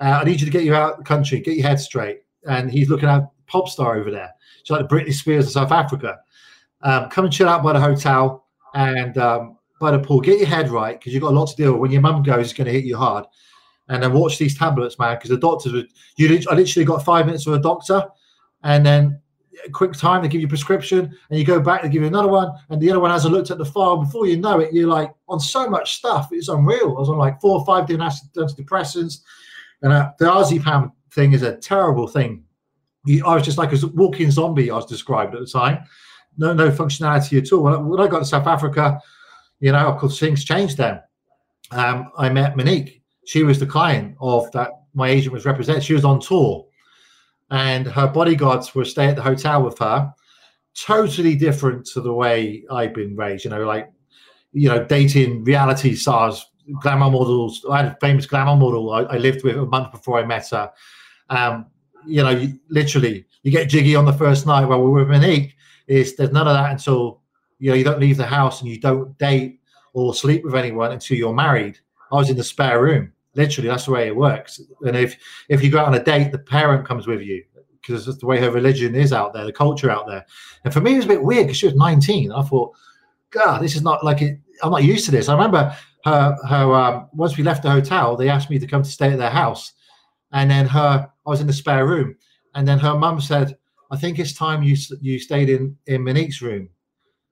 Uh, 0.00 0.20
I 0.22 0.24
need 0.24 0.40
you 0.40 0.46
to 0.46 0.50
get 0.50 0.64
you 0.64 0.74
out 0.74 0.92
of 0.92 0.98
the 0.98 1.04
country, 1.04 1.38
get 1.40 1.58
your 1.58 1.68
head 1.68 1.80
straight." 1.80 2.20
And 2.48 2.70
he's 2.70 2.88
looking 2.88 3.10
at 3.10 3.28
pop 3.46 3.68
star 3.68 3.96
over 3.96 4.10
there. 4.10 4.32
She's 4.64 4.70
like 4.70 4.88
the 4.88 4.94
Britney 4.94 5.12
Spears 5.12 5.44
of 5.44 5.52
South 5.52 5.72
Africa. 5.72 6.18
Um, 6.80 7.10
come 7.10 7.26
and 7.26 7.34
chill 7.34 7.50
out 7.50 7.62
by 7.62 7.74
the 7.74 7.80
hotel 7.80 8.46
and 8.74 9.18
um, 9.18 9.58
by 9.80 9.90
the 9.90 9.98
pool. 9.98 10.22
Get 10.22 10.38
your 10.38 10.48
head 10.48 10.70
right 10.70 10.98
because 10.98 11.12
you've 11.12 11.22
got 11.22 11.32
a 11.32 11.38
lot 11.38 11.50
to 11.50 11.56
deal 11.56 11.72
with. 11.72 11.82
When 11.82 11.90
your 11.90 12.00
mum 12.00 12.22
goes, 12.22 12.46
it's 12.46 12.52
going 12.54 12.66
to 12.68 12.72
hit 12.72 12.84
you 12.84 12.96
hard. 12.96 13.26
And 13.88 14.02
then 14.02 14.12
watch 14.12 14.38
these 14.38 14.58
tablets, 14.58 14.98
man, 14.98 15.16
because 15.16 15.30
the 15.30 15.36
doctors 15.36 15.72
would. 15.72 15.88
You, 16.16 16.40
I 16.50 16.54
literally 16.54 16.84
got 16.84 17.04
five 17.04 17.26
minutes 17.26 17.46
with 17.46 17.56
a 17.56 17.62
doctor, 17.62 18.04
and 18.64 18.84
then 18.84 19.20
quick 19.72 19.92
time 19.92 20.22
they 20.22 20.28
give 20.28 20.40
you 20.40 20.48
prescription, 20.48 21.16
and 21.30 21.38
you 21.38 21.44
go 21.44 21.60
back 21.60 21.82
they 21.82 21.88
give 21.88 22.02
you 22.02 22.08
another 22.08 22.28
one, 22.28 22.50
and 22.70 22.80
the 22.80 22.90
other 22.90 23.00
one 23.00 23.12
hasn't 23.12 23.32
looked 23.32 23.50
at 23.50 23.58
the 23.58 23.64
file. 23.64 23.98
Before 23.98 24.26
you 24.26 24.38
know 24.38 24.58
it, 24.58 24.72
you're 24.72 24.88
like 24.88 25.12
on 25.28 25.38
so 25.38 25.68
much 25.68 25.96
stuff. 25.96 26.28
It's 26.32 26.48
unreal. 26.48 26.96
I 26.96 27.00
was 27.00 27.08
on 27.08 27.18
like 27.18 27.40
four 27.40 27.60
or 27.60 27.64
five 27.64 27.86
different 27.86 28.12
antidepressants, 28.36 29.20
and 29.82 29.92
uh, 29.92 30.10
the 30.18 30.24
Arzepam 30.24 30.90
thing 31.12 31.32
is 31.32 31.42
a 31.42 31.56
terrible 31.56 32.08
thing 32.08 32.42
I 33.24 33.34
was 33.34 33.44
just 33.44 33.58
like 33.58 33.72
a 33.72 33.86
walking 33.88 34.30
zombie. 34.30 34.70
I 34.70 34.76
was 34.76 34.86
described 34.86 35.34
at 35.34 35.40
the 35.40 35.46
time. 35.46 35.84
No, 36.38 36.52
no 36.52 36.70
functionality 36.70 37.38
at 37.38 37.52
all. 37.52 37.62
When 37.62 37.72
I, 37.72 37.76
when 37.76 38.00
I 38.00 38.08
got 38.08 38.20
to 38.20 38.24
South 38.24 38.46
Africa, 38.46 39.00
you 39.60 39.72
know, 39.72 39.86
of 39.86 39.98
course, 39.98 40.18
things 40.18 40.44
changed 40.44 40.76
then. 40.76 41.00
Um, 41.70 42.10
I 42.18 42.28
met 42.28 42.56
Monique. 42.56 43.02
She 43.26 43.42
was 43.42 43.58
the 43.58 43.66
client 43.66 44.16
of 44.20 44.50
that 44.52 44.70
my 44.94 45.08
agent 45.08 45.32
was 45.32 45.44
representing. 45.44 45.82
She 45.82 45.94
was 45.94 46.04
on 46.04 46.20
tour, 46.20 46.66
and 47.50 47.86
her 47.86 48.06
bodyguards 48.06 48.74
were 48.74 48.84
staying 48.84 49.10
at 49.10 49.16
the 49.16 49.22
hotel 49.22 49.62
with 49.62 49.78
her. 49.78 50.12
Totally 50.74 51.34
different 51.34 51.86
to 51.86 52.00
the 52.00 52.12
way 52.12 52.64
I've 52.70 52.94
been 52.94 53.16
raised. 53.16 53.44
You 53.44 53.50
know, 53.50 53.64
like 53.64 53.90
you 54.52 54.68
know, 54.68 54.84
dating 54.84 55.44
reality 55.44 55.94
stars, 55.94 56.46
glamour 56.80 57.10
models. 57.10 57.64
I 57.70 57.78
had 57.82 57.86
a 57.86 57.96
famous 58.00 58.26
glamour 58.26 58.56
model 58.56 58.92
I, 58.92 59.02
I 59.02 59.16
lived 59.18 59.44
with 59.44 59.56
a 59.56 59.66
month 59.66 59.92
before 59.92 60.18
I 60.18 60.24
met 60.24 60.48
her. 60.50 60.70
Um, 61.28 61.66
you 62.06 62.22
know, 62.22 62.30
you, 62.30 62.58
literally, 62.70 63.26
you 63.42 63.50
get 63.50 63.68
jiggy 63.68 63.96
on 63.96 64.04
the 64.04 64.12
first 64.12 64.46
night. 64.46 64.64
Well, 64.64 64.82
with 64.82 65.08
Monique, 65.08 65.56
is 65.88 66.16
there's 66.16 66.32
none 66.32 66.46
of 66.48 66.54
that 66.54 66.70
until 66.70 67.20
you 67.58 67.70
know 67.70 67.76
you 67.76 67.84
don't 67.84 68.00
leave 68.00 68.16
the 68.16 68.26
house 68.26 68.60
and 68.60 68.70
you 68.70 68.78
don't 68.78 69.16
date 69.18 69.60
or 69.92 70.14
sleep 70.14 70.44
with 70.44 70.54
anyone 70.54 70.92
until 70.92 71.16
you're 71.16 71.34
married. 71.34 71.78
I 72.12 72.16
was 72.16 72.30
in 72.30 72.36
the 72.36 72.44
spare 72.44 72.82
room. 72.82 73.12
Literally, 73.36 73.68
that's 73.68 73.84
the 73.84 73.92
way 73.92 74.06
it 74.06 74.16
works. 74.16 74.60
And 74.82 74.96
if 74.96 75.16
if 75.48 75.62
you 75.62 75.70
go 75.70 75.78
out 75.78 75.88
on 75.88 75.94
a 75.94 76.02
date, 76.02 76.32
the 76.32 76.38
parent 76.38 76.86
comes 76.86 77.06
with 77.06 77.20
you 77.20 77.44
because 77.86 78.06
that's 78.06 78.18
the 78.18 78.26
way 78.26 78.40
her 78.40 78.50
religion 78.50 78.94
is 78.94 79.12
out 79.12 79.32
there, 79.32 79.44
the 79.44 79.52
culture 79.52 79.90
out 79.90 80.06
there. 80.06 80.24
And 80.64 80.72
for 80.72 80.80
me, 80.80 80.94
it 80.94 80.96
was 80.96 81.04
a 81.04 81.08
bit 81.08 81.22
weird 81.22 81.46
because 81.46 81.58
she 81.58 81.66
was 81.66 81.76
19. 81.76 82.32
I 82.32 82.42
thought, 82.42 82.74
God, 83.30 83.62
this 83.62 83.76
is 83.76 83.82
not 83.82 84.04
like 84.04 84.22
it. 84.22 84.38
I'm 84.62 84.70
not 84.70 84.84
used 84.84 85.04
to 85.06 85.10
this. 85.10 85.28
I 85.28 85.34
remember 85.34 85.76
her. 86.04 86.36
Her 86.48 86.74
um, 86.74 87.08
once 87.12 87.36
we 87.36 87.44
left 87.44 87.62
the 87.62 87.70
hotel, 87.70 88.16
they 88.16 88.28
asked 88.28 88.50
me 88.50 88.58
to 88.58 88.66
come 88.66 88.82
to 88.82 88.90
stay 88.90 89.12
at 89.12 89.18
their 89.18 89.30
house, 89.30 89.72
and 90.32 90.50
then 90.50 90.66
her 90.66 91.08
I 91.26 91.30
was 91.30 91.40
in 91.40 91.46
the 91.46 91.52
spare 91.52 91.86
room, 91.86 92.16
and 92.54 92.66
then 92.66 92.78
her 92.78 92.96
mum 92.96 93.20
said, 93.20 93.56
"I 93.90 93.96
think 93.96 94.18
it's 94.18 94.32
time 94.32 94.62
you 94.62 94.76
you 95.00 95.18
stayed 95.18 95.50
in 95.50 95.76
in 95.86 96.02
Monique's 96.02 96.40
room." 96.40 96.68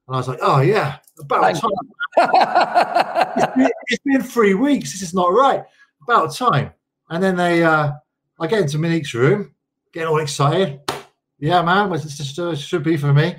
And 0.07 0.14
I 0.14 0.18
was 0.18 0.28
like, 0.28 0.40
"Oh 0.42 0.61
yeah, 0.61 0.98
about 1.18 1.55
time." 1.55 1.70
it's, 3.36 3.57
been, 3.57 3.70
it's 3.88 4.05
been 4.05 4.22
three 4.22 4.55
weeks. 4.55 4.92
This 4.92 5.02
is 5.02 5.14
not 5.14 5.32
right. 5.32 5.64
About 6.05 6.34
time. 6.34 6.72
And 7.11 7.22
then 7.22 7.36
they, 7.36 7.62
uh, 7.62 7.92
I 8.38 8.46
get 8.46 8.62
into 8.62 8.78
Monique's 8.78 9.14
room, 9.14 9.55
get 9.92 10.07
all 10.07 10.20
excited. 10.20 10.80
Yeah, 11.38 11.62
man, 11.62 11.90
this 11.90 12.16
just 12.16 12.38
uh, 12.38 12.55
should 12.55 12.82
be 12.82 12.96
for 12.96 13.12
me. 13.12 13.36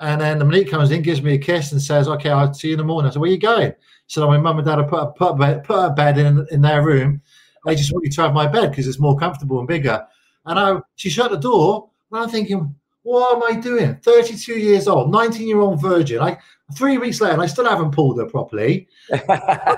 And 0.00 0.20
then 0.20 0.38
the 0.38 0.44
Monique 0.44 0.70
comes 0.70 0.90
in, 0.90 1.02
gives 1.02 1.22
me 1.22 1.34
a 1.34 1.38
kiss, 1.38 1.72
and 1.72 1.82
says, 1.82 2.08
"Okay, 2.08 2.30
I'll 2.30 2.54
see 2.54 2.68
you 2.68 2.74
in 2.74 2.78
the 2.78 2.84
morning." 2.84 3.08
I 3.08 3.12
said, 3.12 3.20
"Where 3.20 3.30
are 3.30 3.32
you 3.32 3.38
going?" 3.38 3.72
So 4.06 4.26
my 4.26 4.38
mum 4.38 4.58
and 4.58 4.66
dad 4.66 4.78
have 4.78 4.88
put 4.88 5.02
a, 5.02 5.06
put 5.06 5.30
a 5.30 5.34
bed, 5.34 5.64
put 5.64 5.84
a 5.84 5.90
bed 5.90 6.18
in 6.18 6.46
in 6.50 6.60
their 6.60 6.84
room. 6.84 7.20
They 7.64 7.74
just 7.74 7.92
want 7.92 8.04
you 8.04 8.10
to 8.12 8.22
have 8.22 8.32
my 8.32 8.46
bed 8.46 8.70
because 8.70 8.86
it's 8.86 9.00
more 9.00 9.18
comfortable 9.18 9.58
and 9.58 9.66
bigger. 9.66 10.06
And 10.46 10.58
I, 10.58 10.78
she 10.94 11.10
shut 11.10 11.30
the 11.30 11.36
door, 11.36 11.90
and 12.12 12.20
I'm 12.20 12.28
thinking, 12.28 12.74
what 13.08 13.36
am 13.36 13.42
I 13.42 13.58
doing? 13.58 13.96
32 13.96 14.58
years 14.58 14.86
old, 14.86 15.10
19 15.10 15.48
year 15.48 15.60
old 15.60 15.80
virgin. 15.80 16.20
I 16.20 16.36
three 16.74 16.98
weeks 16.98 17.22
later, 17.22 17.32
and 17.32 17.42
I 17.42 17.46
still 17.46 17.64
haven't 17.64 17.92
pulled 17.92 18.18
her 18.18 18.26
properly. 18.26 18.86
I 19.12 19.76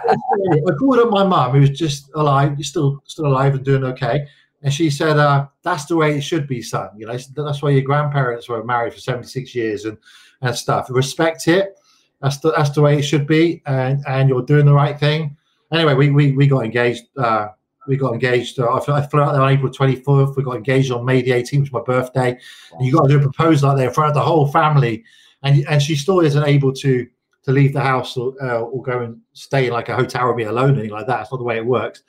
called 0.79 0.99
up 0.99 1.11
my 1.11 1.23
mum, 1.23 1.53
who's 1.53 1.71
just 1.71 2.11
alive, 2.17 2.57
still 2.63 3.01
still 3.07 3.27
alive 3.27 3.55
and 3.55 3.65
doing 3.65 3.85
okay. 3.85 4.27
And 4.63 4.75
she 4.75 4.91
said, 4.91 5.17
uh, 5.17 5.47
"That's 5.63 5.85
the 5.85 5.95
way 5.95 6.17
it 6.17 6.23
should 6.23 6.49
be, 6.49 6.61
son. 6.61 6.89
You 6.97 7.07
know, 7.07 7.17
that's 7.37 7.63
why 7.63 7.71
your 7.71 7.83
grandparents 7.83 8.49
were 8.49 8.65
married 8.65 8.95
for 8.95 9.01
seventy 9.01 9.29
six 9.29 9.55
years 9.55 9.85
and 9.85 9.97
and 10.43 10.57
stuff. 10.57 10.89
Respect 10.91 11.47
it. 11.47 11.79
That's 12.21 12.39
the 12.39 12.51
that's 12.51 12.71
the 12.71 12.83
way 12.83 12.99
it 12.99 13.03
should 13.03 13.29
be, 13.29 13.63
and 13.67 14.03
and 14.09 14.29
you're 14.29 14.43
doing 14.43 14.67
the 14.67 14.75
right 14.75 14.99
thing." 14.99 15.37
Anyway, 15.73 15.95
we 15.95 16.11
we, 16.11 16.33
we 16.33 16.49
got 16.49 16.65
engaged. 16.65 17.05
Uh, 17.17 17.49
we 17.87 17.97
got 17.97 18.13
engaged. 18.13 18.59
Uh, 18.59 18.73
I 18.73 18.81
flew 18.81 19.21
out 19.21 19.33
there 19.33 19.43
on 19.43 19.53
April 19.53 19.73
24th. 19.73 20.37
We 20.37 20.43
got 20.43 20.57
engaged 20.57 20.93
on 20.93 21.05
May 21.05 21.23
the 21.23 21.31
18th, 21.31 21.61
which 21.61 21.73
was 21.73 21.85
my 21.87 21.95
birthday. 21.95 22.39
And 22.73 22.87
you 22.87 22.93
got 22.93 23.03
to 23.03 23.09
do 23.09 23.19
a 23.19 23.23
proposal 23.23 23.71
out 23.71 23.77
there 23.77 23.89
in 23.89 23.95
front 23.95 24.11
of 24.11 24.15
the 24.15 24.21
whole 24.21 24.49
family. 24.49 25.05
And 25.43 25.67
and 25.69 25.83
she 25.83 25.97
still 25.97 26.21
isn't 26.21 26.45
able 26.45 26.73
to 26.75 27.07
to 27.45 27.53
leave 27.53 27.73
the 27.73 27.81
house 27.81 28.17
or, 28.17 28.35
uh, 28.43 28.61
or 28.61 28.83
go 28.83 29.01
and 29.01 29.21
stay 29.33 29.67
in 29.67 29.73
like 29.73 29.89
a 29.89 29.97
hotel 29.97 30.29
with 30.29 30.37
me 30.37 30.45
alone, 30.45 30.75
anything 30.75 30.91
like 30.91 31.07
that. 31.07 31.23
It's 31.23 31.33
not 31.33 31.39
the 31.39 31.45
way 31.45 31.57
it 31.57 31.65
works. 31.65 32.03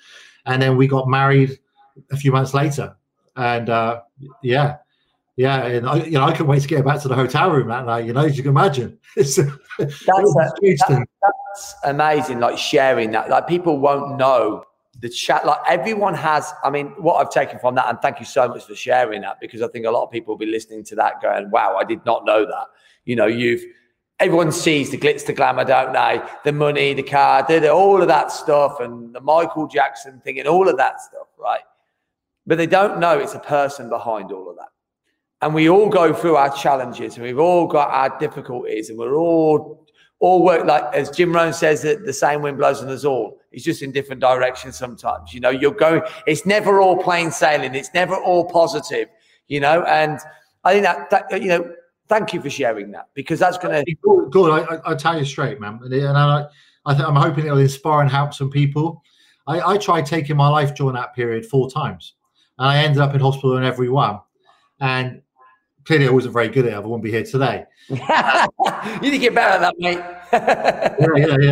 And 0.45 0.61
then 0.61 0.75
we 0.75 0.87
got 0.87 1.07
married 1.07 1.57
a 2.11 2.17
few 2.17 2.31
months 2.31 2.53
later, 2.53 2.95
and 3.35 3.69
uh, 3.69 4.01
yeah, 4.41 4.77
yeah, 5.37 5.65
and 5.65 5.87
I, 5.87 5.97
you 5.97 6.11
know, 6.11 6.23
I 6.23 6.31
couldn't 6.31 6.47
wait 6.47 6.61
to 6.63 6.67
get 6.67 6.83
back 6.83 7.01
to 7.01 7.07
the 7.07 7.15
hotel 7.15 7.51
room 7.51 7.67
that 7.69 7.85
night. 7.85 8.05
You 8.05 8.13
know, 8.13 8.25
as 8.25 8.35
you 8.35 8.43
can 8.43 8.49
imagine, 8.51 8.97
it's 9.15 9.35
that's, 9.35 9.49
a, 9.79 9.85
that, 9.85 11.07
that's 11.21 11.75
amazing. 11.83 12.39
Like 12.39 12.57
sharing 12.57 13.11
that, 13.11 13.29
like 13.29 13.47
people 13.47 13.79
won't 13.79 14.17
know 14.17 14.65
the 15.01 15.09
chat. 15.09 15.45
Like 15.45 15.59
everyone 15.67 16.13
has. 16.13 16.53
I 16.63 16.69
mean, 16.69 16.87
what 16.97 17.15
I've 17.15 17.31
taken 17.31 17.59
from 17.59 17.75
that, 17.75 17.89
and 17.89 17.99
thank 18.01 18.19
you 18.19 18.25
so 18.25 18.47
much 18.47 18.65
for 18.65 18.75
sharing 18.75 19.21
that 19.21 19.39
because 19.41 19.61
I 19.61 19.67
think 19.67 19.85
a 19.85 19.91
lot 19.91 20.03
of 20.03 20.11
people 20.11 20.33
will 20.33 20.39
be 20.39 20.45
listening 20.45 20.83
to 20.85 20.95
that, 20.95 21.21
going, 21.21 21.49
"Wow, 21.49 21.75
I 21.77 21.83
did 21.83 22.05
not 22.05 22.25
know 22.25 22.45
that." 22.45 22.67
You 23.05 23.15
know, 23.15 23.25
you've 23.25 23.63
everyone 24.19 24.51
sees 24.51 24.91
the 24.91 24.97
glitz, 24.97 25.25
the 25.25 25.33
glamour, 25.33 25.65
don't 25.65 25.93
they? 25.93 26.21
The 26.43 26.53
money, 26.53 26.93
the 26.93 27.01
car, 27.01 27.43
all 27.71 28.01
of 28.01 28.07
that 28.07 28.31
stuff, 28.31 28.79
and 28.79 29.13
the 29.13 29.21
Michael 29.21 29.67
Jackson 29.67 30.21
thing, 30.21 30.39
and 30.39 30.47
all 30.47 30.69
of 30.69 30.77
that 30.77 31.01
stuff, 31.01 31.27
right? 31.39 31.61
But 32.45 32.59
they 32.59 32.67
don't 32.67 32.99
know 32.99 33.17
it's 33.17 33.33
a 33.33 33.39
person 33.39 33.89
behind 33.89 34.31
all 34.31 34.49
of 34.49 34.55
that. 34.57 34.69
And 35.41 35.55
we 35.55 35.69
all 35.69 35.89
go 35.89 36.13
through 36.13 36.35
our 36.35 36.55
challenges, 36.55 37.15
and 37.15 37.25
we've 37.25 37.39
all 37.39 37.65
got 37.65 37.89
our 37.89 38.17
difficulties, 38.19 38.89
and 38.89 38.99
we're 38.99 39.15
all 39.15 39.87
all 40.19 40.45
work 40.45 40.67
like 40.67 40.83
as 40.93 41.09
Jim 41.09 41.33
Rohn 41.33 41.51
says 41.51 41.81
that 41.81 42.05
the 42.05 42.13
same 42.13 42.43
wind 42.43 42.59
blows 42.59 42.83
on 42.83 42.89
us 42.89 43.03
all. 43.03 43.40
It's 43.51 43.63
just 43.63 43.81
in 43.81 43.91
different 43.91 44.21
directions 44.21 44.77
sometimes. 44.77 45.33
You 45.33 45.41
know, 45.41 45.49
you're 45.49 45.73
going. 45.73 46.01
It's 46.25 46.45
never 46.45 46.79
all 46.79 46.97
plain 46.97 47.31
sailing. 47.31 47.75
It's 47.75 47.93
never 47.93 48.15
all 48.15 48.45
positive. 48.45 49.09
You 49.47 49.59
know, 49.59 49.83
and 49.83 50.19
I 50.63 50.73
think 50.73 50.83
that, 50.85 51.09
that 51.09 51.41
you 51.41 51.49
know 51.49 51.73
thank 52.11 52.33
you 52.33 52.41
for 52.41 52.49
sharing 52.49 52.91
that 52.91 53.07
because 53.13 53.39
that's 53.39 53.57
going 53.57 53.85
to. 53.85 54.51
I, 54.51 54.75
I, 54.75 54.91
I, 54.91 54.95
tell 54.95 55.17
you 55.17 55.23
straight, 55.23 55.61
man. 55.61 55.79
And 55.81 56.17
I, 56.17 56.45
I 56.85 56.93
th- 56.93 57.07
I'm 57.07 57.15
hoping 57.15 57.45
it'll 57.45 57.57
inspire 57.57 58.01
and 58.01 58.11
help 58.11 58.33
some 58.33 58.49
people. 58.49 59.01
I, 59.47 59.61
I 59.61 59.77
tried 59.77 60.05
taking 60.05 60.35
my 60.35 60.49
life 60.49 60.75
during 60.75 60.95
that 60.95 61.15
period 61.15 61.45
four 61.45 61.71
times, 61.71 62.13
and 62.59 62.67
I 62.67 62.83
ended 62.83 63.01
up 63.01 63.15
in 63.15 63.21
hospital 63.21 63.57
in 63.57 63.63
every 63.63 63.89
one. 63.89 64.19
And 64.81 65.21
clearly, 65.85 66.07
I 66.07 66.11
wasn't 66.11 66.33
very 66.33 66.49
good 66.49 66.65
at 66.65 66.73
it. 66.73 66.75
I 66.75 66.79
wouldn't 66.79 67.03
be 67.03 67.11
here 67.11 67.23
today. 67.23 67.65
you 67.89 67.95
need 69.01 69.11
to 69.11 69.17
get 69.17 69.33
better 69.33 69.53
at 69.53 69.61
that, 69.61 69.75
mate. 69.79 69.97
yeah, 70.33 71.27
yeah, 71.27 71.37
yeah. 71.39 71.51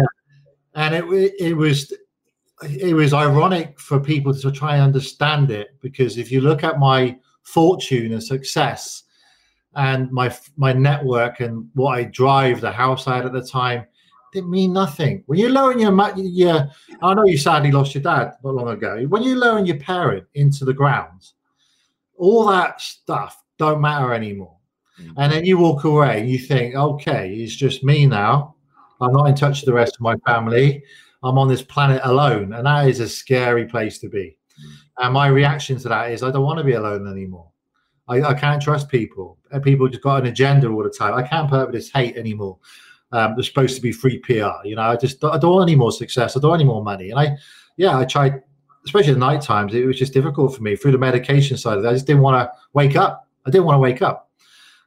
And 0.76 0.96
it 0.96 1.06
it 1.40 1.54
was 1.54 1.94
it 2.64 2.94
was 2.94 3.14
ironic 3.14 3.80
for 3.80 4.00
people 4.00 4.34
to 4.34 4.52
try 4.52 4.76
and 4.76 4.84
understand 4.84 5.50
it 5.50 5.70
because 5.82 6.18
if 6.18 6.32
you 6.32 6.42
look 6.42 6.64
at 6.64 6.80
my 6.80 7.18
fortune 7.44 8.12
and 8.12 8.24
success 8.24 9.04
and 9.76 10.12
my 10.12 10.36
my 10.58 10.74
network 10.74 11.40
and 11.40 11.70
what 11.74 11.98
I 11.98 12.04
drive 12.04 12.62
the 12.62 12.72
house 12.72 13.08
at 13.08 13.26
at 13.26 13.34
the 13.34 13.44
time 13.44 13.86
didn't 14.32 14.52
mean 14.52 14.74
nothing. 14.74 15.24
When 15.26 15.40
you're 15.40 15.50
lowering 15.50 15.80
your 15.80 16.18
your, 16.18 16.70
I 17.02 17.14
know 17.14 17.26
you 17.26 17.38
sadly 17.38 17.72
lost 17.72 17.96
your 17.96 18.04
dad 18.04 18.34
not 18.44 18.56
long 18.56 18.70
ago. 18.70 19.06
When 19.08 19.24
you're 19.24 19.38
lowering 19.38 19.66
your 19.66 19.80
parent 19.80 20.26
into 20.36 20.66
the 20.66 20.74
ground, 20.74 21.32
all 22.18 22.46
that 22.48 22.82
stuff 22.82 23.42
don't 23.58 23.82
matter 23.82 24.14
anymore. 24.14 24.58
Mm-hmm. 25.02 25.14
And 25.18 25.32
then 25.32 25.46
you 25.46 25.58
walk 25.58 25.84
away 25.84 26.20
and 26.20 26.30
you 26.30 26.38
think, 26.38 26.76
okay, 26.76 27.34
it's 27.34 27.56
just 27.56 27.84
me 27.84 28.06
now. 28.06 28.56
I'm 29.02 29.14
not 29.14 29.26
in 29.26 29.36
touch 29.36 29.62
with 29.62 29.68
the 29.68 29.74
rest 29.74 29.96
of 29.96 30.02
my 30.02 30.16
family. 30.28 30.84
I'm 31.24 31.38
on 31.38 31.48
this 31.48 31.62
planet 31.62 32.02
alone, 32.04 32.54
and 32.54 32.66
that 32.66 32.88
is 32.88 33.00
a 33.00 33.10
scary 33.10 33.66
place 33.66 34.00
to 34.00 34.10
be. 34.10 34.38
Mm-hmm. 34.60 35.06
And 35.06 35.14
my 35.14 35.28
reaction 35.28 35.78
to 35.80 35.90
that 35.90 36.12
is, 36.12 36.24
I 36.24 36.32
don't 36.32 36.44
want 36.44 36.60
to 36.60 36.64
be 36.64 36.74
alone 36.74 37.08
anymore. 37.08 37.50
I, 38.10 38.22
I 38.22 38.34
can't 38.34 38.62
trust 38.62 38.90
people. 38.90 39.38
People 39.64 39.88
just 39.88 40.04
got 40.04 40.22
an 40.22 40.28
agenda 40.28 40.68
all 40.68 40.84
the 40.84 40.90
time. 40.90 41.14
I 41.14 41.24
can't 41.24 41.50
put 41.50 41.60
up 41.60 41.68
with 41.68 41.76
this 41.76 41.92
hate 41.92 42.18
anymore. 42.18 42.58
Um, 43.12 43.36
there's 43.36 43.48
supposed 43.48 43.76
to 43.76 43.82
be 43.82 43.92
free 43.92 44.20
PR. 44.20 44.66
You 44.66 44.76
know, 44.76 44.82
I 44.82 44.96
just 44.96 45.24
I 45.24 45.38
don't 45.38 45.54
want 45.54 45.70
any 45.70 45.76
more 45.76 45.92
success. 45.92 46.36
I 46.36 46.40
don't 46.40 46.50
want 46.50 46.62
any 46.62 46.70
more 46.70 46.84
money. 46.84 47.12
And 47.12 47.20
I, 47.20 47.38
yeah, 47.78 47.98
I 47.98 48.06
tried, 48.06 48.42
especially 48.86 49.14
at 49.14 49.18
night 49.18 49.42
times. 49.42 49.74
It 49.74 49.86
was 49.86 49.98
just 49.98 50.14
difficult 50.14 50.56
for 50.56 50.62
me 50.62 50.76
through 50.76 50.92
the 50.92 50.98
medication 50.98 51.58
side 51.58 51.78
of 51.78 51.86
it. 51.86 51.88
I 51.88 51.94
just 51.94 52.08
didn't 52.08 52.22
want 52.22 52.38
to 52.38 52.52
wake 52.74 52.96
up. 52.96 53.28
I 53.46 53.52
didn't 53.52 53.66
want 53.66 53.76
to 53.76 53.80
wake 53.80 54.02
up, 54.02 54.30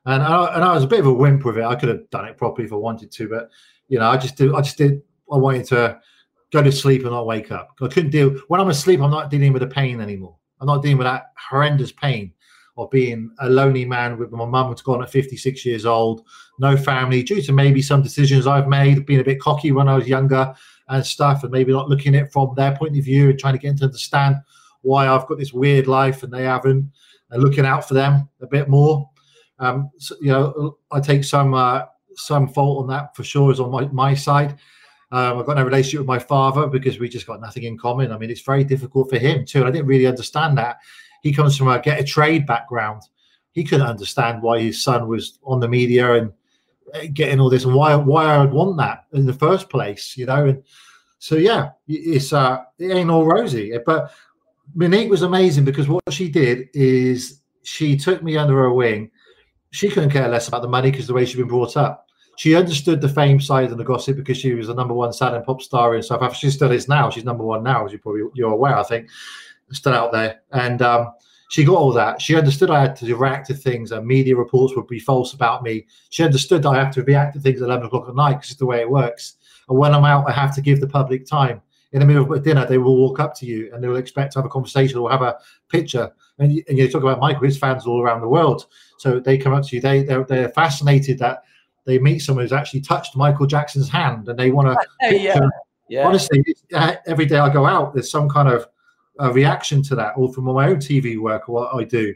and 0.06 0.22
I, 0.22 0.54
and 0.54 0.64
I 0.64 0.72
was 0.72 0.84
a 0.84 0.88
bit 0.88 1.00
of 1.00 1.06
a 1.06 1.12
wimp 1.12 1.44
with 1.44 1.58
it. 1.58 1.64
I 1.64 1.74
could 1.74 1.88
have 1.88 2.08
done 2.10 2.26
it 2.26 2.36
properly 2.36 2.66
if 2.66 2.72
I 2.72 2.76
wanted 2.76 3.10
to, 3.10 3.28
but 3.28 3.50
you 3.92 3.98
know, 3.98 4.08
I 4.08 4.16
just 4.16 4.36
did. 4.36 4.54
I 4.54 4.62
just 4.62 4.78
did. 4.78 5.02
I 5.30 5.36
wanted 5.36 5.66
to 5.66 6.00
go 6.50 6.62
to 6.62 6.72
sleep 6.72 7.02
and 7.02 7.10
not 7.10 7.26
wake 7.26 7.52
up. 7.52 7.76
I 7.82 7.88
couldn't 7.88 8.10
deal 8.10 8.30
when 8.48 8.58
I'm 8.58 8.70
asleep. 8.70 9.02
I'm 9.02 9.10
not 9.10 9.30
dealing 9.30 9.52
with 9.52 9.60
the 9.60 9.68
pain 9.68 10.00
anymore. 10.00 10.34
I'm 10.60 10.66
not 10.66 10.80
dealing 10.80 10.96
with 10.96 11.06
that 11.06 11.26
horrendous 11.36 11.92
pain 11.92 12.32
of 12.78 12.90
being 12.90 13.30
a 13.40 13.50
lonely 13.50 13.84
man 13.84 14.16
with 14.16 14.30
my 14.30 14.46
mum 14.46 14.68
who's 14.68 14.80
gone 14.80 15.02
at 15.02 15.10
56 15.10 15.66
years 15.66 15.84
old, 15.84 16.24
no 16.58 16.74
family, 16.74 17.22
due 17.22 17.42
to 17.42 17.52
maybe 17.52 17.82
some 17.82 18.00
decisions 18.00 18.46
I've 18.46 18.66
made, 18.66 19.04
being 19.04 19.20
a 19.20 19.24
bit 19.24 19.40
cocky 19.40 19.72
when 19.72 19.88
I 19.88 19.96
was 19.96 20.08
younger 20.08 20.54
and 20.88 21.04
stuff, 21.04 21.42
and 21.42 21.52
maybe 21.52 21.70
not 21.72 21.90
looking 21.90 22.14
at 22.14 22.22
it 22.24 22.32
from 22.32 22.54
their 22.56 22.74
point 22.74 22.96
of 22.96 23.04
view 23.04 23.28
and 23.28 23.38
trying 23.38 23.54
to 23.54 23.58
get 23.58 23.76
to 23.76 23.84
understand 23.84 24.36
why 24.80 25.06
I've 25.06 25.26
got 25.26 25.38
this 25.38 25.52
weird 25.52 25.86
life 25.86 26.22
and 26.22 26.32
they 26.32 26.44
haven't, 26.44 26.90
and 27.30 27.42
looking 27.42 27.66
out 27.66 27.86
for 27.86 27.92
them 27.92 28.30
a 28.40 28.46
bit 28.46 28.70
more. 28.70 29.10
Um, 29.58 29.90
so, 29.98 30.16
you 30.18 30.28
know, 30.28 30.78
I 30.90 31.00
take 31.00 31.24
some 31.24 31.52
uh, 31.52 31.82
some 32.16 32.48
fault 32.48 32.82
on 32.82 32.88
that 32.88 33.14
for 33.16 33.24
sure. 33.24 33.52
Is 33.52 33.60
on 33.60 33.70
my, 33.70 33.86
my 33.88 34.14
side. 34.14 34.58
Um, 35.12 35.38
I've 35.38 35.46
got 35.46 35.56
no 35.58 35.64
relationship 35.64 36.00
with 36.00 36.06
my 36.08 36.18
father 36.18 36.66
because 36.66 36.98
we 36.98 37.08
just 37.08 37.26
got 37.26 37.40
nothing 37.40 37.64
in 37.64 37.76
common. 37.76 38.12
I 38.12 38.18
mean, 38.18 38.30
it's 38.30 38.40
very 38.40 38.64
difficult 38.64 39.10
for 39.10 39.18
him 39.18 39.44
too. 39.44 39.58
And 39.58 39.68
I 39.68 39.70
didn't 39.70 39.86
really 39.86 40.06
understand 40.06 40.56
that 40.56 40.78
he 41.22 41.32
comes 41.32 41.56
from 41.56 41.68
a 41.68 41.80
get 41.80 42.00
a 42.00 42.04
trade 42.04 42.46
background. 42.46 43.02
He 43.52 43.62
couldn't 43.62 43.86
understand 43.86 44.42
why 44.42 44.60
his 44.60 44.82
son 44.82 45.06
was 45.08 45.38
on 45.44 45.60
the 45.60 45.68
media 45.68 46.14
and 46.14 46.32
uh, 46.94 47.00
getting 47.12 47.40
all 47.40 47.50
this 47.50 47.64
and 47.64 47.74
why 47.74 47.94
why 47.94 48.24
I 48.24 48.38
would 48.38 48.52
want 48.52 48.78
that 48.78 49.04
in 49.12 49.26
the 49.26 49.34
first 49.34 49.68
place, 49.68 50.16
you 50.16 50.26
know. 50.26 50.46
And 50.46 50.62
so 51.18 51.36
yeah, 51.36 51.70
it's 51.86 52.32
uh 52.32 52.62
it 52.78 52.90
ain't 52.90 53.10
all 53.10 53.26
rosy. 53.26 53.72
But 53.84 54.12
Monique 54.74 55.10
was 55.10 55.22
amazing 55.22 55.64
because 55.64 55.88
what 55.88 56.02
she 56.10 56.28
did 56.28 56.68
is 56.74 57.42
she 57.62 57.96
took 57.96 58.22
me 58.22 58.36
under 58.36 58.56
her 58.56 58.72
wing. 58.72 59.10
She 59.72 59.88
couldn't 59.88 60.10
care 60.10 60.28
less 60.28 60.48
about 60.48 60.62
the 60.62 60.68
money 60.68 60.90
because 60.90 61.06
the 61.06 61.14
way 61.14 61.24
she'd 61.24 61.38
been 61.38 61.48
brought 61.48 61.76
up. 61.76 62.08
She 62.36 62.54
understood 62.54 63.00
the 63.00 63.08
fame 63.08 63.40
side 63.40 63.70
and 63.70 63.78
the 63.78 63.84
gossip 63.84 64.16
because 64.16 64.38
she 64.38 64.54
was 64.54 64.68
the 64.68 64.74
number 64.74 64.94
one 64.94 65.12
selling 65.12 65.42
pop 65.42 65.60
star 65.60 65.94
in 65.96 66.02
South 66.02 66.22
Africa. 66.22 66.38
She 66.40 66.50
still 66.50 66.72
is 66.72 66.88
now. 66.88 67.10
She's 67.10 67.24
number 67.24 67.44
one 67.44 67.62
now, 67.62 67.84
as 67.84 67.92
you 67.92 67.98
probably 67.98 68.22
you're 68.34 68.52
aware, 68.52 68.76
I 68.76 68.82
think 68.82 69.08
still 69.72 69.94
out 69.94 70.12
there. 70.12 70.40
And 70.52 70.82
um, 70.82 71.12
she 71.50 71.64
got 71.64 71.76
all 71.76 71.92
that. 71.92 72.20
She 72.20 72.36
understood 72.36 72.70
I 72.70 72.80
had 72.80 72.96
to 72.96 73.16
react 73.16 73.46
to 73.48 73.54
things, 73.54 73.92
and 73.92 74.06
media 74.06 74.36
reports 74.36 74.74
would 74.76 74.86
be 74.86 74.98
false 74.98 75.34
about 75.34 75.62
me. 75.62 75.86
She 76.10 76.24
understood 76.24 76.64
I 76.64 76.76
have 76.76 76.94
to 76.94 77.02
react 77.02 77.34
to 77.34 77.40
things 77.40 77.60
at 77.60 77.66
11 77.66 77.86
o'clock 77.86 78.08
at 78.08 78.14
night 78.14 78.34
because 78.34 78.50
it's 78.50 78.58
the 78.58 78.66
way 78.66 78.80
it 78.80 78.90
works. 78.90 79.36
And 79.68 79.78
when 79.78 79.94
I'm 79.94 80.04
out, 80.04 80.28
I 80.28 80.32
have 80.32 80.54
to 80.54 80.60
give 80.60 80.80
the 80.80 80.88
public 80.88 81.26
time. 81.26 81.60
In 81.92 82.00
the 82.00 82.06
middle 82.06 82.32
of 82.32 82.42
dinner, 82.42 82.66
they 82.66 82.78
will 82.78 82.96
walk 82.96 83.20
up 83.20 83.34
to 83.36 83.46
you 83.46 83.70
and 83.72 83.84
they 83.84 83.88
will 83.88 83.96
expect 83.96 84.32
to 84.32 84.38
have 84.38 84.46
a 84.46 84.48
conversation 84.48 84.98
or 84.98 85.10
have 85.10 85.20
a 85.20 85.36
picture. 85.68 86.10
And 86.42 86.52
you, 86.52 86.64
and 86.68 86.78
you 86.78 86.90
talk 86.90 87.02
about 87.02 87.20
Michael, 87.20 87.44
his 87.44 87.58
fans 87.58 87.86
all 87.86 88.02
around 88.02 88.20
the 88.20 88.28
world. 88.28 88.66
So 88.98 89.20
they 89.20 89.38
come 89.38 89.54
up 89.54 89.64
to 89.66 89.76
you, 89.76 89.82
they, 89.82 90.02
they're, 90.02 90.24
they're 90.24 90.48
fascinated 90.50 91.18
that 91.18 91.42
they 91.84 91.98
meet 91.98 92.20
someone 92.20 92.44
who's 92.44 92.52
actually 92.52 92.80
touched 92.80 93.16
Michael 93.16 93.46
Jackson's 93.46 93.88
hand 93.88 94.28
and 94.28 94.38
they 94.38 94.50
want 94.50 94.68
to. 94.68 95.16
yeah. 95.16 95.40
yeah. 95.88 96.06
Honestly, 96.06 96.44
uh, 96.74 96.94
every 97.06 97.26
day 97.26 97.38
I 97.38 97.52
go 97.52 97.66
out, 97.66 97.94
there's 97.94 98.10
some 98.10 98.28
kind 98.28 98.48
of 98.48 98.66
a 99.18 99.32
reaction 99.32 99.82
to 99.84 99.94
that, 99.96 100.14
or 100.16 100.32
from 100.32 100.44
my 100.44 100.68
own 100.68 100.76
TV 100.76 101.18
work 101.18 101.48
or 101.48 101.52
what 101.52 101.74
I 101.74 101.84
do, 101.84 102.14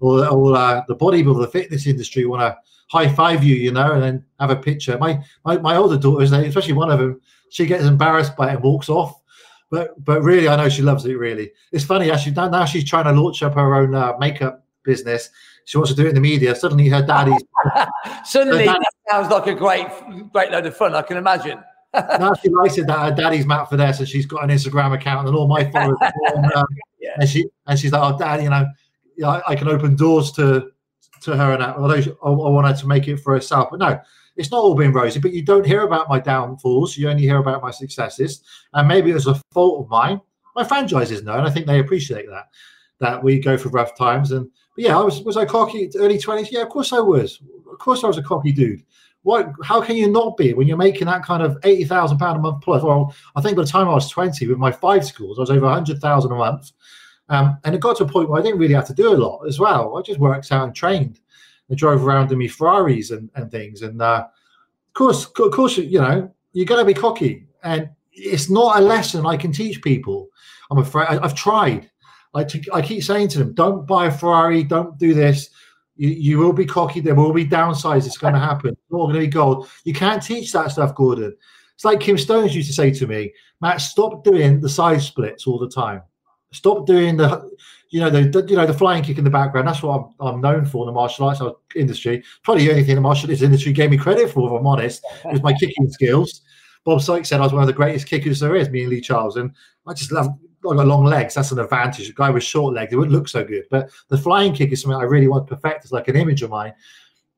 or, 0.00 0.26
or 0.26 0.56
uh, 0.56 0.82
the 0.88 0.96
bodybuilder, 0.96 1.40
the 1.40 1.48
fitness 1.48 1.86
industry 1.86 2.24
want 2.24 2.40
to 2.40 2.56
high 2.88 3.08
five 3.08 3.44
you, 3.44 3.54
you 3.54 3.70
know, 3.70 3.92
and 3.92 4.02
then 4.02 4.24
have 4.40 4.50
a 4.50 4.56
picture. 4.56 4.98
My 4.98 5.22
my, 5.44 5.58
my 5.58 5.76
older 5.76 5.98
daughters, 5.98 6.32
especially 6.32 6.72
one 6.72 6.90
of 6.90 6.98
them, 6.98 7.20
she 7.50 7.66
gets 7.66 7.84
embarrassed 7.84 8.36
by 8.36 8.48
it 8.48 8.54
and 8.54 8.62
walks 8.62 8.88
off. 8.88 9.20
But 9.70 10.02
but 10.02 10.22
really, 10.22 10.48
I 10.48 10.56
know 10.56 10.68
she 10.68 10.82
loves 10.82 11.04
it. 11.04 11.14
Really, 11.14 11.52
it's 11.72 11.84
funny. 11.84 12.10
Actually, 12.10 12.32
now 12.32 12.64
she's 12.64 12.88
trying 12.88 13.04
to 13.04 13.20
launch 13.20 13.42
up 13.42 13.54
her 13.54 13.74
own 13.74 13.94
uh, 13.94 14.14
makeup 14.18 14.64
business. 14.82 15.30
She 15.66 15.76
wants 15.76 15.90
to 15.90 15.96
do 15.96 16.06
it 16.06 16.10
in 16.10 16.14
the 16.14 16.20
media. 16.20 16.54
Suddenly, 16.54 16.88
her 16.88 17.02
daddy's 17.02 17.42
suddenly 18.24 18.66
her, 18.66 18.76
sounds 19.10 19.30
like 19.30 19.46
a 19.46 19.54
great, 19.54 19.86
great 20.32 20.50
load 20.50 20.64
of 20.64 20.74
fun. 20.74 20.94
I 20.94 21.02
can 21.02 21.18
imagine. 21.18 21.62
now 21.94 22.32
she 22.34 22.48
likes 22.48 22.78
it 22.78 22.86
that 22.86 22.98
her 22.98 23.14
daddy's 23.14 23.46
Matt 23.46 23.68
Fiddes, 23.68 23.98
so 23.98 24.04
she's 24.04 24.24
got 24.24 24.44
an 24.44 24.50
Instagram 24.50 24.94
account 24.94 25.28
and 25.28 25.36
all 25.36 25.46
my 25.46 25.70
followers. 25.70 25.98
uh, 26.00 26.62
yeah. 27.00 27.16
And 27.18 27.28
she 27.28 27.46
and 27.66 27.78
she's 27.78 27.92
like, 27.92 28.02
"Oh, 28.02 28.16
dad, 28.16 28.42
you 28.42 28.48
know, 28.48 28.66
I, 29.26 29.42
I 29.48 29.54
can 29.54 29.68
open 29.68 29.96
doors 29.96 30.32
to 30.32 30.70
to 31.22 31.36
her 31.36 31.52
and 31.52 31.62
that. 31.62 31.76
Although 31.76 32.00
she, 32.00 32.10
I, 32.22 32.28
I 32.28 32.30
want 32.30 32.66
her 32.66 32.74
to 32.74 32.86
make 32.86 33.08
it 33.08 33.18
for 33.18 33.34
herself, 33.34 33.68
but 33.70 33.80
no, 33.80 34.00
it's 34.38 34.50
not 34.50 34.60
all 34.60 34.74
been 34.74 34.92
rosy. 34.92 35.20
But 35.20 35.34
you 35.34 35.42
don't 35.42 35.66
hear 35.66 35.82
about 35.82 36.08
my 36.08 36.20
downfalls. 36.20 36.96
You 36.96 37.10
only 37.10 37.24
hear 37.24 37.38
about 37.38 37.62
my 37.62 37.70
successes, 37.70 38.42
and 38.72 38.88
maybe 38.88 39.10
it 39.10 39.14
was 39.14 39.26
a 39.26 39.40
fault 39.52 39.84
of 39.84 39.90
mine. 39.90 40.20
My 40.56 40.64
franchises 40.64 41.22
know, 41.22 41.34
and 41.34 41.46
I 41.46 41.50
think 41.50 41.66
they 41.66 41.80
appreciate 41.80 42.26
that. 42.28 42.48
That 43.00 43.22
we 43.22 43.38
go 43.38 43.56
for 43.58 43.68
rough 43.68 43.96
times, 43.96 44.32
and 44.32 44.50
but 44.74 44.84
yeah, 44.84 44.98
I 44.98 45.02
was 45.02 45.20
was 45.22 45.36
I 45.36 45.44
cocky 45.44 45.90
early 45.96 46.18
twenties? 46.18 46.50
Yeah, 46.50 46.62
of 46.62 46.68
course 46.68 46.92
I 46.92 47.00
was. 47.00 47.40
Of 47.70 47.78
course 47.78 48.02
I 48.02 48.06
was 48.06 48.18
a 48.18 48.22
cocky 48.22 48.52
dude. 48.52 48.82
What? 49.22 49.52
How 49.62 49.80
can 49.80 49.96
you 49.96 50.10
not 50.10 50.36
be 50.36 50.54
when 50.54 50.66
you're 50.66 50.76
making 50.76 51.06
that 51.06 51.24
kind 51.24 51.42
of 51.42 51.58
eighty 51.64 51.84
thousand 51.84 52.18
pound 52.18 52.38
a 52.38 52.40
month 52.40 52.62
plus? 52.62 52.82
Well, 52.82 53.14
I 53.36 53.40
think 53.40 53.56
by 53.56 53.62
the 53.62 53.68
time 53.68 53.88
I 53.88 53.94
was 53.94 54.08
twenty, 54.10 54.46
with 54.46 54.58
my 54.58 54.72
five 54.72 55.04
schools, 55.04 55.38
I 55.38 55.42
was 55.42 55.50
over 55.50 55.66
a 55.66 55.74
hundred 55.74 56.00
thousand 56.00 56.32
a 56.32 56.36
month, 56.36 56.72
um, 57.28 57.58
and 57.64 57.74
it 57.74 57.80
got 57.80 57.96
to 57.98 58.04
a 58.04 58.08
point 58.08 58.28
where 58.28 58.40
I 58.40 58.42
didn't 58.42 58.58
really 58.58 58.74
have 58.74 58.86
to 58.86 58.94
do 58.94 59.12
a 59.12 59.16
lot 59.16 59.44
as 59.46 59.60
well. 59.60 59.96
I 59.96 60.02
just 60.02 60.18
worked 60.18 60.50
out 60.50 60.64
and 60.64 60.74
trained, 60.74 61.20
and 61.68 61.78
drove 61.78 62.04
around 62.04 62.32
in 62.32 62.38
me 62.38 62.48
Ferraris 62.48 63.10
and, 63.10 63.30
and 63.34 63.50
things. 63.50 63.82
And 63.82 64.00
uh, 64.00 64.26
of 64.26 64.94
course, 64.94 65.26
of 65.26 65.52
course, 65.52 65.76
you 65.76 66.00
know, 66.00 66.32
you're 66.52 66.66
going 66.66 66.80
to 66.80 66.94
be 66.94 66.98
cocky, 66.98 67.46
and 67.62 67.88
it's 68.12 68.50
not 68.50 68.78
a 68.78 68.80
lesson 68.82 69.26
I 69.26 69.36
can 69.36 69.52
teach 69.52 69.82
people. 69.82 70.28
I'm 70.70 70.78
afraid 70.78 71.08
I, 71.08 71.14
have 71.14 71.34
tried. 71.34 71.90
I, 72.34 72.44
t- 72.44 72.68
I 72.72 72.82
keep 72.82 73.02
saying 73.02 73.28
to 73.28 73.38
them, 73.38 73.54
don't 73.54 73.86
buy 73.86 74.06
a 74.06 74.10
Ferrari, 74.10 74.62
don't 74.62 74.98
do 74.98 75.14
this. 75.14 75.50
You, 75.96 76.10
you 76.10 76.38
will 76.38 76.52
be 76.52 76.66
cocky. 76.66 77.00
There 77.00 77.14
will 77.14 77.32
be 77.32 77.46
downsides. 77.46 78.06
It's 78.06 78.18
going 78.18 78.34
to 78.34 78.40
happen. 78.40 78.70
It's 78.70 78.90
not 78.90 79.06
going 79.06 79.14
to 79.14 79.20
be 79.20 79.26
gold. 79.26 79.68
You 79.84 79.94
can't 79.94 80.22
teach 80.22 80.52
that 80.52 80.70
stuff, 80.70 80.94
Gordon. 80.94 81.34
It's 81.74 81.84
like 81.84 82.00
Kim 82.00 82.18
Stones 82.18 82.54
used 82.54 82.68
to 82.68 82.74
say 82.74 82.90
to 82.92 83.06
me, 83.06 83.32
Matt, 83.60 83.80
stop 83.80 84.24
doing 84.24 84.60
the 84.60 84.68
side 84.68 85.00
splits 85.00 85.46
all 85.46 85.58
the 85.58 85.68
time. 85.68 86.02
Stop 86.52 86.86
doing 86.86 87.16
the, 87.16 87.50
you 87.90 88.00
know, 88.00 88.10
the, 88.10 88.44
you 88.48 88.56
know 88.56 88.66
the 88.66 88.74
flying 88.74 89.02
kick 89.02 89.18
in 89.18 89.24
the 89.24 89.30
background. 89.30 89.66
That's 89.66 89.82
what 89.82 89.98
I'm, 90.20 90.26
I'm 90.26 90.40
known 90.40 90.66
for 90.66 90.84
in 90.84 90.86
the 90.86 90.92
martial 90.92 91.26
arts 91.26 91.40
industry. 91.74 92.22
Probably 92.42 92.64
the 92.64 92.70
only 92.70 92.84
thing 92.84 92.94
the 92.94 93.00
martial 93.00 93.30
arts 93.30 93.42
industry 93.42 93.72
gave 93.72 93.90
me 93.90 93.96
credit 93.96 94.30
for, 94.30 94.46
if 94.46 94.60
I'm 94.60 94.66
honest, 94.66 95.04
was 95.24 95.42
my 95.42 95.52
kicking 95.54 95.88
skills. 95.90 96.42
Bob 96.84 97.00
Sykes 97.00 97.28
said 97.28 97.40
I 97.40 97.44
was 97.44 97.52
one 97.52 97.62
of 97.62 97.66
the 97.66 97.72
greatest 97.72 98.06
kickers 98.06 98.40
there 98.40 98.56
is, 98.56 98.70
me 98.70 98.82
and 98.82 98.90
Lee 98.90 99.00
Charles, 99.00 99.36
and 99.36 99.52
I 99.86 99.94
just 99.94 100.12
love 100.12 100.28
I 100.70 100.74
got 100.74 100.86
long 100.86 101.04
legs. 101.04 101.34
That's 101.34 101.52
an 101.52 101.58
advantage. 101.60 102.10
A 102.10 102.12
guy 102.12 102.30
with 102.30 102.42
short 102.42 102.74
legs, 102.74 102.92
it 102.92 102.96
wouldn't 102.96 103.14
look 103.14 103.28
so 103.28 103.44
good. 103.44 103.64
But 103.70 103.90
the 104.08 104.18
flying 104.18 104.52
kick 104.52 104.72
is 104.72 104.82
something 104.82 104.98
I 104.98 105.04
really 105.04 105.28
want 105.28 105.46
to 105.46 105.54
perfect. 105.54 105.84
It's 105.84 105.92
like 105.92 106.08
an 106.08 106.16
image 106.16 106.42
of 106.42 106.50
mine. 106.50 106.74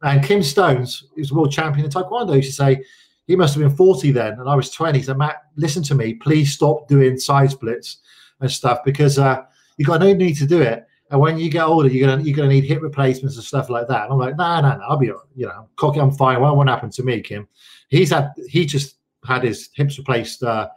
And 0.03 0.25
Kim 0.25 0.43
Stones, 0.43 1.05
who's 1.15 1.33
world 1.33 1.53
champion 1.53 1.85
in 1.85 1.91
Taekwondo, 1.91 2.35
used 2.35 2.49
to 2.49 2.55
say 2.55 2.83
he 3.27 3.37
must 3.37 3.55
have 3.55 3.63
been 3.63 3.77
40 3.77 4.11
then, 4.13 4.41
and 4.41 4.49
I 4.49 4.55
was 4.55 4.71
20. 4.71 5.03
So 5.03 5.15
Matt, 5.15 5.43
listen 5.57 5.83
to 5.85 5.95
me. 5.95 6.15
Please 6.15 6.53
stop 6.53 6.89
doing 6.89 7.19
side 7.19 7.51
splits 7.51 7.99
and 8.41 8.51
stuff 8.51 8.81
because 8.85 9.19
uh, 9.19 9.43
you 9.81 9.87
got 9.87 10.01
no 10.01 10.13
need 10.13 10.37
to 10.37 10.47
do 10.47 10.61
it. 10.61 10.87
And 11.11 11.21
when 11.21 11.39
you 11.39 11.51
get 11.51 11.65
older, 11.65 11.89
you're 11.89 12.09
gonna 12.09 12.23
you're 12.23 12.37
gonna 12.37 12.49
need 12.49 12.65
hip 12.65 12.83
replacements 12.83 13.37
and 13.37 13.45
stuff 13.45 13.69
like 13.69 13.89
that. 13.89 14.05
And 14.05 14.13
I'm 14.13 14.19
like, 14.19 14.37
nah, 14.37 14.61
nah, 14.61 14.77
nah. 14.77 14.85
I'll 14.89 14.97
be, 14.97 15.07
you 15.07 15.47
know, 15.47 15.69
cocky. 15.77 16.01
I'm 16.01 16.13
fine. 16.13 16.41
Well, 16.41 16.55
what 16.55 16.69
happened 16.69 16.93
to 16.93 17.03
me, 17.03 17.21
Kim? 17.21 17.49
He's 17.89 18.11
had 18.11 18.31
he 18.49 18.65
just 18.67 18.97
had 19.27 19.43
his 19.43 19.71
hips 19.75 19.99
replaced. 19.99 20.43
Uh, 20.43 20.69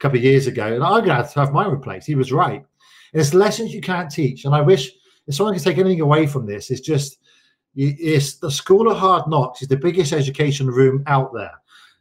couple 0.00 0.18
of 0.18 0.24
years 0.24 0.46
ago, 0.46 0.66
and 0.74 0.82
I'm 0.82 1.04
to 1.04 1.14
have 1.14 1.32
to 1.34 1.40
have 1.40 1.52
mine 1.52 1.70
replaced. 1.70 2.06
He 2.06 2.14
was 2.14 2.32
right. 2.32 2.64
It's 3.12 3.34
lessons 3.34 3.72
you 3.72 3.80
can't 3.80 4.10
teach, 4.10 4.44
and 4.44 4.54
I 4.54 4.62
wish 4.62 4.90
if 5.26 5.34
someone 5.34 5.54
can 5.54 5.62
take 5.62 5.78
anything 5.78 6.00
away 6.00 6.26
from 6.26 6.46
this, 6.46 6.70
it's 6.70 6.80
just 6.80 7.18
it's 7.76 8.38
the 8.38 8.50
school 8.50 8.90
of 8.90 8.96
hard 8.96 9.28
knocks 9.28 9.62
is 9.62 9.68
the 9.68 9.76
biggest 9.76 10.12
education 10.12 10.66
room 10.66 11.04
out 11.06 11.32
there. 11.32 11.52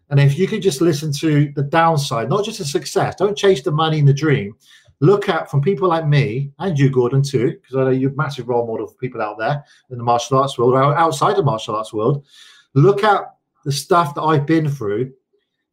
And 0.10 0.20
if 0.20 0.39
you 0.39 0.47
could 0.47 0.64
just 0.64 0.82
listen 0.82 1.12
to 1.20 1.51
the 1.55 1.62
downside, 1.62 2.30
not 2.30 2.43
just 2.43 2.57
the 2.57 2.66
success, 2.66 3.16
don't 3.16 3.38
chase 3.38 3.62
the 3.62 3.72
money 3.72 3.99
and 3.99 4.07
the 4.07 4.14
dream. 4.14 4.55
Look 5.02 5.30
at 5.30 5.50
from 5.50 5.62
people 5.62 5.88
like 5.88 6.06
me 6.06 6.52
and 6.60 6.78
you, 6.78 6.89
Gordon, 6.89 7.24
too, 7.24 7.52
because 7.52 7.76
I 7.76 7.84
know 7.86 7.89
you're 7.91 8.12
a 8.12 8.16
massive 8.16 8.50
role 8.50 8.68
model 8.68 8.88
for 8.88 8.95
people 8.95 9.22
out 9.22 9.38
there 9.38 9.64
in 9.89 9.97
the 9.97 10.04
martial 10.04 10.38
arts 10.38 10.58
world 10.58 10.74
or 10.74 10.97
outside 10.97 11.38
the 11.38 11.43
martial 11.43 11.76
arts 11.76 11.93
world. 11.93 12.26
Look 12.74 13.04
at 13.04 13.24
the 13.64 13.72
stuff 13.72 14.14
that 14.16 14.22
I've 14.22 14.45
been 14.45 14.70
through 14.70 15.14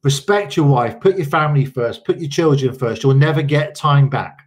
respect 0.06 0.56
your 0.56 0.66
wife, 0.66 1.00
put 1.00 1.16
your 1.16 1.26
family 1.26 1.64
first, 1.64 2.04
put 2.04 2.18
your 2.18 2.30
children 2.30 2.72
first. 2.72 3.02
You'll 3.02 3.14
never 3.14 3.42
get 3.42 3.74
time 3.74 4.08
back. 4.08 4.38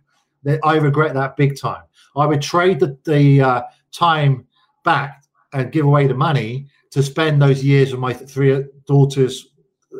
I 0.64 0.76
regret 0.76 1.14
that 1.16 1.36
big 1.36 1.60
time. 1.60 1.84
I 2.16 2.26
would 2.26 2.42
trade 2.42 2.80
the, 2.80 2.98
the 3.04 3.42
uh, 3.42 3.62
time 3.92 4.48
back 4.86 5.26
and 5.52 5.70
give 5.70 5.86
away 5.86 6.08
the 6.08 6.14
money 6.14 6.68
to 6.92 7.04
spend 7.04 7.42
those 7.42 7.62
years 7.62 7.92
with 7.92 8.00
my 8.00 8.14
three 8.14 8.64
daughters 8.88 9.50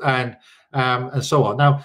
and 0.06 0.38
um, 0.72 1.10
and 1.10 1.26
so 1.26 1.44
on. 1.44 1.58
Now, 1.58 1.84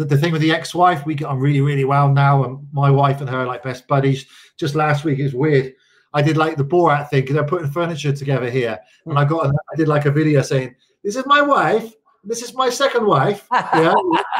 the, 0.00 0.06
the 0.06 0.18
thing 0.18 0.32
with 0.32 0.42
the 0.42 0.52
ex-wife, 0.52 1.04
we 1.04 1.14
get 1.14 1.28
on 1.28 1.38
really, 1.38 1.60
really 1.60 1.84
well 1.84 2.08
now, 2.08 2.44
and 2.44 2.66
my 2.72 2.90
wife 2.90 3.20
and 3.20 3.28
her 3.30 3.40
are 3.40 3.46
like 3.46 3.62
best 3.62 3.86
buddies. 3.86 4.26
Just 4.56 4.74
last 4.74 5.04
week, 5.04 5.18
it's 5.18 5.34
weird. 5.34 5.74
I 6.12 6.22
did 6.22 6.36
like 6.36 6.56
the 6.56 6.64
Borat 6.64 7.08
thing 7.08 7.22
because 7.22 7.34
they're 7.34 7.44
putting 7.44 7.70
furniture 7.70 8.12
together 8.12 8.50
here, 8.50 8.78
and 9.06 9.18
I 9.18 9.24
got 9.24 9.46
I 9.46 9.76
did 9.76 9.88
like 9.88 10.06
a 10.06 10.10
video 10.10 10.42
saying, 10.42 10.74
"This 11.04 11.16
is 11.16 11.26
my 11.26 11.40
wife." 11.40 11.94
this 12.24 12.42
is 12.42 12.54
my 12.54 12.68
second 12.68 13.06
wife. 13.06 13.46
Yeah, 13.52 13.94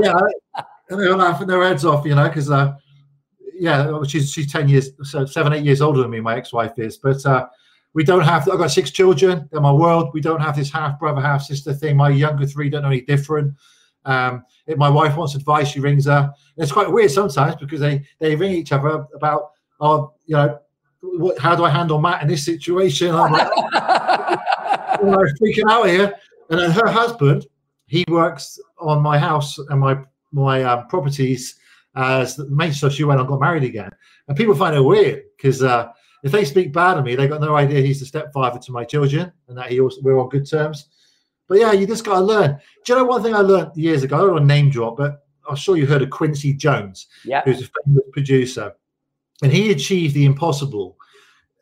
yeah. 0.00 0.20
And 0.88 1.00
they're 1.00 1.16
laughing 1.16 1.46
their 1.46 1.62
heads 1.62 1.84
off, 1.84 2.04
you 2.04 2.14
know, 2.14 2.28
because 2.28 2.50
uh, 2.50 2.74
yeah, 3.54 4.02
she's 4.06 4.30
she's 4.32 4.50
ten 4.50 4.68
years, 4.68 4.90
so 5.02 5.24
seven, 5.26 5.52
eight 5.52 5.64
years 5.64 5.80
older 5.80 6.02
than 6.02 6.10
me. 6.10 6.20
My 6.20 6.36
ex-wife 6.36 6.78
is, 6.78 6.96
but 6.96 7.24
uh, 7.26 7.46
we 7.94 8.04
don't 8.04 8.22
have. 8.22 8.48
I've 8.48 8.58
got 8.58 8.70
six 8.70 8.90
children. 8.90 9.48
They're 9.50 9.60
my 9.60 9.72
world. 9.72 10.10
We 10.14 10.20
don't 10.20 10.40
have 10.40 10.56
this 10.56 10.70
half 10.70 10.98
brother, 10.98 11.20
half 11.20 11.42
sister 11.42 11.72
thing. 11.72 11.96
My 11.96 12.10
younger 12.10 12.46
three 12.46 12.70
don't 12.70 12.82
know 12.82 12.88
any 12.88 13.00
different. 13.00 13.54
Um, 14.06 14.44
if 14.66 14.78
my 14.78 14.88
wife 14.88 15.16
wants 15.16 15.34
advice, 15.34 15.68
she 15.68 15.80
rings 15.80 16.06
her. 16.06 16.32
And 16.56 16.62
it's 16.62 16.72
quite 16.72 16.90
weird 16.90 17.10
sometimes 17.10 17.56
because 17.56 17.80
they 17.80 18.04
they 18.18 18.36
ring 18.36 18.52
each 18.52 18.72
other 18.72 19.06
about, 19.14 19.50
oh, 19.80 20.14
you 20.24 20.36
know, 20.36 20.58
what, 21.02 21.38
how 21.38 21.54
do 21.54 21.64
I 21.64 21.70
handle 21.70 22.00
Matt 22.00 22.22
in 22.22 22.28
this 22.28 22.44
situation? 22.44 23.14
I'm 23.14 23.32
like, 23.32 23.48
I'm 23.72 25.04
freaking 25.40 25.70
out 25.70 25.86
here. 25.86 26.14
And 26.50 26.60
then 26.60 26.70
her 26.70 26.88
husband, 26.88 27.46
he 27.86 28.04
works 28.08 28.58
on 28.78 29.02
my 29.02 29.18
house 29.18 29.58
and 29.58 29.80
my 29.80 29.98
my 30.32 30.62
um, 30.62 30.86
properties 30.88 31.56
as 31.96 32.36
the 32.36 32.46
main 32.46 32.72
stuff. 32.72 32.92
She 32.92 33.04
went 33.04 33.20
and 33.20 33.28
got 33.28 33.40
married 33.40 33.64
again, 33.64 33.90
and 34.28 34.36
people 34.36 34.54
find 34.54 34.76
it 34.76 34.80
weird 34.80 35.24
because 35.36 35.62
uh, 35.62 35.88
if 36.22 36.32
they 36.32 36.44
speak 36.44 36.72
bad 36.72 36.98
of 36.98 37.04
me, 37.04 37.14
they 37.14 37.28
got 37.28 37.40
no 37.40 37.56
idea 37.56 37.80
he's 37.80 38.00
the 38.00 38.06
stepfather 38.06 38.58
to 38.58 38.72
my 38.72 38.84
children 38.84 39.32
and 39.48 39.56
that 39.56 39.70
he 39.70 39.80
also 39.80 40.00
we're 40.02 40.18
on 40.18 40.28
good 40.28 40.48
terms. 40.48 40.88
But 41.48 41.58
yeah, 41.58 41.72
you 41.72 41.86
just 41.86 42.04
got 42.04 42.14
to 42.14 42.24
learn. 42.24 42.58
Do 42.84 42.92
you 42.92 42.98
know 42.98 43.04
one 43.04 43.22
thing 43.22 43.34
I 43.34 43.40
learned 43.40 43.72
years 43.76 44.02
ago? 44.02 44.16
I 44.16 44.20
don't 44.20 44.32
want 44.32 44.42
to 44.42 44.46
name 44.46 44.70
drop, 44.70 44.96
but 44.96 45.26
I'm 45.48 45.56
sure 45.56 45.76
you 45.76 45.86
heard 45.86 46.02
of 46.02 46.10
Quincy 46.10 46.52
Jones, 46.52 47.06
yeah. 47.24 47.42
who's 47.44 47.62
a 47.62 47.70
famous 47.84 48.04
producer, 48.12 48.72
and 49.42 49.52
he 49.52 49.70
achieved 49.70 50.14
the 50.14 50.24
impossible 50.24 50.96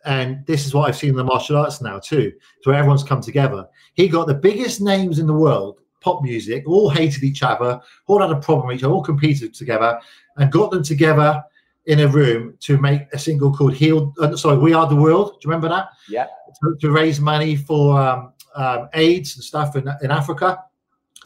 and 0.05 0.45
this 0.47 0.67
is 0.67 0.75
what 0.75 0.89
I've 0.89 0.97
seen 0.97 1.11
in 1.11 1.17
the 1.17 1.25
martial 1.25 1.57
arts 1.57 1.81
now 1.81 1.99
too, 1.99 2.33
so 2.63 2.71
where 2.71 2.79
everyone's 2.79 3.03
come 3.03 3.21
together. 3.21 3.67
He 3.95 4.09
got 4.09 4.27
the 4.27 4.35
biggest 4.35 4.81
names 4.81 5.19
in 5.19 5.27
the 5.27 5.33
world, 5.33 5.81
pop 6.01 6.23
music, 6.23 6.65
all 6.67 6.91
hated 6.91 7.25
each 7.25 7.43
other, 7.43 7.81
all 8.07 8.21
had 8.21 8.31
a 8.31 8.37
problem 8.37 8.69
with 8.69 8.77
each 8.77 8.85
other, 8.85 8.93
all 8.93 9.03
competed 9.03 9.55
together, 9.55 9.99
and 10.37 10.53
got 10.53 10.71
them 10.71 10.83
together 10.83 11.43
in 11.87 12.01
a 12.01 12.09
room 12.09 12.57
to 12.61 12.79
make 12.79 13.03
a 13.13 13.19
single 13.19 13.53
called 13.53 13.75
"Heal." 13.75 14.13
Uh, 14.21 14.37
sorry, 14.37 14.59
"We 14.59 14.75
Are 14.75 14.87
the 14.87 14.97
World." 14.97 15.33
Do 15.33 15.49
you 15.49 15.51
remember 15.51 15.69
that? 15.69 15.89
Yeah. 16.09 16.27
To, 16.63 16.77
to 16.81 16.91
raise 16.91 17.19
money 17.19 17.57
for 17.57 17.99
um, 17.99 18.33
um, 18.55 18.89
AIDS 18.95 19.37
and 19.37 19.45
stuff 19.45 19.77
in, 19.77 19.89
in 20.03 20.11
Africa, 20.11 20.63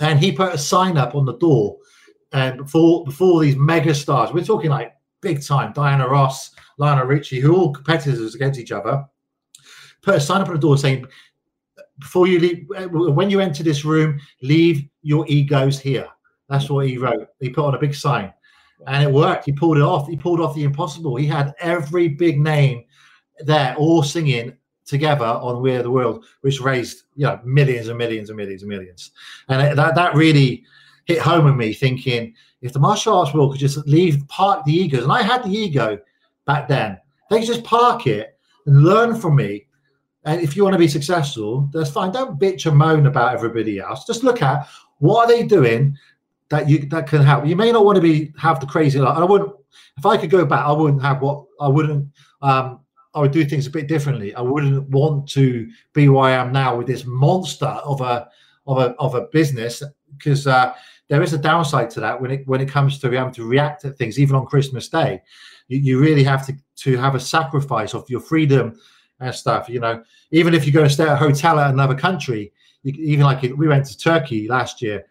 and 0.00 0.18
he 0.18 0.32
put 0.32 0.54
a 0.54 0.58
sign 0.58 0.96
up 0.96 1.14
on 1.14 1.24
the 1.24 1.36
door, 1.38 1.76
and 2.32 2.58
before 2.58 3.04
before 3.04 3.40
these 3.40 3.56
mega 3.56 3.94
stars, 3.94 4.32
we're 4.32 4.44
talking 4.44 4.70
like 4.70 4.94
big 5.20 5.44
time, 5.44 5.72
Diana 5.72 6.08
Ross 6.08 6.52
Lionel 6.78 7.06
Richie, 7.06 7.40
who 7.40 7.54
are 7.54 7.58
all 7.58 7.72
competitors 7.72 8.34
against 8.34 8.60
each 8.60 8.72
other, 8.72 9.04
put 10.02 10.14
a 10.14 10.20
sign 10.20 10.40
up 10.40 10.48
on 10.48 10.54
the 10.54 10.60
door 10.60 10.78
saying, 10.78 11.06
before 11.98 12.26
you 12.28 12.38
leave, 12.38 12.66
when 12.90 13.28
you 13.28 13.40
enter 13.40 13.62
this 13.62 13.84
room, 13.84 14.20
leave 14.42 14.88
your 15.02 15.26
egos 15.28 15.80
here. 15.80 16.08
That's 16.48 16.70
what 16.70 16.86
he 16.86 16.96
wrote. 16.96 17.28
He 17.40 17.50
put 17.50 17.64
on 17.66 17.74
a 17.74 17.78
big 17.78 17.94
sign 17.94 18.32
and 18.86 19.02
it 19.02 19.12
worked. 19.12 19.44
He 19.44 19.52
pulled 19.52 19.76
it 19.76 19.82
off. 19.82 20.08
He 20.08 20.16
pulled 20.16 20.40
off 20.40 20.54
the 20.54 20.64
impossible. 20.64 21.16
He 21.16 21.26
had 21.26 21.54
every 21.58 22.08
big 22.08 22.40
name 22.40 22.84
there 23.40 23.74
all 23.76 24.02
singing 24.02 24.56
together 24.88 25.24
on 25.24 25.62
We 25.62 25.76
Are 25.76 25.82
the 25.82 25.90
World, 25.90 26.24
which 26.40 26.60
raised 26.60 27.04
you 27.14 27.26
know 27.26 27.40
millions 27.44 27.88
and 27.88 27.98
millions 27.98 28.30
and 28.30 28.36
millions 28.36 28.62
and 28.62 28.68
millions. 28.68 29.12
And 29.48 29.78
that 29.78 29.94
that 29.94 30.14
really 30.14 30.64
hit 31.04 31.18
home 31.18 31.44
with 31.44 31.56
me, 31.56 31.72
thinking 31.72 32.34
if 32.60 32.72
the 32.72 32.80
martial 32.80 33.14
arts 33.16 33.32
world 33.32 33.52
could 33.52 33.60
just 33.60 33.78
leave 33.86 34.26
park 34.28 34.64
the 34.64 34.72
egos, 34.72 35.04
and 35.04 35.12
I 35.12 35.22
had 35.22 35.44
the 35.44 35.50
ego 35.50 35.98
back 36.46 36.68
then. 36.68 36.98
They 37.30 37.38
could 37.38 37.46
just 37.46 37.64
park 37.64 38.06
it 38.06 38.38
and 38.66 38.82
learn 38.82 39.14
from 39.14 39.36
me. 39.36 39.66
And 40.24 40.40
if 40.40 40.56
you 40.56 40.64
want 40.64 40.74
to 40.74 40.78
be 40.78 40.88
successful, 40.88 41.68
that's 41.72 41.90
fine. 41.90 42.10
Don't 42.10 42.40
bitch 42.40 42.66
and 42.66 42.76
moan 42.76 43.06
about 43.06 43.34
everybody 43.34 43.78
else. 43.78 44.06
Just 44.06 44.24
look 44.24 44.42
at 44.42 44.66
what 44.98 45.24
are 45.24 45.36
they 45.36 45.46
doing 45.46 45.96
that 46.50 46.68
you 46.68 46.86
that 46.88 47.06
can 47.06 47.22
help. 47.22 47.46
You 47.46 47.56
may 47.56 47.70
not 47.70 47.84
want 47.84 47.96
to 47.96 48.02
be 48.02 48.32
have 48.38 48.60
the 48.60 48.66
crazy 48.66 48.98
life. 48.98 49.16
I 49.16 49.24
wouldn't 49.24 49.52
if 49.96 50.06
I 50.06 50.16
could 50.16 50.30
go 50.30 50.44
back, 50.44 50.64
I 50.64 50.72
wouldn't 50.72 51.02
have 51.02 51.22
what 51.22 51.44
I 51.60 51.68
wouldn't 51.68 52.08
um 52.42 52.80
I 53.14 53.20
would 53.20 53.32
do 53.32 53.44
things 53.44 53.66
a 53.66 53.70
bit 53.70 53.88
differently. 53.88 54.34
I 54.34 54.40
wouldn't 54.40 54.88
want 54.90 55.28
to 55.30 55.68
be 55.92 56.08
where 56.08 56.24
I 56.24 56.32
am 56.32 56.52
now 56.52 56.76
with 56.76 56.86
this 56.86 57.04
monster 57.04 57.66
of 57.66 58.00
a 58.00 58.28
of 58.66 58.78
a 58.78 58.94
of 58.98 59.14
a 59.14 59.22
business 59.32 59.82
because 60.16 60.46
uh, 60.46 60.74
there 61.08 61.22
is 61.22 61.32
a 61.32 61.38
downside 61.38 61.90
to 61.90 62.00
that 62.00 62.20
when 62.20 62.30
it 62.30 62.46
when 62.46 62.60
it 62.60 62.68
comes 62.68 62.98
to 62.98 63.10
having 63.10 63.32
to 63.34 63.44
react 63.44 63.82
to 63.82 63.90
things, 63.90 64.18
even 64.18 64.36
on 64.36 64.46
Christmas 64.46 64.88
Day. 64.88 65.22
You, 65.68 65.78
you 65.78 66.00
really 66.00 66.24
have 66.24 66.46
to 66.46 66.54
to 66.76 66.96
have 66.98 67.14
a 67.14 67.20
sacrifice 67.20 67.94
of 67.94 68.08
your 68.08 68.20
freedom 68.20 68.78
and 69.20 69.34
stuff. 69.34 69.68
You 69.68 69.80
know, 69.80 70.02
even 70.30 70.54
if 70.54 70.66
you 70.66 70.72
go 70.72 70.82
and 70.82 70.92
stay 70.92 71.04
at 71.04 71.14
a 71.14 71.16
hotel 71.16 71.58
at 71.58 71.72
another 71.72 71.94
country, 71.94 72.52
you, 72.82 72.92
even 72.92 73.24
like 73.24 73.42
we 73.42 73.68
went 73.68 73.86
to 73.86 73.96
Turkey 73.96 74.48
last 74.48 74.82
year, 74.82 75.04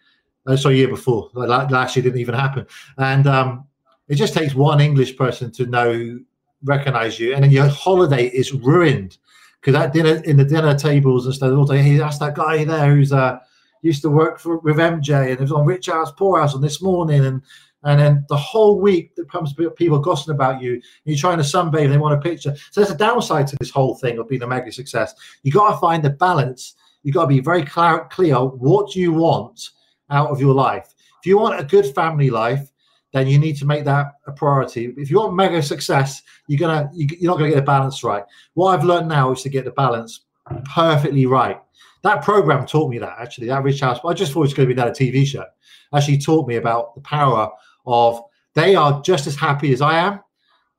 uh, 0.45 0.55
sorry, 0.55 0.77
year 0.77 0.87
before. 0.87 1.29
like 1.33 1.71
Last 1.71 1.95
year 1.95 2.03
didn't 2.03 2.19
even 2.19 2.35
happen, 2.35 2.67
and 2.97 3.25
um, 3.25 3.65
it 4.07 4.15
just 4.15 4.35
takes 4.35 4.53
one 4.53 4.79
English 4.79 5.17
person 5.17 5.51
to 5.53 5.65
know 5.65 6.19
recognize 6.63 7.19
you, 7.19 7.33
and 7.33 7.43
then 7.43 7.51
your 7.51 7.67
holiday 7.67 8.27
is 8.27 8.53
ruined 8.53 9.17
because 9.61 9.73
that 9.73 9.93
dinner 9.93 10.21
in 10.25 10.37
the 10.37 10.45
dinner 10.45 10.77
tables 10.77 11.25
and 11.25 11.35
stuff. 11.35 11.49
They'll 11.49 11.67
say, 11.67 11.81
"Hey, 11.81 11.97
that's 11.97 12.19
that 12.19 12.35
guy 12.35 12.63
there 12.63 12.95
who's 12.95 13.13
uh 13.13 13.39
used 13.81 14.01
to 14.01 14.09
work 14.09 14.39
for 14.39 14.57
with 14.59 14.77
MJ 14.77 15.31
and 15.31 15.39
it 15.39 15.41
was 15.41 15.51
on 15.51 15.65
Rich 15.65 15.87
House 15.87 16.11
Poor 16.11 16.39
House 16.39 16.55
on 16.55 16.61
this 16.61 16.81
morning 16.81 17.25
and." 17.25 17.41
And 17.83 17.99
then 17.99 18.25
the 18.27 18.35
whole 18.35 18.81
week 18.81 19.15
that 19.15 19.31
comes 19.31 19.53
people 19.53 19.99
gossiping 19.99 20.33
about 20.33 20.61
you, 20.61 20.81
you're 21.05 21.15
trying 21.15 21.37
to 21.37 21.43
sunbathe 21.43 21.85
and 21.85 21.93
they 21.93 21.97
want 21.97 22.15
a 22.15 22.21
picture. 22.21 22.53
So 22.71 22.81
there's 22.81 22.93
a 22.93 22.97
downside 22.97 23.47
to 23.47 23.55
this 23.59 23.69
whole 23.69 23.95
thing 23.95 24.17
of 24.17 24.27
being 24.27 24.41
a 24.41 24.47
mega 24.47 24.71
success. 24.71 25.13
You 25.43 25.51
got 25.51 25.71
to 25.71 25.77
find 25.77 26.03
the 26.03 26.09
balance. 26.09 26.73
You 27.03 27.13
got 27.13 27.21
to 27.21 27.27
be 27.27 27.39
very 27.39 27.63
clear, 27.63 28.05
clear 28.09 28.37
what 28.37 28.95
you 28.95 29.13
want 29.13 29.69
out 30.09 30.31
of 30.31 30.41
your 30.41 30.55
life. 30.55 30.93
If 31.21 31.27
you 31.27 31.37
want 31.37 31.59
a 31.59 31.63
good 31.63 31.93
family 31.93 32.29
life, 32.29 32.71
then 33.13 33.27
you 33.27 33.39
need 33.39 33.57
to 33.57 33.65
make 33.65 33.85
that 33.85 34.13
a 34.27 34.31
priority. 34.31 34.93
If 34.97 35.09
you 35.09 35.17
want 35.17 35.35
mega 35.35 35.61
success, 35.61 36.21
you're 36.47 36.59
gonna 36.59 36.89
you're 36.93 37.31
not 37.31 37.37
gonna 37.37 37.49
get 37.49 37.55
the 37.55 37.61
balance 37.61 38.03
right. 38.03 38.23
What 38.53 38.77
I've 38.77 38.85
learned 38.85 39.07
now 39.07 39.31
is 39.31 39.41
to 39.43 39.49
get 39.49 39.65
the 39.65 39.71
balance 39.71 40.21
perfectly 40.65 41.25
right. 41.25 41.59
That 42.03 42.23
program 42.23 42.65
taught 42.65 42.89
me 42.89 42.99
that 42.99 43.17
actually. 43.19 43.47
That 43.47 43.63
Rich 43.63 43.81
House, 43.81 43.99
I 44.05 44.13
just 44.13 44.31
thought 44.31 44.41
it 44.41 44.43
was 44.43 44.53
going 44.53 44.69
to 44.69 44.75
be 44.75 44.79
that 44.79 44.87
a 44.87 44.91
TV 44.91 45.25
show. 45.25 45.45
Actually, 45.93 46.17
taught 46.19 46.47
me 46.47 46.55
about 46.55 46.95
the 46.95 47.01
power 47.01 47.49
of 47.85 48.21
they 48.53 48.75
are 48.75 49.01
just 49.01 49.27
as 49.27 49.35
happy 49.35 49.71
as 49.73 49.81
I 49.81 49.99
am, 49.99 50.19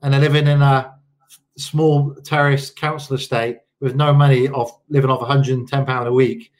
and 0.03 0.13
they're 0.13 0.21
living 0.21 0.47
in 0.47 0.63
a 0.63 0.95
small 1.57 2.15
terrace 2.25 2.71
council 2.71 3.17
estate 3.17 3.59
with 3.81 3.97
no 3.97 4.13
money 4.13 4.49
of 4.49 4.71
living 4.89 5.11
off 5.11 5.21
110 5.21 5.87
pound 5.87 6.09
a 6.09 6.13
week 6.13 6.53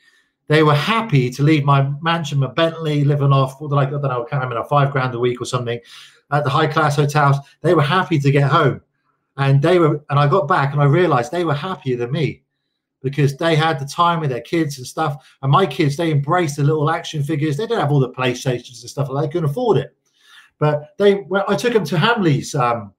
they 0.49 0.63
were 0.63 0.75
happy 0.75 1.31
to 1.31 1.43
leave 1.43 1.65
my 1.65 1.91
mansion, 2.01 2.39
my 2.39 2.49
Bentley, 2.49 3.05
living 3.05 3.33
off, 3.33 3.61
what 3.61 3.71
did 3.71 3.77
I, 3.77 3.83
I 3.83 3.91
don't 3.91 4.03
know, 4.03 4.25
I 4.25 4.29
can't 4.29 4.43
remember, 4.43 4.65
five 4.69 4.91
grand 4.91 5.15
a 5.15 5.19
week 5.19 5.41
or 5.41 5.45
something 5.45 5.79
at 6.31 6.45
the 6.45 6.51
high 6.51 6.67
class 6.67 6.97
hotels. 6.97 7.37
They 7.63 7.75
were 7.75 7.83
happy 7.83 8.19
to 8.19 8.31
get 8.31 8.51
home. 8.51 8.81
And 9.37 9.63
they 9.63 9.79
were, 9.79 10.05
and 10.11 10.19
I 10.19 10.27
got 10.27 10.49
back 10.49 10.73
and 10.73 10.83
I 10.83 10.87
realized 10.87 11.31
they 11.31 11.45
were 11.45 11.55
happier 11.55 11.97
than 11.97 12.11
me 12.11 12.43
because 13.03 13.37
they 13.37 13.55
had 13.55 13.79
the 13.79 13.87
time 13.87 14.21
with 14.21 14.31
their 14.31 14.41
kids 14.41 14.79
and 14.79 14.87
stuff. 14.87 15.37
And 15.43 15.53
my 15.53 15.65
kids, 15.65 15.97
they 15.97 16.11
embraced 16.11 16.57
the 16.57 16.65
little 16.65 16.91
action 16.91 17.23
figures. 17.23 17.57
They 17.57 17.67
don't 17.67 17.79
have 17.79 17.93
all 17.93 18.01
the 18.01 18.11
PlayStations 18.11 18.81
and 18.81 18.91
stuff. 18.91 19.09
They 19.09 19.29
couldn't 19.29 19.51
afford 19.51 19.77
it. 19.77 19.95
But 20.59 20.95
they, 20.99 21.17
well, 21.29 21.45
I 21.47 21.55
took 21.55 21.73
them 21.73 21.85
to 21.85 21.97
Hamleys 21.97 22.59
um, 22.59 22.93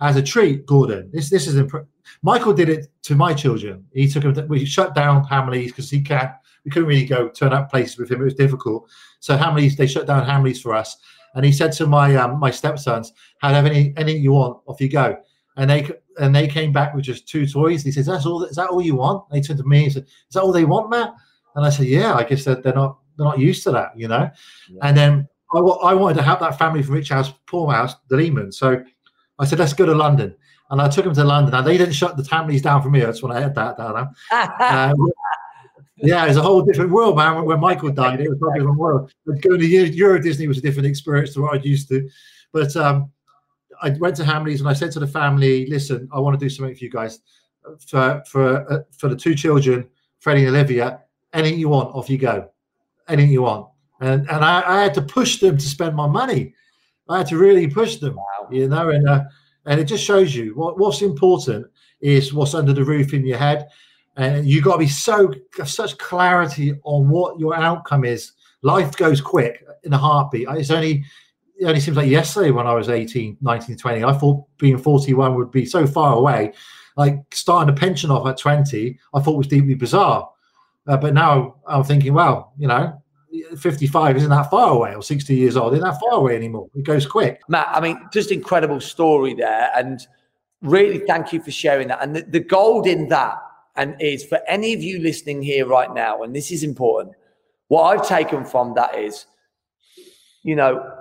as 0.00 0.16
a 0.16 0.22
treat, 0.22 0.64
Gordon. 0.64 1.10
This, 1.12 1.28
this 1.28 1.46
is, 1.46 1.56
imp- 1.56 1.86
Michael 2.22 2.54
did 2.54 2.70
it 2.70 2.86
to 3.02 3.14
my 3.14 3.34
children. 3.34 3.84
He 3.92 4.08
took 4.08 4.22
them, 4.22 4.32
to, 4.34 4.42
we 4.46 4.64
shut 4.64 4.94
down 4.94 5.24
Hamleys 5.24 5.66
because 5.66 5.90
he 5.90 6.00
can't, 6.00 6.32
we 6.64 6.70
couldn't 6.70 6.88
really 6.88 7.04
go 7.04 7.28
turn 7.28 7.52
up 7.52 7.70
places 7.70 7.98
with 7.98 8.10
him. 8.10 8.20
It 8.20 8.24
was 8.24 8.34
difficult. 8.34 8.88
So 9.20 9.36
Hamleys, 9.36 9.76
they 9.76 9.86
shut 9.86 10.06
down 10.06 10.26
Hamleys 10.26 10.60
for 10.60 10.74
us. 10.74 10.96
And 11.34 11.44
he 11.44 11.52
said 11.52 11.72
to 11.72 11.86
my 11.86 12.14
um, 12.16 12.38
my 12.38 12.50
stepsons, 12.50 13.12
"Have 13.40 13.66
any 13.66 13.94
anything 13.96 14.22
you 14.22 14.32
want? 14.32 14.60
Off 14.66 14.80
you 14.80 14.88
go." 14.88 15.16
And 15.56 15.70
they 15.70 15.90
and 16.18 16.34
they 16.34 16.46
came 16.46 16.72
back 16.72 16.94
with 16.94 17.04
just 17.04 17.26
two 17.26 17.46
toys. 17.46 17.82
He 17.82 17.92
says, 17.92 18.06
"That's 18.06 18.26
all. 18.26 18.44
Is 18.44 18.56
that 18.56 18.68
all 18.68 18.82
you 18.82 18.96
want?" 18.96 19.24
And 19.30 19.42
they 19.42 19.46
turned 19.46 19.58
to 19.58 19.64
me 19.64 19.84
and 19.84 19.92
said, 19.92 20.04
"Is 20.04 20.34
that 20.34 20.42
all 20.42 20.52
they 20.52 20.64
want, 20.64 20.90
Matt?" 20.90 21.14
And 21.56 21.64
I 21.64 21.70
said, 21.70 21.86
"Yeah, 21.86 22.14
I 22.14 22.24
guess 22.24 22.44
they're, 22.44 22.56
they're 22.56 22.74
not 22.74 22.98
they're 23.16 23.26
not 23.26 23.38
used 23.38 23.62
to 23.64 23.70
that, 23.72 23.96
you 23.96 24.08
know." 24.08 24.30
Yeah. 24.68 24.80
And 24.82 24.96
then 24.96 25.28
I, 25.54 25.58
I 25.58 25.94
wanted 25.94 26.16
to 26.16 26.22
help 26.22 26.40
that 26.40 26.58
family 26.58 26.82
from 26.82 26.94
Rich 26.94 27.08
House, 27.08 27.32
Poor 27.46 27.72
House, 27.72 27.94
the 28.08 28.16
Lehman. 28.16 28.52
So 28.52 28.84
I 29.38 29.46
said, 29.46 29.58
"Let's 29.58 29.72
go 29.72 29.86
to 29.86 29.94
London." 29.94 30.34
And 30.70 30.80
I 30.80 30.88
took 30.88 31.04
them 31.04 31.14
to 31.14 31.24
London. 31.24 31.54
And 31.54 31.66
they 31.66 31.76
didn't 31.76 31.92
shut 31.92 32.16
the 32.16 32.24
families 32.24 32.62
down 32.62 32.80
for 32.82 32.88
me. 32.88 33.00
That's 33.00 33.22
when 33.22 33.30
I 33.30 33.40
had 33.40 33.54
that 33.56 33.76
down. 33.76 34.14
uh, 34.32 34.94
yeah, 36.02 36.26
it's 36.26 36.36
a 36.36 36.42
whole 36.42 36.62
different 36.62 36.90
world, 36.90 37.16
man. 37.16 37.44
When 37.44 37.60
Michael 37.60 37.90
died, 37.90 38.20
it 38.20 38.28
was 38.28 38.38
probably 38.38 38.58
a 38.58 38.62
different 38.62 38.78
world. 38.78 39.12
But 39.24 39.40
going 39.40 39.60
to 39.60 39.66
Euro 39.66 40.20
Disney 40.20 40.48
was 40.48 40.58
a 40.58 40.60
different 40.60 40.86
experience 40.86 41.32
to 41.34 41.42
what 41.42 41.54
I'd 41.54 41.64
used 41.64 41.88
to. 41.88 42.08
But 42.52 42.74
um, 42.76 43.10
I 43.80 43.90
went 43.90 44.16
to 44.16 44.24
Hamleys 44.24 44.58
and 44.58 44.68
I 44.68 44.72
said 44.72 44.90
to 44.92 45.00
the 45.00 45.06
family, 45.06 45.66
"Listen, 45.66 46.08
I 46.12 46.18
want 46.18 46.38
to 46.38 46.44
do 46.44 46.50
something 46.50 46.74
for 46.74 46.84
you 46.84 46.90
guys, 46.90 47.20
for 47.86 48.22
for 48.26 48.72
uh, 48.72 48.82
for 48.98 49.08
the 49.08 49.16
two 49.16 49.34
children, 49.34 49.88
Freddie 50.18 50.46
and 50.46 50.56
Olivia. 50.56 51.00
Anything 51.32 51.58
you 51.58 51.68
want, 51.68 51.94
off 51.94 52.10
you 52.10 52.18
go. 52.18 52.50
Anything 53.08 53.32
you 53.32 53.42
want." 53.42 53.68
And 54.00 54.28
and 54.28 54.44
I, 54.44 54.62
I 54.66 54.82
had 54.82 54.94
to 54.94 55.02
push 55.02 55.38
them 55.38 55.56
to 55.56 55.64
spend 55.64 55.94
my 55.94 56.08
money. 56.08 56.54
I 57.08 57.18
had 57.18 57.28
to 57.28 57.38
really 57.38 57.68
push 57.68 57.96
them, 57.96 58.16
wow. 58.16 58.48
you 58.50 58.68
know. 58.68 58.90
And 58.90 59.08
uh, 59.08 59.24
and 59.66 59.80
it 59.80 59.84
just 59.84 60.04
shows 60.04 60.34
you 60.34 60.54
what, 60.54 60.78
what's 60.78 61.02
important 61.02 61.66
is 62.00 62.34
what's 62.34 62.54
under 62.54 62.72
the 62.72 62.84
roof 62.84 63.14
in 63.14 63.24
your 63.24 63.38
head 63.38 63.68
and 64.16 64.46
you 64.46 64.60
got 64.60 64.72
to 64.72 64.78
be 64.78 64.88
so 64.88 65.32
such 65.64 65.96
clarity 65.98 66.74
on 66.84 67.08
what 67.08 67.38
your 67.38 67.54
outcome 67.54 68.04
is. 68.04 68.32
Life 68.62 68.96
goes 68.96 69.20
quick 69.20 69.64
in 69.84 69.92
a 69.92 69.98
heartbeat. 69.98 70.46
It's 70.50 70.70
only 70.70 71.04
it 71.58 71.66
only 71.66 71.80
seems 71.80 71.96
like 71.96 72.08
yesterday 72.08 72.50
when 72.50 72.66
I 72.66 72.74
was 72.74 72.88
18, 72.88 73.38
19, 73.40 73.76
20. 73.76 74.04
I 74.04 74.12
thought 74.12 74.44
being 74.58 74.78
41 74.78 75.34
would 75.36 75.50
be 75.50 75.64
so 75.64 75.86
far 75.86 76.16
away. 76.16 76.52
Like 76.96 77.22
starting 77.32 77.72
a 77.72 77.76
pension 77.76 78.10
off 78.10 78.26
at 78.26 78.36
20, 78.36 78.98
I 79.14 79.20
thought 79.20 79.36
was 79.36 79.46
deeply 79.46 79.74
bizarre. 79.74 80.28
Uh, 80.86 80.96
but 80.96 81.14
now 81.14 81.56
I'm 81.66 81.84
thinking, 81.84 82.14
well, 82.14 82.52
you 82.58 82.66
know, 82.66 83.00
55 83.58 84.16
isn't 84.16 84.30
that 84.30 84.50
far 84.50 84.70
away, 84.70 84.94
or 84.94 85.02
60 85.02 85.34
years 85.34 85.56
old 85.56 85.72
isn't 85.72 85.84
that 85.84 86.00
far 86.00 86.14
away 86.14 86.36
anymore. 86.36 86.68
It 86.74 86.84
goes 86.84 87.06
quick. 87.06 87.40
Matt, 87.48 87.68
I 87.70 87.80
mean, 87.80 87.98
just 88.12 88.30
incredible 88.30 88.80
story 88.80 89.34
there. 89.34 89.70
And 89.74 90.06
really 90.60 90.98
thank 90.98 91.32
you 91.32 91.40
for 91.40 91.50
sharing 91.50 91.88
that. 91.88 92.02
And 92.02 92.16
the, 92.16 92.22
the 92.22 92.40
gold 92.40 92.86
in 92.86 93.08
that 93.08 93.36
and 93.76 94.00
is 94.00 94.24
for 94.24 94.40
any 94.46 94.72
of 94.72 94.82
you 94.82 94.98
listening 95.00 95.42
here 95.42 95.66
right 95.66 95.92
now, 95.92 96.22
and 96.22 96.34
this 96.34 96.50
is 96.50 96.62
important, 96.62 97.14
what 97.68 97.84
I've 97.84 98.06
taken 98.06 98.44
from 98.44 98.74
that 98.74 98.98
is, 98.98 99.26
you 100.42 100.56
know, 100.56 100.92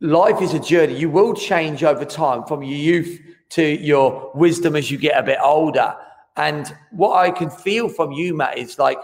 life 0.00 0.40
is 0.40 0.54
a 0.54 0.60
journey. 0.60 0.96
You 0.96 1.10
will 1.10 1.34
change 1.34 1.82
over 1.82 2.04
time 2.04 2.44
from 2.44 2.62
your 2.62 2.78
youth 2.78 3.20
to 3.50 3.62
your 3.62 4.30
wisdom 4.34 4.76
as 4.76 4.90
you 4.90 4.98
get 4.98 5.18
a 5.18 5.22
bit 5.22 5.38
older. 5.42 5.96
And 6.36 6.72
what 6.92 7.16
I 7.16 7.30
can 7.30 7.50
feel 7.50 7.88
from 7.88 8.12
you, 8.12 8.34
Matt, 8.34 8.58
is 8.58 8.78
like 8.78 8.98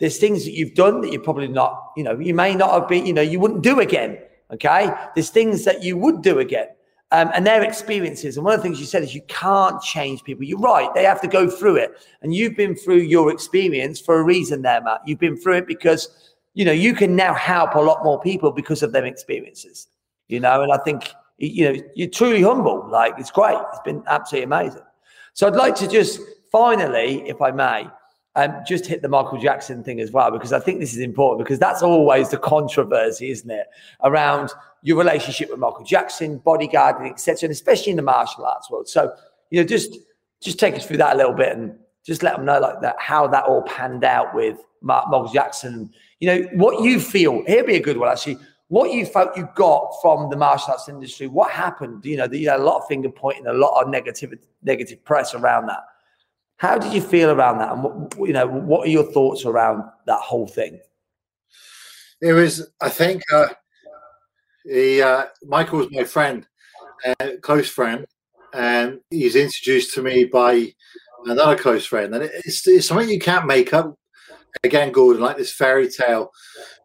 there's 0.00 0.18
things 0.18 0.44
that 0.44 0.52
you've 0.52 0.74
done 0.74 1.00
that 1.00 1.12
you're 1.12 1.22
probably 1.22 1.48
not, 1.48 1.92
you 1.96 2.04
know, 2.04 2.18
you 2.18 2.34
may 2.34 2.54
not 2.54 2.72
have 2.72 2.88
been, 2.88 3.06
you 3.06 3.12
know, 3.12 3.22
you 3.22 3.40
wouldn't 3.40 3.62
do 3.62 3.80
again. 3.80 4.18
Okay. 4.52 4.90
There's 5.14 5.30
things 5.30 5.64
that 5.64 5.82
you 5.82 5.96
would 5.96 6.22
do 6.22 6.38
again 6.38 6.68
um, 7.14 7.30
and 7.32 7.46
their 7.46 7.62
experiences. 7.62 8.36
And 8.36 8.44
one 8.44 8.54
of 8.54 8.58
the 8.60 8.64
things 8.64 8.80
you 8.80 8.86
said 8.86 9.04
is 9.04 9.14
you 9.14 9.22
can't 9.28 9.80
change 9.80 10.24
people. 10.24 10.42
You're 10.42 10.58
right; 10.58 10.92
they 10.94 11.04
have 11.04 11.20
to 11.20 11.28
go 11.28 11.48
through 11.48 11.76
it. 11.76 11.92
And 12.22 12.34
you've 12.34 12.56
been 12.56 12.74
through 12.74 13.02
your 13.02 13.30
experience 13.30 14.00
for 14.00 14.18
a 14.18 14.22
reason, 14.24 14.62
there, 14.62 14.82
Matt. 14.82 15.02
You've 15.06 15.20
been 15.20 15.36
through 15.36 15.58
it 15.58 15.68
because 15.68 16.08
you 16.54 16.64
know 16.64 16.72
you 16.72 16.92
can 16.92 17.14
now 17.14 17.32
help 17.32 17.76
a 17.76 17.80
lot 17.80 18.02
more 18.02 18.20
people 18.20 18.50
because 18.50 18.82
of 18.82 18.90
their 18.90 19.04
experiences. 19.04 19.86
You 20.26 20.40
know, 20.40 20.62
and 20.62 20.72
I 20.72 20.78
think 20.78 21.12
you 21.38 21.72
know 21.72 21.80
you're 21.94 22.10
truly 22.10 22.42
humble. 22.42 22.84
Like 22.90 23.14
it's 23.16 23.30
great. 23.30 23.58
It's 23.70 23.82
been 23.84 24.02
absolutely 24.08 24.46
amazing. 24.46 24.82
So 25.34 25.46
I'd 25.46 25.54
like 25.54 25.76
to 25.76 25.86
just 25.86 26.20
finally, 26.50 27.28
if 27.28 27.40
I 27.40 27.52
may, 27.52 27.86
um, 28.36 28.56
just 28.66 28.86
hit 28.86 29.00
the 29.02 29.08
Michael 29.08 29.38
Jackson 29.38 29.84
thing 29.84 30.00
as 30.00 30.10
well 30.10 30.30
because 30.30 30.52
I 30.52 30.58
think 30.58 30.80
this 30.80 30.92
is 30.92 30.98
important 30.98 31.46
because 31.46 31.58
that's 31.58 31.82
always 31.82 32.30
the 32.30 32.38
controversy, 32.38 33.30
isn't 33.30 33.50
it, 33.50 33.66
around 34.02 34.50
your 34.82 34.98
relationship 34.98 35.50
with 35.50 35.60
Michael 35.60 35.84
Jackson, 35.84 36.40
bodyguarding, 36.40 37.10
etc., 37.10 37.46
and 37.46 37.52
especially 37.52 37.90
in 37.90 37.96
the 37.96 38.02
martial 38.02 38.44
arts 38.44 38.70
world. 38.70 38.88
So, 38.88 39.14
you 39.50 39.60
know, 39.60 39.66
just 39.66 39.96
just 40.42 40.58
take 40.58 40.74
us 40.74 40.84
through 40.84 40.98
that 40.98 41.14
a 41.14 41.16
little 41.16 41.32
bit 41.32 41.56
and 41.56 41.78
just 42.04 42.22
let 42.22 42.36
them 42.36 42.44
know 42.44 42.58
like 42.58 42.80
that 42.82 42.96
how 42.98 43.26
that 43.28 43.44
all 43.44 43.62
panned 43.62 44.04
out 44.04 44.34
with 44.34 44.58
Mark 44.82 45.08
Michael 45.08 45.32
Jackson. 45.32 45.90
You 46.18 46.28
know, 46.28 46.48
what 46.54 46.82
you 46.82 47.00
feel. 47.00 47.44
Here'd 47.46 47.66
be 47.66 47.76
a 47.76 47.82
good 47.82 47.96
one 47.96 48.10
actually. 48.10 48.38
What 48.68 48.92
you 48.92 49.06
felt 49.06 49.36
you 49.36 49.48
got 49.54 49.94
from 50.02 50.30
the 50.30 50.36
martial 50.36 50.72
arts 50.72 50.88
industry. 50.88 51.28
What 51.28 51.52
happened? 51.52 52.04
You 52.04 52.16
know, 52.16 52.24
you 52.24 52.48
had 52.48 52.60
a 52.60 52.64
lot 52.64 52.78
of 52.80 52.88
finger 52.88 53.10
pointing, 53.10 53.46
a 53.46 53.52
lot 53.52 53.80
of 53.80 53.88
negative 53.88 54.34
negative 54.62 55.04
press 55.04 55.34
around 55.34 55.66
that. 55.66 55.84
How 56.64 56.78
did 56.78 56.94
you 56.94 57.02
feel 57.02 57.30
around 57.30 57.58
that? 57.58 57.72
And 57.72 57.82
what, 57.82 58.26
you 58.26 58.32
know, 58.32 58.46
what 58.46 58.86
are 58.86 58.90
your 58.90 59.04
thoughts 59.12 59.44
around 59.44 59.84
that 60.06 60.20
whole 60.20 60.46
thing? 60.46 60.80
It 62.22 62.32
was, 62.32 62.66
I 62.80 62.88
think, 62.88 63.20
uh, 63.30 63.48
he 64.64 65.02
uh, 65.02 65.24
Michael 65.42 65.80
was 65.80 65.88
my 65.90 66.04
friend, 66.04 66.46
uh, 67.04 67.32
close 67.42 67.68
friend, 67.68 68.06
and 68.54 69.00
he's 69.10 69.36
introduced 69.36 69.92
to 69.92 70.02
me 70.02 70.24
by 70.24 70.72
another 71.26 71.54
close 71.54 71.84
friend, 71.84 72.14
and 72.14 72.24
it's, 72.24 72.66
it's 72.66 72.88
something 72.88 73.10
you 73.10 73.18
can't 73.18 73.46
make 73.46 73.74
up. 73.74 73.94
Again, 74.62 74.90
Gordon, 74.90 75.20
like 75.20 75.36
this 75.36 75.52
fairy 75.52 75.90
tale, 75.90 76.30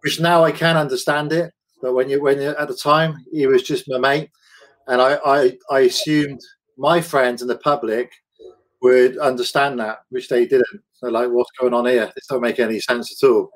which 0.01 0.19
now 0.19 0.43
I 0.43 0.51
can 0.51 0.75
understand 0.75 1.31
it, 1.31 1.53
but 1.81 1.93
when 1.93 2.09
you 2.09 2.21
when 2.21 2.41
you 2.41 2.49
at 2.49 2.67
the 2.67 2.75
time 2.75 3.15
he 3.31 3.47
was 3.47 3.63
just 3.63 3.87
my 3.87 3.97
mate, 3.97 4.29
and 4.87 5.01
I 5.01 5.19
I, 5.25 5.57
I 5.71 5.79
assumed 5.91 6.41
my 6.77 6.99
friends 6.99 7.41
and 7.41 7.49
the 7.49 7.59
public 7.59 8.11
would 8.81 9.17
understand 9.17 9.79
that, 9.79 9.99
which 10.09 10.29
they 10.29 10.45
didn't. 10.45 10.81
They're 11.01 11.11
like, 11.11 11.29
"What's 11.29 11.51
going 11.59 11.73
on 11.73 11.85
here? 11.85 12.11
This 12.15 12.27
don't 12.27 12.41
make 12.41 12.59
any 12.59 12.79
sense 12.79 13.23
at 13.23 13.27
all." 13.27 13.49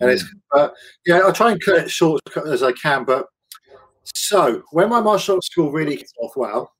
And 0.00 0.10
it's, 0.10 0.22
hmm. 0.22 0.38
but 0.50 0.74
yeah, 1.06 1.18
I'll 1.18 1.32
try 1.32 1.52
and 1.52 1.60
cut 1.60 1.78
it 1.78 1.90
short 1.90 2.20
as 2.46 2.62
I 2.62 2.72
can. 2.72 3.04
But 3.04 3.26
so 4.04 4.62
when 4.72 4.88
my 4.88 5.00
martial 5.00 5.36
arts 5.36 5.48
school 5.48 5.70
really 5.70 5.96
kicked 5.96 6.14
off 6.20 6.36
well, 6.36 6.72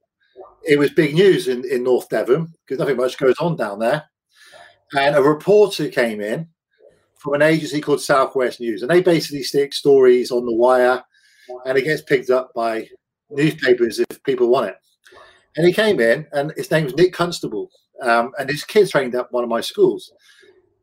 it 0.66 0.78
was 0.78 0.90
big 0.90 1.14
news 1.14 1.48
in, 1.48 1.64
in 1.70 1.82
North 1.82 2.08
Devon 2.08 2.52
because 2.64 2.78
nothing 2.78 2.96
much 2.96 3.16
goes 3.18 3.36
on 3.38 3.56
down 3.56 3.78
there. 3.78 4.04
And 4.96 5.16
a 5.16 5.22
reporter 5.22 5.88
came 5.88 6.20
in 6.20 6.48
from 7.16 7.34
an 7.34 7.42
agency 7.42 7.80
called 7.80 8.00
Southwest 8.00 8.60
News, 8.60 8.82
and 8.82 8.90
they 8.90 9.02
basically 9.02 9.42
stick 9.42 9.74
stories 9.74 10.30
on 10.30 10.46
the 10.46 10.54
wire, 10.54 11.02
and 11.66 11.76
it 11.76 11.82
gets 11.82 12.02
picked 12.02 12.30
up 12.30 12.52
by 12.54 12.88
newspapers 13.30 13.98
if 13.98 14.22
people 14.22 14.48
want 14.48 14.68
it. 14.68 14.76
And 15.58 15.66
he 15.66 15.72
came 15.72 15.98
in, 15.98 16.24
and 16.30 16.52
his 16.56 16.70
name 16.70 16.84
was 16.84 16.94
Nick 16.94 17.12
Constable, 17.12 17.68
um, 18.00 18.30
and 18.38 18.48
his 18.48 18.62
kids 18.62 18.92
trained 18.92 19.16
at 19.16 19.32
one 19.32 19.42
of 19.42 19.50
my 19.50 19.60
schools. 19.60 20.12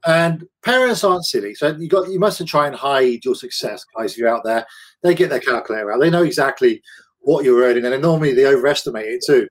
And 0.06 0.46
parents 0.66 1.02
aren't 1.02 1.26
silly, 1.26 1.56
so 1.56 1.74
you 1.78 1.88
got 1.88 2.10
you 2.10 2.20
mustn't 2.20 2.50
try 2.50 2.68
and 2.68 2.76
hide 2.76 3.24
your 3.24 3.36
success, 3.36 3.86
guys. 3.98 4.12
If 4.12 4.18
you're 4.18 4.28
out 4.28 4.44
there, 4.44 4.66
they 5.02 5.16
get 5.16 5.30
their 5.30 5.40
calculator 5.40 5.94
out. 5.94 6.02
They 6.02 6.10
know 6.10 6.24
exactly 6.24 6.82
what 7.22 7.46
you're 7.46 7.64
earning, 7.64 7.86
and 7.86 8.02
normally 8.02 8.34
they 8.34 8.48
overestimate 8.48 9.06
it 9.06 9.24
too. 9.26 9.48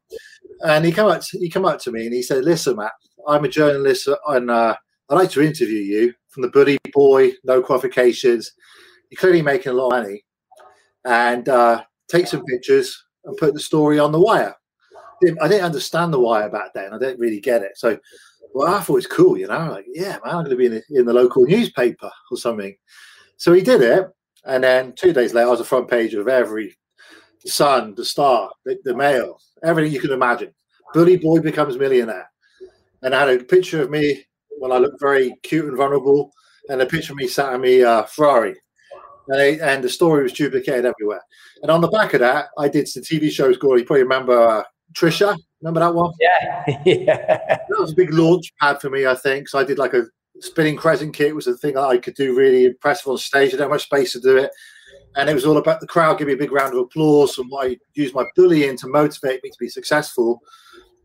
And 0.60 0.84
he 0.84 0.92
come 0.92 1.08
up, 1.08 1.22
to, 1.22 1.38
he 1.38 1.48
come 1.48 1.64
up 1.64 1.80
to 1.80 1.90
me 1.90 2.04
and 2.04 2.14
he 2.14 2.22
said, 2.22 2.44
"Listen, 2.44 2.76
Matt, 2.76 2.92
I'm 3.26 3.44
a 3.44 3.48
journalist, 3.48 4.06
and 4.28 4.50
uh, 4.50 4.76
I'd 5.08 5.14
like 5.14 5.30
to 5.30 5.40
interview 5.40 5.80
you 5.80 6.12
from 6.28 6.42
the 6.42 6.50
Bully 6.50 6.76
Boy, 6.92 7.32
no 7.44 7.62
qualifications. 7.62 8.52
You're 9.10 9.18
clearly 9.18 9.40
making 9.40 9.72
a 9.72 9.74
lot 9.74 9.86
of 9.86 10.02
money, 10.02 10.22
and 11.06 11.48
uh, 11.48 11.82
take 12.10 12.26
some 12.26 12.44
pictures 12.44 13.02
and 13.24 13.38
put 13.38 13.54
the 13.54 13.60
story 13.60 13.98
on 13.98 14.12
the 14.12 14.20
wire." 14.20 14.54
I 15.40 15.48
didn't 15.48 15.64
understand 15.64 16.12
the 16.12 16.20
wire 16.20 16.50
back 16.50 16.72
then. 16.74 16.92
I 16.92 16.98
didn't 16.98 17.20
really 17.20 17.40
get 17.40 17.62
it. 17.62 17.76
So 17.76 17.98
well, 18.54 18.72
I 18.72 18.80
thought 18.80 18.94
it 18.94 18.96
was 18.96 19.06
cool, 19.08 19.36
you 19.36 19.48
know, 19.48 19.70
like, 19.72 19.84
yeah, 19.92 20.18
man, 20.24 20.36
I'm 20.36 20.44
going 20.44 20.50
to 20.50 20.56
be 20.56 20.66
in 20.66 20.72
the, 20.74 20.82
in 20.90 21.04
the 21.04 21.12
local 21.12 21.44
newspaper 21.44 22.10
or 22.30 22.36
something. 22.36 22.74
So 23.36 23.52
he 23.52 23.62
did 23.62 23.82
it. 23.82 24.08
And 24.46 24.62
then 24.62 24.92
two 24.92 25.12
days 25.12 25.34
later, 25.34 25.48
I 25.48 25.50
was 25.50 25.58
the 25.58 25.64
front 25.64 25.90
page 25.90 26.14
of 26.14 26.28
every 26.28 26.76
Sun, 27.44 27.94
the 27.96 28.04
Star, 28.04 28.50
the, 28.64 28.78
the 28.84 28.94
Mail, 28.94 29.40
everything 29.64 29.92
you 29.92 30.00
can 30.00 30.12
imagine. 30.12 30.54
Bully 30.92 31.16
Boy 31.16 31.40
becomes 31.40 31.76
millionaire. 31.76 32.30
And 33.02 33.14
I 33.14 33.20
had 33.20 33.40
a 33.40 33.44
picture 33.44 33.82
of 33.82 33.90
me 33.90 34.24
when 34.58 34.70
I 34.70 34.78
looked 34.78 35.00
very 35.00 35.34
cute 35.42 35.64
and 35.66 35.76
vulnerable, 35.76 36.32
and 36.68 36.80
a 36.80 36.86
picture 36.86 37.12
of 37.12 37.18
me 37.18 37.26
sat 37.26 37.54
in 37.54 37.60
me 37.60 37.82
uh, 37.82 38.04
Ferrari. 38.04 38.54
And, 39.28 39.40
they, 39.40 39.58
and, 39.60 39.82
the 39.82 39.88
story 39.88 40.22
was 40.22 40.32
duplicated 40.32 40.84
everywhere. 40.84 41.22
And 41.62 41.70
on 41.70 41.80
the 41.80 41.88
back 41.88 42.14
of 42.14 42.20
that, 42.20 42.46
I 42.58 42.68
did 42.68 42.86
some 42.86 43.02
TV 43.02 43.30
shows 43.30 43.56
called, 43.56 43.80
you 43.80 43.86
probably 43.86 44.02
remember 44.02 44.38
uh, 44.38 44.62
Trisha. 44.92 45.36
Remember 45.60 45.80
that 45.80 45.94
one? 45.94 46.12
Yeah. 46.20 46.82
yeah. 46.84 47.58
That 47.68 47.80
was 47.80 47.92
a 47.92 47.96
big 47.96 48.12
launch 48.12 48.52
pad 48.60 48.80
for 48.80 48.90
me, 48.90 49.06
I 49.06 49.14
think. 49.14 49.48
So 49.48 49.58
I 49.58 49.64
did 49.64 49.78
like 49.78 49.94
a 49.94 50.04
spinning 50.40 50.76
crescent 50.76 51.14
kick 51.14 51.34
was 51.34 51.46
a 51.46 51.56
thing 51.56 51.76
I 51.76 51.96
could 51.98 52.14
do 52.14 52.36
really 52.36 52.66
impressive 52.66 53.08
on 53.08 53.18
stage. 53.18 53.48
I 53.48 53.50
didn't 53.52 53.60
have 53.60 53.70
much 53.70 53.84
space 53.84 54.12
to 54.12 54.20
do 54.20 54.36
it. 54.36 54.50
And 55.16 55.30
it 55.30 55.34
was 55.34 55.46
all 55.46 55.58
about 55.58 55.80
the 55.80 55.86
crowd 55.86 56.18
giving 56.18 56.32
me 56.32 56.34
a 56.34 56.44
big 56.44 56.52
round 56.52 56.74
of 56.74 56.80
applause 56.80 57.38
and 57.38 57.50
I 57.58 57.78
used 57.94 58.14
my 58.14 58.24
bullying 58.36 58.76
to 58.78 58.88
motivate 58.88 59.42
me 59.42 59.50
to 59.50 59.56
be 59.58 59.68
successful. 59.68 60.40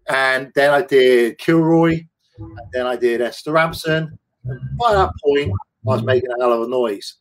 And 0.07 0.51
then 0.55 0.73
I 0.73 0.81
did 0.81 1.37
Kilroy, 1.37 2.01
and 2.39 2.57
then 2.73 2.87
I 2.87 2.95
did 2.95 3.21
Esther 3.21 3.51
Rantzen. 3.51 4.09
And 4.45 4.77
by 4.77 4.93
that 4.93 5.11
point, 5.23 5.51
I 5.51 5.55
was 5.83 6.03
making 6.03 6.31
a 6.31 6.41
hell 6.41 6.53
of 6.53 6.67
a 6.67 6.67
noise. 6.67 7.17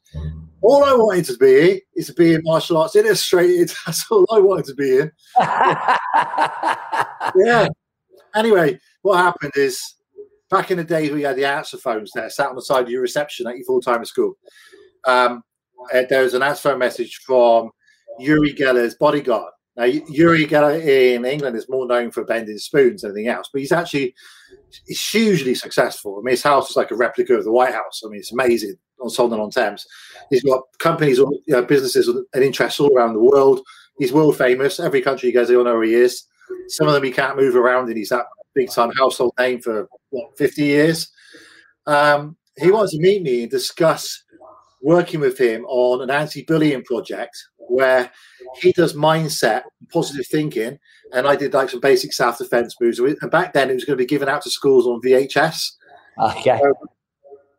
All 0.60 0.84
I 0.84 0.92
wanted 0.92 1.24
to 1.26 1.36
be 1.36 1.82
is 1.94 2.08
to 2.08 2.14
be 2.14 2.34
in 2.34 2.42
martial 2.42 2.78
arts 2.78 2.96
illustrated. 2.96 3.70
That's 3.86 4.04
all 4.10 4.26
I 4.30 4.40
wanted 4.40 4.64
to 4.66 4.74
be 4.74 4.98
in. 4.98 5.12
yeah. 7.46 7.68
Anyway, 8.34 8.78
what 9.02 9.18
happened 9.18 9.52
is 9.54 9.94
back 10.50 10.70
in 10.70 10.78
the 10.78 10.84
days 10.84 11.10
we 11.10 11.22
had 11.22 11.36
the 11.36 11.44
answer 11.44 11.76
phones 11.76 12.10
there, 12.14 12.30
sat 12.30 12.48
on 12.48 12.56
the 12.56 12.62
side 12.62 12.84
of 12.84 12.90
your 12.90 13.02
reception 13.02 13.46
at 13.46 13.56
your 13.56 13.66
full 13.66 13.80
time 13.80 14.04
school. 14.04 14.36
Um, 15.06 15.42
there 15.92 16.22
was 16.22 16.34
an 16.34 16.42
answer 16.42 16.70
phone 16.70 16.78
message 16.78 17.20
from 17.24 17.70
Uri 18.18 18.52
Geller's 18.52 18.96
bodyguard. 18.96 19.52
Now, 19.76 19.84
Uri 19.84 20.46
Geller 20.46 20.82
in 20.82 21.24
England 21.24 21.56
is 21.56 21.68
more 21.68 21.86
known 21.86 22.10
for 22.10 22.24
bending 22.24 22.58
spoons 22.58 23.02
than 23.02 23.12
anything 23.12 23.28
else, 23.28 23.48
but 23.52 23.60
he's 23.60 23.70
actually 23.70 24.14
he's 24.86 25.08
hugely 25.08 25.54
successful. 25.54 26.18
I 26.18 26.22
mean, 26.22 26.32
his 26.32 26.42
house 26.42 26.70
is 26.70 26.76
like 26.76 26.90
a 26.90 26.96
replica 26.96 27.34
of 27.34 27.44
the 27.44 27.52
White 27.52 27.74
House. 27.74 28.02
I 28.04 28.08
mean, 28.08 28.18
it's 28.18 28.32
amazing 28.32 28.76
on 29.00 29.08
Sonning 29.08 29.40
on 29.40 29.50
Thames. 29.50 29.86
He's 30.30 30.42
got 30.42 30.62
companies, 30.78 31.18
you 31.18 31.42
know, 31.48 31.62
businesses, 31.62 32.08
and 32.08 32.44
interests 32.44 32.80
all 32.80 32.94
around 32.94 33.14
the 33.14 33.22
world. 33.22 33.60
He's 33.98 34.12
world 34.12 34.36
famous. 34.36 34.80
Every 34.80 35.02
country 35.02 35.28
he 35.28 35.32
goes, 35.32 35.48
they 35.48 35.56
all 35.56 35.64
know 35.64 35.74
who 35.74 35.82
he 35.82 35.94
is. 35.94 36.24
Some 36.68 36.86
of 36.86 36.94
them 36.94 37.04
he 37.04 37.10
can't 37.10 37.36
move 37.36 37.56
around, 37.56 37.88
and 37.88 37.96
he's 37.96 38.10
that 38.10 38.26
big 38.54 38.70
time 38.70 38.90
household 38.92 39.32
name 39.38 39.60
for 39.60 39.88
what 40.10 40.36
50 40.36 40.62
years. 40.62 41.10
Um, 41.86 42.36
he 42.58 42.70
wants 42.70 42.92
to 42.92 43.00
meet 43.00 43.22
me 43.22 43.42
and 43.42 43.50
discuss 43.50 44.24
working 44.82 45.20
with 45.20 45.38
him 45.38 45.64
on 45.66 46.02
an 46.02 46.10
anti-bullying 46.10 46.84
project 46.84 47.36
where 47.56 48.10
he 48.60 48.72
does 48.72 48.94
mindset, 48.94 49.62
positive 49.92 50.26
thinking, 50.26 50.78
and 51.12 51.26
I 51.26 51.36
did 51.36 51.54
like 51.54 51.70
some 51.70 51.80
basic 51.80 52.12
self-defense 52.12 52.76
moves. 52.80 52.98
And 52.98 53.30
back 53.30 53.52
then, 53.52 53.70
it 53.70 53.74
was 53.74 53.84
going 53.84 53.96
to 53.96 54.02
be 54.02 54.06
given 54.06 54.28
out 54.28 54.42
to 54.42 54.50
schools 54.50 54.86
on 54.86 55.00
VHS. 55.00 55.72
Okay. 56.20 56.58
So, 56.60 56.74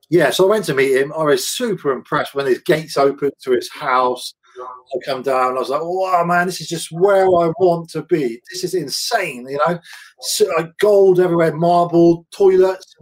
yeah, 0.09 0.31
so 0.31 0.45
I 0.45 0.49
went 0.49 0.65
to 0.65 0.73
meet 0.73 0.97
him. 0.97 1.13
I 1.13 1.23
was 1.23 1.47
super 1.47 1.91
impressed 1.91 2.33
when 2.33 2.47
his 2.47 2.59
gates 2.59 2.97
opened 2.97 3.33
to 3.43 3.51
his 3.51 3.69
house. 3.71 4.33
I 4.59 4.97
come 5.05 5.21
down. 5.21 5.55
I 5.55 5.59
was 5.59 5.69
like, 5.69 5.81
"Wow, 5.83 6.23
man, 6.25 6.47
this 6.47 6.59
is 6.59 6.67
just 6.67 6.91
where 6.91 7.25
I 7.25 7.51
want 7.59 7.89
to 7.91 8.01
be. 8.03 8.41
This 8.51 8.63
is 8.63 8.73
insane." 8.73 9.47
You 9.47 9.59
know, 9.65 9.79
so, 10.21 10.45
like 10.57 10.71
gold 10.79 11.19
everywhere, 11.19 11.55
marble 11.55 12.25
toilets. 12.31 12.95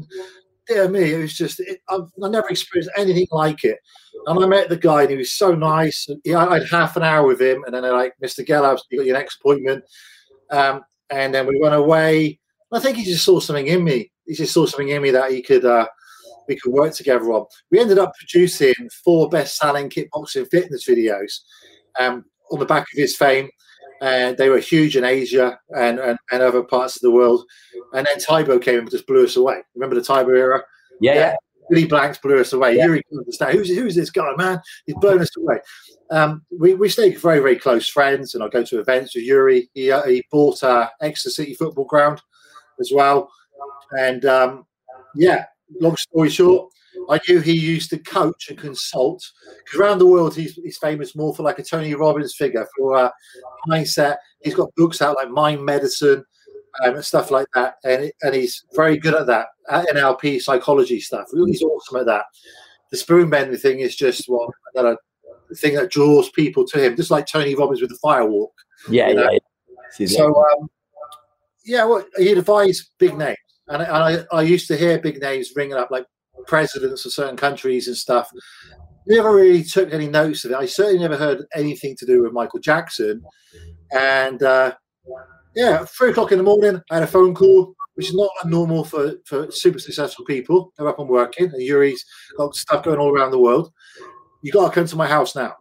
Dear 0.67 0.89
me, 0.89 1.13
it 1.13 1.19
was 1.19 1.33
just. 1.33 1.61
It, 1.61 1.79
I've, 1.89 2.01
I 2.21 2.27
never 2.27 2.49
experienced 2.49 2.91
anything 2.97 3.27
like 3.31 3.63
it. 3.63 3.77
And 4.25 4.43
I 4.43 4.47
met 4.47 4.67
the 4.67 4.77
guy, 4.77 5.03
and 5.03 5.11
he 5.11 5.17
was 5.17 5.33
so 5.33 5.55
nice. 5.55 6.07
He, 6.25 6.35
I 6.35 6.53
had 6.53 6.67
half 6.69 6.97
an 6.97 7.03
hour 7.03 7.25
with 7.25 7.41
him, 7.41 7.63
and 7.63 7.73
then 7.73 7.83
they're 7.83 7.93
like, 7.93 8.13
"Mr. 8.23 8.45
Geller, 8.45 8.77
you 8.91 8.99
got 8.99 9.07
your 9.07 9.17
next 9.17 9.39
appointment." 9.39 9.83
Um, 10.51 10.81
and 11.09 11.33
then 11.33 11.47
we 11.47 11.57
went 11.59 11.75
away. 11.75 12.39
I 12.73 12.79
think 12.79 12.97
he 12.97 13.05
just 13.05 13.23
saw 13.23 13.39
something 13.39 13.67
in 13.67 13.83
me. 13.83 14.11
He 14.25 14.35
just 14.35 14.53
saw 14.53 14.65
something 14.65 14.89
in 14.89 15.01
me 15.01 15.11
that 15.11 15.31
he 15.31 15.41
could. 15.41 15.63
Uh, 15.63 15.87
we 16.47 16.57
could 16.59 16.73
work 16.73 16.93
together 16.93 17.25
on. 17.31 17.45
We 17.71 17.79
ended 17.79 17.99
up 17.99 18.13
producing 18.17 18.73
four 19.03 19.29
best-selling 19.29 19.89
kickboxing 19.89 20.49
fitness 20.49 20.87
videos 20.87 21.39
um, 21.99 22.25
on 22.51 22.59
the 22.59 22.65
back 22.65 22.83
of 22.83 22.97
his 22.97 23.15
fame. 23.15 23.49
And 23.99 24.37
they 24.37 24.49
were 24.49 24.59
huge 24.59 24.95
in 24.95 25.03
Asia 25.03 25.57
and, 25.75 25.97
and, 25.97 26.19
and 26.31 26.43
other 26.43 26.61
parts 26.61 26.95
of 26.95 27.01
the 27.01 27.09
world. 27.09 27.43
And 27.93 28.05
then 28.05 28.19
Tae 28.19 28.43
Bo 28.43 28.59
came 28.59 28.79
and 28.79 28.91
just 28.91 29.07
blew 29.07 29.23
us 29.23 29.37
away. 29.37 29.61
Remember 29.73 29.95
the 29.95 30.03
Tae 30.03 30.23
Bo 30.23 30.33
era? 30.33 30.61
Yeah, 31.01 31.15
yeah. 31.15 31.35
Billy 31.69 31.85
Blanks 31.85 32.17
blew 32.19 32.39
us 32.39 32.53
away. 32.53 32.77
Yeah. 32.77 32.85
Uri 32.85 33.03
understand 33.11 33.53
who's 33.53 33.69
who's 33.69 33.95
this 33.95 34.09
guy, 34.09 34.31
man? 34.37 34.61
He's 34.85 34.95
blown 34.97 35.21
us 35.21 35.35
away. 35.35 35.57
Um, 36.11 36.45
we 36.57 36.75
we 36.75 36.89
stayed 36.89 37.19
very 37.19 37.39
very 37.39 37.57
close 37.57 37.87
friends, 37.87 38.35
and 38.35 38.43
I 38.43 38.47
go 38.49 38.63
to 38.63 38.79
events 38.79 39.15
with 39.15 39.25
Uri. 39.25 39.69
He 39.73 39.91
uh, 39.91 40.03
he 40.03 40.23
bought 40.31 40.63
uh, 40.63 40.89
Exeter 41.01 41.31
City 41.31 41.55
Football 41.55 41.85
Ground 41.85 42.21
as 42.79 42.91
well, 42.93 43.29
and 43.97 44.23
um, 44.25 44.65
yeah, 45.15 45.45
long 45.79 45.95
story 45.97 46.29
short, 46.29 46.71
I 47.09 47.19
knew 47.27 47.39
he 47.39 47.53
used 47.53 47.89
to 47.91 47.99
coach 47.99 48.49
and 48.49 48.57
consult 48.57 49.23
because 49.63 49.79
around 49.79 49.99
the 49.99 50.07
world 50.07 50.35
he's, 50.35 50.53
he's 50.55 50.77
famous 50.77 51.15
more 51.15 51.33
for 51.33 51.43
like 51.43 51.59
a 51.59 51.63
Tony 51.63 51.93
Robbins 51.93 52.35
figure 52.35 52.67
for 52.77 52.95
uh, 52.95 53.09
mindset. 53.69 54.17
He's 54.41 54.55
got 54.55 54.73
books 54.75 55.01
out 55.01 55.15
like 55.15 55.29
Mind 55.29 55.63
Medicine 55.63 56.23
um, 56.83 56.95
and 56.95 57.05
stuff 57.05 57.31
like 57.31 57.47
that, 57.53 57.75
and 57.83 58.11
and 58.21 58.35
he's 58.35 58.65
very 58.75 58.97
good 58.97 59.15
at 59.15 59.27
that 59.27 59.47
at 59.69 59.87
NLP 59.87 60.41
psychology 60.41 60.99
stuff. 60.99 61.27
He's 61.33 61.63
awesome 61.63 61.99
at 61.99 62.05
that. 62.07 62.25
The 62.91 62.97
spoon 62.97 63.29
bending 63.29 63.57
thing 63.57 63.79
is 63.79 63.95
just 63.95 64.25
what 64.27 64.49
another 64.73 64.97
thing 65.55 65.75
that 65.75 65.91
draws 65.91 66.29
people 66.31 66.65
to 66.67 66.83
him, 66.83 66.95
just 66.95 67.11
like 67.11 67.25
Tony 67.25 67.55
Robbins 67.55 67.81
with 67.81 67.89
the 67.89 67.99
firewalk. 68.03 68.49
Yeah, 68.89 69.09
yeah. 69.09 69.37
yeah. 69.99 70.07
So 70.07 70.35
um, 70.35 70.69
yeah, 71.65 71.85
well, 71.85 72.05
he 72.17 72.31
advised 72.31 72.91
big 72.97 73.17
names. 73.17 73.37
And, 73.69 73.81
I, 73.81 74.23
I 74.31 74.41
used 74.41 74.67
to 74.67 74.77
hear 74.77 74.99
big 74.99 75.21
names 75.21 75.51
ringing 75.55 75.77
up 75.77 75.91
like 75.91 76.05
presidents 76.45 77.05
of 77.05 77.11
certain 77.11 77.37
countries 77.37 77.87
and 77.87 77.97
stuff. 77.97 78.29
Never 79.07 79.33
really 79.33 79.63
took 79.63 79.93
any 79.93 80.07
notice 80.07 80.45
of 80.45 80.51
it. 80.51 80.57
I 80.57 80.65
certainly 80.65 80.99
never 80.99 81.17
heard 81.17 81.45
anything 81.53 81.95
to 81.97 82.05
do 82.05 82.23
with 82.23 82.33
Michael 82.33 82.59
Jackson. 82.59 83.23
And 83.91 84.41
uh, 84.43 84.75
yeah, 85.55 85.85
three 85.85 86.11
o'clock 86.11 86.31
in 86.31 86.37
the 86.37 86.43
morning, 86.43 86.81
I 86.91 86.95
had 86.95 87.03
a 87.03 87.07
phone 87.07 87.33
call, 87.33 87.73
which 87.95 88.09
is 88.09 88.15
not 88.15 88.29
normal 88.45 88.83
for, 88.83 89.15
for 89.25 89.49
super 89.51 89.79
successful 89.79 90.25
people. 90.25 90.71
They're 90.77 90.87
up 90.87 90.99
and 90.99 91.09
working, 91.09 91.51
and 91.51 91.61
Uri's 91.61 92.05
got 92.37 92.55
stuff 92.55 92.83
going 92.83 92.99
all 92.99 93.11
around 93.11 93.31
the 93.31 93.39
world. 93.39 93.71
You 94.43 94.51
got 94.51 94.69
to 94.69 94.75
come 94.75 94.87
to 94.87 94.95
my 94.95 95.07
house 95.07 95.35
now. 95.35 95.55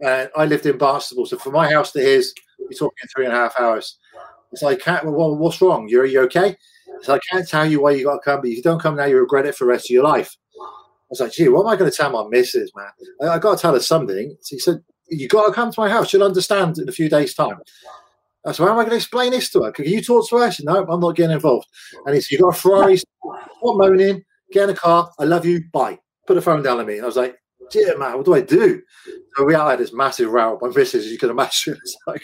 And 0.00 0.30
I 0.36 0.46
lived 0.46 0.66
in 0.66 0.78
Barnstaple, 0.78 1.28
so 1.28 1.38
from 1.38 1.52
my 1.52 1.70
house 1.70 1.92
to 1.92 2.00
his, 2.00 2.34
we're 2.58 2.70
talking 2.70 3.08
three 3.14 3.26
and 3.26 3.34
a 3.34 3.36
half 3.36 3.54
hours. 3.58 3.98
It's 4.52 4.62
like, 4.62 4.84
well, 4.86 5.36
what's 5.36 5.60
wrong? 5.60 5.88
Yuri, 5.88 6.12
you 6.12 6.22
okay? 6.22 6.56
So 7.02 7.14
I 7.14 7.18
can't 7.30 7.48
tell 7.48 7.66
you 7.66 7.80
why 7.80 7.92
you 7.92 8.04
got 8.04 8.16
to 8.16 8.20
come, 8.20 8.40
but 8.40 8.50
if 8.50 8.56
you 8.56 8.62
don't 8.62 8.80
come 8.80 8.96
now, 8.96 9.06
you 9.06 9.18
regret 9.18 9.46
it 9.46 9.54
for 9.54 9.64
the 9.64 9.70
rest 9.70 9.86
of 9.86 9.90
your 9.90 10.04
life. 10.04 10.36
I 10.58 11.10
was 11.10 11.20
like, 11.20 11.32
gee, 11.32 11.48
what 11.48 11.62
am 11.62 11.68
I 11.68 11.76
going 11.76 11.90
to 11.90 11.96
tell 11.96 12.10
my 12.10 12.28
missus, 12.28 12.70
man? 12.76 12.86
I, 13.22 13.34
I 13.34 13.38
got 13.38 13.56
to 13.56 13.62
tell 13.62 13.74
her 13.74 13.80
something. 13.80 14.36
So 14.40 14.56
he 14.56 14.60
said, 14.60 14.82
you 15.08 15.28
got 15.28 15.46
to 15.46 15.52
come 15.52 15.72
to 15.72 15.80
my 15.80 15.88
house. 15.88 16.08
She'll 16.08 16.22
understand 16.22 16.78
in 16.78 16.88
a 16.88 16.92
few 16.92 17.08
days' 17.08 17.34
time. 17.34 17.58
I 18.46 18.52
said, 18.52 18.64
how 18.64 18.70
am 18.70 18.78
I 18.78 18.82
going 18.82 18.90
to 18.90 18.96
explain 18.96 19.32
this 19.32 19.50
to 19.50 19.64
her? 19.64 19.72
Can 19.72 19.86
you 19.86 20.02
talk 20.02 20.28
to 20.28 20.36
her? 20.36 20.50
She 20.50 20.62
said, 20.62 20.66
no, 20.66 20.86
I'm 20.86 21.00
not 21.00 21.16
getting 21.16 21.34
involved. 21.34 21.68
And 22.06 22.14
he 22.14 22.20
said, 22.20 22.32
you 22.32 22.38
got 22.38 22.56
a 22.56 22.58
Ferrari, 22.58 22.96
stop 22.96 23.08
moaning, 23.62 24.24
get 24.52 24.64
in 24.64 24.70
a 24.70 24.74
car, 24.74 25.10
I 25.18 25.24
love 25.24 25.44
you, 25.44 25.64
bye. 25.72 25.98
Put 26.26 26.34
the 26.34 26.42
phone 26.42 26.62
down 26.62 26.78
on 26.78 26.86
me. 26.86 26.94
And 26.94 27.02
I 27.02 27.06
was 27.06 27.16
like, 27.16 27.36
dear 27.70 27.98
man, 27.98 28.16
what 28.16 28.24
do 28.24 28.34
I 28.34 28.40
do? 28.40 28.80
So 29.36 29.44
we 29.44 29.54
had 29.54 29.76
this 29.76 29.92
massive 29.92 30.30
row. 30.30 30.58
My 30.60 30.68
missus, 30.68 31.06
you 31.06 31.18
can 31.18 31.30
imagine, 31.30 31.74
it's 31.82 31.96
like, 32.06 32.22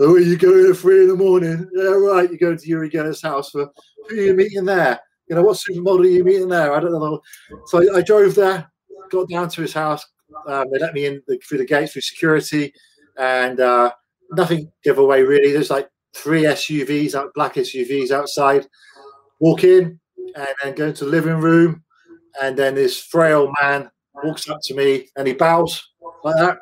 oh, 0.00 0.16
you 0.16 0.36
going 0.36 0.70
at 0.70 0.76
three 0.76 1.02
in 1.02 1.08
the 1.08 1.16
morning? 1.16 1.68
Yeah, 1.74 1.90
right. 1.90 2.30
You 2.30 2.38
go 2.38 2.54
to 2.54 2.68
Uri 2.68 2.90
Geller's 2.90 3.22
house 3.22 3.50
for 3.50 3.70
who 4.08 4.16
are 4.16 4.20
you 4.20 4.34
meeting 4.34 4.64
there? 4.64 5.00
You 5.28 5.36
know, 5.36 5.42
what 5.42 5.58
supermodel 5.58 6.00
are 6.00 6.06
you 6.06 6.24
meeting 6.24 6.48
there? 6.48 6.72
I 6.72 6.80
don't 6.80 6.92
know. 6.92 7.20
So 7.66 7.80
I, 7.80 7.98
I 7.98 8.02
drove 8.02 8.34
there, 8.34 8.70
got 9.10 9.28
down 9.28 9.48
to 9.50 9.62
his 9.62 9.72
house. 9.72 10.04
Um, 10.46 10.66
they 10.72 10.78
let 10.78 10.94
me 10.94 11.06
in 11.06 11.22
the, 11.26 11.38
through 11.38 11.58
the 11.58 11.64
gates 11.64 11.92
through 11.92 12.02
security, 12.02 12.72
and 13.18 13.60
uh, 13.60 13.90
nothing 14.32 14.70
giveaway 14.84 15.22
really. 15.22 15.52
There's 15.52 15.70
like 15.70 15.88
three 16.14 16.42
SUVs, 16.42 17.14
out 17.14 17.32
black 17.34 17.54
SUVs 17.54 18.10
outside. 18.10 18.66
Walk 19.40 19.64
in 19.64 19.98
and 20.34 20.48
then 20.62 20.74
go 20.74 20.86
into 20.86 21.04
the 21.04 21.10
living 21.10 21.40
room, 21.40 21.84
and 22.40 22.56
then 22.56 22.74
this 22.74 23.00
frail 23.00 23.52
man 23.60 23.90
walks 24.22 24.48
up 24.48 24.58
to 24.62 24.74
me 24.74 25.08
and 25.16 25.26
he 25.26 25.34
bows 25.34 25.92
like 26.24 26.36
that. 26.36 26.58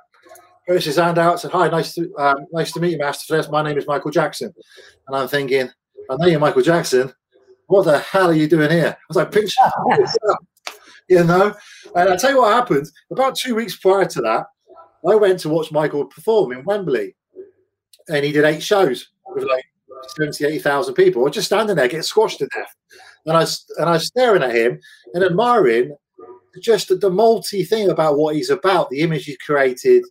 Puts 0.66 0.86
his 0.86 0.96
hand 0.96 1.18
out, 1.18 1.40
said, 1.40 1.50
"Hi, 1.50 1.68
nice 1.68 1.94
to 1.94 2.14
um, 2.16 2.46
nice 2.52 2.72
to 2.72 2.80
meet 2.80 2.92
you, 2.92 2.98
Master 2.98 3.26
Flair. 3.26 3.50
My 3.50 3.62
name 3.62 3.76
is 3.76 3.86
Michael 3.86 4.10
Jackson." 4.10 4.52
And 5.06 5.16
I'm 5.16 5.28
thinking, 5.28 5.68
"I 6.10 6.16
know 6.16 6.26
you're 6.26 6.40
Michael 6.40 6.62
Jackson. 6.62 7.12
What 7.66 7.84
the 7.84 7.98
hell 7.98 8.30
are 8.30 8.34
you 8.34 8.48
doing 8.48 8.70
here?" 8.70 8.96
I 8.98 9.04
was 9.08 9.16
like, 9.16 9.30
"Picture, 9.30 9.60
you 11.08 11.24
know." 11.24 11.54
And 11.94 12.08
I 12.08 12.16
tell 12.16 12.30
you 12.30 12.38
what 12.38 12.54
happened. 12.54 12.86
About 13.10 13.36
two 13.36 13.54
weeks 13.54 13.76
prior 13.76 14.06
to 14.06 14.20
that, 14.22 14.46
I 15.06 15.14
went 15.16 15.40
to 15.40 15.50
watch 15.50 15.70
Michael 15.70 16.06
perform 16.06 16.52
in 16.52 16.64
Wembley, 16.64 17.14
and 18.08 18.24
he 18.24 18.32
did 18.32 18.44
eight 18.44 18.62
shows 18.62 19.10
with 19.34 19.44
like 19.44 19.64
70, 20.16 20.44
80,000 20.44 20.94
people. 20.94 21.22
I 21.22 21.24
was 21.24 21.34
just 21.34 21.46
standing 21.46 21.76
there 21.76 21.88
getting 21.88 22.02
squashed 22.02 22.38
to 22.38 22.46
death. 22.48 22.74
And 23.26 23.36
I, 23.36 23.44
and 23.78 23.88
I 23.88 23.92
was 23.92 24.06
staring 24.06 24.42
at 24.42 24.54
him 24.54 24.80
and 25.14 25.24
admiring 25.24 25.96
just 26.60 26.88
the, 26.88 26.96
the 26.96 27.10
multi 27.10 27.64
thing 27.64 27.90
about 27.90 28.18
what 28.18 28.34
he's 28.34 28.50
about, 28.50 28.90
the 28.90 29.00
image 29.00 29.24
he's 29.24 29.38
created, 29.38 30.04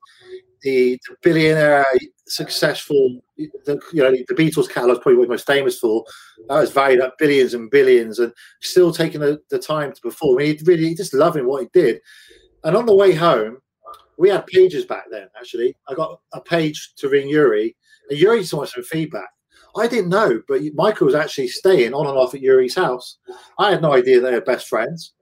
the, 0.64 0.99
the 1.07 1.15
billionaire 1.22 1.85
successful, 2.26 3.22
the, 3.38 3.80
you 3.91 4.02
know, 4.02 4.11
the 4.11 4.34
Beatles 4.34 4.69
catalog 4.69 4.98
is 4.98 5.03
probably 5.03 5.19
what 5.19 5.30
most 5.30 5.45
famous 5.45 5.77
for. 5.77 6.03
That 6.48 6.60
was 6.60 6.72
valued 6.72 7.02
at 7.02 7.18
billions 7.19 7.53
and 7.53 7.69
billions, 7.69 8.19
and 8.19 8.34
still 8.61 8.91
taking 8.91 9.22
the, 9.22 9.41
the 9.49 9.60
time 9.60 9.91
to 9.94 10.02
perform. 10.02 10.40
He 10.40 10.60
really 10.64 10.95
just 10.95 11.14
loving 11.14 11.45
what 11.45 11.64
he 11.64 11.69
did. 11.73 12.02
And 12.64 12.76
on 12.76 12.85
the 12.85 12.95
way 12.95 13.14
home, 13.14 13.57
we 14.18 14.30
had 14.30 14.48
pages 14.48 14.85
back 14.85 15.06
then. 15.11 15.27
Actually, 15.38 15.76
I 15.88 15.94
got 15.94 16.19
a 16.34 16.41
page 16.41 16.94
to 16.98 17.10
ring 17.10 17.30
Uri, 17.30 17.76
and 18.10 18.19
Uri 18.19 18.40
just 18.40 18.53
wanted 18.53 18.72
some 18.72 18.84
feedback. 18.84 19.30
I 19.76 19.88
didn't 19.88 20.10
know, 20.10 20.41
but 20.48 20.61
Michael 20.76 21.07
was 21.07 21.15
actually 21.15 21.48
staying 21.48 21.94
on 21.94 22.07
and 22.07 22.18
off 22.18 22.35
at 22.35 22.41
Uri's 22.41 22.76
house. 22.76 23.18
I 23.57 23.72
had 23.72 23.81
no 23.81 23.94
idea 23.94 24.22
they 24.22 24.31
were 24.31 24.41
best 24.41 24.68
friends. 24.68 25.14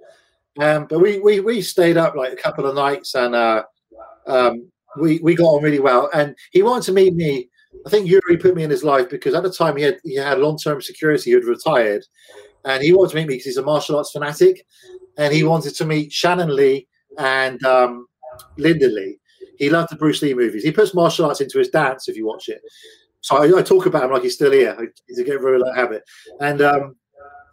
Um, 0.60 0.86
but 0.90 1.00
we, 1.00 1.20
we 1.20 1.40
we 1.40 1.62
stayed 1.62 1.96
up 1.96 2.16
like 2.16 2.34
a 2.34 2.36
couple 2.36 2.66
of 2.66 2.76
nights 2.76 3.16
and 3.16 3.34
uh, 3.34 3.64
um, 4.28 4.70
we 5.00 5.20
we 5.20 5.36
got 5.36 5.46
on 5.46 5.64
really 5.64 5.80
well. 5.80 6.10
And 6.14 6.36
he 6.52 6.64
wanted 6.64 6.86
to 6.86 6.94
meet 6.94 7.14
me. 7.14 7.50
I 7.86 7.90
think 7.90 8.08
Uri 8.08 8.38
put 8.38 8.56
me 8.56 8.64
in 8.64 8.70
his 8.70 8.84
life 8.84 9.10
because 9.10 9.34
at 9.34 9.44
the 9.44 9.52
time 9.52 9.78
he 9.78 9.84
had 9.84 9.98
he 10.04 10.16
had 10.16 10.40
long 10.40 10.58
term 10.58 10.82
security. 10.82 11.32
He 11.32 11.36
had 11.36 11.46
retired, 11.46 12.04
and 12.66 12.84
he 12.84 12.94
wanted 12.94 13.12
to 13.12 13.16
meet 13.18 13.28
me 13.28 13.34
because 13.36 13.46
he's 13.46 13.58
a 13.58 13.64
martial 13.64 13.98
arts 13.98 14.12
fanatic, 14.12 14.66
and 15.18 15.34
he 15.34 15.44
wanted 15.44 15.76
to 15.76 15.86
meet 15.86 16.12
Shannon 16.12 16.56
Lee 16.56 16.88
and 17.18 17.64
um, 17.66 18.08
Linda 18.58 18.88
Lee. 18.88 19.18
He 19.58 19.70
loved 19.70 19.92
the 19.92 19.96
Bruce 19.96 20.22
Lee 20.22 20.34
movies. 20.34 20.64
He 20.64 20.72
puts 20.72 20.94
martial 20.94 21.26
arts 21.26 21.42
into 21.42 21.60
his 21.60 21.70
dance 21.70 22.08
if 22.08 22.18
you 22.18 22.26
watch 22.26 22.50
it. 22.50 22.62
So 23.22 23.38
I, 23.38 23.60
I 23.60 23.62
talk 23.62 23.86
about 23.86 24.04
him 24.04 24.12
like 24.12 24.24
he's 24.24 24.34
still 24.34 24.52
here. 24.52 24.76
He's 25.08 25.20
a 25.20 25.24
get 25.24 25.40
rid 25.40 25.62
of 25.62 25.76
habit. 25.76 26.04
And 26.40 26.62
um, 26.62 26.96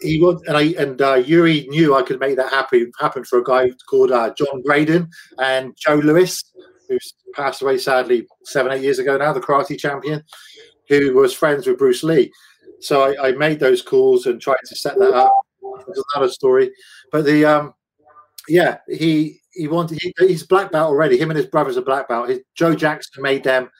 he 0.01 0.21
was, 0.21 0.43
and 0.47 0.57
I 0.57 0.63
and 0.79 1.01
uh, 1.03 1.15
Uri 1.15 1.67
knew 1.69 1.95
I 1.95 2.03
could 2.03 2.21
make 2.21 2.37
that 2.37 2.51
happen 2.51 2.91
happen 3.01 3.25
for 3.25 3.39
a 3.39 3.45
guy 3.45 3.71
called 3.89 4.13
uh, 4.13 4.33
John 4.35 4.63
Graydon 4.65 5.09
and 5.39 5.77
Joe 5.77 5.97
Lewis, 5.97 6.43
who's 6.89 7.15
passed 7.35 7.63
away 7.63 7.79
sadly 7.79 8.27
seven 8.45 8.73
eight 8.73 8.83
years 8.83 8.99
ago 8.99 9.17
now, 9.17 9.33
the 9.33 9.41
karate 9.41 9.79
champion, 9.79 10.23
who 10.89 11.15
was 11.15 11.33
friends 11.33 11.67
with 11.67 11.79
Bruce 11.79 12.03
Lee. 12.03 12.33
So 12.81 13.03
I, 13.03 13.29
I 13.29 13.33
made 13.33 13.61
those 13.61 13.83
calls 13.83 14.27
and 14.27 14.41
tried 14.41 14.59
to 14.67 14.77
set 14.77 14.99
that 14.99 15.15
up. 15.15 15.35
It's 15.89 16.03
another 16.15 16.31
story, 16.31 16.71
but 17.13 17.25
the 17.25 17.45
um, 17.45 17.75
yeah, 18.49 18.79
he 18.89 19.41
he 19.53 19.69
wanted 19.69 19.99
he, 20.01 20.13
he's 20.19 20.47
black 20.47 20.73
belt 20.73 20.89
already. 20.89 21.19
Him 21.19 21.31
and 21.31 21.37
his 21.37 21.47
brothers 21.47 21.77
are 21.77 21.83
black 21.83 22.09
belt. 22.09 22.29
His, 22.29 22.41
Joe 22.55 22.75
Jackson 22.75 23.23
made 23.23 23.45
them 23.45 23.71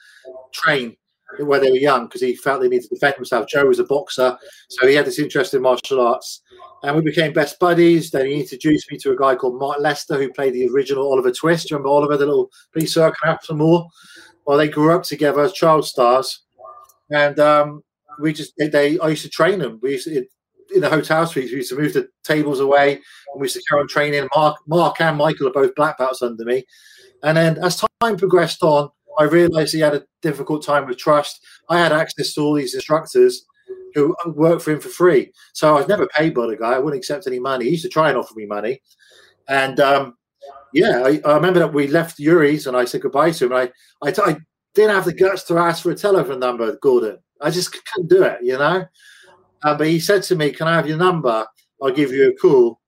train 0.53 0.95
where 1.37 1.59
they 1.59 1.71
were 1.71 1.77
young 1.77 2.05
because 2.05 2.21
he 2.21 2.35
felt 2.35 2.61
they 2.61 2.67
needed 2.67 2.89
to 2.89 2.95
defend 2.95 3.15
himself. 3.15 3.47
Joe 3.47 3.65
was 3.65 3.79
a 3.79 3.83
boxer, 3.83 4.37
so 4.69 4.87
he 4.87 4.95
had 4.95 5.05
this 5.05 5.19
interest 5.19 5.53
in 5.53 5.61
martial 5.61 6.01
arts. 6.01 6.41
And 6.83 6.95
we 6.95 7.01
became 7.01 7.33
best 7.33 7.59
buddies. 7.59 8.09
Then 8.09 8.25
he 8.25 8.39
introduced 8.39 8.89
me 8.91 8.97
to 8.99 9.11
a 9.11 9.17
guy 9.17 9.35
called 9.35 9.59
Mark 9.59 9.79
Lester, 9.79 10.15
who 10.15 10.31
played 10.31 10.53
the 10.53 10.69
original 10.69 11.11
Oliver 11.11 11.31
Twist. 11.31 11.67
Do 11.67 11.73
you 11.73 11.77
remember 11.77 11.89
Oliver, 11.89 12.17
the 12.17 12.25
little 12.25 12.49
police 12.71 12.93
circle 12.93 13.37
some 13.43 13.57
more? 13.57 13.87
Well, 14.45 14.57
they 14.57 14.69
grew 14.69 14.95
up 14.95 15.03
together 15.03 15.41
as 15.41 15.53
child 15.53 15.85
stars. 15.85 16.43
And 17.11 17.39
um, 17.39 17.83
we 18.19 18.33
just, 18.33 18.53
they, 18.57 18.67
they, 18.67 18.99
I 18.99 19.09
used 19.09 19.23
to 19.23 19.29
train 19.29 19.59
them. 19.59 19.79
We 19.81 19.91
used 19.91 20.05
to, 20.05 20.25
in 20.73 20.81
the 20.81 20.89
hotel 20.89 21.27
suites, 21.27 21.51
we 21.51 21.57
used 21.57 21.69
to 21.69 21.77
move 21.77 21.93
the 21.93 22.07
tables 22.23 22.59
away 22.59 22.93
and 22.93 23.41
we 23.41 23.45
used 23.45 23.55
to 23.55 23.63
carry 23.69 23.81
on 23.81 23.87
training. 23.87 24.27
Mark, 24.35 24.57
Mark 24.67 25.01
and 25.01 25.17
Michael 25.17 25.47
are 25.47 25.51
both 25.51 25.75
black 25.75 25.97
belts 25.97 26.21
under 26.21 26.45
me. 26.45 26.63
And 27.23 27.35
then 27.37 27.57
as 27.57 27.83
time 28.01 28.17
progressed 28.17 28.63
on, 28.63 28.89
I 29.19 29.23
realized 29.25 29.73
he 29.73 29.81
had 29.81 29.95
a 29.95 30.05
difficult 30.21 30.65
time 30.65 30.87
with 30.87 30.97
trust. 30.97 31.45
I 31.69 31.77
had 31.77 31.91
access 31.91 32.33
to 32.33 32.41
all 32.41 32.53
these 32.53 32.73
instructors 32.73 33.45
who 33.93 34.15
worked 34.25 34.61
for 34.61 34.71
him 34.71 34.79
for 34.79 34.89
free. 34.89 35.31
So 35.53 35.69
I 35.69 35.79
was 35.79 35.87
never 35.87 36.07
paid 36.07 36.33
by 36.33 36.47
the 36.47 36.55
guy. 36.55 36.73
I 36.73 36.79
wouldn't 36.79 36.99
accept 36.99 37.27
any 37.27 37.39
money. 37.39 37.65
He 37.65 37.71
used 37.71 37.83
to 37.83 37.89
try 37.89 38.09
and 38.09 38.17
offer 38.17 38.33
me 38.35 38.45
money. 38.45 38.81
And 39.49 39.79
um, 39.79 40.15
yeah, 40.73 41.03
I, 41.03 41.21
I, 41.25 41.35
remember 41.35 41.59
that 41.59 41.73
we 41.73 41.87
left 41.87 42.19
Uri's 42.19 42.67
and 42.67 42.77
I 42.77 42.85
said 42.85 43.01
goodbye 43.01 43.31
to 43.31 43.45
him. 43.45 43.53
I, 43.53 43.71
I, 44.03 44.13
I 44.25 44.37
didn't 44.73 44.95
have 44.95 45.05
the 45.05 45.13
guts 45.13 45.43
to 45.43 45.57
ask 45.57 45.83
for 45.83 45.91
a 45.91 45.95
telephone 45.95 46.39
number, 46.39 46.77
Gordon. 46.81 47.17
I 47.41 47.49
just 47.49 47.71
couldn't 47.71 48.09
do 48.09 48.23
it, 48.23 48.39
you 48.41 48.57
know. 48.57 48.85
Um, 49.63 49.77
but 49.77 49.87
he 49.87 49.99
said 49.99 50.23
to 50.23 50.35
me, 50.35 50.51
"Can 50.51 50.67
I 50.67 50.75
have 50.75 50.87
your 50.87 50.97
number? 50.97 51.45
I'll 51.81 51.91
give 51.91 52.11
you 52.11 52.29
a 52.29 52.35
call." 52.35 52.79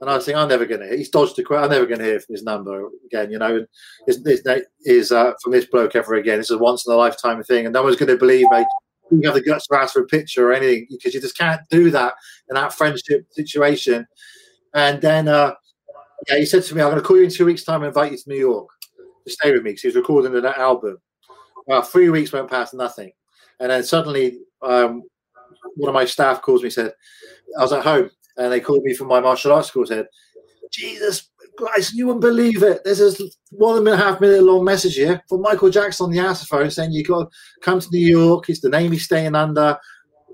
And 0.00 0.08
I 0.08 0.14
was 0.14 0.24
thinking, 0.24 0.40
I'm 0.40 0.48
never 0.48 0.64
going 0.64 0.88
to. 0.88 0.96
He's 0.96 1.08
dodged 1.08 1.38
a 1.38 1.42
quit. 1.42 1.60
I'm 1.60 1.70
never 1.70 1.86
going 1.86 1.98
to 1.98 2.04
hear 2.04 2.20
from 2.20 2.34
his 2.34 2.44
number 2.44 2.88
again. 3.06 3.30
You 3.30 3.38
know, 3.38 3.66
his, 4.06 4.22
his 4.24 4.46
is 4.84 5.10
uh, 5.10 5.32
from 5.42 5.52
this 5.52 5.66
bloke 5.66 5.96
ever 5.96 6.14
again. 6.14 6.38
Is 6.38 6.50
a 6.50 6.58
once 6.58 6.86
in 6.86 6.92
a 6.92 6.96
lifetime 6.96 7.42
thing, 7.42 7.66
and 7.66 7.72
no 7.72 7.82
one's 7.82 7.96
going 7.96 8.08
to 8.08 8.16
believe 8.16 8.46
me. 8.50 8.64
You 9.10 9.22
have 9.24 9.34
the 9.34 9.42
guts 9.42 9.66
to 9.66 9.76
ask 9.76 9.94
for 9.94 10.02
a 10.02 10.06
picture 10.06 10.48
or 10.48 10.52
anything 10.52 10.86
because 10.90 11.14
you 11.14 11.20
just 11.20 11.36
can't 11.36 11.62
do 11.70 11.90
that 11.90 12.14
in 12.48 12.54
that 12.54 12.74
friendship 12.74 13.26
situation. 13.30 14.06
And 14.74 15.00
then, 15.00 15.28
uh, 15.28 15.54
yeah, 16.28 16.36
he 16.36 16.46
said 16.46 16.62
to 16.64 16.74
me, 16.74 16.82
"I'm 16.82 16.90
going 16.90 17.02
to 17.02 17.06
call 17.06 17.16
you 17.16 17.24
in 17.24 17.30
two 17.30 17.46
weeks' 17.46 17.64
time 17.64 17.82
and 17.82 17.88
invite 17.88 18.12
you 18.12 18.18
to 18.18 18.28
New 18.28 18.36
York 18.36 18.68
to 19.26 19.32
stay 19.32 19.50
with 19.50 19.62
me." 19.62 19.70
Because 19.70 19.82
he 19.82 19.88
was 19.88 19.96
recording 19.96 20.36
an 20.36 20.44
album. 20.44 20.98
Well, 21.66 21.82
three 21.82 22.10
weeks 22.10 22.32
went 22.32 22.50
past, 22.50 22.72
nothing, 22.72 23.10
and 23.58 23.70
then 23.70 23.82
suddenly, 23.82 24.38
um, 24.62 25.02
one 25.74 25.88
of 25.88 25.94
my 25.94 26.04
staff 26.04 26.40
calls 26.40 26.62
me. 26.62 26.70
Said, 26.70 26.92
"I 27.58 27.62
was 27.62 27.72
at 27.72 27.82
home." 27.82 28.10
And 28.38 28.52
they 28.52 28.60
called 28.60 28.82
me 28.82 28.94
from 28.94 29.08
my 29.08 29.20
martial 29.20 29.52
arts 29.52 29.68
school. 29.68 29.86
Said, 29.86 30.06
"Jesus 30.70 31.30
Christ, 31.56 31.94
you 31.94 32.06
wouldn't 32.06 32.22
believe 32.22 32.62
it. 32.62 32.82
There's 32.84 33.00
a 33.00 33.24
one 33.50 33.78
and 33.78 33.88
a 33.88 33.96
half 33.96 34.20
minute 34.20 34.42
long 34.42 34.64
message 34.64 34.94
here 34.94 35.22
from 35.28 35.42
Michael 35.42 35.70
Jackson 35.70 36.04
on 36.04 36.12
the 36.12 36.20
answer 36.20 36.46
phone 36.46 36.70
saying 36.70 36.92
you 36.92 37.04
got 37.04 37.24
to 37.24 37.60
come 37.60 37.80
to 37.80 37.88
New 37.90 38.06
York. 38.06 38.48
It's 38.48 38.60
the 38.60 38.68
name 38.68 38.92
he's 38.92 39.04
staying 39.04 39.34
under. 39.34 39.78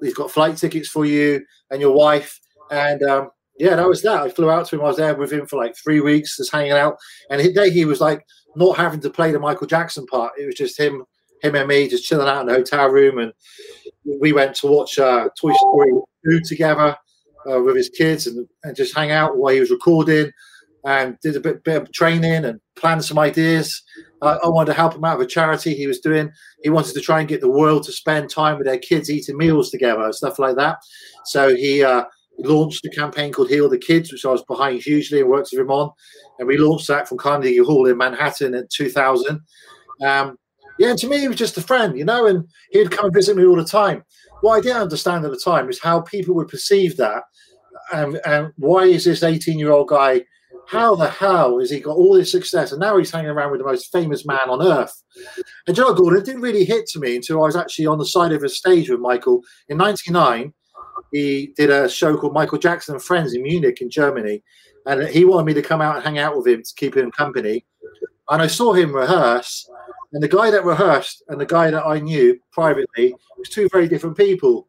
He's 0.02 0.14
got 0.14 0.30
flight 0.30 0.56
tickets 0.56 0.88
for 0.88 1.04
you 1.04 1.44
and 1.70 1.80
your 1.80 1.92
wife." 1.92 2.38
And 2.70 3.02
um, 3.02 3.30
yeah, 3.58 3.76
that 3.76 3.88
was 3.88 4.02
that. 4.02 4.22
I 4.22 4.28
flew 4.28 4.50
out 4.50 4.66
to 4.66 4.76
him. 4.76 4.82
I 4.82 4.88
was 4.88 4.96
there 4.96 5.14
with 5.14 5.32
him 5.32 5.46
for 5.46 5.56
like 5.56 5.76
three 5.76 6.00
weeks, 6.00 6.36
just 6.36 6.52
hanging 6.52 6.72
out. 6.72 6.96
And 7.30 7.40
the 7.40 7.52
day 7.52 7.70
he 7.70 7.84
was 7.84 8.00
like 8.00 8.24
not 8.56 8.76
having 8.76 9.00
to 9.00 9.10
play 9.10 9.32
the 9.32 9.38
Michael 9.38 9.66
Jackson 9.66 10.06
part. 10.06 10.32
It 10.38 10.46
was 10.46 10.54
just 10.54 10.78
him, 10.78 11.04
him 11.42 11.54
and 11.54 11.68
me, 11.68 11.88
just 11.88 12.04
chilling 12.04 12.28
out 12.28 12.42
in 12.42 12.46
the 12.46 12.54
hotel 12.54 12.88
room. 12.88 13.18
And 13.18 13.32
we 14.20 14.32
went 14.32 14.56
to 14.56 14.66
watch 14.66 14.98
uh, 14.98 15.28
Toy 15.40 15.52
Story 15.52 15.92
2 16.24 16.40
together 16.40 16.96
uh, 17.50 17.60
with 17.60 17.76
his 17.76 17.88
kids 17.88 18.26
and, 18.26 18.46
and 18.62 18.76
just 18.76 18.96
hang 18.96 19.10
out 19.10 19.36
while 19.36 19.54
he 19.54 19.60
was 19.60 19.70
recording 19.70 20.30
and 20.84 21.18
did 21.22 21.36
a 21.36 21.40
bit, 21.40 21.64
bit 21.64 21.82
of 21.82 21.92
training 21.92 22.44
and 22.44 22.60
planned 22.76 23.04
some 23.04 23.18
ideas. 23.18 23.82
Uh, 24.20 24.38
I 24.44 24.48
wanted 24.48 24.72
to 24.72 24.76
help 24.78 24.94
him 24.94 25.04
out 25.04 25.18
with 25.18 25.28
a 25.28 25.30
charity 25.30 25.74
he 25.74 25.86
was 25.86 26.00
doing. 26.00 26.30
He 26.62 26.70
wanted 26.70 26.94
to 26.94 27.00
try 27.00 27.20
and 27.20 27.28
get 27.28 27.40
the 27.40 27.50
world 27.50 27.84
to 27.84 27.92
spend 27.92 28.30
time 28.30 28.58
with 28.58 28.66
their 28.66 28.78
kids 28.78 29.10
eating 29.10 29.36
meals 29.36 29.70
together, 29.70 30.12
stuff 30.12 30.38
like 30.38 30.56
that. 30.56 30.78
So 31.24 31.54
he 31.54 31.82
uh, 31.82 32.04
launched 32.38 32.84
a 32.84 32.90
campaign 32.90 33.32
called 33.32 33.48
Heal 33.48 33.68
the 33.68 33.78
Kids, 33.78 34.12
which 34.12 34.26
I 34.26 34.30
was 34.30 34.44
behind 34.44 34.82
hugely 34.82 35.20
and 35.20 35.30
worked 35.30 35.48
with 35.52 35.60
him 35.60 35.70
on. 35.70 35.90
And 36.38 36.48
we 36.48 36.58
launched 36.58 36.88
that 36.88 37.08
from 37.08 37.18
Carnegie 37.18 37.58
Hall 37.58 37.86
in 37.86 37.96
Manhattan 37.96 38.54
in 38.54 38.66
2000. 38.74 39.40
Um, 40.02 40.36
yeah, 40.78 40.90
and 40.90 40.98
to 40.98 41.08
me, 41.08 41.20
he 41.20 41.28
was 41.28 41.36
just 41.36 41.56
a 41.56 41.62
friend, 41.62 41.96
you 41.96 42.04
know, 42.04 42.26
and 42.26 42.46
he'd 42.72 42.90
come 42.90 43.06
and 43.06 43.14
visit 43.14 43.36
me 43.36 43.46
all 43.46 43.56
the 43.56 43.64
time 43.64 44.02
what 44.44 44.58
I 44.58 44.60
didn't 44.60 44.82
understand 44.82 45.24
at 45.24 45.30
the 45.30 45.40
time 45.42 45.70
is 45.70 45.80
how 45.80 46.02
people 46.02 46.34
would 46.34 46.48
perceive 46.48 46.98
that, 46.98 47.22
and, 47.92 48.20
and 48.24 48.52
why 48.56 48.84
is 48.84 49.04
this 49.04 49.22
18 49.22 49.58
year 49.58 49.72
old 49.72 49.88
guy 49.88 50.24
how 50.66 50.94
the 50.94 51.08
hell 51.08 51.58
has 51.58 51.70
he 51.70 51.80
got 51.80 51.96
all 51.96 52.14
this 52.14 52.32
success? 52.32 52.72
And 52.72 52.80
now 52.80 52.96
he's 52.96 53.10
hanging 53.10 53.30
around 53.30 53.50
with 53.50 53.60
the 53.60 53.66
most 53.66 53.92
famous 53.92 54.24
man 54.24 54.48
on 54.48 54.66
earth. 54.66 55.02
And 55.66 55.76
Joe 55.76 55.92
Gordon, 55.94 56.20
it 56.20 56.24
didn't 56.24 56.42
really 56.42 56.64
hit 56.64 56.86
to 56.88 57.00
me 57.00 57.16
until 57.16 57.42
I 57.42 57.46
was 57.46 57.56
actually 57.56 57.86
on 57.86 57.98
the 57.98 58.06
side 58.06 58.32
of 58.32 58.42
a 58.42 58.48
stage 58.48 58.90
with 58.90 59.00
Michael 59.00 59.42
in 59.68 59.76
'99. 59.76 60.52
He 61.12 61.52
did 61.56 61.70
a 61.70 61.88
show 61.88 62.16
called 62.16 62.34
Michael 62.34 62.58
Jackson 62.58 62.94
and 62.94 63.02
Friends 63.02 63.34
in 63.34 63.42
Munich, 63.42 63.80
in 63.80 63.90
Germany, 63.90 64.42
and 64.86 65.06
he 65.08 65.24
wanted 65.24 65.46
me 65.46 65.54
to 65.54 65.62
come 65.62 65.80
out 65.80 65.96
and 65.96 66.04
hang 66.04 66.18
out 66.18 66.36
with 66.36 66.46
him 66.46 66.62
to 66.62 66.74
keep 66.76 66.96
him 66.96 67.10
company. 67.10 67.64
And 68.30 68.42
I 68.42 68.46
saw 68.46 68.72
him 68.72 68.94
rehearse, 68.94 69.68
and 70.12 70.22
the 70.22 70.28
guy 70.28 70.50
that 70.50 70.64
rehearsed 70.64 71.22
and 71.28 71.40
the 71.40 71.46
guy 71.46 71.70
that 71.70 71.86
I 71.86 71.98
knew 71.98 72.38
privately 72.52 73.14
was 73.36 73.48
two 73.48 73.68
very 73.70 73.86
different 73.86 74.16
people. 74.16 74.68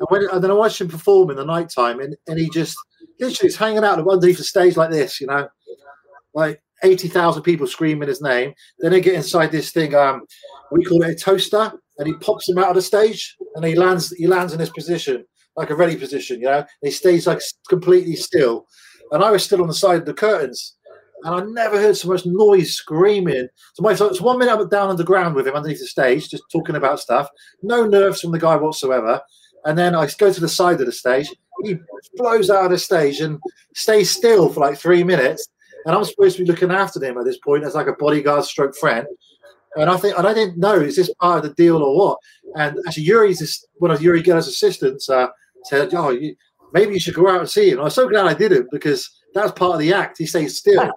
And 0.00 0.08
when 0.08 0.28
and 0.30 0.42
then 0.42 0.50
I 0.50 0.54
watched 0.54 0.80
him 0.80 0.88
perform 0.88 1.30
in 1.30 1.36
the 1.36 1.44
nighttime, 1.44 2.00
and, 2.00 2.16
and 2.26 2.38
he 2.38 2.50
just 2.50 2.76
literally 3.20 3.48
is 3.48 3.56
hanging 3.56 3.84
out 3.84 3.98
underneath 3.98 4.38
the 4.38 4.44
stage 4.44 4.76
like 4.76 4.90
this, 4.90 5.20
you 5.20 5.26
know, 5.26 5.48
like 6.34 6.62
80,000 6.82 7.42
people 7.42 7.66
screaming 7.66 8.08
his 8.08 8.20
name. 8.20 8.52
Then 8.78 8.92
they 8.92 9.00
get 9.00 9.14
inside 9.14 9.52
this 9.52 9.70
thing, 9.70 9.94
um, 9.94 10.22
we 10.70 10.84
call 10.84 11.02
it 11.02 11.10
a 11.10 11.14
toaster, 11.14 11.72
and 11.98 12.06
he 12.06 12.14
pops 12.14 12.48
him 12.48 12.58
out 12.58 12.70
of 12.70 12.74
the 12.74 12.82
stage 12.82 13.36
and 13.54 13.64
he 13.64 13.74
lands 13.74 14.10
he 14.10 14.26
lands 14.26 14.52
in 14.52 14.58
this 14.58 14.70
position, 14.70 15.24
like 15.56 15.70
a 15.70 15.76
ready 15.76 15.96
position, 15.96 16.40
you 16.40 16.46
know. 16.46 16.58
And 16.58 16.66
he 16.82 16.90
stays 16.90 17.26
like 17.26 17.40
completely 17.68 18.16
still. 18.16 18.66
And 19.10 19.22
I 19.22 19.30
was 19.30 19.44
still 19.44 19.60
on 19.60 19.68
the 19.68 19.74
side 19.74 20.00
of 20.00 20.06
the 20.06 20.14
curtains. 20.14 20.76
And 21.24 21.34
I 21.34 21.44
never 21.44 21.80
heard 21.80 21.96
so 21.96 22.08
much 22.08 22.26
noise, 22.26 22.72
screaming. 22.72 23.46
So 23.74 23.82
my 23.82 23.94
so 23.94 24.06
it's 24.06 24.20
one 24.20 24.38
minute 24.38 24.52
I'm 24.58 24.68
down 24.68 24.88
on 24.88 24.96
the 24.96 25.04
ground 25.04 25.34
with 25.34 25.46
him 25.46 25.54
underneath 25.54 25.78
the 25.78 25.86
stage, 25.86 26.28
just 26.28 26.42
talking 26.50 26.76
about 26.76 26.98
stuff. 26.98 27.28
No 27.62 27.86
nerves 27.86 28.20
from 28.20 28.32
the 28.32 28.40
guy 28.40 28.56
whatsoever. 28.56 29.20
And 29.64 29.78
then 29.78 29.94
I 29.94 30.08
go 30.18 30.32
to 30.32 30.40
the 30.40 30.48
side 30.48 30.80
of 30.80 30.86
the 30.86 30.92
stage. 30.92 31.32
He 31.62 31.78
blows 32.16 32.50
out 32.50 32.64
of 32.64 32.70
the 32.70 32.78
stage 32.78 33.20
and 33.20 33.38
stays 33.74 34.10
still 34.10 34.52
for 34.52 34.60
like 34.60 34.78
three 34.78 35.04
minutes. 35.04 35.48
And 35.86 35.94
I'm 35.94 36.04
supposed 36.04 36.36
to 36.36 36.44
be 36.44 36.50
looking 36.50 36.70
after 36.70 37.02
him 37.02 37.18
at 37.18 37.24
this 37.24 37.38
point 37.38 37.64
as 37.64 37.74
like 37.74 37.86
a 37.86 37.94
bodyguard 37.94 38.44
stroke 38.44 38.76
friend. 38.76 39.06
And 39.76 39.88
I 39.88 39.96
think, 39.96 40.18
and 40.18 40.26
I 40.26 40.34
didn't 40.34 40.58
know, 40.58 40.74
is 40.74 40.96
this 40.96 41.12
part 41.14 41.38
of 41.38 41.42
the 41.44 41.54
deal 41.54 41.82
or 41.82 41.96
what? 41.96 42.18
And 42.56 42.78
actually, 42.86 43.04
Uri's 43.04 43.66
one 43.78 43.90
of 43.90 44.02
Uri 44.02 44.22
Geller's 44.22 44.46
assistants 44.46 45.08
uh, 45.08 45.28
said, 45.64 45.94
"Oh, 45.94 46.10
you, 46.10 46.36
maybe 46.74 46.92
you 46.92 47.00
should 47.00 47.14
go 47.14 47.30
out 47.30 47.40
and 47.40 47.48
see 47.48 47.70
him." 47.70 47.80
I 47.80 47.84
was 47.84 47.94
so 47.94 48.06
glad 48.06 48.26
I 48.26 48.34
didn't 48.34 48.70
because 48.70 49.08
that 49.34 49.44
was 49.44 49.52
part 49.52 49.72
of 49.72 49.80
the 49.80 49.94
act. 49.94 50.18
He 50.18 50.26
stays 50.26 50.58
still. 50.58 50.82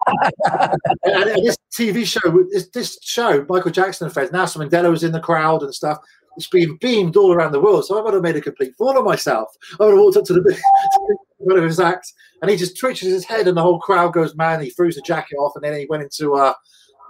and, 0.45 1.23
and 1.23 1.45
this 1.45 1.55
TV 1.73 2.05
show, 2.05 2.45
this, 2.51 2.67
this 2.71 2.99
show, 3.01 3.45
Michael 3.47 3.71
Jackson 3.71 4.05
and 4.05 4.13
friends. 4.13 4.33
Nelson 4.33 4.67
Mandela 4.67 4.89
was 4.89 5.05
in 5.05 5.13
the 5.13 5.21
crowd 5.21 5.63
and 5.63 5.73
stuff 5.73 5.99
it's 6.35 6.47
been 6.47 6.77
beamed 6.77 7.15
all 7.15 7.33
around 7.33 7.51
the 7.51 7.61
world. 7.61 7.85
So 7.85 7.97
I 7.97 8.01
would 8.01 8.13
have 8.13 8.23
made 8.23 8.35
a 8.35 8.41
complete 8.41 8.75
fool 8.77 8.97
of 8.97 9.05
myself. 9.05 9.49
I 9.79 9.85
would 9.85 9.91
have 9.91 9.99
walked 9.99 10.17
up 10.17 10.25
to 10.25 10.33
the 10.33 10.61
one 11.37 11.57
of 11.57 11.63
his 11.63 11.79
acts, 11.79 12.13
and 12.41 12.49
he 12.49 12.57
just 12.57 12.77
twitches 12.77 13.11
his 13.11 13.25
head, 13.25 13.47
and 13.47 13.57
the 13.57 13.61
whole 13.61 13.79
crowd 13.79 14.13
goes 14.13 14.35
mad. 14.35 14.61
He 14.61 14.69
throws 14.69 14.95
the 14.95 15.01
jacket 15.01 15.37
off, 15.37 15.53
and 15.55 15.63
then 15.63 15.77
he 15.79 15.85
went 15.89 16.03
into 16.03 16.35
uh, 16.35 16.53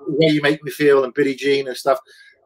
"Way 0.08 0.34
You 0.34 0.42
Make 0.42 0.64
Me 0.64 0.72
Feel" 0.72 1.04
and 1.04 1.14
Billie 1.14 1.36
Jean 1.36 1.68
and 1.68 1.78
stuff. 1.78 2.00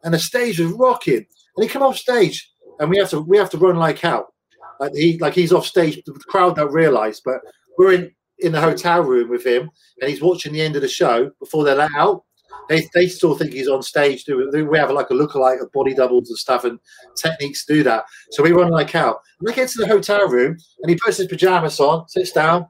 And 0.03 0.13
the 0.13 0.19
stage 0.19 0.59
was 0.59 0.71
rocking. 0.71 1.25
And 1.57 1.63
he 1.63 1.67
come 1.67 1.83
off 1.83 1.97
stage, 1.97 2.51
and 2.79 2.89
we 2.89 2.97
have 2.97 3.09
to 3.09 3.21
we 3.21 3.37
have 3.37 3.49
to 3.51 3.57
run 3.57 3.75
like 3.75 3.99
hell. 3.99 4.33
Like 4.79 4.93
he 4.93 5.17
like 5.17 5.33
he's 5.33 5.53
off 5.53 5.65
stage. 5.65 6.01
The 6.05 6.13
crowd 6.13 6.55
don't 6.55 6.71
realise, 6.71 7.19
but 7.19 7.41
we're 7.77 7.93
in 7.93 8.11
in 8.39 8.53
the 8.53 8.61
hotel 8.61 9.01
room 9.01 9.29
with 9.29 9.45
him, 9.45 9.69
and 9.99 10.09
he's 10.09 10.21
watching 10.21 10.53
the 10.53 10.61
end 10.61 10.75
of 10.75 10.81
the 10.81 10.87
show 10.87 11.31
before 11.39 11.65
they're 11.65 11.75
let 11.75 11.91
out 11.97 12.23
they, 12.69 12.87
they 12.93 13.07
still 13.07 13.35
think 13.35 13.53
he's 13.53 13.67
on 13.67 13.81
stage. 13.81 14.25
We 14.27 14.77
have 14.77 14.91
like 14.91 15.09
a 15.09 15.13
lookalike 15.13 15.61
of 15.61 15.71
body 15.71 15.93
doubles 15.93 16.29
and 16.29 16.37
stuff 16.37 16.65
and 16.65 16.79
techniques 17.15 17.65
do 17.65 17.83
that. 17.83 18.05
So 18.31 18.43
we 18.43 18.51
run 18.51 18.69
like 18.69 18.91
hell. 18.91 19.21
And 19.39 19.47
we 19.47 19.53
get 19.53 19.69
to 19.69 19.79
the 19.79 19.87
hotel 19.87 20.27
room 20.27 20.57
and 20.81 20.89
he 20.89 20.95
puts 20.95 21.17
his 21.17 21.27
pajamas 21.27 21.79
on, 21.79 22.07
sits 22.07 22.31
down, 22.31 22.67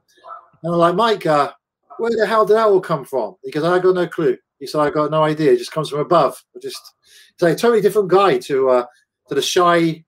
and 0.64 0.73
I'm 0.73 0.80
like, 0.80 0.95
Mike, 0.95 1.26
uh, 1.26 1.51
where 1.97 2.11
the 2.11 2.26
hell 2.26 2.45
did 2.45 2.56
that 2.56 2.68
all 2.68 2.81
come 2.81 3.06
from? 3.06 3.35
Goes, 3.51 3.64
I 3.64 3.80
got 3.80 3.95
no 3.95 4.07
clue. 4.07 4.38
He 4.60 4.68
said, 4.68 4.81
I 4.81 4.89
got 4.89 5.11
no 5.11 5.23
idea. 5.23 5.51
It 5.53 5.57
just 5.57 5.72
comes 5.72 5.89
from 5.89 5.99
above. 5.99 6.41
I 6.56 6.60
just 6.60 6.81
it's 7.34 7.41
like 7.41 7.53
a 7.53 7.57
totally 7.57 7.81
different 7.81 8.10
guy 8.10 8.38
to 8.39 8.69
uh, 8.69 8.85
to 9.27 9.35
the 9.35 9.41
shy, 9.41 10.03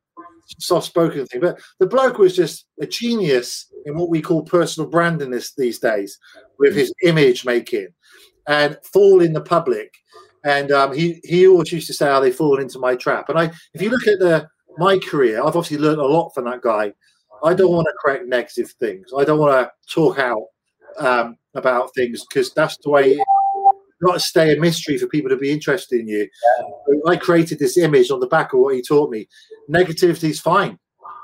soft 0.60 0.88
spoken 0.88 1.26
thing. 1.26 1.42
But 1.42 1.60
the 1.80 1.88
bloke 1.88 2.18
was 2.18 2.36
just 2.36 2.66
a 2.82 2.86
genius 2.86 3.68
in 3.86 3.98
what 3.98 4.10
we 4.10 4.22
call 4.22 4.44
personal 4.44 4.90
branding 4.90 5.32
this, 5.32 5.54
these 5.56 5.80
days 5.80 6.20
with 6.60 6.76
his 6.76 6.94
image 7.04 7.46
making 7.46 7.88
and 8.48 8.78
fall 8.84 9.22
in 9.22 9.34
the 9.34 9.42
public. 9.42 9.94
And 10.44 10.72
um, 10.72 10.94
he 10.94 11.22
he 11.24 11.48
always 11.48 11.72
used 11.72 11.88
to 11.88 11.94
say 11.94 12.08
how 12.08 12.20
they 12.20 12.32
fall 12.32 12.60
into 12.60 12.80
my 12.80 12.96
trap. 12.96 13.30
And 13.30 13.38
I, 13.38 13.52
if 13.74 13.82
you 13.82 13.90
look 13.90 14.08
at 14.08 14.20
the 14.20 14.48
my 14.78 14.98
career, 14.98 15.40
I've 15.40 15.56
obviously 15.56 15.78
learned 15.78 16.02
a 16.02 16.06
lot 16.06 16.32
from 16.34 16.46
that 16.46 16.62
guy. 16.62 16.94
I 17.44 17.54
don't 17.54 17.72
want 17.72 17.86
to 17.86 17.94
correct 18.04 18.28
negative 18.28 18.72
things. 18.80 19.12
I 19.18 19.24
don't 19.24 19.40
want 19.40 19.68
to 19.68 19.94
talk 19.94 20.20
out 20.20 20.46
um, 21.00 21.38
about 21.56 21.94
things 21.96 22.24
because 22.28 22.54
that's 22.54 22.78
the 22.84 22.90
way. 22.90 23.18
Not 24.04 24.14
to 24.14 24.20
stay 24.20 24.58
a 24.58 24.60
mystery 24.60 24.98
for 24.98 25.06
people 25.06 25.30
to 25.30 25.38
be 25.38 25.52
interested 25.52 26.00
in 26.00 26.08
you. 26.08 26.28
I 27.08 27.18
created 27.18 27.60
this 27.60 27.78
image 27.78 28.10
on 28.10 28.20
the 28.20 28.26
back 28.26 28.52
of 28.52 28.60
what 28.60 28.74
he 28.74 28.82
taught 28.82 29.12
me. 29.12 29.28
Negativity 29.70 30.30
is 30.30 30.40
fine. 30.40 30.80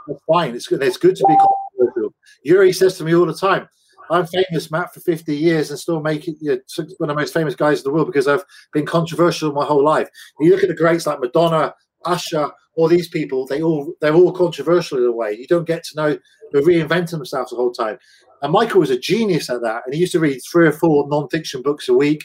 It's 0.07 0.21
fine. 0.31 0.53
It's 0.53 0.67
good. 0.67 0.83
It's 0.83 0.97
good 0.97 1.15
to 1.15 1.25
be 1.27 1.35
controversial. 1.35 2.13
Uri 2.43 2.71
says 2.71 2.95
to 2.99 3.03
me 3.03 3.15
all 3.15 3.25
the 3.25 3.33
time, 3.33 3.67
I'm 4.09 4.27
famous, 4.27 4.71
Matt, 4.71 4.93
for 4.93 4.99
50 4.99 5.35
years 5.35 5.69
and 5.69 5.79
still 5.79 6.01
making 6.01 6.37
you 6.39 6.51
know, 6.51 6.85
one 6.97 7.09
of 7.09 7.15
the 7.15 7.21
most 7.21 7.33
famous 7.33 7.55
guys 7.55 7.79
in 7.79 7.83
the 7.83 7.93
world 7.93 8.07
because 8.07 8.27
I've 8.27 8.43
been 8.73 8.85
controversial 8.85 9.51
my 9.51 9.65
whole 9.65 9.83
life. 9.83 10.09
You 10.39 10.51
look 10.51 10.63
at 10.63 10.69
the 10.69 10.75
greats 10.75 11.07
like 11.07 11.19
Madonna, 11.19 11.73
Usher, 12.05 12.51
all 12.75 12.87
these 12.87 13.09
people, 13.09 13.47
they 13.47 13.61
all 13.61 13.93
they're 14.01 14.13
all 14.13 14.31
controversial 14.31 14.99
in 14.99 15.05
a 15.05 15.11
way. 15.11 15.33
You 15.33 15.47
don't 15.47 15.67
get 15.67 15.83
to 15.85 15.95
know 15.95 16.17
they 16.53 16.61
reinvent 16.61 17.09
themselves 17.09 17.51
the 17.51 17.57
whole 17.57 17.71
time. 17.71 17.97
And 18.41 18.51
Michael 18.51 18.79
was 18.79 18.91
a 18.91 18.99
genius 18.99 19.49
at 19.49 19.61
that. 19.61 19.83
And 19.85 19.93
he 19.93 19.99
used 19.99 20.11
to 20.13 20.19
read 20.19 20.39
three 20.49 20.67
or 20.67 20.71
four 20.71 21.07
non-fiction 21.09 21.61
books 21.61 21.89
a 21.89 21.93
week, 21.93 22.23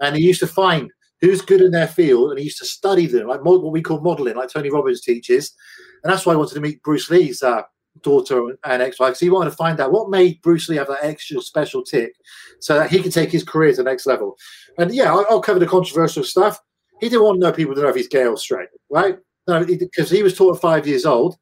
and 0.00 0.16
he 0.16 0.22
used 0.22 0.40
to 0.40 0.46
find 0.46 0.90
who's 1.20 1.40
good 1.40 1.60
in 1.60 1.70
their 1.70 1.86
field, 1.86 2.30
and 2.30 2.38
he 2.38 2.46
used 2.46 2.58
to 2.58 2.66
study 2.66 3.06
them, 3.06 3.28
like 3.28 3.44
what 3.44 3.62
we 3.72 3.80
call 3.80 4.00
modeling, 4.00 4.34
like 4.34 4.50
Tony 4.50 4.70
Robbins 4.70 5.00
teaches. 5.00 5.54
And 6.02 6.12
that's 6.12 6.26
why 6.26 6.32
I 6.32 6.36
wanted 6.36 6.54
to 6.54 6.60
meet 6.60 6.82
Bruce 6.82 7.08
Lee's 7.10 7.42
uh, 7.42 7.62
daughter 8.00 8.56
and 8.64 8.82
ex-wife. 8.82 9.16
So 9.16 9.26
he 9.26 9.30
wanted 9.30 9.50
to 9.50 9.56
find 9.56 9.78
out 9.80 9.92
what 9.92 10.10
made 10.10 10.40
Bruce 10.42 10.68
Lee 10.68 10.76
have 10.76 10.88
that 10.88 11.04
extra 11.04 11.40
special 11.40 11.82
tick 11.82 12.14
so 12.60 12.74
that 12.74 12.90
he 12.90 13.02
could 13.02 13.12
take 13.12 13.30
his 13.30 13.44
career 13.44 13.70
to 13.72 13.76
the 13.78 13.82
next 13.84 14.06
level. 14.06 14.36
And 14.78 14.94
yeah, 14.94 15.12
I'll, 15.12 15.26
I'll 15.28 15.42
cover 15.42 15.58
the 15.58 15.66
controversial 15.66 16.24
stuff. 16.24 16.58
He 17.00 17.08
didn't 17.08 17.24
want 17.24 17.40
to 17.40 17.46
know 17.46 17.52
people 17.52 17.74
to 17.74 17.82
know 17.82 17.88
if 17.88 17.96
he's 17.96 18.08
gay 18.08 18.26
or 18.26 18.36
straight, 18.36 18.68
right? 18.90 19.18
No, 19.46 19.64
because 19.64 20.10
he, 20.10 20.18
he, 20.18 20.22
was 20.22 20.36
taught 20.36 20.56
at 20.56 20.60
five 20.60 20.86
years 20.86 21.04
old. 21.04 21.36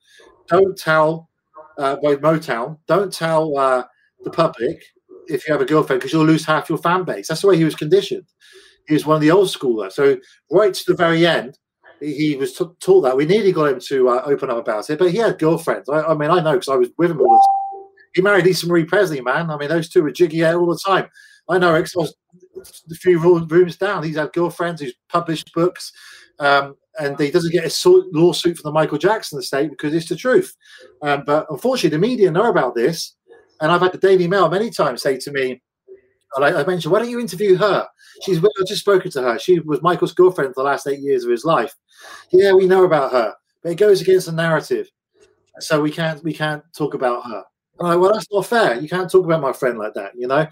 Don't 0.48 0.76
tell 0.76 1.28
uh, 1.78 1.96
by 1.96 2.16
Motown. 2.16 2.78
Don't 2.86 3.12
tell 3.12 3.56
uh, 3.58 3.84
the 4.24 4.30
public 4.30 4.82
if 5.28 5.46
you 5.46 5.52
have 5.52 5.62
a 5.62 5.66
girlfriend 5.66 6.00
because 6.00 6.12
you'll 6.12 6.24
lose 6.24 6.44
half 6.44 6.68
your 6.68 6.78
fan 6.78 7.04
base. 7.04 7.28
That's 7.28 7.42
the 7.42 7.46
way 7.46 7.56
he 7.56 7.64
was 7.64 7.74
conditioned. 7.74 8.26
He 8.88 8.94
was 8.94 9.06
one 9.06 9.16
of 9.16 9.20
the 9.20 9.30
old 9.30 9.48
schoolers. 9.48 9.92
So 9.92 10.16
right 10.50 10.72
to 10.72 10.84
the 10.86 10.96
very 10.96 11.26
end, 11.26 11.58
he 12.00 12.36
was 12.36 12.54
t- 12.54 12.64
taught 12.80 13.02
that. 13.02 13.16
We 13.16 13.26
nearly 13.26 13.52
got 13.52 13.72
him 13.72 13.80
to 13.80 14.08
uh, 14.08 14.22
open 14.26 14.50
up 14.50 14.58
about 14.58 14.88
it, 14.90 14.98
but 14.98 15.10
he 15.10 15.18
had 15.18 15.38
girlfriends. 15.38 15.88
I, 15.88 16.02
I 16.02 16.14
mean, 16.14 16.30
I 16.30 16.40
know 16.40 16.52
because 16.52 16.68
I 16.68 16.76
was 16.76 16.88
with 16.98 17.10
him 17.10 17.20
all 17.20 17.28
the 17.28 17.36
time. 17.36 18.06
He 18.14 18.22
married 18.22 18.44
Lisa 18.44 18.66
Marie 18.66 18.84
Presley, 18.84 19.20
man. 19.20 19.50
I 19.50 19.56
mean, 19.56 19.68
those 19.68 19.88
two 19.88 20.02
were 20.02 20.10
jiggy 20.10 20.44
out 20.44 20.56
all 20.56 20.66
the 20.66 20.80
time. 20.84 21.08
I 21.48 21.58
know 21.58 21.74
X 21.74 21.96
was 21.96 22.14
a 22.90 22.94
few 22.94 23.18
rooms 23.18 23.76
down. 23.76 24.02
He's 24.02 24.16
had 24.16 24.32
girlfriends 24.32 24.80
He's 24.80 24.94
published 25.08 25.52
books, 25.54 25.92
um, 26.38 26.76
and 26.98 27.18
he 27.18 27.30
doesn't 27.30 27.52
get 27.52 27.64
a 27.64 28.02
lawsuit 28.12 28.58
from 28.58 28.68
the 28.68 28.72
Michael 28.72 28.98
Jackson 28.98 29.38
estate 29.38 29.70
because 29.70 29.94
it's 29.94 30.08
the 30.08 30.16
truth. 30.16 30.54
Um, 31.02 31.24
but 31.26 31.46
unfortunately, 31.50 31.96
the 31.96 32.06
media 32.06 32.30
know 32.30 32.50
about 32.50 32.74
this, 32.74 33.16
and 33.60 33.70
I've 33.70 33.80
had 33.80 33.92
the 33.92 33.98
Daily 33.98 34.26
Mail 34.26 34.48
many 34.48 34.70
times 34.70 35.02
say 35.02 35.18
to 35.18 35.32
me, 35.32 35.60
I, 36.36 36.52
I, 36.52 36.66
mentioned, 36.66 36.92
why 36.92 37.00
don't 37.00 37.10
you 37.10 37.20
interview 37.20 37.56
her? 37.56 37.88
She's 38.22 38.38
I've 38.38 38.66
just 38.66 38.80
spoken 38.80 39.10
to 39.12 39.22
her. 39.22 39.38
She 39.38 39.60
was 39.60 39.82
Michael's 39.82 40.12
girlfriend 40.12 40.54
for 40.54 40.62
the 40.62 40.68
last 40.68 40.86
eight 40.86 41.00
years 41.00 41.24
of 41.24 41.30
his 41.30 41.44
life. 41.44 41.74
Yeah, 42.30 42.52
we 42.52 42.66
know 42.66 42.84
about 42.84 43.12
her, 43.12 43.34
but 43.62 43.72
it 43.72 43.76
goes 43.76 44.00
against 44.00 44.26
the 44.26 44.32
narrative, 44.32 44.88
so 45.58 45.80
we 45.80 45.90
can't 45.90 46.22
we 46.22 46.32
can't 46.32 46.62
talk 46.76 46.94
about 46.94 47.24
her. 47.26 47.44
Like, 47.78 47.98
well, 47.98 48.12
that's 48.12 48.30
not 48.30 48.46
fair. 48.46 48.78
You 48.78 48.88
can't 48.88 49.10
talk 49.10 49.24
about 49.24 49.40
my 49.40 49.52
friend 49.52 49.78
like 49.78 49.94
that, 49.94 50.12
you 50.14 50.26
know. 50.26 50.46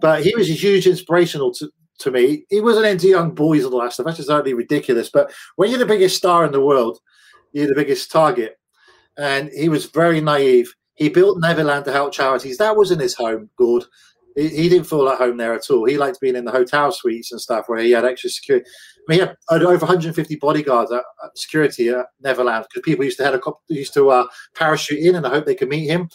But 0.00 0.24
he 0.24 0.34
was 0.34 0.48
a 0.48 0.54
huge 0.54 0.86
inspirational 0.86 1.52
to, 1.54 1.70
to 1.98 2.10
me. 2.10 2.46
He 2.48 2.62
wasn't 2.62 2.86
into 2.86 3.08
young 3.08 3.34
boys 3.34 3.64
and 3.64 3.74
all 3.74 3.82
that 3.82 3.92
stuff. 3.92 4.06
That's 4.06 4.16
just 4.16 4.30
utterly 4.30 4.54
ridiculous. 4.54 5.10
But 5.10 5.30
when 5.56 5.68
you're 5.68 5.78
the 5.78 5.84
biggest 5.84 6.16
star 6.16 6.46
in 6.46 6.52
the 6.52 6.64
world, 6.64 6.98
you're 7.52 7.66
the 7.66 7.74
biggest 7.74 8.10
target. 8.10 8.58
And 9.18 9.50
he 9.50 9.68
was 9.68 9.86
very 9.86 10.22
naive. 10.22 10.74
He 10.94 11.10
built 11.10 11.38
Neverland 11.38 11.84
to 11.84 11.92
help 11.92 12.14
charities. 12.14 12.56
That 12.56 12.76
wasn't 12.76 13.02
his 13.02 13.14
home, 13.14 13.50
Gord 13.58 13.84
he, 14.36 14.48
he, 14.48 14.68
didn't 14.68 14.86
feel 14.86 15.08
at 15.08 15.18
home 15.18 15.36
there 15.36 15.54
at 15.54 15.68
all. 15.70 15.84
He 15.86 15.98
liked 15.98 16.20
being 16.20 16.36
in 16.36 16.44
the 16.44 16.50
hotel 16.50 16.92
suites 16.92 17.32
and 17.32 17.40
stuff 17.40 17.68
where 17.68 17.80
he 17.80 17.90
had 17.90 18.04
extra 18.04 18.30
security. 18.30 18.66
I 18.68 19.02
mean, 19.08 19.20
he 19.20 19.26
had 19.26 19.36
over 19.62 19.84
150 19.84 20.36
bodyguards 20.36 20.92
at, 20.92 21.02
at 21.24 21.38
security 21.38 21.88
at 21.88 22.06
Neverland 22.20 22.66
because 22.68 22.84
people 22.84 23.04
used 23.04 23.18
to 23.18 23.24
helicopter, 23.24 23.60
used 23.68 23.94
to 23.94 24.10
uh, 24.10 24.26
parachute 24.54 25.00
in 25.00 25.16
and 25.16 25.26
I 25.26 25.30
hope 25.30 25.46
they 25.46 25.54
could 25.54 25.68
meet 25.68 25.88
him. 25.88 26.08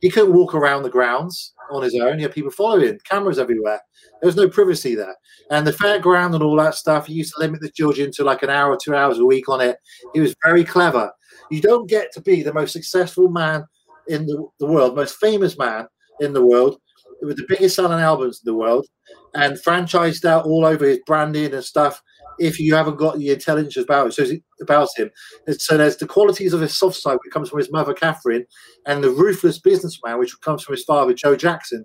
He 0.00 0.10
couldn't 0.10 0.34
walk 0.34 0.54
around 0.54 0.84
the 0.84 0.90
grounds 0.90 1.54
on 1.70 1.82
his 1.82 1.94
own. 1.96 2.18
He 2.18 2.22
had 2.22 2.32
people 2.32 2.52
following, 2.52 2.98
cameras 3.04 3.38
everywhere. 3.38 3.80
There 4.20 4.28
was 4.28 4.36
no 4.36 4.48
privacy 4.48 4.94
there. 4.94 5.16
And 5.50 5.66
the 5.66 5.72
fairground 5.72 6.34
and 6.34 6.42
all 6.42 6.56
that 6.56 6.76
stuff, 6.76 7.06
he 7.06 7.14
used 7.14 7.34
to 7.34 7.40
limit 7.40 7.60
the 7.60 7.70
children 7.70 8.10
to 8.12 8.24
like 8.24 8.42
an 8.42 8.50
hour, 8.50 8.72
or 8.72 8.78
two 8.82 8.94
hours 8.94 9.18
a 9.18 9.24
week 9.24 9.48
on 9.48 9.60
it. 9.60 9.76
He 10.14 10.20
was 10.20 10.34
very 10.44 10.64
clever. 10.64 11.10
You 11.50 11.60
don't 11.60 11.88
get 11.88 12.12
to 12.12 12.20
be 12.20 12.42
the 12.42 12.52
most 12.52 12.72
successful 12.72 13.28
man 13.28 13.64
in 14.08 14.26
the, 14.26 14.46
the 14.60 14.66
world, 14.66 14.96
most 14.96 15.16
famous 15.16 15.58
man 15.58 15.86
in 16.20 16.32
the 16.32 16.44
world, 16.44 16.78
with 17.22 17.36
the 17.36 17.46
biggest 17.48 17.76
selling 17.76 18.00
albums 18.00 18.40
in 18.44 18.50
the 18.50 18.58
world 18.58 18.86
and 19.34 19.58
franchised 19.58 20.24
out 20.24 20.44
all 20.44 20.64
over 20.64 20.84
his 20.84 21.00
branding 21.06 21.52
and 21.52 21.64
stuff. 21.64 22.02
If 22.38 22.60
you 22.60 22.74
haven't 22.74 22.96
got 22.96 23.18
the 23.18 23.30
intelligence 23.30 23.76
about 23.76 24.06
it, 24.06 24.12
so 24.12 24.24
about 24.62 24.88
him, 24.96 25.10
and 25.48 25.60
so 25.60 25.76
there's 25.76 25.96
the 25.96 26.06
qualities 26.06 26.52
of 26.52 26.60
his 26.60 26.76
soft 26.76 26.96
side, 26.96 27.18
which 27.24 27.32
comes 27.32 27.48
from 27.48 27.58
his 27.58 27.72
mother 27.72 27.92
Katherine, 27.92 28.46
and 28.86 29.02
the 29.02 29.10
ruthless 29.10 29.58
businessman, 29.58 30.20
which 30.20 30.40
comes 30.40 30.62
from 30.62 30.74
his 30.74 30.84
father 30.84 31.12
Joe 31.14 31.34
Jackson. 31.34 31.84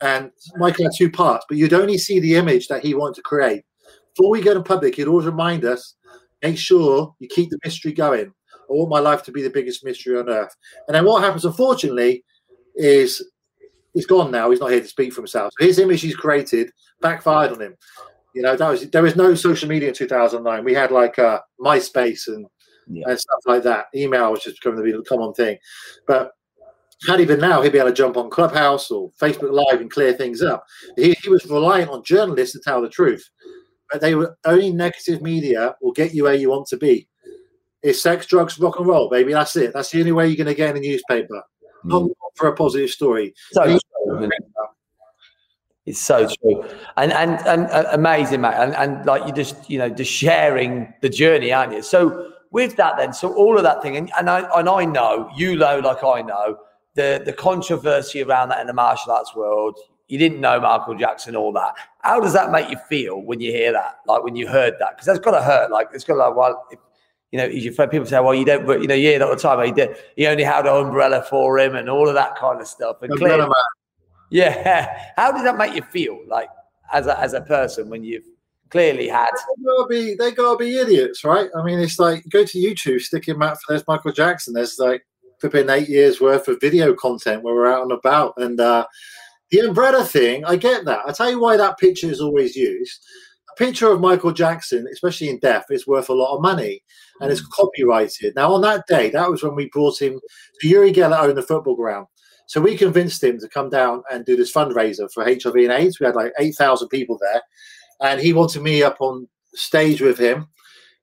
And 0.00 0.32
Michael 0.56 0.86
had 0.86 0.92
two 0.98 1.12
parts, 1.12 1.46
but 1.48 1.58
you'd 1.58 1.72
only 1.72 1.96
see 1.96 2.18
the 2.18 2.34
image 2.34 2.66
that 2.66 2.84
he 2.84 2.94
wanted 2.94 3.14
to 3.14 3.22
create. 3.22 3.62
Before 4.16 4.30
we 4.30 4.42
go 4.42 4.52
to 4.52 4.62
public, 4.62 4.96
he'd 4.96 5.06
always 5.06 5.26
remind 5.26 5.64
us: 5.64 5.94
make 6.42 6.58
sure 6.58 7.14
you 7.20 7.28
keep 7.28 7.50
the 7.50 7.58
mystery 7.64 7.92
going. 7.92 8.32
I 8.52 8.72
want 8.72 8.90
my 8.90 8.98
life 8.98 9.22
to 9.24 9.32
be 9.32 9.42
the 9.42 9.50
biggest 9.50 9.84
mystery 9.84 10.18
on 10.18 10.28
earth. 10.28 10.56
And 10.88 10.96
then 10.96 11.04
what 11.04 11.22
happens, 11.22 11.44
unfortunately, 11.44 12.24
is 12.74 13.24
he's 13.94 14.06
gone 14.06 14.30
now. 14.30 14.50
He's 14.50 14.60
not 14.60 14.70
here 14.70 14.80
to 14.80 14.86
speak 14.86 15.12
for 15.12 15.22
himself. 15.22 15.52
So 15.58 15.66
his 15.66 15.78
image 15.78 16.02
he's 16.02 16.16
created 16.16 16.70
backfired 17.00 17.52
on 17.52 17.60
him. 17.60 17.76
You 18.34 18.42
know, 18.42 18.56
that 18.56 18.68
was 18.68 18.90
there 18.90 19.02
was 19.02 19.16
no 19.16 19.34
social 19.34 19.68
media 19.68 19.88
in 19.88 19.94
2009. 19.94 20.64
We 20.64 20.74
had 20.74 20.90
like 20.90 21.18
uh, 21.18 21.40
MySpace 21.60 22.26
and 22.26 22.46
yeah. 22.88 23.04
and 23.08 23.18
stuff 23.18 23.40
like 23.46 23.62
that. 23.62 23.86
Email 23.94 24.32
was 24.32 24.42
just 24.42 24.60
becoming 24.62 24.84
the 24.84 25.04
common 25.08 25.32
thing. 25.34 25.56
But 26.06 26.32
had 27.08 27.20
he 27.20 27.26
been 27.26 27.40
now, 27.40 27.62
he'd 27.62 27.72
be 27.72 27.78
able 27.78 27.90
to 27.90 27.94
jump 27.94 28.16
on 28.16 28.30
Clubhouse 28.30 28.90
or 28.90 29.10
Facebook 29.20 29.52
Live 29.52 29.80
and 29.80 29.90
clear 29.90 30.12
things 30.12 30.42
up. 30.42 30.64
He, 30.96 31.14
he 31.22 31.28
was 31.28 31.44
reliant 31.46 31.90
on 31.90 32.02
journalists 32.02 32.54
to 32.54 32.60
tell 32.60 32.80
the 32.80 32.88
truth. 32.88 33.28
But 33.90 34.00
they 34.00 34.14
were 34.14 34.36
only 34.44 34.72
negative 34.72 35.20
media 35.20 35.76
will 35.80 35.92
get 35.92 36.14
you 36.14 36.24
where 36.24 36.34
you 36.34 36.50
want 36.50 36.66
to 36.68 36.76
be. 36.76 37.08
It's 37.82 38.00
sex, 38.00 38.26
drugs, 38.26 38.58
rock 38.58 38.78
and 38.78 38.86
roll, 38.86 39.10
baby. 39.10 39.32
That's 39.32 39.54
it. 39.56 39.74
That's 39.74 39.90
the 39.90 40.00
only 40.00 40.12
way 40.12 40.26
you're 40.26 40.36
going 40.36 40.46
to 40.46 40.54
get 40.54 40.70
in 40.70 40.78
a 40.78 40.80
newspaper. 40.80 41.42
Mm. 41.84 42.08
Not 42.08 42.16
for 42.34 42.48
a 42.48 42.54
positive 42.54 42.90
story. 42.90 43.34
So 43.52 43.78
it's 45.86 46.00
so 46.00 46.26
true, 46.40 46.64
and 46.96 47.12
and 47.12 47.46
and 47.46 47.66
uh, 47.66 47.84
amazing, 47.92 48.40
mate. 48.40 48.54
And 48.54 48.74
and 48.74 49.04
like 49.04 49.26
you 49.26 49.34
just 49.34 49.68
you 49.68 49.78
know 49.78 49.90
just 49.90 50.10
sharing 50.10 50.92
the 51.02 51.10
journey, 51.10 51.52
aren't 51.52 51.74
you? 51.74 51.82
So 51.82 52.32
with 52.50 52.76
that, 52.76 52.96
then, 52.96 53.12
so 53.12 53.34
all 53.34 53.56
of 53.56 53.64
that 53.64 53.82
thing, 53.82 53.96
and, 53.96 54.10
and 54.16 54.30
I 54.30 54.48
and 54.58 54.68
I 54.68 54.84
know 54.86 55.28
you 55.36 55.56
know, 55.56 55.80
like 55.80 56.02
I 56.02 56.22
know 56.22 56.58
the 56.94 57.22
the 57.24 57.32
controversy 57.34 58.22
around 58.22 58.48
that 58.48 58.60
in 58.60 58.66
the 58.66 58.72
martial 58.72 59.12
arts 59.12 59.34
world. 59.36 59.78
You 60.08 60.18
didn't 60.18 60.40
know 60.40 60.60
Michael 60.60 60.94
Jackson, 60.94 61.34
all 61.34 61.52
that. 61.52 61.74
How 62.00 62.20
does 62.20 62.34
that 62.34 62.50
make 62.50 62.70
you 62.70 62.76
feel 62.88 63.22
when 63.22 63.40
you 63.40 63.50
hear 63.50 63.72
that? 63.72 63.96
Like 64.06 64.22
when 64.22 64.36
you 64.36 64.46
heard 64.46 64.74
that? 64.78 64.92
Because 64.92 65.06
that's 65.06 65.18
got 65.18 65.30
to 65.30 65.42
hurt. 65.42 65.70
Like 65.70 65.88
it's 65.94 66.04
got 66.04 66.14
to 66.14 66.20
like, 66.20 66.36
well, 66.36 66.66
if, 66.70 66.78
you 67.34 67.38
know, 67.38 67.46
your 67.46 67.72
friend, 67.72 67.90
people 67.90 68.06
say, 68.06 68.20
well, 68.20 68.32
you 68.32 68.44
don't, 68.44 68.64
but 68.64 68.80
you 68.80 68.86
know, 68.86 68.94
you 68.94 69.08
hear 69.08 69.18
that 69.18 69.26
all 69.26 69.34
the 69.34 69.42
time. 69.42 69.66
He 69.66 69.72
did, 69.72 69.96
he 70.14 70.28
only 70.28 70.44
had 70.44 70.68
an 70.68 70.86
umbrella 70.86 71.26
for 71.28 71.58
him 71.58 71.74
and 71.74 71.90
all 71.90 72.08
of 72.08 72.14
that 72.14 72.36
kind 72.36 72.60
of 72.60 72.68
stuff. 72.68 73.02
And 73.02 73.10
clearly, 73.18 73.48
yeah, 74.30 75.10
how 75.16 75.32
did 75.32 75.44
that 75.44 75.56
make 75.56 75.74
you 75.74 75.82
feel, 75.82 76.20
like 76.28 76.48
as 76.92 77.08
a 77.08 77.18
as 77.18 77.32
a 77.32 77.40
person 77.40 77.90
when 77.90 78.04
you've 78.04 78.22
clearly 78.70 79.08
had? 79.08 79.30
They 79.32 79.64
gotta 79.64 79.86
be, 79.88 80.14
they 80.14 80.30
gotta 80.30 80.56
be 80.56 80.78
idiots, 80.78 81.24
right? 81.24 81.50
I 81.58 81.64
mean, 81.64 81.80
it's 81.80 81.98
like 81.98 82.22
go 82.28 82.44
to 82.44 82.56
YouTube, 82.56 83.00
stick 83.00 83.26
in 83.26 83.36
Matt 83.36 83.58
there's 83.68 83.82
Michael 83.88 84.12
Jackson. 84.12 84.54
There's 84.54 84.78
like 84.78 85.04
flipping 85.40 85.68
eight 85.70 85.88
years 85.88 86.20
worth 86.20 86.46
of 86.46 86.60
video 86.60 86.94
content 86.94 87.42
where 87.42 87.56
we're 87.56 87.66
out 87.66 87.82
and 87.82 87.90
about, 87.90 88.34
and 88.36 88.60
uh, 88.60 88.86
the 89.50 89.58
umbrella 89.58 90.04
thing. 90.04 90.44
I 90.44 90.54
get 90.54 90.84
that. 90.84 91.00
I 91.04 91.10
tell 91.10 91.32
you 91.32 91.40
why 91.40 91.56
that 91.56 91.78
picture 91.78 92.12
is 92.12 92.20
always 92.20 92.54
used 92.54 93.04
picture 93.56 93.90
of 93.90 94.00
Michael 94.00 94.32
Jackson, 94.32 94.86
especially 94.92 95.28
in 95.28 95.38
death, 95.38 95.66
is 95.70 95.86
worth 95.86 96.08
a 96.08 96.14
lot 96.14 96.34
of 96.34 96.42
money 96.42 96.82
and 97.20 97.30
it's 97.30 97.42
mm. 97.42 97.50
copyrighted. 97.50 98.34
Now, 98.34 98.52
on 98.52 98.60
that 98.62 98.86
day, 98.86 99.10
that 99.10 99.30
was 99.30 99.42
when 99.42 99.54
we 99.54 99.68
brought 99.70 100.00
him 100.00 100.20
to 100.60 100.68
Uri 100.68 100.92
Geller 100.92 101.18
owned 101.18 101.36
the 101.36 101.42
football 101.42 101.76
ground. 101.76 102.06
So 102.46 102.60
we 102.60 102.76
convinced 102.76 103.22
him 103.22 103.38
to 103.38 103.48
come 103.48 103.70
down 103.70 104.02
and 104.10 104.24
do 104.24 104.36
this 104.36 104.52
fundraiser 104.52 105.10
for 105.12 105.24
HIV 105.24 105.56
and 105.56 105.72
AIDS. 105.72 105.98
We 105.98 106.06
had 106.06 106.16
like 106.16 106.32
8,000 106.38 106.88
people 106.88 107.18
there. 107.20 107.42
And 108.00 108.20
he 108.20 108.32
wanted 108.32 108.62
me 108.62 108.82
up 108.82 108.96
on 109.00 109.28
stage 109.54 110.00
with 110.00 110.18
him. 110.18 110.48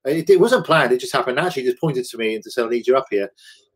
It, 0.06 0.30
it 0.30 0.40
wasn't 0.40 0.66
planned, 0.66 0.92
it 0.92 1.00
just 1.00 1.14
happened 1.14 1.38
naturally. 1.38 1.66
He 1.66 1.72
just 1.72 1.82
pointed 1.82 2.06
to 2.06 2.18
me 2.18 2.36
and 2.36 2.44
say, 2.44 2.64
I 2.64 2.68
need 2.68 2.88
you 2.88 2.98
up 2.98 3.08
here. 3.10 3.30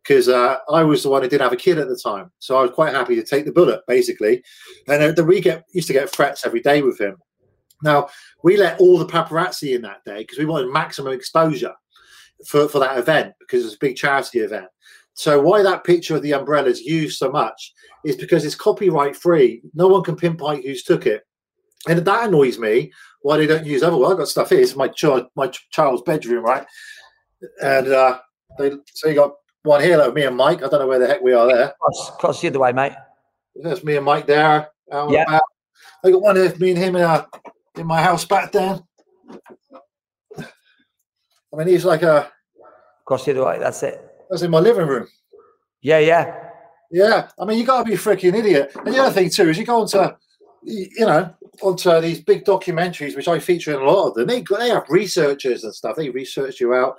Because 0.04 0.30
uh, 0.30 0.58
I 0.72 0.84
was 0.84 1.02
the 1.02 1.10
one 1.10 1.24
who 1.24 1.30
didn't 1.30 1.42
have 1.42 1.54
a 1.54 1.58
kid 1.58 1.80
at 1.80 1.88
the 1.88 2.00
time. 2.02 2.32
So 2.38 2.58
I 2.58 2.62
was 2.62 2.72
quite 2.72 2.94
happy 2.94 3.16
to 3.16 3.24
take 3.24 3.46
the 3.46 3.52
bullet, 3.52 3.82
basically. 3.88 4.44
And 4.88 5.02
uh, 5.02 5.12
the, 5.14 5.24
we 5.24 5.42
get, 5.42 5.64
used 5.74 5.88
to 5.88 5.94
get 5.94 6.12
threats 6.12 6.46
every 6.46 6.62
day 6.62 6.84
with 6.84 7.00
him. 7.00 7.18
Now, 7.86 8.10
we 8.44 8.58
let 8.58 8.80
all 8.80 8.98
the 8.98 9.06
paparazzi 9.06 9.76
in 9.76 9.84
that 9.84 10.04
day 10.04 10.18
because 10.18 10.40
we 10.40 10.46
wanted 10.46 10.74
maximum 10.74 11.14
exposure 11.14 11.74
for, 12.48 12.68
for 12.68 12.80
that 12.80 12.98
event 12.98 13.34
because 13.40 13.64
it's 13.64 13.76
a 13.76 13.80
big 13.80 13.96
charity 13.96 14.40
event. 14.40 14.68
So, 15.14 15.40
why 15.40 15.62
that 15.62 15.86
picture 15.86 16.16
of 16.16 16.24
the 16.24 16.34
umbrella 16.34 16.68
is 16.68 16.82
used 16.82 17.18
so 17.18 17.32
much 17.32 17.74
is 18.04 18.18
because 18.18 18.44
it's 18.44 18.56
copyright 18.56 19.16
free. 19.16 19.62
No 19.74 19.88
one 19.88 20.04
can 20.04 20.16
pinpoint 20.16 20.66
who's 20.66 20.84
took 20.84 21.06
it. 21.06 21.24
And 21.88 22.00
that 22.00 22.28
annoys 22.28 22.58
me 22.58 22.92
why 23.22 23.38
they 23.38 23.46
don't 23.46 23.66
use 23.66 23.84
other. 23.84 23.96
Well, 23.96 24.12
I've 24.12 24.18
got 24.18 24.28
stuff 24.28 24.50
here. 24.50 24.60
It's 24.60 24.76
my 24.76 24.88
child, 24.88 25.28
my 25.36 25.48
child's 25.72 26.02
bedroom, 26.02 26.44
right? 26.44 26.66
And 27.62 27.88
uh, 27.88 28.20
they 28.58 28.72
so 28.94 29.08
you 29.08 29.16
got 29.16 29.36
one 29.62 29.82
here, 29.82 29.98
like 29.98 30.14
me 30.16 30.24
and 30.24 30.36
Mike. 30.36 30.64
I 30.64 30.68
don't 30.68 30.80
know 30.80 30.88
where 30.88 31.00
the 31.00 31.08
heck 31.08 31.22
we 31.22 31.34
are 31.34 31.48
there. 31.48 31.74
Cross, 31.80 32.12
cross 32.18 32.42
the 32.42 32.48
other 32.48 32.60
way, 32.60 32.72
mate. 32.72 32.94
That's 33.56 33.84
me 33.84 33.96
and 33.98 34.06
Mike 34.06 34.26
there. 34.26 34.70
yeah. 34.92 35.40
I 36.04 36.12
got 36.12 36.22
one 36.22 36.38
of 36.38 36.60
me 36.60 36.72
and 36.72 36.78
him 36.78 36.96
in 36.96 37.04
our 37.04 37.28
in 37.78 37.88
my 37.88 38.02
house 38.02 38.26
back 38.26 38.52
then. 38.52 38.82
I 40.38 41.58
mean, 41.58 41.68
he's 41.68 41.86
like 41.86 42.04
a. 42.04 42.32
Across 43.02 43.26
the 43.26 43.32
other 43.32 43.46
way. 43.46 43.60
That's 43.60 43.82
it. 43.84 44.06
That's 44.30 44.42
in 44.42 44.52
my 44.52 44.60
living 44.60 44.88
room. 44.88 45.08
Yeah, 45.82 46.00
yeah. 46.00 46.50
Yeah. 46.92 47.30
I 47.40 47.46
mean, 47.46 47.60
you 47.60 47.66
got 47.66 47.84
to 47.84 47.90
be 47.90 47.94
a 47.94 47.98
freaking 47.98 48.34
idiot. 48.34 48.72
And 48.76 48.94
the 48.94 49.00
other 49.00 49.12
thing, 49.12 49.30
too, 49.30 49.50
is 49.50 49.58
you 49.58 49.66
go 49.66 49.82
onto, 49.82 50.16
you 50.64 51.06
know, 51.06 51.34
onto 51.62 52.02
these 52.02 52.22
big 52.22 52.44
documentaries, 52.44 53.16
which 53.16 53.28
I 53.28 53.40
feature 53.40 53.74
in 53.74 53.82
a 53.82 53.90
lot 53.90 54.10
of 54.10 54.16
them. 54.16 54.28
They, 54.28 54.44
they 54.58 54.70
have 54.70 54.90
researchers 54.90 55.64
and 55.64 55.74
stuff. 55.74 55.96
They 55.96 56.10
research 56.10 56.60
you 56.60 56.74
out. 56.74 56.98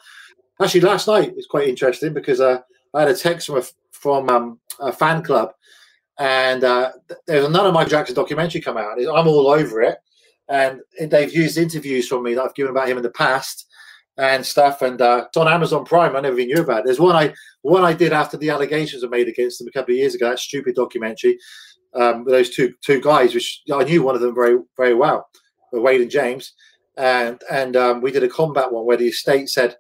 Actually, 0.63 0.83
last 0.83 1.09
night 1.09 1.35
was 1.35 1.47
quite 1.47 1.69
interesting 1.69 2.15
because 2.15 2.41
uh, 2.41 2.61
I 2.95 3.01
had 3.01 3.11
a 3.11 3.15
text 3.15 3.49
from 3.49 3.59
a, 3.59 3.63
from 3.93 4.29
um, 4.31 4.61
a 4.81 4.93
fan 4.93 5.23
club 5.23 5.53
and 6.19 6.65
uh, 6.65 6.93
there's 7.27 7.45
another 7.45 7.73
Michael 7.73 7.91
Jackson 7.91 8.15
documentary 8.15 8.61
come 8.61 8.79
out. 8.79 8.99
I'm 8.99 9.29
all 9.29 9.49
over 9.49 9.83
it 9.83 9.99
and 10.49 10.81
they've 11.11 11.35
used 11.35 11.59
interviews 11.59 12.09
from 12.09 12.23
me 12.23 12.35
that 12.35 12.43
I've 12.43 12.55
given 12.55 12.71
about 12.71 12.89
him 12.89 12.97
in 12.97 13.03
the 13.03 13.11
past 13.11 13.67
and 14.19 14.45
stuff. 14.45 14.83
And 14.83 15.01
uh, 15.01 15.25
it's 15.27 15.37
on 15.37 15.49
Amazon 15.49 15.85
Prime. 15.85 16.17
I 16.17 16.21
never 16.21 16.39
even 16.39 16.55
knew 16.55 16.63
about 16.63 16.81
it. 16.81 16.85
There's 16.87 17.01
one 17.01 17.17
I 17.17 17.35
one 17.63 17.85
I 17.85 17.93
did 17.93 18.13
after 18.13 18.37
the 18.37 18.51
allegations 18.51 19.03
were 19.03 19.09
made 19.09 19.29
against 19.29 19.61
him 19.61 19.69
a 19.69 19.73
couple 19.73 19.95
of 19.95 19.99
years 19.99 20.15
ago. 20.15 20.31
That 20.31 20.39
stupid 20.39 20.75
documentary. 20.75 21.39
Um, 21.95 22.25
those 22.27 22.51
two 22.51 22.75
two 22.85 23.01
guys, 23.01 23.35
which 23.35 23.63
I 23.73 23.85
knew 23.85 24.03
one 24.03 24.15
of 24.15 24.21
them 24.21 24.35
very 24.35 24.59
very 24.77 24.95
well, 24.95 25.29
Wade 25.73 26.01
and 26.01 26.11
James, 26.11 26.55
and 26.97 27.41
and 27.51 27.77
um, 27.77 28.01
we 28.01 28.13
did 28.13 28.23
a 28.23 28.29
combat 28.29 28.73
one 28.73 28.87
where 28.87 28.97
the 28.97 29.09
estate 29.09 29.49
said, 29.49 29.77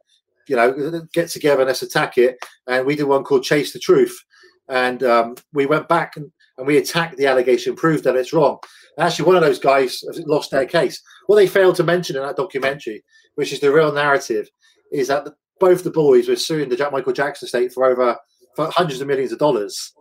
you 0.49 0.57
know, 0.57 1.03
get 1.13 1.29
together 1.29 1.61
and 1.61 1.69
let's 1.69 1.83
attack 1.83 2.19
it. 2.19 2.39
And 2.67 2.87
we 2.87 2.97
did 2.97 3.05
one 3.05 3.25
called 3.25 3.45
Chase 3.45 3.73
the 3.73 3.79
Truth, 3.79 4.19
and 4.69 5.03
um, 5.03 5.37
we 5.53 5.67
went 5.67 5.89
back 5.89 6.17
and, 6.17 6.31
and 6.59 6.67
we 6.67 6.79
attacked 6.79 7.17
the 7.17 7.27
allegation, 7.27 7.77
proved 7.77 8.05
that 8.05 8.17
it's 8.17 8.33
wrong 8.33 8.59
actually, 8.99 9.27
one 9.27 9.37
of 9.37 9.43
those 9.43 9.59
guys 9.59 10.03
lost 10.27 10.51
their 10.51 10.67
case. 10.67 11.03
What 11.27 11.37
they 11.37 11.47
failed 11.47 11.77
to 11.77 11.85
mention 11.85 12.17
in 12.17 12.23
that 12.23 12.37
documentary, 12.37 13.05
which 13.35 13.53
is 13.53 13.61
the 13.61 13.73
real 13.73 13.93
narrative, 13.93 14.49
is 14.93 15.09
that 15.09 15.25
the, 15.25 15.35
both 15.61 15.85
the 15.85 15.91
boys 15.91 16.29
were 16.29 16.37
suing 16.37 16.69
the 16.69 16.77
Jack 16.77 16.93
Michael 16.93 17.13
Jackson 17.13 17.47
estate 17.47 17.73
for 17.73 17.85
over 17.85 18.17
for 18.55 18.71
hundreds 18.71 19.01
of 19.01 19.09
millions 19.09 19.33
of 19.33 19.39
dollars. 19.39 19.93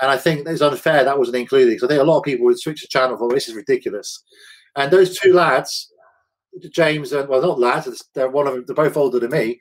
And 0.00 0.10
I 0.10 0.16
think 0.16 0.46
it's 0.46 0.60
unfair 0.60 1.04
that 1.04 1.18
wasn't 1.18 1.36
included 1.36 1.70
because 1.70 1.84
I 1.84 1.88
think 1.88 2.00
a 2.00 2.04
lot 2.04 2.18
of 2.18 2.24
people 2.24 2.46
would 2.46 2.60
switch 2.60 2.82
the 2.82 2.88
channel 2.88 3.16
for 3.16 3.28
this 3.32 3.48
is 3.48 3.54
ridiculous. 3.54 4.22
And 4.76 4.92
those 4.92 5.18
two 5.18 5.32
lads, 5.32 5.92
James 6.72 7.12
and 7.12 7.28
well, 7.28 7.42
not 7.42 7.60
lads, 7.60 8.04
they're 8.14 8.28
one 8.28 8.46
of 8.46 8.54
them. 8.54 8.64
They're 8.66 8.74
both 8.74 8.96
older 8.96 9.20
than 9.20 9.30
me. 9.30 9.58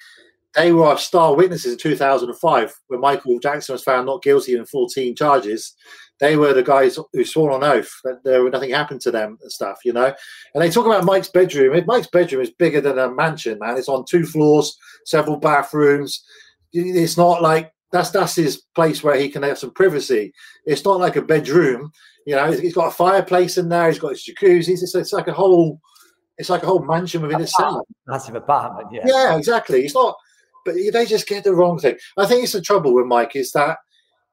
They 0.55 0.71
were 0.71 0.85
our 0.85 0.97
star 0.99 1.35
witnesses 1.35 1.73
in 1.73 1.79
2005 1.79 2.73
when 2.87 2.99
Michael 2.99 3.39
Jackson 3.39 3.73
was 3.73 3.83
found 3.83 4.05
not 4.05 4.21
guilty 4.21 4.55
in 4.55 4.65
14 4.65 5.15
charges 5.15 5.75
they 6.23 6.37
were 6.37 6.53
the 6.53 6.63
guys 6.63 6.97
who 7.11 7.25
swore 7.25 7.51
on 7.51 7.65
oath 7.65 7.91
that 8.05 8.23
there 8.23 8.49
nothing 8.49 8.69
happened 8.69 9.01
to 9.01 9.11
them 9.11 9.37
and 9.41 9.51
stuff, 9.51 9.79
you 9.83 9.91
know. 9.91 10.13
And 10.53 10.63
they 10.63 10.69
talk 10.69 10.85
about 10.85 11.03
Mike's 11.03 11.27
bedroom. 11.27 11.83
Mike's 11.85 12.07
bedroom 12.07 12.41
is 12.41 12.49
bigger 12.51 12.79
than 12.79 12.97
a 12.97 13.11
mansion, 13.11 13.59
man. 13.59 13.77
It's 13.77 13.89
on 13.89 14.05
two 14.05 14.25
floors, 14.25 14.77
several 15.05 15.35
bathrooms. 15.35 16.23
It's 16.71 17.17
not 17.17 17.41
like 17.41 17.73
that's 17.91 18.09
that's 18.11 18.35
his 18.35 18.63
place 18.73 19.03
where 19.03 19.17
he 19.17 19.27
can 19.27 19.43
have 19.43 19.57
some 19.57 19.71
privacy. 19.71 20.33
It's 20.65 20.85
not 20.85 20.99
like 20.99 21.17
a 21.17 21.21
bedroom, 21.21 21.91
you 22.25 22.35
know. 22.35 22.51
He's 22.51 22.73
got 22.73 22.87
a 22.87 22.91
fireplace 22.91 23.57
in 23.57 23.67
there. 23.67 23.89
He's 23.89 23.99
got 23.99 24.11
his 24.11 24.23
jacuzzi. 24.23 24.69
It's, 24.69 24.95
it's 24.95 25.13
like 25.13 25.27
a 25.27 25.33
whole, 25.33 25.81
it's 26.37 26.49
like 26.49 26.63
a 26.63 26.67
whole 26.67 26.85
mansion 26.85 27.21
within 27.21 27.41
a 27.41 27.43
itself. 27.43 27.85
Massive 28.07 28.35
apartment, 28.35 28.87
yeah. 28.93 29.03
Yeah, 29.05 29.37
exactly. 29.37 29.83
It's 29.83 29.93
not, 29.93 30.15
but 30.65 30.75
they 30.75 31.05
just 31.05 31.27
get 31.27 31.43
the 31.43 31.53
wrong 31.53 31.79
thing. 31.79 31.97
I 32.17 32.25
think 32.25 32.43
it's 32.43 32.53
the 32.53 32.61
trouble 32.61 32.93
with 32.93 33.07
Mike 33.07 33.35
is 33.35 33.51
that 33.51 33.77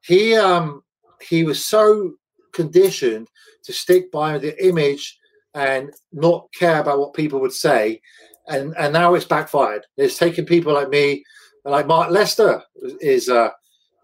he 0.01 0.35
um 0.35 0.83
he 1.21 1.43
was 1.43 1.63
so 1.65 2.13
conditioned 2.53 3.27
to 3.63 3.73
stick 3.73 4.11
by 4.11 4.37
the 4.37 4.65
image 4.65 5.17
and 5.53 5.91
not 6.11 6.47
care 6.57 6.79
about 6.79 6.99
what 6.99 7.13
people 7.13 7.39
would 7.39 7.53
say. 7.53 8.01
And 8.47 8.75
and 8.77 8.93
now 8.93 9.13
it's 9.13 9.25
backfired. 9.25 9.85
It's 9.97 10.17
taken 10.17 10.45
people 10.45 10.73
like 10.73 10.89
me, 10.89 11.23
like 11.65 11.87
Mark 11.87 12.09
Lester 12.09 12.61
is 12.99 13.29
uh, 13.29 13.49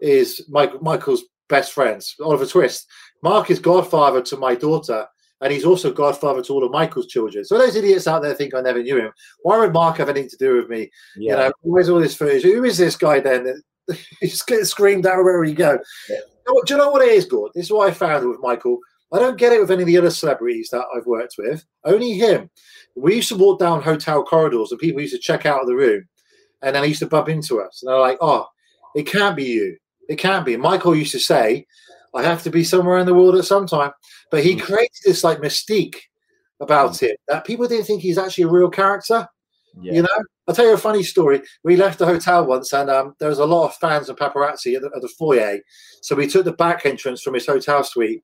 is 0.00 0.44
Mike, 0.48 0.80
Michael's 0.80 1.24
best 1.48 1.72
friends, 1.72 2.14
Oliver 2.22 2.46
Twist. 2.46 2.86
Mark 3.22 3.50
is 3.50 3.58
godfather 3.58 4.22
to 4.22 4.36
my 4.36 4.54
daughter, 4.54 5.06
and 5.40 5.52
he's 5.52 5.64
also 5.64 5.92
godfather 5.92 6.42
to 6.42 6.52
all 6.52 6.64
of 6.64 6.70
Michael's 6.70 7.08
children. 7.08 7.44
So 7.44 7.58
those 7.58 7.74
idiots 7.74 8.06
out 8.06 8.22
there 8.22 8.34
think 8.34 8.54
I 8.54 8.60
never 8.60 8.82
knew 8.82 8.98
him. 8.98 9.12
Why 9.42 9.58
would 9.58 9.72
Mark 9.72 9.96
have 9.96 10.08
anything 10.08 10.30
to 10.30 10.36
do 10.36 10.56
with 10.56 10.68
me? 10.68 10.90
Yeah. 11.16 11.32
You 11.32 11.36
know, 11.36 11.52
where's 11.62 11.88
all 11.88 12.00
this 12.00 12.16
footage? 12.16 12.44
Who 12.44 12.64
is 12.64 12.78
this 12.78 12.96
guy 12.96 13.20
then? 13.20 13.60
He's 14.20 14.30
just 14.30 14.46
gets 14.46 14.70
screamed 14.70 15.06
out 15.06 15.16
wherever 15.16 15.44
you 15.44 15.54
go. 15.54 15.78
Yeah. 16.08 16.16
Do 16.66 16.74
you 16.74 16.78
know 16.78 16.90
what 16.90 17.02
it 17.02 17.10
is, 17.10 17.26
good? 17.26 17.50
This 17.54 17.66
is 17.66 17.72
what 17.72 17.88
I 17.88 17.92
found 17.92 18.28
with 18.28 18.40
Michael. 18.40 18.78
I 19.12 19.18
don't 19.18 19.38
get 19.38 19.52
it 19.52 19.60
with 19.60 19.70
any 19.70 19.82
of 19.82 19.86
the 19.86 19.98
other 19.98 20.10
celebrities 20.10 20.68
that 20.70 20.84
I've 20.94 21.06
worked 21.06 21.36
with. 21.38 21.64
Only 21.84 22.14
him. 22.14 22.50
We 22.96 23.16
used 23.16 23.28
to 23.30 23.36
walk 23.36 23.58
down 23.58 23.82
hotel 23.82 24.22
corridors 24.22 24.70
and 24.70 24.80
people 24.80 25.00
used 25.00 25.14
to 25.14 25.20
check 25.20 25.46
out 25.46 25.62
of 25.62 25.66
the 25.66 25.74
room 25.74 26.04
and 26.62 26.74
then 26.74 26.82
he 26.82 26.90
used 26.90 27.00
to 27.00 27.06
bump 27.06 27.28
into 27.28 27.60
us. 27.60 27.82
And 27.82 27.88
they're 27.88 28.00
like, 28.00 28.18
oh, 28.20 28.46
it 28.94 29.04
can't 29.04 29.36
be 29.36 29.44
you. 29.44 29.76
It 30.08 30.16
can't 30.16 30.44
be. 30.44 30.56
Michael 30.56 30.96
used 30.96 31.12
to 31.12 31.20
say, 31.20 31.66
I 32.14 32.22
have 32.22 32.42
to 32.42 32.50
be 32.50 32.64
somewhere 32.64 32.98
in 32.98 33.06
the 33.06 33.14
world 33.14 33.36
at 33.36 33.44
some 33.44 33.66
time. 33.66 33.92
But 34.30 34.44
he 34.44 34.56
mm. 34.56 34.62
created 34.62 34.96
this 35.04 35.24
like 35.24 35.38
mystique 35.38 35.96
about 36.60 36.92
mm. 36.92 37.04
it 37.04 37.20
that 37.28 37.46
people 37.46 37.68
didn't 37.68 37.84
think 37.84 38.02
he's 38.02 38.18
actually 38.18 38.44
a 38.44 38.48
real 38.48 38.70
character. 38.70 39.26
Yeah. 39.80 39.92
You 39.94 40.02
know, 40.02 40.08
I'll 40.48 40.54
tell 40.54 40.66
you 40.66 40.74
a 40.74 40.78
funny 40.78 41.02
story. 41.02 41.42
We 41.62 41.76
left 41.76 41.98
the 41.98 42.06
hotel 42.06 42.46
once, 42.46 42.72
and 42.72 42.88
um, 42.88 43.14
there 43.20 43.28
was 43.28 43.38
a 43.38 43.44
lot 43.44 43.66
of 43.66 43.74
fans 43.76 44.08
and 44.08 44.18
paparazzi 44.18 44.74
at 44.76 44.82
the, 44.82 44.90
at 44.96 45.02
the, 45.02 45.08
foyer. 45.18 45.58
So 46.00 46.16
we 46.16 46.26
took 46.26 46.46
the 46.46 46.52
back 46.52 46.86
entrance 46.86 47.20
from 47.20 47.34
his 47.34 47.46
hotel 47.46 47.84
suite 47.84 48.22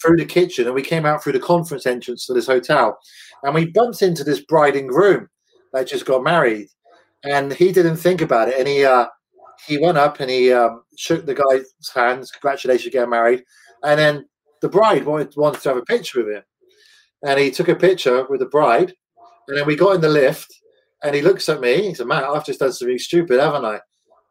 through 0.00 0.16
the 0.16 0.24
kitchen, 0.24 0.64
and 0.64 0.74
we 0.74 0.82
came 0.82 1.04
out 1.04 1.22
through 1.22 1.34
the 1.34 1.40
conference 1.40 1.84
entrance 1.84 2.26
to 2.26 2.32
this 2.32 2.46
hotel, 2.46 2.98
and 3.42 3.54
we 3.54 3.66
bumped 3.66 4.00
into 4.00 4.24
this 4.24 4.40
bride 4.40 4.76
and 4.76 4.88
groom 4.88 5.28
that 5.74 5.86
just 5.86 6.06
got 6.06 6.24
married, 6.24 6.68
and 7.24 7.52
he 7.52 7.70
didn't 7.70 7.98
think 7.98 8.22
about 8.22 8.48
it, 8.48 8.58
and 8.58 8.66
he 8.66 8.84
uh, 8.84 9.06
he 9.66 9.78
went 9.78 9.98
up 9.98 10.20
and 10.20 10.30
he 10.30 10.52
um, 10.52 10.82
shook 10.96 11.26
the 11.26 11.34
guy's 11.34 11.66
hands. 11.94 12.30
Congratulations, 12.30 12.92
getting 12.92 13.10
married. 13.10 13.44
And 13.82 13.98
then 13.98 14.28
the 14.62 14.68
bride 14.68 15.04
wanted, 15.04 15.34
wanted 15.36 15.60
to 15.62 15.68
have 15.70 15.78
a 15.78 15.82
picture 15.82 16.24
with 16.24 16.34
him. 16.34 16.42
And 17.26 17.38
he 17.38 17.50
took 17.50 17.68
a 17.68 17.74
picture 17.74 18.26
with 18.28 18.40
the 18.40 18.46
bride. 18.46 18.92
And 19.48 19.56
then 19.56 19.66
we 19.66 19.76
got 19.76 19.96
in 19.96 20.00
the 20.00 20.08
lift 20.08 20.52
and 21.02 21.14
he 21.14 21.22
looks 21.22 21.48
at 21.48 21.60
me. 21.60 21.88
He 21.88 21.94
said, 21.94 22.06
Man, 22.06 22.24
I've 22.24 22.46
just 22.46 22.60
done 22.60 22.72
something 22.72 22.98
stupid, 22.98 23.40
haven't 23.40 23.64
I? 23.64 23.76
I 23.76 23.80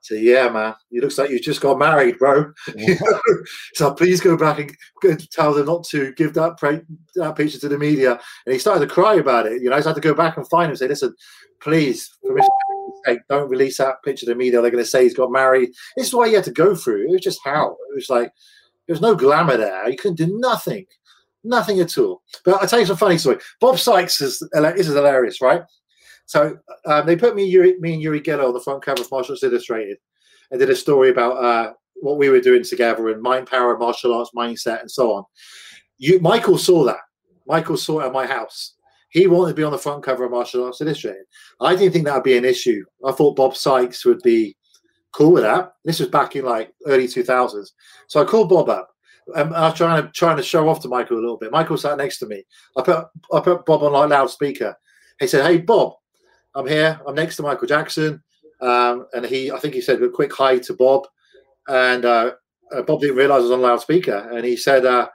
said, 0.02 0.22
Yeah, 0.22 0.50
man. 0.50 0.76
It 0.92 1.04
looks 1.04 1.18
like 1.18 1.30
you 1.30 1.40
just 1.40 1.62
got 1.62 1.80
married, 1.80 2.18
bro. 2.18 2.52
so 3.74 3.94
please 3.94 4.22
go 4.22 4.38
back 4.38 4.60
and 5.04 5.32
tell 5.32 5.54
them 5.54 5.66
not 5.66 5.84
to 5.86 6.14
give 6.14 6.34
that, 6.34 6.58
pra- 6.58 6.84
that 7.16 7.36
picture 7.36 7.60
to 7.60 7.70
the 7.70 7.78
media. 7.78 8.20
And 8.46 8.54
he 8.54 8.60
started 8.60 8.88
to 8.88 8.94
cry 8.94 9.16
about 9.16 9.48
it. 9.48 9.62
You 9.62 9.70
know, 9.70 9.76
I 9.76 9.82
had 9.82 9.96
to 9.96 10.02
go 10.02 10.14
back 10.14 10.38
and 10.38 10.48
find 10.50 10.66
him 10.66 10.72
and 10.72 10.80
say, 10.80 10.88
Listen, 10.88 11.16
please, 11.62 12.10
permission 12.24 12.50
don't 13.30 13.50
release 13.50 13.78
that 13.78 14.04
picture 14.04 14.26
to 14.26 14.32
the 14.32 14.36
media. 14.36 14.62
They're 14.62 14.72
going 14.72 14.84
to 14.84 14.90
say 14.90 15.04
he's 15.04 15.14
got 15.14 15.32
married. 15.32 15.70
This 15.96 16.08
is 16.08 16.14
why 16.14 16.28
you 16.28 16.36
had 16.36 16.44
to 16.46 16.52
go 16.52 16.76
through. 16.76 17.08
It 17.08 17.12
was 17.12 17.22
just 17.22 17.40
how. 17.44 17.78
It 17.92 17.96
was 17.96 18.10
like, 18.10 18.32
there 18.88 18.94
was 18.94 19.02
no 19.02 19.16
glamour 19.16 19.58
there. 19.58 19.90
You 19.90 19.98
couldn't 19.98 20.18
do 20.18 20.38
nothing. 20.40 20.86
Nothing 21.44 21.80
at 21.80 21.98
all. 21.98 22.22
But 22.44 22.62
I'll 22.62 22.68
tell 22.68 22.80
you 22.80 22.86
some 22.86 22.98
funny 22.98 23.18
story. 23.18 23.38
Bob 23.60 23.80
Sykes 23.80 24.22
is, 24.22 24.40
this 24.52 24.88
is 24.88 24.96
hilarious, 24.96 25.42
right? 25.42 25.62
So 26.28 26.58
um, 26.86 27.06
they 27.06 27.16
put 27.16 27.36
me, 27.36 27.46
Uri, 27.46 27.78
me 27.80 27.94
and 27.94 28.02
Uri 28.02 28.22
Geller 28.22 28.48
on 28.48 28.54
the 28.54 28.60
front 28.60 28.84
cover 28.84 29.02
of 29.02 29.12
Martial 29.12 29.34
Arts 29.34 29.44
Illustrated 29.44 29.98
and 30.52 30.60
did 30.60 30.70
a 30.70 30.76
story 30.76 31.10
about 31.10 31.44
uh, 31.44 31.74
what 31.96 32.18
we 32.18 32.30
were 32.30 32.40
doing 32.40 32.64
together 32.64 33.10
and 33.10 33.22
mind 33.22 33.48
power, 33.48 33.78
martial 33.78 34.14
arts 34.14 34.32
mindset, 34.36 34.82
and 34.82 34.92
so 34.92 35.14
on. 35.14 35.24
You, 35.98 36.20
Michael 36.20 36.58
saw 36.58 36.84
that. 36.86 37.00
Michael 37.48 37.78
saw 37.78 38.02
it 38.02 38.06
at 38.08 38.14
my 38.14 38.28
house 38.28 38.76
he 39.10 39.28
wanted 39.28 39.52
to 39.52 39.56
be 39.56 39.64
on 39.64 39.72
the 39.72 39.78
front 39.78 40.04
cover 40.04 40.26
of 40.26 40.32
Martial 40.32 40.66
Arts 40.66 40.82
Illustrated. 40.82 41.26
I 41.62 41.76
didn't 41.76 41.94
think 41.94 42.06
that 42.06 42.16
would 42.16 42.24
be 42.24 42.38
an 42.38 42.46
issue. 42.46 42.84
I 43.06 43.12
thought 43.12 43.36
Bob 43.36 43.56
Sykes 43.56 44.06
would 44.06 44.22
be 44.22 44.56
cool 45.14 45.32
with 45.32 45.44
that. 45.44 45.72
This 45.86 46.00
was 46.00 46.10
back 46.10 46.36
in 46.36 46.46
like 46.46 46.74
early 46.86 47.08
2000s. 47.08 47.70
So 48.08 48.22
I 48.22 48.26
called 48.26 48.50
Bob 48.50 48.70
up. 48.70 48.90
and 49.36 49.56
I 49.56 49.70
was 49.70 49.78
trying 49.78 50.04
to 50.04 50.12
trying 50.12 50.38
to 50.38 50.44
show 50.44 50.68
off 50.70 50.82
to 50.82 50.90
Michael 50.90 51.18
a 51.18 51.22
little 51.22 51.38
bit. 51.38 51.52
Michael 51.52 51.78
sat 51.78 51.98
next 51.98 52.20
to 52.20 52.28
me. 52.28 52.44
I 52.78 52.82
put 52.82 53.06
I 53.34 53.40
put 53.40 53.66
Bob 53.66 53.84
on 53.84 53.94
like 53.94 54.10
loudspeaker. 54.10 54.76
He 55.20 55.28
said, 55.28 55.46
"Hey 55.46 55.58
Bob, 55.58 55.94
I'm 56.58 56.68
here. 56.68 57.00
I'm 57.08 57.16
next 57.16 57.38
to 57.38 57.44
Michael 57.44 57.68
Jackson." 57.68 58.22
Um, 58.60 59.06
and 59.14 59.26
he, 59.26 59.52
I 59.52 59.60
think 59.60 59.76
he 59.76 59.82
said 59.82 60.02
a 60.02 60.10
quick 60.10 60.34
hi 60.34 60.58
to 60.58 60.74
Bob, 60.74 61.08
and 61.68 62.04
uh, 62.06 62.32
uh, 62.72 62.82
Bob 62.82 63.02
didn't 63.02 63.18
realize 63.18 63.40
I 63.40 63.44
was 63.44 63.52
on 63.52 63.62
loudspeaker. 63.62 64.30
And 64.34 64.46
he 64.46 64.58
said, 64.58 64.86
uh, 64.86 65.08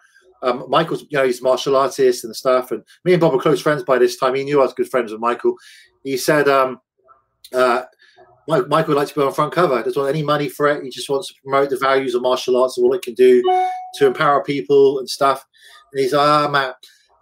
um, 0.42 0.64
Michael's, 0.68 1.02
you 1.02 1.18
know, 1.18 1.24
he's 1.24 1.42
martial 1.42 1.76
artist 1.76 2.24
and 2.24 2.34
stuff. 2.34 2.70
And 2.70 2.82
me 3.04 3.12
and 3.12 3.20
Bob 3.20 3.32
were 3.32 3.40
close 3.40 3.60
friends 3.60 3.82
by 3.82 3.98
this 3.98 4.16
time. 4.16 4.34
He 4.34 4.44
knew 4.44 4.60
I 4.60 4.64
was 4.64 4.74
good 4.74 4.90
friends 4.90 5.12
with 5.12 5.20
Michael. 5.20 5.54
He 6.02 6.16
said, 6.16 6.48
um, 6.48 6.80
uh, 7.52 7.82
Michael 8.48 8.88
would 8.88 8.96
like 8.96 9.08
to 9.08 9.14
be 9.14 9.22
on 9.22 9.32
front 9.32 9.52
cover. 9.52 9.82
Doesn't 9.82 10.00
want 10.00 10.14
any 10.14 10.24
money 10.24 10.48
for 10.48 10.66
it. 10.68 10.82
He 10.82 10.90
just 10.90 11.08
wants 11.08 11.28
to 11.28 11.34
promote 11.44 11.70
the 11.70 11.78
values 11.78 12.14
of 12.14 12.22
martial 12.22 12.60
arts 12.60 12.76
and 12.76 12.86
what 12.86 12.96
it 12.96 13.02
can 13.02 13.14
do 13.14 13.42
to 13.94 14.06
empower 14.06 14.42
people 14.42 14.98
and 14.98 15.08
stuff. 15.08 15.46
And 15.92 16.00
he's 16.00 16.12
ah, 16.12 16.48
man, 16.48 16.72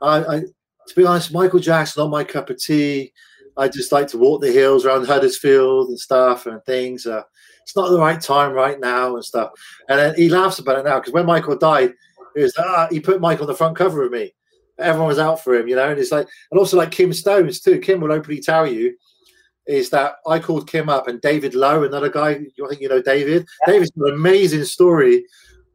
I, 0.01 0.25
I, 0.25 0.41
to 0.41 0.95
be 0.97 1.05
honest, 1.05 1.33
Michael 1.33 1.59
Jackson 1.59 2.03
not 2.03 2.11
my 2.11 2.25
cup 2.25 2.49
of 2.49 2.59
tea. 2.59 3.13
I 3.57 3.69
just 3.69 3.93
like 3.93 4.09
to 4.09 4.19
walk 4.19 4.41
the 4.41 4.53
hills 4.53 4.85
around 4.85 5.07
Huddersfield 5.07 5.89
and 5.89 5.99
stuff 5.99 6.47
and 6.47 6.65
things. 6.65 7.07
Uh, 7.07 7.23
it's 7.63 7.77
not 7.77 7.91
the 7.91 7.99
right 7.99 8.21
time 8.21 8.53
right 8.53 8.81
now 8.81 9.15
and 9.15 9.25
stuff. 9.25 9.51
And 9.89 9.99
then 9.99 10.15
he 10.17 10.29
laughs 10.29 10.59
about 10.59 10.79
it 10.79 10.85
now 10.85 10.99
because 10.99 11.13
when 11.13 11.27
Michael 11.27 11.57
died, 11.57 11.93
it 12.37 12.43
was 12.43 12.55
ah, 12.59 12.89
he 12.91 13.01
put 13.01 13.21
Mike 13.21 13.41
on 13.41 13.47
the 13.47 13.55
front 13.55 13.77
cover 13.77 14.05
of 14.05 14.13
me. 14.13 14.33
Everyone 14.79 15.09
was 15.09 15.19
out 15.19 15.43
for 15.43 15.55
him, 15.55 15.69
you 15.69 15.77
know, 15.77 15.91
and 15.91 16.01
it's 16.01 16.13
like, 16.13 16.27
and 16.51 16.59
also 16.59 16.77
like 16.77 16.91
Kim 16.91 17.13
Stones 17.13 17.61
too. 17.61 17.79
Kim 17.79 18.01
will 18.01 18.13
openly 18.13 18.41
tell 18.41 18.67
you 18.67 18.97
is 19.67 19.91
that 19.91 20.15
I 20.27 20.39
called 20.39 20.69
Kim 20.69 20.89
up 20.89 21.07
and 21.07 21.21
David 21.21 21.55
Lowe, 21.55 21.85
another 21.85 22.09
guy. 22.09 22.31
I 22.31 22.69
think 22.69 22.81
you 22.81 22.89
know 22.89 23.03
David. 23.03 23.47
Yeah. 23.67 23.73
David's 23.73 23.93
an 23.97 24.15
amazing 24.15 24.65
story. 24.65 25.25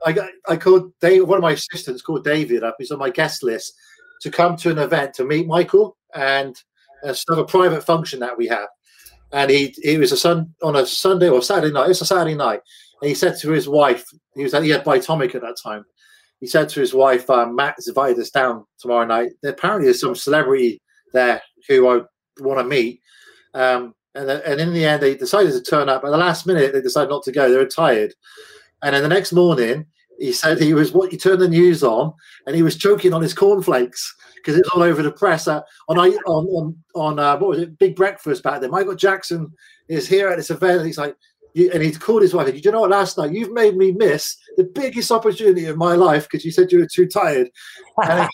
I 0.06 0.12
got, 0.12 0.30
I 0.48 0.58
called 0.58 0.92
Dave, 1.00 1.28
one 1.28 1.38
of 1.38 1.44
my 1.44 1.54
assistants 1.54 2.02
called 2.02 2.24
David 2.24 2.64
up. 2.64 2.76
He's 2.78 2.92
on 2.92 3.00
my 3.00 3.10
guest 3.10 3.42
list 3.42 3.74
to 4.22 4.32
come 4.32 4.58
to 4.58 4.72
an 4.72 4.80
event 4.80 5.14
to 5.16 5.24
meet 5.24 5.48
Michael 5.48 5.98
and 6.14 6.56
uh, 7.06 7.16
have 7.30 7.38
a 7.38 7.46
private 7.46 7.84
function 7.84 8.20
that 8.20 8.38
we 8.38 8.48
have. 8.48 8.68
And 9.32 9.50
he 9.50 9.76
he 9.82 9.98
was 9.98 10.12
a 10.12 10.18
sun 10.18 10.54
on 10.62 10.76
a 10.76 10.86
Sunday 10.86 11.30
or 11.30 11.42
Saturday 11.42 11.74
night. 11.74 11.90
It's 11.90 12.02
a 12.02 12.06
Saturday 12.06 12.36
night, 12.36 12.62
and 13.02 13.10
he 13.10 13.16
said 13.16 13.38
to 13.40 13.52
his 13.52 13.68
wife, 13.68 14.06
he 14.36 14.44
was 14.44 14.54
he 14.54 14.70
had 14.70 14.86
Bitomic 14.86 15.36
at 15.36 15.42
that 15.42 15.58
time 15.62 15.86
he 16.40 16.48
said 16.48 16.70
to 16.70 16.80
his 16.80 16.94
wife, 16.94 17.30
um, 17.30 17.56
Matt's 17.56 17.88
invited 17.88 18.20
us 18.20 18.30
down 18.30 18.66
tomorrow 18.80 19.06
night. 19.06 19.32
Apparently, 19.44 19.86
there's 19.86 20.02
some 20.02 20.16
celebrity 20.16 20.82
there 21.14 21.42
who 21.68 21.88
I 21.88 22.02
want 22.40 22.60
to 22.60 22.64
meet. 22.64 23.02
Um, 23.54 23.96
and, 24.14 24.30
and 24.30 24.62
in 24.62 24.74
the 24.74 24.86
end, 24.86 25.02
they 25.02 25.16
decided 25.16 25.54
to 25.54 25.62
turn 25.62 25.90
up. 25.90 26.04
At 26.04 26.12
the 26.12 26.18
last 26.18 26.46
minute, 26.46 26.74
they 26.74 26.82
decided 26.82 27.10
not 27.10 27.24
to 27.24 27.32
go. 27.32 27.50
They 27.50 27.58
were 27.58 27.66
tired. 27.66 28.14
And 28.84 28.94
then 28.94 29.04
the 29.04 29.10
next 29.10 29.34
morning, 29.34 29.86
he 30.20 30.32
said 30.32 30.60
he 30.60 30.74
was 30.74 30.92
what 30.92 31.12
he 31.12 31.18
turned 31.18 31.42
the 31.42 31.48
news 31.48 31.84
on 31.84 32.14
and 32.48 32.56
he 32.56 32.64
was 32.64 32.78
choking 32.78 33.12
on 33.14 33.22
his 33.22 33.34
cornflakes 33.34 34.16
because 34.46 34.60
it's 34.60 34.70
all 34.70 34.84
over 34.84 35.02
the 35.02 35.12
press 35.12 35.48
uh, 35.48 35.62
on 35.90 35.98
on 35.98 36.46
on 36.48 36.78
on 36.94 37.20
uh, 37.20 37.38
what 37.38 37.50
was 37.50 37.60
it 37.60 37.80
big 37.80 37.96
breakfast 37.96 38.44
back 38.44 38.62
then 38.62 38.70
michael 38.70 38.96
jackson 38.96 39.52
is 39.88 40.08
here 40.08 40.28
at 40.30 40.38
this 40.38 40.52
event 40.52 40.78
and 40.78 40.86
he's 40.86 40.98
like 40.98 41.16
and 41.56 41.82
he 41.82 41.92
called 41.92 42.22
his 42.22 42.34
wife. 42.34 42.48
Did 42.48 42.66
you 42.66 42.72
know 42.72 42.82
what? 42.82 42.90
Last 42.90 43.18
night 43.18 43.32
you've 43.32 43.54
made 43.54 43.78
me 43.78 43.92
miss 43.92 44.36
the 44.58 44.66
biggest 44.66 45.12
opportunity 45.12 45.66
of 45.66 45.78
my 45.78 45.96
life 45.96 46.24
because 46.24 46.44
you 46.44 46.52
said 46.52 46.72
you 46.72 46.80
were 46.80 46.88
too 46.88 47.08
tired. 47.08 47.50
And 48.04 48.30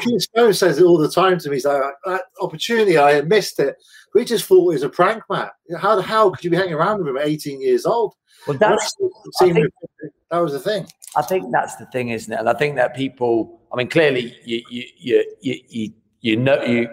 Keith 0.00 0.22
Stone 0.22 0.54
says 0.54 0.78
it 0.78 0.84
all 0.84 0.98
the 0.98 1.10
time 1.10 1.38
to 1.38 1.48
me. 1.48 1.56
He's 1.56 1.64
like, 1.64 1.82
that 2.04 2.22
opportunity, 2.40 2.98
I 2.98 3.14
had 3.14 3.28
missed 3.28 3.58
it. 3.58 3.74
We 4.14 4.24
just 4.24 4.44
thought 4.44 4.70
it 4.70 4.74
was 4.74 4.82
a 4.84 4.88
prank, 4.88 5.24
Matt. 5.28 5.52
How 5.78 5.96
the 5.96 6.02
hell 6.02 6.30
could 6.30 6.44
you 6.44 6.50
be 6.50 6.56
hanging 6.56 6.74
around 6.74 6.98
with 6.98 7.08
him 7.08 7.16
at 7.16 7.26
18 7.26 7.60
years 7.60 7.84
old? 7.84 8.14
Well, 8.46 8.56
that's 8.58 8.94
think, 9.40 9.58
that 10.30 10.38
was 10.38 10.52
the 10.52 10.60
thing. 10.60 10.86
I 11.16 11.22
think 11.22 11.50
that's 11.52 11.76
the 11.76 11.86
thing, 11.86 12.10
isn't 12.10 12.32
it? 12.32 12.38
And 12.38 12.48
I 12.48 12.54
think 12.54 12.76
that 12.76 12.94
people. 12.94 13.60
I 13.72 13.76
mean, 13.76 13.88
clearly, 13.88 14.36
you 14.44 14.62
you 14.70 14.84
you 14.98 15.24
you 15.40 15.92
you, 16.20 16.36
know 16.36 16.62
you 16.62 16.88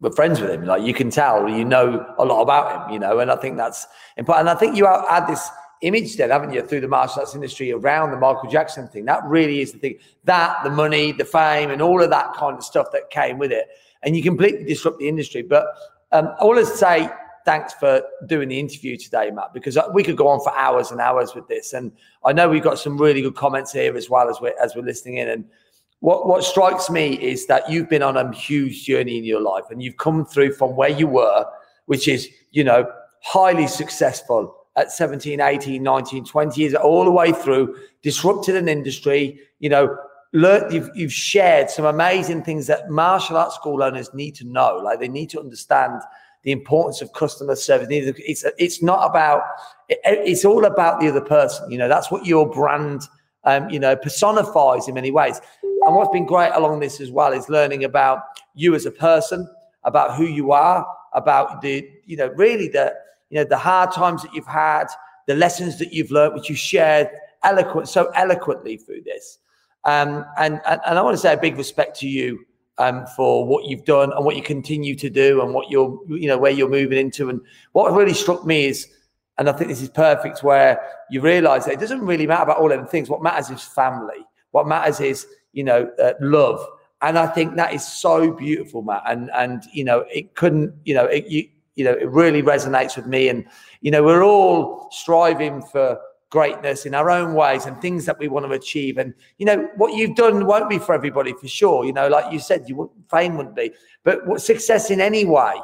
were 0.00 0.12
friends 0.12 0.40
with 0.40 0.50
him. 0.50 0.64
Like 0.64 0.82
you 0.82 0.94
can 0.94 1.10
tell, 1.10 1.48
you 1.48 1.64
know 1.64 2.14
a 2.18 2.24
lot 2.24 2.42
about 2.42 2.86
him, 2.86 2.92
you 2.94 2.98
know, 2.98 3.18
and 3.18 3.30
I 3.30 3.36
think 3.36 3.56
that's 3.56 3.86
important. 4.16 4.48
And 4.48 4.56
I 4.56 4.58
think 4.58 4.76
you 4.76 4.86
add 4.86 5.26
this 5.26 5.48
image 5.82 6.16
then, 6.16 6.30
haven't 6.30 6.52
you, 6.52 6.62
through 6.62 6.80
the 6.80 6.88
martial 6.88 7.20
arts 7.20 7.34
industry 7.34 7.72
around 7.72 8.10
the 8.10 8.16
Michael 8.16 8.50
Jackson 8.50 8.88
thing. 8.88 9.04
That 9.04 9.22
really 9.24 9.60
is 9.60 9.72
the 9.72 9.78
thing. 9.78 9.98
That, 10.24 10.62
the 10.64 10.70
money, 10.70 11.12
the 11.12 11.24
fame, 11.24 11.70
and 11.70 11.80
all 11.80 12.02
of 12.02 12.10
that 12.10 12.34
kind 12.34 12.56
of 12.56 12.64
stuff 12.64 12.88
that 12.92 13.10
came 13.10 13.38
with 13.38 13.52
it. 13.52 13.68
And 14.02 14.16
you 14.16 14.22
completely 14.22 14.64
disrupt 14.64 14.98
the 14.98 15.08
industry. 15.08 15.42
But 15.42 15.66
um, 16.12 16.30
I 16.40 16.62
say 16.62 17.10
thanks 17.48 17.72
for 17.72 18.02
doing 18.26 18.50
the 18.50 18.60
interview 18.60 18.94
today, 18.94 19.30
Matt, 19.30 19.54
because 19.54 19.78
we 19.94 20.02
could 20.02 20.18
go 20.18 20.28
on 20.28 20.38
for 20.40 20.54
hours 20.54 20.90
and 20.90 21.00
hours 21.00 21.34
with 21.34 21.48
this. 21.48 21.72
And 21.72 21.90
I 22.22 22.30
know 22.30 22.46
we've 22.46 22.62
got 22.62 22.78
some 22.78 22.98
really 22.98 23.22
good 23.22 23.36
comments 23.36 23.72
here 23.72 23.96
as 23.96 24.10
well 24.10 24.28
as 24.28 24.38
we're, 24.38 24.52
as 24.62 24.76
we're 24.76 24.82
listening 24.82 25.16
in. 25.16 25.30
And 25.30 25.46
what 26.00 26.26
what 26.26 26.44
strikes 26.44 26.90
me 26.90 27.14
is 27.14 27.46
that 27.46 27.70
you've 27.70 27.88
been 27.88 28.02
on 28.02 28.18
a 28.18 28.30
huge 28.34 28.84
journey 28.84 29.16
in 29.16 29.24
your 29.24 29.40
life 29.40 29.64
and 29.70 29.82
you've 29.82 29.96
come 29.96 30.26
through 30.26 30.52
from 30.52 30.76
where 30.76 30.90
you 30.90 31.06
were 31.06 31.46
which 31.86 32.06
is 32.06 32.28
you 32.52 32.62
know 32.62 32.88
highly 33.22 33.66
successful 33.66 34.54
at 34.76 34.92
17 34.92 35.40
18 35.40 35.82
19 35.82 36.24
20 36.24 36.60
years 36.60 36.74
all 36.74 37.04
the 37.04 37.10
way 37.10 37.32
through 37.32 37.74
disrupted 38.02 38.54
an 38.54 38.68
industry 38.68 39.40
you 39.58 39.68
know 39.68 39.96
learned 40.32 40.72
you've, 40.72 40.90
you've 40.94 41.12
shared 41.12 41.68
some 41.68 41.84
amazing 41.84 42.44
things 42.44 42.68
that 42.68 42.88
martial 42.90 43.36
arts 43.36 43.56
school 43.56 43.82
owners 43.82 44.14
need 44.14 44.36
to 44.36 44.44
know 44.44 44.76
like 44.76 45.00
they 45.00 45.08
need 45.08 45.30
to 45.30 45.40
understand 45.40 46.00
the 46.44 46.52
importance 46.52 47.02
of 47.02 47.12
customer 47.12 47.56
service 47.56 47.88
it's 47.90 48.44
it's 48.58 48.82
not 48.82 49.08
about 49.08 49.42
it's 49.88 50.44
all 50.44 50.64
about 50.64 51.00
the 51.00 51.08
other 51.08 51.20
person 51.20 51.70
you 51.70 51.78
know 51.78 51.88
that's 51.88 52.10
what 52.10 52.24
your 52.24 52.48
brand 52.48 53.02
um, 53.44 53.68
you 53.70 53.78
know, 53.78 53.96
personifies 53.96 54.88
in 54.88 54.94
many 54.94 55.10
ways. 55.10 55.40
And 55.62 55.94
what's 55.94 56.12
been 56.12 56.26
great 56.26 56.52
along 56.54 56.80
this 56.80 57.00
as 57.00 57.10
well 57.10 57.32
is 57.32 57.48
learning 57.48 57.84
about 57.84 58.20
you 58.54 58.74
as 58.74 58.84
a 58.84 58.90
person, 58.90 59.48
about 59.84 60.16
who 60.16 60.26
you 60.26 60.52
are, 60.52 60.86
about 61.14 61.62
the, 61.62 61.88
you 62.04 62.16
know, 62.16 62.28
really 62.36 62.68
the, 62.68 62.94
you 63.30 63.36
know, 63.36 63.44
the 63.44 63.56
hard 63.56 63.92
times 63.92 64.22
that 64.22 64.34
you've 64.34 64.46
had, 64.46 64.86
the 65.26 65.34
lessons 65.34 65.78
that 65.78 65.92
you've 65.92 66.10
learned, 66.10 66.34
which 66.34 66.50
you 66.50 66.56
shared 66.56 67.08
eloquent, 67.42 67.88
so 67.88 68.10
eloquently 68.14 68.76
through 68.76 69.02
this. 69.02 69.38
Um, 69.84 70.26
and, 70.36 70.60
and, 70.66 70.80
and 70.86 70.98
I 70.98 71.02
want 71.02 71.14
to 71.14 71.20
say 71.20 71.32
a 71.32 71.38
big 71.38 71.56
respect 71.56 71.98
to 72.00 72.08
you 72.08 72.44
um, 72.78 73.06
for 73.16 73.44
what 73.44 73.64
you've 73.64 73.84
done 73.84 74.12
and 74.12 74.24
what 74.24 74.36
you 74.36 74.42
continue 74.42 74.94
to 74.94 75.10
do 75.10 75.42
and 75.42 75.52
what 75.52 75.70
you're, 75.70 76.00
you 76.08 76.28
know, 76.28 76.38
where 76.38 76.52
you're 76.52 76.68
moving 76.68 76.98
into. 76.98 77.28
And 77.28 77.40
what 77.72 77.92
really 77.92 78.14
struck 78.14 78.46
me 78.46 78.66
is, 78.66 78.88
and 79.36 79.48
I 79.48 79.52
think 79.52 79.68
this 79.68 79.82
is 79.82 79.88
perfect, 79.88 80.42
where 80.42 80.80
you 81.10 81.20
realize 81.20 81.64
that 81.64 81.74
it 81.74 81.80
doesn't 81.80 82.04
really 82.04 82.26
matter 82.26 82.44
about 82.44 82.58
all 82.58 82.68
them 82.68 82.86
things. 82.86 83.08
What 83.08 83.22
matters 83.22 83.50
is 83.50 83.62
family. 83.62 84.26
What 84.50 84.66
matters 84.66 85.00
is, 85.00 85.26
you 85.52 85.64
know, 85.64 85.90
uh, 86.02 86.14
love. 86.20 86.64
And 87.02 87.18
I 87.18 87.26
think 87.26 87.56
that 87.56 87.72
is 87.72 87.86
so 87.86 88.32
beautiful, 88.32 88.82
Matt. 88.82 89.02
And 89.06 89.30
and 89.34 89.62
you 89.72 89.84
know, 89.84 90.04
it 90.10 90.34
couldn't, 90.34 90.74
you 90.84 90.94
know, 90.94 91.04
it 91.04 91.26
you 91.26 91.48
you 91.76 91.84
know, 91.84 91.92
it 91.92 92.10
really 92.10 92.42
resonates 92.42 92.96
with 92.96 93.06
me. 93.06 93.28
And 93.28 93.46
you 93.80 93.92
know, 93.92 94.02
we're 94.02 94.24
all 94.24 94.88
striving 94.90 95.62
for 95.62 95.98
greatness 96.30 96.84
in 96.84 96.94
our 96.94 97.10
own 97.10 97.34
ways 97.34 97.66
and 97.66 97.80
things 97.80 98.04
that 98.04 98.18
we 98.18 98.28
want 98.28 98.46
to 98.46 98.52
achieve. 98.52 98.98
And 98.98 99.14
you 99.38 99.46
know 99.46 99.68
what 99.76 99.94
you've 99.94 100.16
done 100.16 100.46
won't 100.46 100.68
be 100.68 100.78
for 100.78 100.94
everybody 100.94 101.32
for 101.32 101.48
sure. 101.48 101.84
You 101.84 101.92
know, 101.92 102.08
like 102.08 102.32
you 102.32 102.38
said, 102.38 102.68
you 102.68 102.76
wouldn't, 102.76 103.10
fame 103.10 103.36
wouldn't 103.36 103.56
be, 103.56 103.72
but 104.04 104.26
what 104.26 104.42
success 104.42 104.90
in 104.90 105.00
any 105.00 105.24
way. 105.24 105.54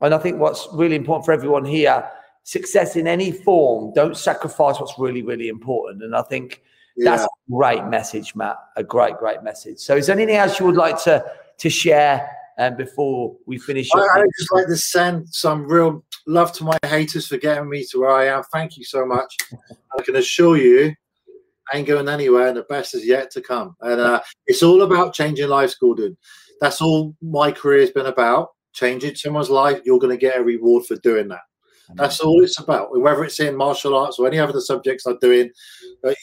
And 0.00 0.14
I 0.14 0.18
think 0.18 0.38
what's 0.38 0.68
really 0.72 0.96
important 0.96 1.26
for 1.26 1.32
everyone 1.32 1.64
here, 1.64 2.08
success 2.44 2.96
in 2.96 3.06
any 3.06 3.32
form. 3.32 3.92
Don't 3.94 4.16
sacrifice 4.16 4.80
what's 4.80 4.98
really 4.98 5.22
really 5.22 5.48
important. 5.48 6.02
And 6.02 6.16
I 6.16 6.22
think 6.22 6.62
yeah. 6.96 7.10
that's 7.10 7.24
a 7.24 7.52
great 7.52 7.84
message, 7.84 8.34
Matt. 8.34 8.56
A 8.76 8.82
great 8.82 9.16
great 9.18 9.42
message. 9.42 9.78
So, 9.78 9.96
is 9.96 10.06
there 10.06 10.16
anything 10.16 10.36
else 10.36 10.58
you 10.58 10.66
would 10.66 10.76
like 10.76 11.02
to 11.04 11.24
to 11.58 11.68
share 11.68 12.30
and 12.58 12.76
before 12.76 13.36
we 13.46 13.56
finish. 13.56 13.88
I, 13.94 14.00
I 14.00 14.24
just 14.38 14.52
like 14.52 14.66
to 14.66 14.76
send 14.76 15.28
some 15.28 15.66
real 15.66 16.04
love 16.26 16.52
to 16.54 16.64
my 16.64 16.76
haters 16.84 17.28
for 17.28 17.38
getting 17.38 17.68
me 17.70 17.84
to 17.90 18.00
where 18.00 18.10
I 18.10 18.26
am. 18.26 18.42
Thank 18.52 18.76
you 18.76 18.84
so 18.84 19.06
much. 19.06 19.36
I 19.98 20.02
can 20.02 20.16
assure 20.16 20.56
you, 20.56 20.94
I 21.72 21.78
ain't 21.78 21.88
going 21.88 22.08
anywhere, 22.08 22.48
and 22.48 22.56
the 22.56 22.62
best 22.62 22.94
is 22.94 23.06
yet 23.06 23.30
to 23.32 23.40
come. 23.40 23.76
And 23.80 24.00
uh, 24.00 24.20
it's 24.46 24.62
all 24.62 24.82
about 24.82 25.14
changing 25.14 25.48
lives, 25.48 25.74
Gordon. 25.74 26.16
That's 26.60 26.80
all 26.80 27.14
my 27.20 27.52
career 27.52 27.80
has 27.80 27.90
been 27.90 28.06
about. 28.06 28.50
Changing 28.72 29.14
someone's 29.16 29.50
life, 29.50 29.80
you're 29.84 29.98
going 29.98 30.16
to 30.16 30.20
get 30.20 30.38
a 30.38 30.42
reward 30.42 30.86
for 30.86 30.96
doing 30.96 31.28
that. 31.28 31.40
That's 31.94 32.20
all 32.20 32.42
it's 32.44 32.60
about. 32.60 32.98
Whether 32.98 33.24
it's 33.24 33.40
in 33.40 33.56
martial 33.56 33.96
arts 33.96 34.18
or 34.18 34.26
any 34.26 34.38
other 34.38 34.60
subjects 34.60 35.06
I'm 35.06 35.18
doing, 35.20 35.50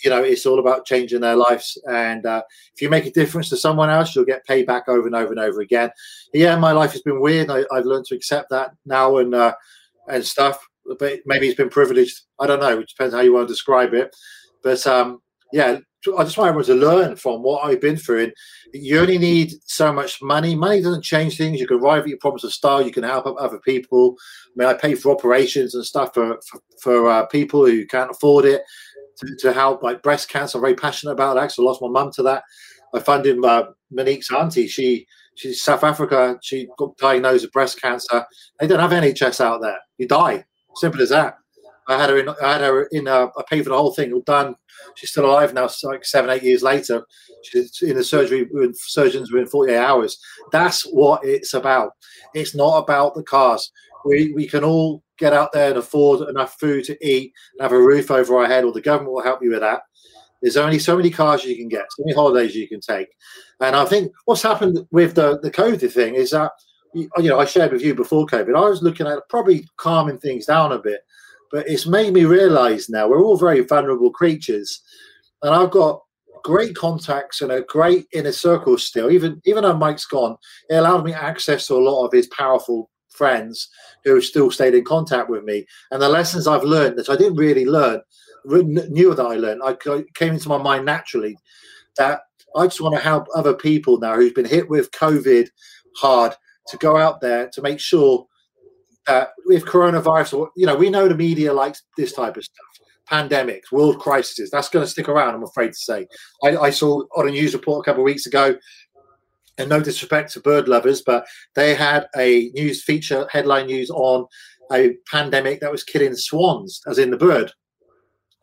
you 0.03 0.09
know, 0.09 0.23
it's 0.23 0.45
all 0.45 0.59
about 0.59 0.85
changing 0.85 1.21
their 1.21 1.35
lives. 1.35 1.77
And 1.85 2.25
uh, 2.25 2.43
if 2.73 2.81
you 2.81 2.89
make 2.89 3.05
a 3.05 3.11
difference 3.11 3.49
to 3.49 3.57
someone 3.57 3.89
else, 3.89 4.15
you'll 4.15 4.25
get 4.25 4.45
paid 4.45 4.67
back 4.67 4.87
over 4.87 5.07
and 5.07 5.15
over 5.15 5.31
and 5.31 5.39
over 5.39 5.61
again. 5.61 5.89
Yeah, 6.33 6.55
my 6.57 6.71
life 6.71 6.91
has 6.91 7.01
been 7.01 7.19
weird. 7.19 7.49
I, 7.49 7.63
have 7.71 7.85
learned 7.85 8.05
to 8.05 8.15
accept 8.15 8.51
that 8.51 8.71
now 8.85 9.17
and 9.17 9.33
uh, 9.33 9.55
and 10.07 10.23
stuff. 10.23 10.65
But 10.99 11.19
maybe 11.25 11.47
it's 11.47 11.57
been 11.57 11.69
privileged. 11.69 12.21
I 12.39 12.47
don't 12.47 12.59
know. 12.59 12.79
It 12.79 12.89
depends 12.89 13.13
how 13.13 13.21
you 13.21 13.33
want 13.33 13.47
to 13.47 13.53
describe 13.53 13.93
it. 13.93 14.15
But 14.63 14.85
um, 14.87 15.19
yeah, 15.51 15.79
I 16.17 16.23
just 16.23 16.37
want 16.37 16.49
everyone 16.49 16.65
to 16.65 16.75
learn 16.75 17.15
from 17.15 17.41
what 17.41 17.65
I've 17.65 17.81
been 17.81 17.97
through. 17.97 18.25
And 18.25 18.33
you 18.73 18.99
only 18.99 19.17
need 19.17 19.53
so 19.65 19.91
much 19.91 20.21
money. 20.21 20.55
Money 20.55 20.81
doesn't 20.81 21.03
change 21.03 21.37
things. 21.37 21.59
You 21.59 21.67
can 21.67 21.79
arrive 21.79 22.03
at 22.03 22.09
your 22.09 22.17
problems 22.19 22.43
of 22.43 22.53
style. 22.53 22.85
You 22.85 22.91
can 22.91 23.03
help 23.03 23.25
other 23.25 23.59
people. 23.59 24.15
I 24.47 24.51
mean, 24.55 24.67
I 24.67 24.73
pay 24.73 24.95
for 24.95 25.11
operations 25.11 25.75
and 25.75 25.85
stuff 25.85 26.13
for 26.13 26.39
for, 26.47 26.59
for 26.81 27.09
uh, 27.09 27.25
people 27.27 27.65
who 27.65 27.85
can't 27.85 28.11
afford 28.11 28.45
it 28.45 28.61
to, 29.17 29.35
to, 29.39 29.53
help, 29.53 29.81
like 29.81 30.03
breast 30.03 30.29
cancer. 30.29 30.57
I'm 30.57 30.61
very 30.61 30.75
passionate 30.75 31.13
about 31.13 31.35
that. 31.35 31.53
I 31.57 31.61
lost 31.61 31.81
my 31.81 31.87
mum 31.87 32.11
to 32.13 32.23
that. 32.23 32.43
I 32.93 32.99
funded 32.99 33.43
uh, 33.43 33.67
Monique's 33.91 34.31
auntie. 34.31 34.67
She 34.67 35.07
she's 35.35 35.61
South 35.61 35.83
Africa. 35.83 36.37
She 36.41 36.67
got 36.77 36.97
diagnosed 36.97 37.43
with 37.43 37.53
breast 37.53 37.81
cancer. 37.81 38.25
They 38.59 38.67
don't 38.67 38.79
have 38.79 38.91
NHS 38.91 39.41
out 39.41 39.61
there. 39.61 39.79
You 39.97 40.07
die. 40.07 40.45
Simple 40.75 41.01
as 41.01 41.09
that. 41.09 41.37
I 41.87 41.99
had 41.99 42.09
her 42.09 42.17
in. 42.17 42.29
I 42.29 42.53
had 42.53 42.61
her 42.61 42.83
in. 42.91 43.07
I 43.07 43.27
paid 43.49 43.63
for 43.63 43.69
the 43.69 43.77
whole 43.77 43.93
thing. 43.93 44.11
All 44.11 44.21
done. 44.21 44.55
She's 44.95 45.11
still 45.11 45.25
alive 45.25 45.53
now. 45.53 45.69
Like 45.83 46.05
seven, 46.05 46.29
eight 46.29 46.43
years 46.43 46.63
later, 46.63 47.05
she's 47.43 47.81
in 47.81 47.95
the 47.95 48.03
surgery 48.03 48.47
surgeons 48.73 49.31
within 49.31 49.47
48 49.47 49.77
hours. 49.77 50.17
That's 50.51 50.83
what 50.83 51.23
it's 51.23 51.53
about. 51.53 51.91
It's 52.33 52.55
not 52.55 52.77
about 52.77 53.15
the 53.15 53.23
cars. 53.23 53.71
We 54.03 54.33
we 54.33 54.47
can 54.47 54.63
all 54.63 55.03
get 55.17 55.33
out 55.33 55.51
there 55.53 55.69
and 55.69 55.77
afford 55.77 56.27
enough 56.27 56.55
food 56.59 56.83
to 56.85 57.07
eat 57.07 57.31
and 57.53 57.61
have 57.61 57.71
a 57.71 57.81
roof 57.81 58.11
over 58.11 58.37
our 58.37 58.47
head, 58.47 58.63
or 58.63 58.71
the 58.71 58.81
government 58.81 59.13
will 59.13 59.23
help 59.23 59.43
you 59.43 59.51
with 59.51 59.61
that. 59.61 59.81
There's 60.41 60.57
only 60.57 60.79
so 60.79 60.97
many 60.97 61.09
cars 61.09 61.43
you 61.43 61.55
can 61.55 61.69
get, 61.69 61.85
so 61.89 62.03
many 62.03 62.15
holidays 62.15 62.55
you 62.55 62.67
can 62.67 62.81
take. 62.81 63.07
And 63.61 63.75
I 63.75 63.85
think 63.85 64.11
what's 64.25 64.43
happened 64.43 64.79
with 64.91 65.15
the 65.15 65.39
the 65.39 65.51
COVID 65.51 65.91
thing 65.91 66.15
is 66.15 66.31
that 66.31 66.51
you 66.95 67.29
know 67.29 67.39
I 67.39 67.45
shared 67.45 67.71
with 67.71 67.83
you 67.83 67.93
before 67.93 68.25
COVID. 68.25 68.55
I 68.55 68.69
was 68.69 68.81
looking 68.81 69.07
at 69.07 69.27
probably 69.29 69.67
calming 69.77 70.17
things 70.17 70.45
down 70.45 70.71
a 70.71 70.79
bit 70.79 71.01
but 71.51 71.69
it's 71.69 71.85
made 71.85 72.13
me 72.13 72.25
realize 72.25 72.89
now 72.89 73.07
we're 73.07 73.23
all 73.23 73.37
very 73.37 73.61
vulnerable 73.61 74.11
creatures. 74.11 74.81
And 75.41 75.53
I've 75.55 75.71
got 75.71 76.01
great 76.43 76.75
contacts 76.75 77.41
and 77.41 77.51
a 77.51 77.61
great 77.61 78.07
inner 78.13 78.33
circle 78.33 78.77
still. 78.77 79.09
Even 79.09 79.41
even 79.45 79.63
though 79.63 79.77
Mike's 79.77 80.05
gone, 80.05 80.35
it 80.69 80.75
allowed 80.75 81.05
me 81.05 81.13
access 81.13 81.67
to 81.67 81.75
a 81.75 81.85
lot 81.85 82.05
of 82.05 82.11
his 82.11 82.27
powerful 82.27 82.89
friends 83.09 83.69
who 84.03 84.15
have 84.15 84.23
still 84.25 84.51
stayed 84.51 84.75
in 84.75 84.83
contact 84.83 85.29
with 85.29 85.45
me. 85.45 85.65
And 85.91 86.01
the 86.01 86.09
lessons 86.09 86.45
I've 86.45 86.63
learned 86.63 86.97
that 86.97 87.09
I 87.09 87.15
didn't 87.15 87.37
really 87.37 87.65
learn, 87.65 88.01
knew 88.43 89.15
that 89.15 89.25
I 89.25 89.35
learned, 89.35 89.61
I 89.63 89.75
came 90.13 90.33
into 90.33 90.49
my 90.49 90.57
mind 90.57 90.85
naturally 90.85 91.37
that 91.97 92.19
I 92.55 92.65
just 92.65 92.81
want 92.81 92.95
to 92.95 93.01
help 93.01 93.27
other 93.33 93.53
people 93.53 93.97
now 93.97 94.15
who've 94.15 94.35
been 94.35 94.43
hit 94.43 94.69
with 94.69 94.91
COVID 94.91 95.47
hard 95.95 96.35
to 96.67 96.77
go 96.77 96.97
out 96.97 97.21
there 97.21 97.49
to 97.49 97.61
make 97.61 97.79
sure 97.79 98.27
uh, 99.07 99.25
with 99.45 99.65
coronavirus, 99.65 100.37
or 100.37 100.49
you 100.55 100.65
know, 100.65 100.75
we 100.75 100.89
know 100.89 101.07
the 101.07 101.15
media 101.15 101.53
likes 101.53 101.83
this 101.97 102.13
type 102.13 102.37
of 102.37 102.43
stuff. 102.43 102.65
Pandemics, 103.09 103.71
world 103.71 103.99
crises, 103.99 104.49
that's 104.49 104.69
going 104.69 104.83
to 104.83 104.89
stick 104.89 105.07
around. 105.07 105.35
I'm 105.35 105.43
afraid 105.43 105.67
to 105.69 105.77
say. 105.77 106.07
I, 106.43 106.57
I 106.57 106.69
saw 106.71 107.03
on 107.15 107.27
a 107.27 107.31
news 107.31 107.53
report 107.53 107.85
a 107.85 107.89
couple 107.89 108.01
of 108.01 108.05
weeks 108.05 108.25
ago, 108.25 108.55
and 109.57 109.69
no 109.69 109.79
disrespect 109.79 110.33
to 110.33 110.39
bird 110.39 110.67
lovers, 110.67 111.01
but 111.01 111.25
they 111.53 111.75
had 111.75 112.07
a 112.17 112.49
news 112.55 112.83
feature 112.83 113.27
headline 113.31 113.67
news 113.67 113.89
on 113.91 114.25
a 114.71 114.95
pandemic 115.11 115.61
that 115.61 115.71
was 115.71 115.83
killing 115.83 116.15
swans, 116.15 116.81
as 116.87 116.97
in 116.97 117.11
the 117.11 117.17
bird. 117.17 117.51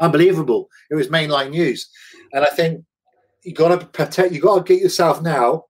Unbelievable! 0.01 0.69
It 0.91 0.95
was 0.95 1.09
mainline 1.09 1.51
news, 1.51 1.91
and 2.33 2.45
I 2.45 2.51
think 2.51 2.85
you 3.43 3.53
got 3.53 3.81
to 3.81 3.87
protect. 3.87 4.33
You 4.33 4.41
got 4.41 4.65
to 4.65 4.73
get 4.73 4.83
yourself 4.83 5.23
now, 5.23 5.65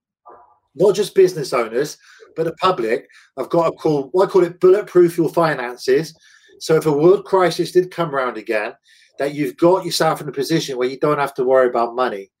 not 0.75 0.95
just 0.95 1.15
business 1.15 1.51
owners, 1.51 1.97
but 2.35 2.45
the 2.45 2.53
public 2.53 3.07
I've 3.37 3.49
got 3.49 3.65
to 3.65 3.71
call, 3.71 4.09
what 4.11 4.27
I 4.27 4.31
call 4.31 4.43
it, 4.43 4.59
bulletproof 4.59 5.17
your 5.17 5.29
finances. 5.29 6.15
So 6.59 6.75
if 6.75 6.85
a 6.85 6.91
world 6.91 7.25
crisis 7.25 7.71
did 7.71 7.91
come 7.91 8.13
around 8.13 8.37
again, 8.37 8.73
that 9.19 9.33
you've 9.33 9.57
got 9.57 9.85
yourself 9.85 10.21
in 10.21 10.27
a 10.27 10.31
position 10.31 10.77
where 10.77 10.87
you 10.87 10.97
don't 10.99 11.19
have 11.19 11.33
to 11.35 11.43
worry 11.43 11.67
about 11.67 11.95
money 11.95 12.31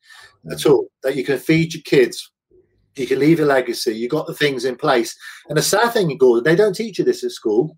at 0.51 0.65
all, 0.65 0.87
that 1.03 1.15
you 1.15 1.23
can 1.23 1.37
feed 1.37 1.73
your 1.73 1.83
kids, 1.83 2.31
you 2.95 3.07
can 3.07 3.19
leave 3.19 3.39
a 3.39 3.45
legacy, 3.45 3.95
you've 3.95 4.11
got 4.11 4.27
the 4.27 4.33
things 4.33 4.65
in 4.65 4.75
place. 4.75 5.15
And 5.49 5.57
the 5.57 5.61
sad 5.61 5.93
thing, 5.93 6.15
Gordon, 6.17 6.43
they 6.43 6.55
don't 6.55 6.75
teach 6.75 6.99
you 6.99 7.05
this 7.05 7.23
at 7.23 7.31
school. 7.31 7.77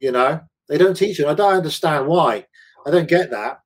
You 0.00 0.12
know, 0.12 0.40
they 0.68 0.78
don't 0.78 0.96
teach 0.96 1.18
you. 1.18 1.28
I 1.28 1.34
don't 1.34 1.54
understand 1.54 2.06
why. 2.06 2.46
I 2.86 2.90
don't 2.90 3.08
get 3.08 3.30
that. 3.30 3.60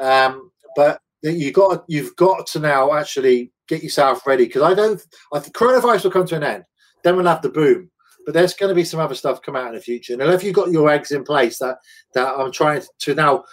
Um, 0.00 0.50
but 0.76 1.00
you 1.22 1.52
got 1.52 1.84
you've 1.88 2.16
got 2.16 2.46
to 2.48 2.58
now 2.58 2.94
actually 2.94 3.52
get 3.68 3.82
yourself 3.82 4.26
ready 4.26 4.46
because 4.46 4.62
I 4.62 4.74
don't. 4.74 5.00
I 5.32 5.38
think 5.38 5.54
coronavirus 5.54 6.04
will 6.04 6.10
come 6.10 6.26
to 6.26 6.36
an 6.36 6.44
end 6.44 6.64
then 7.04 7.16
we'll 7.16 7.26
have 7.26 7.42
the 7.42 7.50
boom. 7.50 7.90
But 8.24 8.34
there's 8.34 8.54
going 8.54 8.68
to 8.68 8.74
be 8.74 8.84
some 8.84 9.00
other 9.00 9.14
stuff 9.14 9.42
come 9.42 9.56
out 9.56 9.68
in 9.68 9.74
the 9.74 9.80
future. 9.80 10.12
And 10.12 10.22
if 10.22 10.44
you've 10.44 10.54
got 10.54 10.70
your 10.70 10.88
eggs 10.88 11.10
in 11.10 11.24
place, 11.24 11.58
that 11.58 11.78
that 12.14 12.28
I'm 12.38 12.52
trying 12.52 12.82
to 13.00 13.14
now, 13.14 13.44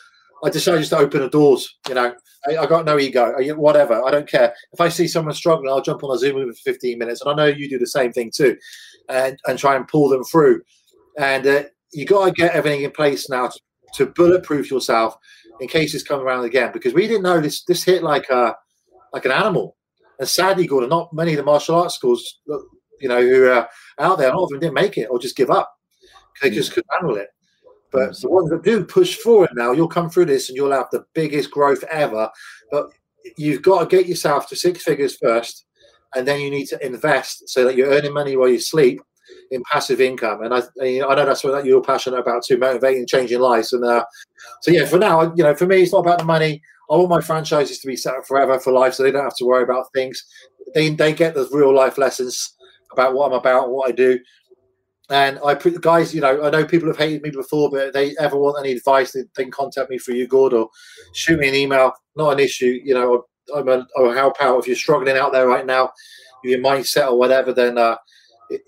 I 0.44 0.50
decided 0.50 0.80
just 0.80 0.92
to 0.92 0.98
open 0.98 1.22
the 1.22 1.30
doors. 1.30 1.78
You 1.88 1.96
know, 1.96 2.14
I, 2.48 2.58
I 2.58 2.66
got 2.68 2.86
no 2.86 3.00
ego, 3.00 3.34
whatever. 3.56 4.04
I 4.06 4.12
don't 4.12 4.30
care. 4.30 4.54
If 4.72 4.80
I 4.80 4.90
see 4.90 5.08
someone 5.08 5.34
struggling, 5.34 5.70
I'll 5.70 5.82
jump 5.82 6.04
on 6.04 6.16
a 6.16 6.20
Zoom 6.20 6.54
for 6.54 6.72
15 6.72 7.00
minutes. 7.00 7.22
And 7.22 7.32
I 7.32 7.36
know 7.36 7.46
you 7.46 7.68
do 7.68 7.80
the 7.80 7.88
same 7.88 8.12
thing 8.12 8.32
too, 8.34 8.58
and 9.10 9.40
and 9.48 9.58
try 9.58 9.76
and 9.76 9.88
pull 9.88 10.10
them 10.10 10.24
through. 10.24 10.62
And 11.18 11.48
uh, 11.48 11.64
you 11.92 12.06
got 12.06 12.26
to 12.26 12.32
get 12.32 12.54
everything 12.54 12.84
in 12.84 12.92
place 12.92 13.30
now 13.30 13.48
to, 13.48 13.60
to 13.96 14.06
bulletproof 14.08 14.70
yourself 14.70 15.18
in 15.60 15.68
case 15.68 15.94
this 15.94 16.04
comes 16.04 16.22
around 16.22 16.46
again. 16.46 16.72
Because 16.72 16.94
we 16.94 17.08
didn't 17.08 17.24
know 17.24 17.42
this 17.42 17.64
this 17.64 17.84
hit 17.84 18.04
like 18.04 18.30
a 18.30 18.56
like 19.14 19.26
an 19.26 19.32
animal. 19.32 19.76
And 20.20 20.28
sadly, 20.28 20.68
Gordon, 20.68 20.90
not 20.90 21.14
many 21.14 21.32
of 21.32 21.38
the 21.38 21.44
martial 21.44 21.76
arts 21.76 21.96
schools 21.96 22.40
you 23.00 23.10
know, 23.10 23.22
who 23.22 23.48
are 23.48 23.68
out 24.00 24.18
there. 24.18 24.32
A 24.32 24.38
lot 24.38 24.46
of 24.46 24.50
them 24.50 24.60
didn't 24.60 24.74
make 24.74 24.98
it 24.98 25.08
or 25.10 25.20
just 25.20 25.36
give 25.36 25.50
up. 25.50 25.72
They 26.42 26.50
just 26.50 26.74
couldn't 26.74 26.90
handle 27.00 27.18
it. 27.18 27.30
But 27.92 28.20
the 28.22 28.30
ones 28.30 28.50
that 28.52 28.64
do 28.64 28.84
push 28.86 29.18
forward 29.18 29.50
now, 29.54 29.72
you'll 29.72 29.88
come 29.88 30.10
through 30.10 30.26
this 30.26 30.50
and 30.50 30.56
you'll 30.56 30.72
have 30.72 30.90
the 30.92 31.06
biggest 31.14 31.52
growth 31.52 31.84
ever. 31.92 32.30
But 32.72 32.90
you've 33.38 33.62
got 33.62 33.80
to 33.80 33.98
get 33.98 34.08
yourself 34.08 34.48
to 34.50 34.56
six 34.56 34.84
figures 34.84 35.18
first, 35.18 35.66
and 36.16 36.28
then 36.28 36.40
you 36.40 36.50
need 36.50 36.68
to 36.68 36.86
invest 36.86 37.50
so 37.50 37.64
that 37.66 37.76
you're 37.76 37.90
earning 37.90 38.14
money 38.14 38.36
while 38.36 38.50
you 38.50 38.60
sleep 38.60 39.02
in 39.52 39.64
passive 39.72 40.02
income. 40.02 40.44
And 40.44 40.54
I, 40.54 40.60
I 40.82 41.00
know 41.00 41.26
that's 41.26 41.44
what 41.44 41.66
you're 41.66 41.82
passionate 41.82 42.20
about 42.20 42.44
too, 42.46 42.58
motivating, 42.58 43.08
changing 43.08 43.40
lives. 43.40 43.74
And 43.74 43.84
uh, 43.84 44.06
so, 44.62 44.72
yeah, 44.72 44.86
for 44.86 45.00
now, 45.00 45.34
you 45.36 45.44
know, 45.44 45.56
for 45.56 45.66
me, 45.66 45.82
it's 45.82 45.94
not 45.94 46.00
about 46.00 46.20
the 46.20 46.26
money. 46.26 46.62
I 46.92 46.96
want 46.96 47.10
my 47.10 47.22
franchises 47.22 47.80
to 47.80 47.88
be 47.88 47.96
set 47.96 48.16
up 48.16 48.26
forever 48.26 48.60
for 48.60 48.74
life, 48.74 48.96
so 48.96 49.04
they 49.04 49.12
don't 49.12 49.24
have 49.24 49.36
to 49.38 49.46
worry 49.46 49.64
about 49.64 49.92
things. 49.94 50.24
They 50.74 50.90
they 50.90 51.14
get 51.14 51.36
the 51.36 51.48
real 51.52 51.74
life 51.74 51.98
lessons 51.98 52.56
about 52.92 53.14
what 53.14 53.32
I'm 53.32 53.38
about, 53.38 53.70
what 53.70 53.90
I 53.90 53.92
do. 53.92 54.20
And 55.10 55.40
I 55.44 55.56
put 55.56 55.82
guys, 55.82 56.14
you 56.14 56.22
know, 56.22 56.44
I 56.44 56.52
know 56.52 56.66
people 56.66 56.88
have 56.88 56.98
hated 56.98 57.24
me 57.24 57.32
before, 57.32 57.72
but 57.72 57.88
if 57.88 57.94
they 57.94 58.16
ever 58.20 58.38
want 58.38 58.60
any 58.60 58.74
advice, 58.74 59.12
they, 59.12 59.24
can 59.36 59.50
contact 59.50 59.90
me 59.90 59.98
through 59.98 60.16
you, 60.16 60.28
Gord, 60.28 60.54
or 60.54 60.70
shoot 61.14 61.40
me 61.40 61.50
an 61.50 61.56
email. 61.56 61.94
Not 62.16 62.34
an 62.34 62.40
issue, 62.40 62.80
you 62.84 62.94
know. 62.94 63.26
I'm 63.56 63.68
a, 63.68 63.88
I'll 63.98 64.12
help 64.12 64.36
out 64.40 64.60
if 64.60 64.68
you're 64.68 64.76
struggling 64.76 65.18
out 65.18 65.32
there 65.32 65.48
right 65.48 65.66
now, 65.66 65.90
your 66.44 66.60
mindset 66.60 67.08
or 67.08 67.18
whatever. 67.18 67.52
Then, 67.52 67.80
uh, 67.80 67.96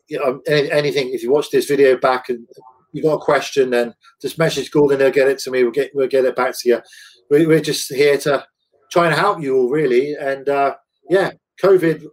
you 0.07 0.17
know, 0.17 0.41
anything. 0.47 1.11
If 1.13 1.21
you 1.21 1.31
watch 1.31 1.51
this 1.51 1.67
video 1.67 1.95
back 1.97 2.29
and 2.29 2.47
you 2.91 3.03
got 3.03 3.15
a 3.15 3.19
question, 3.19 3.69
then 3.69 3.93
just 4.19 4.39
message 4.39 4.71
Gordon. 4.71 4.99
He'll 4.99 5.11
get 5.11 5.27
it 5.27 5.37
to 5.39 5.51
me. 5.51 5.61
We'll 5.61 5.71
get 5.71 5.91
we'll 5.93 6.07
get 6.07 6.25
it 6.25 6.35
back 6.35 6.55
to 6.59 6.69
you. 6.69 6.81
We, 7.29 7.45
we're 7.45 7.61
just 7.61 7.93
here 7.93 8.17
to 8.19 8.43
try 8.91 9.05
and 9.05 9.15
help 9.15 9.41
you 9.43 9.57
all, 9.57 9.69
really. 9.69 10.15
And 10.15 10.49
uh, 10.49 10.75
yeah, 11.07 11.31
COVID. 11.61 12.05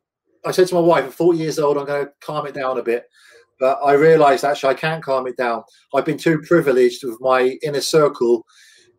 I 0.49 0.53
said 0.53 0.69
to 0.69 0.75
my 0.75 0.81
wife, 0.81 1.05
I'm 1.05 1.11
40 1.11 1.39
years 1.39 1.59
old. 1.59 1.77
I'm 1.77 1.87
going 1.87 2.07
to 2.07 2.13
calm 2.21 2.47
it 2.47 2.55
down 2.55 2.79
a 2.79 2.83
bit. 2.83 3.05
But 3.61 3.79
I 3.85 3.93
realised 3.95 4.45
actually 4.45 4.71
I 4.71 4.75
can't 4.75 5.03
calm 5.03 5.27
it 5.27 5.37
down. 5.37 5.65
I've 5.95 6.05
been 6.05 6.19
too 6.19 6.41
privileged 6.47 7.05
with 7.05 7.21
my 7.21 7.59
inner 7.63 7.81
circle, 7.81 8.47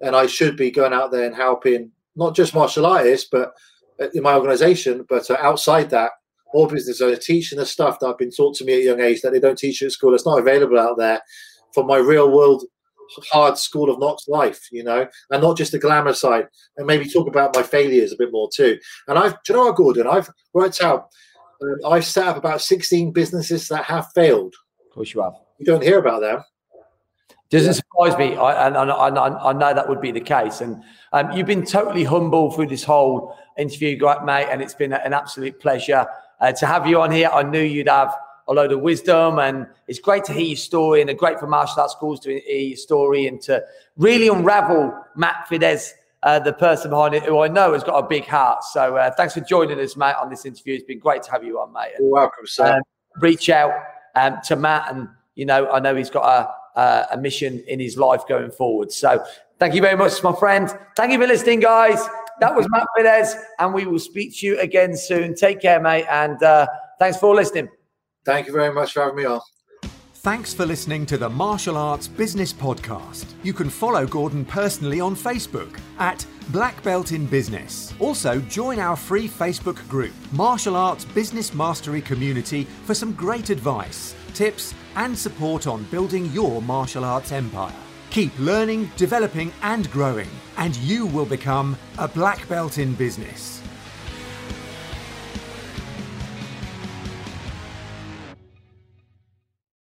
and 0.01 0.15
I 0.15 0.27
should 0.27 0.57
be 0.57 0.69
going 0.69 0.93
out 0.93 1.11
there 1.11 1.25
and 1.25 1.35
helping 1.35 1.91
not 2.15 2.35
just 2.35 2.53
martial 2.53 2.85
artists, 2.85 3.29
but 3.31 3.53
in 4.13 4.23
my 4.23 4.33
organisation, 4.33 5.05
but 5.09 5.29
uh, 5.29 5.37
outside 5.39 5.89
that, 5.89 6.11
all 6.53 6.67
business 6.67 7.01
owners 7.01 7.25
teaching 7.25 7.59
the 7.59 7.65
stuff 7.65 7.99
that 7.99 8.07
I've 8.07 8.17
been 8.17 8.31
taught 8.31 8.55
to 8.55 8.65
me 8.65 8.73
at 8.73 8.79
a 8.79 8.85
young 8.85 9.01
age 9.01 9.21
that 9.21 9.31
they 9.31 9.39
don't 9.39 9.57
teach 9.57 9.81
at 9.81 9.91
school. 9.91 10.13
It's 10.15 10.25
not 10.25 10.39
available 10.39 10.79
out 10.79 10.97
there 10.97 11.21
for 11.73 11.83
my 11.83 11.97
real 11.97 12.31
world 12.31 12.63
hard 13.31 13.57
school 13.57 13.89
of 13.89 13.99
knocks 13.99 14.27
life, 14.27 14.67
you 14.71 14.83
know, 14.83 15.07
and 15.31 15.41
not 15.41 15.57
just 15.57 15.71
the 15.71 15.79
glamour 15.79 16.13
side, 16.13 16.47
and 16.77 16.87
maybe 16.87 17.09
talk 17.09 17.27
about 17.27 17.55
my 17.55 17.63
failures 17.63 18.11
a 18.11 18.17
bit 18.17 18.31
more 18.31 18.49
too. 18.53 18.77
And 19.07 19.17
I've, 19.17 19.33
do 19.43 19.53
you 19.53 19.55
know 19.55 19.65
what, 19.65 19.75
Gordon? 19.75 20.07
I've 20.07 20.29
worked 20.53 20.81
out, 20.81 21.09
um, 21.61 21.77
I've 21.85 22.05
set 22.05 22.27
up 22.27 22.37
about 22.37 22.61
16 22.61 23.11
businesses 23.11 23.67
that 23.69 23.85
have 23.85 24.11
failed. 24.13 24.55
Of 24.85 24.93
course, 24.93 25.13
you 25.13 25.21
have. 25.21 25.33
You 25.57 25.65
don't 25.65 25.83
hear 25.83 25.99
about 25.99 26.21
them. 26.21 26.43
Doesn't 27.49 27.73
surprise 27.73 28.15
me, 28.17 28.35
I, 28.35 28.67
and 28.67 28.77
I, 28.77 28.83
I, 28.83 29.49
I, 29.49 29.53
know 29.53 29.73
that 29.73 29.89
would 29.89 30.01
be 30.01 30.11
the 30.11 30.21
case. 30.21 30.61
And 30.61 30.83
um, 31.13 31.31
you've 31.31 31.47
been 31.47 31.65
totally 31.65 32.03
humble 32.03 32.51
through 32.51 32.67
this 32.67 32.83
whole 32.83 33.35
interview, 33.57 33.97
mate, 34.23 34.47
and 34.51 34.61
it's 34.61 34.75
been 34.75 34.93
an 34.93 35.13
absolute 35.13 35.59
pleasure 35.59 36.05
uh, 36.39 36.51
to 36.51 36.65
have 36.67 36.85
you 36.85 37.01
on 37.01 37.11
here. 37.11 37.27
I 37.33 37.41
knew 37.41 37.61
you'd 37.61 37.89
have 37.89 38.15
a 38.47 38.53
load 38.53 38.71
of 38.71 38.81
wisdom, 38.81 39.39
and 39.39 39.65
it's 39.87 39.99
great 39.99 40.25
to 40.25 40.33
hear 40.33 40.45
your 40.45 40.57
story, 40.57 41.01
and 41.01 41.17
great 41.17 41.39
for 41.39 41.47
martial 41.47 41.81
arts 41.81 41.93
schools 41.93 42.19
to 42.21 42.39
hear 42.39 42.67
your 42.67 42.77
story 42.77 43.25
and 43.25 43.41
to 43.41 43.63
really 43.97 44.27
unravel 44.27 44.93
Matt 45.15 45.47
Fiddes, 45.49 45.93
uh, 46.23 46.39
the 46.39 46.53
person 46.53 46.89
behind 46.89 47.13
it, 47.13 47.23
who 47.23 47.39
I 47.39 47.47
know 47.47 47.73
has 47.73 47.83
got 47.83 47.97
a 47.97 48.07
big 48.07 48.25
heart. 48.25 48.63
So 48.63 48.97
uh, 48.97 49.11
thanks 49.11 49.33
for 49.33 49.41
joining 49.41 49.79
us, 49.79 49.95
mate, 49.95 50.15
on 50.21 50.29
this 50.29 50.45
interview. 50.45 50.75
It's 50.75 50.83
been 50.83 50.99
great 50.99 51.23
to 51.23 51.31
have 51.31 51.43
you 51.43 51.59
on, 51.59 51.71
mate. 51.71 51.93
And, 51.97 52.05
You're 52.05 52.13
welcome, 52.13 52.45
sir. 52.45 52.75
Um, 52.75 52.81
reach 53.19 53.49
out 53.49 53.73
um, 54.15 54.37
to 54.45 54.55
Matt, 54.55 54.93
and 54.93 55.07
you 55.35 55.45
know, 55.45 55.69
I 55.71 55.79
know 55.79 55.95
he's 55.95 56.09
got 56.09 56.25
a 56.25 56.79
uh, 56.79 57.07
a 57.11 57.17
mission 57.17 57.63
in 57.67 57.79
his 57.79 57.97
life 57.97 58.27
going 58.27 58.51
forward. 58.51 58.91
So 58.91 59.23
thank 59.57 59.73
you 59.73 59.81
very 59.81 59.97
much, 59.97 60.21
my 60.23 60.33
friend. 60.33 60.73
Thank 60.95 61.11
you 61.11 61.19
for 61.19 61.27
listening, 61.27 61.59
guys. 61.59 62.07
That 62.39 62.55
was 62.55 62.67
Matt 62.69 62.87
Fiddes, 62.97 63.35
and 63.59 63.73
we 63.73 63.85
will 63.85 63.99
speak 63.99 64.37
to 64.37 64.45
you 64.45 64.59
again 64.59 64.95
soon. 64.95 65.35
Take 65.35 65.61
care, 65.61 65.81
mate, 65.81 66.05
and 66.09 66.41
uh, 66.41 66.67
thanks 66.97 67.17
for 67.17 67.35
listening. 67.35 67.69
Thank 68.25 68.47
you 68.47 68.53
very 68.53 68.73
much 68.73 68.93
for 68.93 69.01
having 69.01 69.17
me 69.17 69.25
on. 69.25 69.41
Thanks 70.21 70.53
for 70.53 70.65
listening 70.65 71.05
to 71.05 71.17
the 71.17 71.29
Martial 71.29 71.77
Arts 71.77 72.09
Business 72.09 72.51
Podcast. 72.51 73.25
You 73.41 73.53
can 73.53 73.69
follow 73.69 74.05
Gordon 74.05 74.43
personally 74.43 74.99
on 74.99 75.15
Facebook 75.15 75.79
at 75.97 76.25
Black 76.49 76.83
Belt 76.83 77.13
in 77.13 77.25
Business. 77.25 77.93
Also, 77.99 78.41
join 78.41 78.79
our 78.79 78.97
free 78.97 79.29
Facebook 79.29 79.87
group, 79.87 80.11
Martial 80.33 80.75
Arts 80.75 81.05
Business 81.05 81.53
Mastery 81.53 82.01
Community, 82.01 82.65
for 82.83 82.93
some 82.93 83.13
great 83.13 83.49
advice, 83.49 84.13
tips, 84.33 84.73
and 84.97 85.17
support 85.17 85.67
on 85.67 85.85
building 85.85 86.25
your 86.33 86.61
martial 86.63 87.05
arts 87.05 87.31
empire. 87.31 87.73
Keep 88.09 88.37
learning, 88.39 88.91
developing, 88.97 89.53
and 89.61 89.89
growing, 89.89 90.29
and 90.57 90.75
you 90.75 91.05
will 91.05 91.25
become 91.25 91.77
a 91.97 92.09
black 92.09 92.45
belt 92.49 92.77
in 92.77 92.93
business. 92.93 93.61